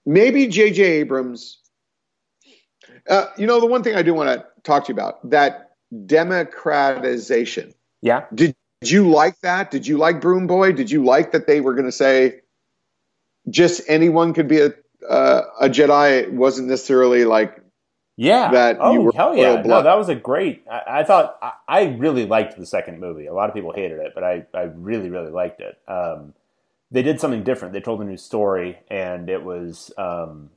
Maybe 0.05 0.47
J.J. 0.47 0.84
Abrams. 0.84 1.59
Uh, 3.09 3.27
you 3.38 3.47
know 3.47 3.59
the 3.59 3.65
one 3.65 3.84
thing 3.84 3.95
I 3.95 4.01
do 4.01 4.13
want 4.13 4.30
to 4.30 4.45
talk 4.63 4.85
to 4.85 4.93
you 4.93 4.95
about 4.95 5.30
that 5.30 5.72
democratization. 6.05 7.73
yeah. 8.01 8.26
Did 8.34 8.55
you 8.84 9.09
like 9.09 9.39
that? 9.41 9.72
Did 9.72 9.88
you 9.88 9.97
like 9.97 10.22
Broom 10.22 10.47
Boy? 10.47 10.72
Did 10.73 10.91
you 10.91 11.03
like 11.03 11.31
that 11.31 11.47
they 11.47 11.61
were 11.61 11.73
going 11.73 11.85
to 11.85 11.91
say 11.91 12.41
just 13.49 13.81
anyone 13.88 14.34
could 14.34 14.47
be 14.47 14.59
a 14.61 14.73
uh, 15.07 15.41
a 15.61 15.69
Jedi? 15.69 16.23
It 16.23 16.34
wasn't 16.34 16.67
necessarily 16.67 17.26
like 17.26 17.61
Yeah. 18.17 18.51
That 18.51 18.77
oh 18.79 18.93
you 18.93 19.01
were 19.01 19.11
hell 19.13 19.35
yeah! 19.35 19.61
No, 19.61 19.81
that 19.81 19.97
was 19.97 20.09
a 20.09 20.15
great. 20.15 20.63
I, 20.71 20.99
I 20.99 21.03
thought 21.03 21.37
I, 21.41 21.51
I 21.67 21.83
really 21.83 22.25
liked 22.25 22.57
the 22.57 22.65
second 22.65 22.99
movie. 22.99 23.25
A 23.25 23.33
lot 23.33 23.49
of 23.49 23.55
people 23.55 23.73
hated 23.73 23.99
it, 23.99 24.13
but 24.15 24.23
I 24.23 24.45
I 24.53 24.63
really 24.63 25.09
really 25.09 25.31
liked 25.31 25.59
it. 25.59 25.77
Um, 25.87 26.33
they 26.91 27.01
did 27.01 27.19
something 27.19 27.43
different. 27.43 27.73
They 27.73 27.81
told 27.81 28.01
a 28.01 28.05
new 28.05 28.17
story, 28.17 28.79
and 28.89 29.29
it 29.29 29.43
was 29.43 29.91
um, 29.97 30.49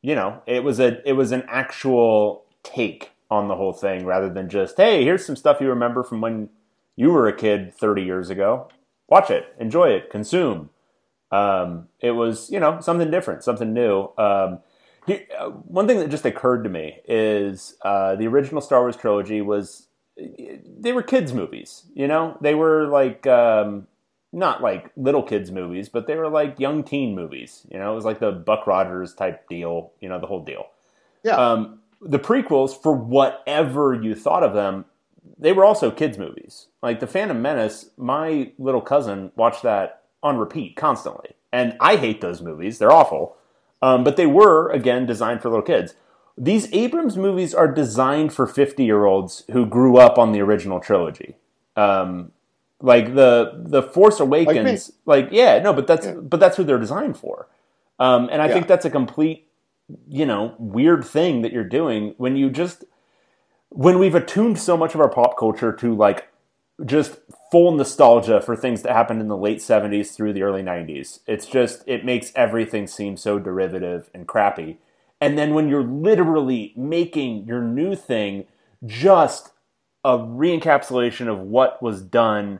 you 0.00 0.14
know 0.14 0.40
it 0.46 0.64
was 0.64 0.80
a 0.80 1.06
it 1.06 1.12
was 1.12 1.32
an 1.32 1.44
actual 1.48 2.44
take 2.62 3.10
on 3.30 3.48
the 3.48 3.56
whole 3.56 3.72
thing 3.72 4.06
rather 4.06 4.30
than 4.30 4.48
just 4.48 4.76
hey 4.76 5.02
here's 5.02 5.26
some 5.26 5.36
stuff 5.36 5.60
you 5.60 5.68
remember 5.68 6.02
from 6.02 6.20
when 6.20 6.48
you 6.96 7.10
were 7.10 7.26
a 7.26 7.36
kid 7.36 7.74
30 7.74 8.02
years 8.02 8.30
ago. 8.30 8.68
Watch 9.08 9.30
it, 9.30 9.54
enjoy 9.58 9.90
it, 9.90 10.10
consume. 10.10 10.70
Um, 11.30 11.88
it 12.00 12.12
was 12.12 12.50
you 12.50 12.60
know 12.60 12.80
something 12.80 13.10
different, 13.10 13.44
something 13.44 13.74
new. 13.74 14.08
Uh, 15.08 15.50
one 15.50 15.86
thing 15.86 15.98
that 15.98 16.10
just 16.10 16.24
occurred 16.24 16.64
to 16.64 16.70
me 16.70 17.00
is 17.06 17.76
uh, 17.82 18.16
the 18.16 18.26
original 18.26 18.60
Star 18.60 18.80
Wars 18.80 18.96
trilogy 18.96 19.40
was 19.40 19.88
they 20.16 20.92
were 20.92 21.02
kids 21.02 21.32
movies. 21.32 21.84
You 21.94 22.08
know, 22.08 22.38
they 22.40 22.54
were 22.54 22.86
like 22.86 23.26
um, 23.26 23.86
not 24.32 24.62
like 24.62 24.90
little 24.96 25.22
kids 25.22 25.50
movies, 25.50 25.88
but 25.88 26.06
they 26.06 26.16
were 26.16 26.28
like 26.28 26.58
young 26.58 26.82
teen 26.84 27.14
movies. 27.14 27.66
You 27.70 27.78
know, 27.78 27.92
it 27.92 27.94
was 27.94 28.04
like 28.04 28.20
the 28.20 28.32
Buck 28.32 28.66
Rogers 28.66 29.14
type 29.14 29.48
deal. 29.48 29.92
You 30.00 30.08
know, 30.08 30.20
the 30.20 30.26
whole 30.26 30.44
deal. 30.44 30.66
Yeah. 31.22 31.36
Um, 31.36 31.80
the 32.00 32.18
prequels, 32.18 32.80
for 32.80 32.92
whatever 32.92 33.94
you 33.94 34.14
thought 34.14 34.42
of 34.42 34.52
them, 34.52 34.84
they 35.38 35.52
were 35.52 35.64
also 35.64 35.90
kids 35.90 36.18
movies. 36.18 36.66
Like 36.82 37.00
the 37.00 37.06
Phantom 37.06 37.40
Menace, 37.40 37.90
my 37.96 38.52
little 38.58 38.82
cousin 38.82 39.32
watched 39.36 39.62
that 39.62 40.02
on 40.22 40.36
repeat 40.36 40.76
constantly, 40.76 41.30
and 41.52 41.76
I 41.80 41.96
hate 41.96 42.20
those 42.20 42.42
movies. 42.42 42.78
They're 42.78 42.92
awful. 42.92 43.36
Um, 43.84 44.02
but 44.04 44.16
they 44.16 44.26
were 44.26 44.70
again 44.70 45.04
designed 45.06 45.40
for 45.42 45.50
little 45.50 45.64
kids. 45.74 45.94
These 46.38 46.72
Abrams 46.72 47.16
movies 47.16 47.54
are 47.54 47.68
designed 47.82 48.32
for 48.32 48.46
fifty-year-olds 48.46 49.44
who 49.52 49.66
grew 49.66 49.96
up 49.98 50.18
on 50.18 50.32
the 50.32 50.40
original 50.40 50.80
trilogy. 50.80 51.36
Um, 51.76 52.32
like 52.80 53.14
the 53.14 53.62
the 53.74 53.82
Force 53.82 54.20
Awakens, 54.20 54.92
like, 55.06 55.28
yeah, 55.30 55.58
no, 55.66 55.72
but 55.72 55.86
that's 55.86 56.06
Yeah. 56.06 56.14
but 56.32 56.40
that's 56.40 56.56
who 56.56 56.64
they're 56.64 56.84
designed 56.86 57.16
for. 57.16 57.48
Um, 57.98 58.28
and 58.32 58.42
I 58.42 58.46
Yeah. 58.46 58.54
think 58.54 58.66
that's 58.66 58.84
a 58.84 58.90
complete, 58.90 59.46
you 60.08 60.26
know, 60.26 60.54
weird 60.58 61.04
thing 61.04 61.42
that 61.42 61.52
you're 61.52 61.70
doing 61.80 62.14
when 62.16 62.36
you 62.36 62.50
just 62.50 62.84
when 63.70 63.98
we've 63.98 64.14
attuned 64.14 64.58
so 64.58 64.76
much 64.76 64.94
of 64.94 65.00
our 65.00 65.08
pop 65.08 65.36
culture 65.36 65.72
to 65.72 65.94
like 65.94 66.28
just 66.84 67.18
full 67.54 67.70
nostalgia 67.70 68.40
for 68.40 68.56
things 68.56 68.82
that 68.82 68.92
happened 68.92 69.20
in 69.20 69.28
the 69.28 69.36
late 69.36 69.58
70s 69.58 70.12
through 70.12 70.32
the 70.32 70.42
early 70.42 70.60
90s. 70.60 71.20
It's 71.28 71.46
just, 71.46 71.84
it 71.86 72.04
makes 72.04 72.32
everything 72.34 72.88
seem 72.88 73.16
so 73.16 73.38
derivative 73.38 74.10
and 74.12 74.26
crappy. 74.26 74.78
And 75.20 75.38
then 75.38 75.54
when 75.54 75.68
you're 75.68 75.84
literally 75.84 76.72
making 76.76 77.46
your 77.46 77.62
new 77.62 77.94
thing 77.94 78.46
just 78.84 79.52
a 80.02 80.18
re-encapsulation 80.18 81.28
of 81.28 81.38
what 81.38 81.80
was 81.80 82.02
done 82.02 82.58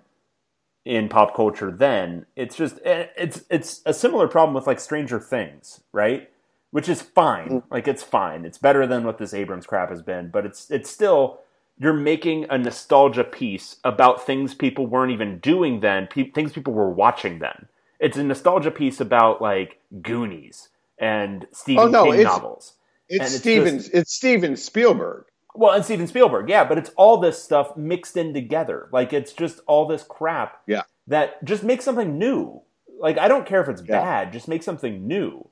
in 0.85 1.09
pop 1.09 1.35
culture 1.35 1.73
then, 1.73 2.27
it's 2.37 2.55
just, 2.55 2.79
eh, 2.85 3.07
it's, 3.19 3.43
it's 3.51 3.83
a 3.85 3.93
similar 3.93 4.29
problem 4.29 4.55
with 4.55 4.69
like 4.69 4.79
Stranger 4.79 5.19
Things, 5.19 5.81
right? 5.91 6.31
Which 6.71 6.89
is 6.89 7.03
fine. 7.03 7.65
Like 7.69 7.89
it's 7.89 8.05
fine. 8.05 8.45
It's 8.45 8.59
better 8.59 8.87
than 8.87 9.03
what 9.03 9.19
this 9.19 9.35
Abrams 9.35 9.67
crap 9.67 9.91
has 9.91 10.03
been, 10.03 10.31
but 10.31 10.47
it's, 10.47 10.71
it's 10.71 10.89
still, 10.89 11.41
you're 11.79 11.93
making 11.93 12.47
a 12.51 12.59
nostalgia 12.59 13.25
piece 13.25 13.77
about 13.85 14.25
things 14.27 14.55
people 14.55 14.87
weren't 14.87 15.13
even 15.13 15.39
doing 15.39 15.81
then, 15.81 16.07
pe- 16.07 16.31
things 16.31 16.53
people 16.53 16.73
were 16.73 16.91
watching 16.91 17.39
then. 17.41 17.67
It's 18.01 18.17
a 18.17 18.23
nostalgia 18.25 18.71
piece 18.71 19.01
about 19.01 19.41
like 19.43 19.81
Goonies 20.03 20.69
and 20.99 21.47
Stephen 21.53 21.85
Oh, 21.85 21.89
no, 21.89 22.05
King 22.05 22.21
it's- 22.21 22.27
novels. 22.27 22.75
It's 23.09 23.27
it's 23.27 23.35
Steven. 23.37 23.83
it's 23.93 24.15
Steven 24.15 24.57
Spielberg. 24.57 25.27
Well, 25.55 25.73
and 25.75 25.85
Steven 25.85 26.07
Spielberg, 26.07 26.49
yeah, 26.49 26.65
but 26.65 26.79
it's 26.79 26.91
all 26.97 27.19
this 27.19 27.41
stuff 27.43 27.77
mixed 27.77 28.17
in 28.17 28.33
together. 28.35 28.89
Like 28.93 29.13
it's 29.13 29.33
just 29.33 29.61
all 29.67 29.87
this 29.87 30.03
crap 30.03 30.63
Yeah. 30.67 30.83
that 31.09 31.45
just 31.45 31.63
makes 31.65 31.85
something 31.85 32.19
new. 32.19 32.63
Like 32.99 33.19
I 33.19 33.29
don't 33.29 33.47
care 33.47 33.61
if 33.61 33.69
it's 33.69 33.83
Yeah. 33.87 34.01
bad, 34.01 34.33
just 34.33 34.49
make 34.49 34.63
something 34.63 35.07
new. 35.07 35.49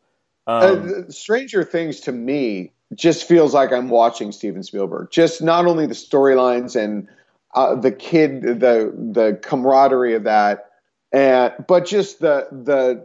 Uh, 0.47 0.73
Um, 0.77 0.89
th- 0.89 1.11
Stranger 1.11 1.63
Things 1.63 2.01
to 2.01 2.13
me 2.13 2.73
just 2.95 3.27
feels 3.27 3.55
like 3.55 3.73
I'm 3.73 3.89
watching 3.89 4.33
Steven 4.33 4.63
Spielberg. 4.63 5.11
Just 5.11 5.43
not 5.43 5.67
only 5.67 5.87
the 5.87 5.95
storylines 5.95 6.77
and 6.77 7.09
uh, 7.55 7.75
the 7.75 7.93
kid, 7.93 8.43
the 8.43 8.93
the 8.95 9.39
camaraderie 9.43 10.15
of 10.15 10.25
that, 10.25 10.71
and 11.13 11.53
but 11.69 11.87
just 11.87 12.21
the 12.21 12.49
the 12.51 13.05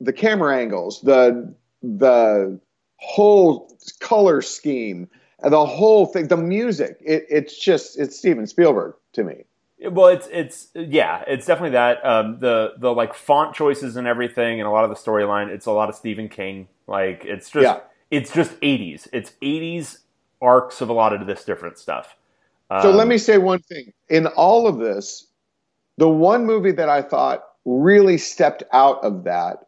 the 0.00 0.12
camera 0.12 0.56
angles, 0.56 1.00
the 1.02 1.54
the 1.82 2.60
whole 2.96 3.76
color 4.00 4.42
scheme, 4.42 5.08
the 5.42 5.66
whole 5.66 6.06
thing, 6.06 6.28
the 6.28 6.36
music. 6.36 6.98
It, 7.00 7.26
it's 7.28 7.58
just 7.58 7.98
it's 7.98 8.16
Steven 8.16 8.46
Spielberg 8.46 8.94
to 9.14 9.24
me. 9.24 9.44
Well, 9.84 10.08
it's 10.08 10.28
it's 10.30 10.68
yeah, 10.74 11.24
it's 11.26 11.46
definitely 11.46 11.70
that. 11.70 12.04
Um, 12.06 12.38
the 12.38 12.74
the 12.78 12.92
like 12.92 13.14
font 13.14 13.54
choices 13.54 13.96
and 13.96 14.06
everything, 14.06 14.60
and 14.60 14.68
a 14.68 14.70
lot 14.70 14.84
of 14.84 14.90
the 14.90 14.96
storyline. 14.96 15.48
It's 15.48 15.66
a 15.66 15.72
lot 15.72 15.88
of 15.88 15.94
Stephen 15.94 16.28
King. 16.28 16.68
Like 16.86 17.24
it's 17.24 17.50
just 17.50 17.64
Yeah. 17.64 17.80
It's 18.12 18.32
just 18.32 18.52
eighties. 18.62 19.08
It's 19.12 19.32
eighties 19.42 19.98
arcs 20.40 20.80
of 20.80 20.88
a 20.88 20.92
lot 20.92 21.12
of 21.12 21.26
this 21.26 21.44
different 21.44 21.78
stuff. 21.78 22.16
So 22.82 22.90
Um, 22.90 22.96
let 22.96 23.08
me 23.08 23.18
say 23.18 23.38
one 23.38 23.60
thing. 23.60 23.92
In 24.08 24.26
all 24.28 24.66
of 24.68 24.78
this, 24.78 25.26
the 25.98 26.08
one 26.08 26.46
movie 26.46 26.72
that 26.72 26.88
I 26.88 27.02
thought 27.02 27.44
really 27.64 28.18
stepped 28.18 28.62
out 28.72 29.02
of 29.04 29.24
that 29.24 29.66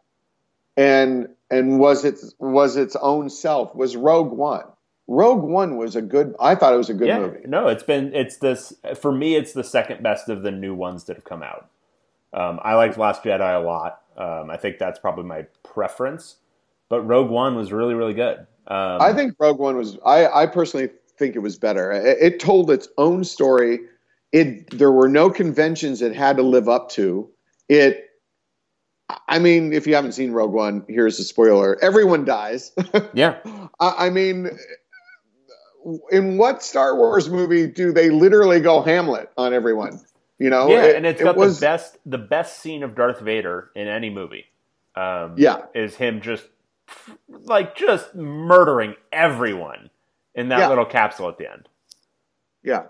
and 0.76 1.28
and 1.50 1.78
was 1.78 2.04
its 2.04 2.34
was 2.38 2.76
its 2.76 2.96
own 2.96 3.30
self 3.30 3.74
was 3.74 3.96
Rogue 3.96 4.32
One. 4.32 4.64
Rogue 5.06 5.42
One 5.42 5.76
was 5.76 5.96
a 5.96 6.02
good 6.02 6.34
I 6.40 6.54
thought 6.54 6.74
it 6.74 6.78
was 6.78 6.90
a 6.90 6.94
good 6.94 7.08
yeah, 7.08 7.18
movie. 7.20 7.40
no, 7.46 7.68
it's 7.68 7.82
been 7.82 8.14
it's 8.14 8.38
this 8.38 8.72
for 8.96 9.12
me. 9.12 9.36
It's 9.36 9.52
the 9.52 9.64
second 9.64 10.02
best 10.02 10.28
of 10.28 10.42
the 10.42 10.50
new 10.50 10.74
ones 10.74 11.04
that 11.04 11.16
have 11.16 11.24
come 11.24 11.42
out. 11.42 11.70
Um, 12.32 12.58
I 12.62 12.74
liked 12.74 12.98
Last 12.98 13.22
Jedi 13.22 13.62
a 13.62 13.64
lot. 13.64 14.02
Um, 14.16 14.50
I 14.50 14.56
think 14.56 14.78
that's 14.78 14.98
probably 14.98 15.24
my 15.24 15.42
preference. 15.62 16.36
But 16.89 17.02
Rogue 17.02 17.31
One 17.31 17.55
was 17.56 17.73
really 17.73 17.94
really 17.94 18.15
good. 18.15 18.39
Um, 18.66 19.01
I 19.01 19.12
think 19.12 19.35
Rogue 19.39 19.59
One 19.59 19.77
was 19.77 19.98
I, 20.05 20.27
I 20.27 20.47
personally 20.47 20.90
think 21.19 21.36
it 21.36 21.40
was 21.40 21.59
better. 21.59 21.93
It, 21.93 22.19
it 22.35 22.40
told 22.40 22.70
its 22.70 22.89
own 22.98 23.24
story. 23.24 23.81
It 24.32 24.70
there 24.77 24.90
were 24.93 25.09
no 25.09 25.31
conventions 25.31 26.02
it 26.02 26.15
had 26.15 26.36
to 26.39 26.43
live 26.43 26.69
up 26.69 26.90
to. 26.90 27.28
It 27.69 28.09
I 29.28 29.39
mean, 29.39 29.73
if 29.73 29.86
you 29.86 29.94
haven't 29.94 30.12
seen 30.12 30.32
Rogue 30.32 30.52
One, 30.52 30.85
here's 30.89 31.19
a 31.19 31.24
spoiler. 31.24 31.78
Everyone 31.82 32.24
dies. 32.24 32.73
yeah. 33.15 33.39
I 33.81 34.06
I 34.06 34.11
mean, 34.11 34.51
in 36.11 36.39
what 36.39 36.62
Star 36.62 36.97
Wars 36.97 37.28
movie 37.28 37.66
do 37.66 37.93
they 37.93 38.11
literally 38.11 38.61
go 38.61 38.81
Hamlet 38.82 39.31
on 39.36 39.52
everyone? 39.52 40.01
You 40.39 40.51
know, 40.51 40.69
yeah, 40.69 40.85
It- 40.85 40.97
and 40.97 41.06
it's 41.06 41.20
it 41.20 41.24
got 41.24 41.36
was- 41.36 41.61
the 41.61 41.66
best 41.66 41.98
the 42.06 42.19
best 42.19 42.61
scene 42.61 42.82
of 42.82 42.94
Darth 42.94 43.20
Vader 43.20 43.70
in 43.74 43.89
any 43.89 44.11
movie. 44.11 44.47
Um, 44.97 45.35
Yeah. 45.36 45.62
is 45.74 45.97
him 45.97 46.20
just 46.20 46.44
like 47.28 47.77
just 47.77 48.15
murdering 48.15 48.94
everyone 49.12 49.90
in 50.35 50.48
that 50.48 50.59
Yeah. 50.61 50.69
little 50.69 50.85
capsule 50.86 51.28
at 51.28 51.39
the 51.39 51.51
end. 51.51 51.69
Yeah, 52.62 52.85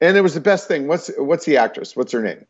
and 0.00 0.16
it 0.16 0.20
was 0.20 0.34
the 0.34 0.40
best 0.40 0.68
thing. 0.68 0.86
What's 0.88 1.10
what's 1.18 1.44
the 1.44 1.56
actress? 1.58 1.96
What's 1.96 2.12
her 2.12 2.22
name? 2.22 2.46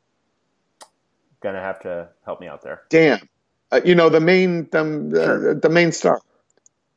Gonna 1.40 1.60
have 1.60 1.80
to 1.80 2.08
help 2.24 2.40
me 2.40 2.48
out 2.48 2.62
there. 2.62 2.82
Damn, 2.90 3.28
uh, 3.70 3.80
you 3.84 3.94
know 3.94 4.08
the 4.08 4.20
main 4.20 4.68
the, 4.70 5.22
Sure. 5.24 5.50
uh, 5.50 5.54
the 5.54 5.68
main 5.68 5.92
star. 5.92 6.20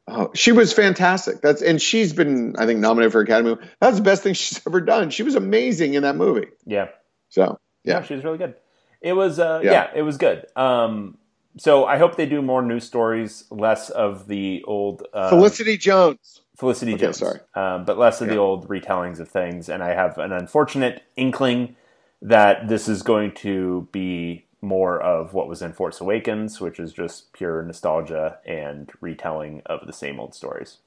Oh, 0.07 0.31
she 0.33 0.51
was 0.51 0.73
fantastic. 0.73 1.39
That's 1.41 1.61
and 1.61 1.79
she's 1.79 2.13
been 2.13 2.55
I 2.57 2.65
think 2.65 2.79
nominated 2.79 3.11
for 3.11 3.21
Academy. 3.21 3.57
That's 3.79 3.97
the 3.97 4.03
best 4.03 4.23
thing 4.23 4.33
she's 4.33 4.59
ever 4.67 4.81
done. 4.81 5.11
She 5.11 5.21
was 5.23 5.35
amazing 5.35 5.93
in 5.93 6.01
that 6.03 6.15
movie. 6.15 6.47
Yeah, 6.65 6.87
So 7.29 7.59
yeah, 7.83 7.99
yeah, 7.99 8.03
she 8.03 8.15
was 8.15 8.23
really 8.23 8.39
good. 8.39 8.55
It 9.01 9.13
was, 9.13 9.39
uh, 9.39 9.61
yeah. 9.63 9.71
Yeah. 9.71 9.91
it 9.95 10.01
was 10.01 10.17
good. 10.17 10.45
Um, 10.57 11.17
so 11.57 11.85
I 11.85 11.97
hope 11.97 12.15
they 12.15 12.25
do 12.25 12.41
more 12.41 12.61
news 12.61 12.85
stories, 12.85 13.45
less 13.49 13.89
of 13.89 14.27
the 14.27 14.63
old 14.65 15.03
uh, 15.13 15.29
Felicity 15.29 15.77
Jones. 15.77 16.41
Felicity 16.57 16.93
Okay, 16.93 17.03
Jones, 17.03 17.17
sorry. 17.17 17.39
um, 17.55 17.85
but 17.85 17.97
less 17.97 18.21
of 18.21 18.27
the 18.27 18.37
old 18.37 18.67
retellings 18.67 19.19
of 19.19 19.29
things. 19.29 19.69
And 19.69 19.81
I 19.81 19.93
have 19.93 20.17
an 20.17 20.31
unfortunate 20.33 21.03
inkling 21.15 21.75
that 22.21 22.67
this 22.67 22.87
is 22.89 23.01
going 23.01 23.31
to 23.35 23.87
be 23.91 24.45
more 24.61 25.01
of 25.01 25.33
what 25.33 25.47
was 25.47 25.61
in 25.61 25.71
Force 25.71 26.01
Awakens, 26.01 26.59
which 26.59 26.79
is 26.79 26.91
just 26.91 27.31
pure 27.31 27.63
nostalgia 27.63 28.39
and 28.45 28.91
retelling 28.99 29.61
of 29.65 29.87
the 29.87 29.93
same 29.93 30.19
old 30.19 30.35
stories. 30.35 30.77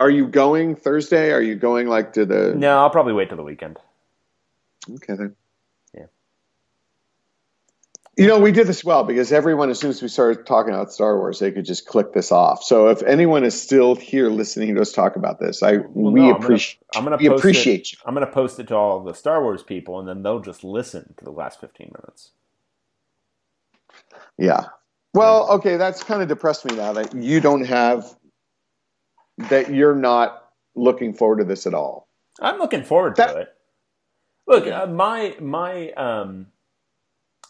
Are 0.00 0.10
you 0.10 0.26
going 0.26 0.76
Thursday? 0.76 1.32
Are 1.32 1.42
you 1.42 1.56
going 1.56 1.88
like 1.88 2.14
to 2.14 2.24
the? 2.24 2.54
No, 2.54 2.78
I'll 2.78 2.90
probably 2.90 3.12
wait 3.12 3.28
till 3.28 3.36
the 3.36 3.42
weekend. 3.42 3.78
Okay 4.90 5.14
then. 5.14 5.36
You 8.18 8.26
know, 8.26 8.40
we 8.40 8.50
did 8.50 8.66
this 8.66 8.82
well 8.82 9.04
because 9.04 9.30
everyone, 9.32 9.70
as 9.70 9.78
soon 9.78 9.90
as 9.90 10.02
we 10.02 10.08
started 10.08 10.44
talking 10.44 10.74
about 10.74 10.92
Star 10.92 11.16
Wars, 11.16 11.38
they 11.38 11.52
could 11.52 11.64
just 11.64 11.86
click 11.86 12.12
this 12.12 12.32
off. 12.32 12.64
So 12.64 12.88
if 12.88 13.00
anyone 13.04 13.44
is 13.44 13.60
still 13.60 13.94
here 13.94 14.28
listening 14.28 14.74
to 14.74 14.80
us 14.80 14.90
talk 14.90 15.14
about 15.14 15.38
this, 15.38 15.62
I 15.62 15.76
Well, 15.76 16.12
we 16.12 16.20
no, 16.22 16.26
I'm 16.26 16.32
gonna- 16.32 16.44
appreciate 16.44 16.78
I'm 16.96 17.04
gonna 17.04 17.16
we 17.16 17.28
post 17.28 17.38
appreciate 17.38 17.92
you. 17.92 17.98
I'm 18.04 18.14
going 18.14 18.26
to 18.26 18.32
post 18.32 18.58
it 18.58 18.66
to 18.68 18.74
all 18.74 19.04
the 19.04 19.14
Star 19.14 19.40
Wars 19.40 19.62
people, 19.62 20.00
and 20.00 20.08
then 20.08 20.24
they'll 20.24 20.40
just 20.40 20.64
listen 20.64 21.14
to 21.18 21.24
the 21.24 21.30
last 21.30 21.60
15 21.60 21.92
minutes. 21.96 22.32
Yeah. 24.36 24.64
Well, 25.14 25.48
okay, 25.52 25.76
that's 25.76 26.02
kind 26.02 26.20
of 26.20 26.26
depressed 26.28 26.64
me 26.64 26.74
now 26.74 26.92
that 26.94 27.14
you 27.14 27.40
don't 27.40 27.64
have 27.66 28.04
that 29.48 29.72
you're 29.72 29.94
not 29.94 30.44
looking 30.74 31.14
forward 31.14 31.38
to 31.38 31.44
this 31.44 31.68
at 31.68 31.74
all. 31.74 32.08
I'm 32.40 32.58
looking 32.58 32.82
forward 32.82 33.14
That- 33.14 33.32
to 33.32 33.38
it. 33.42 33.54
Look, 34.48 34.66
uh, 34.66 34.86
my 34.86 35.36
my 35.40 35.92
um 35.92 36.48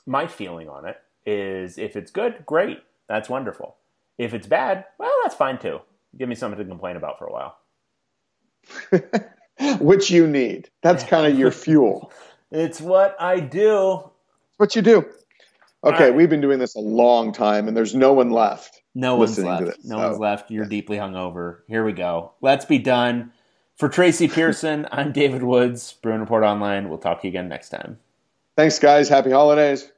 my 0.08 0.26
feeling 0.26 0.68
on 0.68 0.86
it 0.86 0.96
is 1.26 1.78
if 1.78 1.94
it's 1.94 2.10
good, 2.10 2.44
great. 2.46 2.78
That's 3.08 3.28
wonderful. 3.28 3.76
If 4.16 4.34
it's 4.34 4.46
bad, 4.46 4.84
well, 4.98 5.12
that's 5.22 5.34
fine 5.34 5.58
too. 5.58 5.80
Give 6.16 6.28
me 6.28 6.34
something 6.34 6.58
to 6.58 6.64
complain 6.64 6.96
about 6.96 7.18
for 7.18 7.26
a 7.26 7.32
while. 7.32 7.58
Which 9.80 10.10
you 10.10 10.26
need. 10.26 10.70
That's 10.82 11.04
kind 11.08 11.30
of 11.30 11.38
your 11.38 11.50
fuel. 11.50 12.12
It's 12.50 12.80
what 12.80 13.16
I 13.20 13.40
do. 13.40 14.10
what 14.56 14.74
you 14.74 14.82
do. 14.82 15.06
Okay, 15.84 16.06
right. 16.06 16.14
we've 16.14 16.30
been 16.30 16.40
doing 16.40 16.58
this 16.58 16.74
a 16.74 16.80
long 16.80 17.32
time, 17.32 17.68
and 17.68 17.76
there's 17.76 17.94
no 17.94 18.12
one 18.12 18.30
left. 18.30 18.82
No 18.96 19.14
one's 19.14 19.38
left. 19.38 19.66
this, 19.66 19.84
no 19.84 19.96
so- 19.96 20.08
one's 20.08 20.18
left. 20.18 20.50
You're 20.50 20.66
deeply 20.66 20.96
hungover. 20.96 21.58
Here 21.68 21.84
we 21.84 21.92
go. 21.92 22.32
Let's 22.40 22.64
be 22.64 22.78
done. 22.78 23.32
For 23.76 23.88
Tracy 23.88 24.26
Pierson, 24.28 24.88
I'm 24.90 25.12
David 25.12 25.44
Woods, 25.44 25.92
Bruin 26.02 26.20
Report 26.20 26.42
Online. 26.42 26.88
We'll 26.88 26.98
talk 26.98 27.20
to 27.20 27.28
you 27.28 27.30
again 27.30 27.48
next 27.48 27.68
time. 27.68 27.98
Thanks, 28.56 28.80
guys. 28.80 29.08
Happy 29.08 29.30
holidays. 29.30 29.88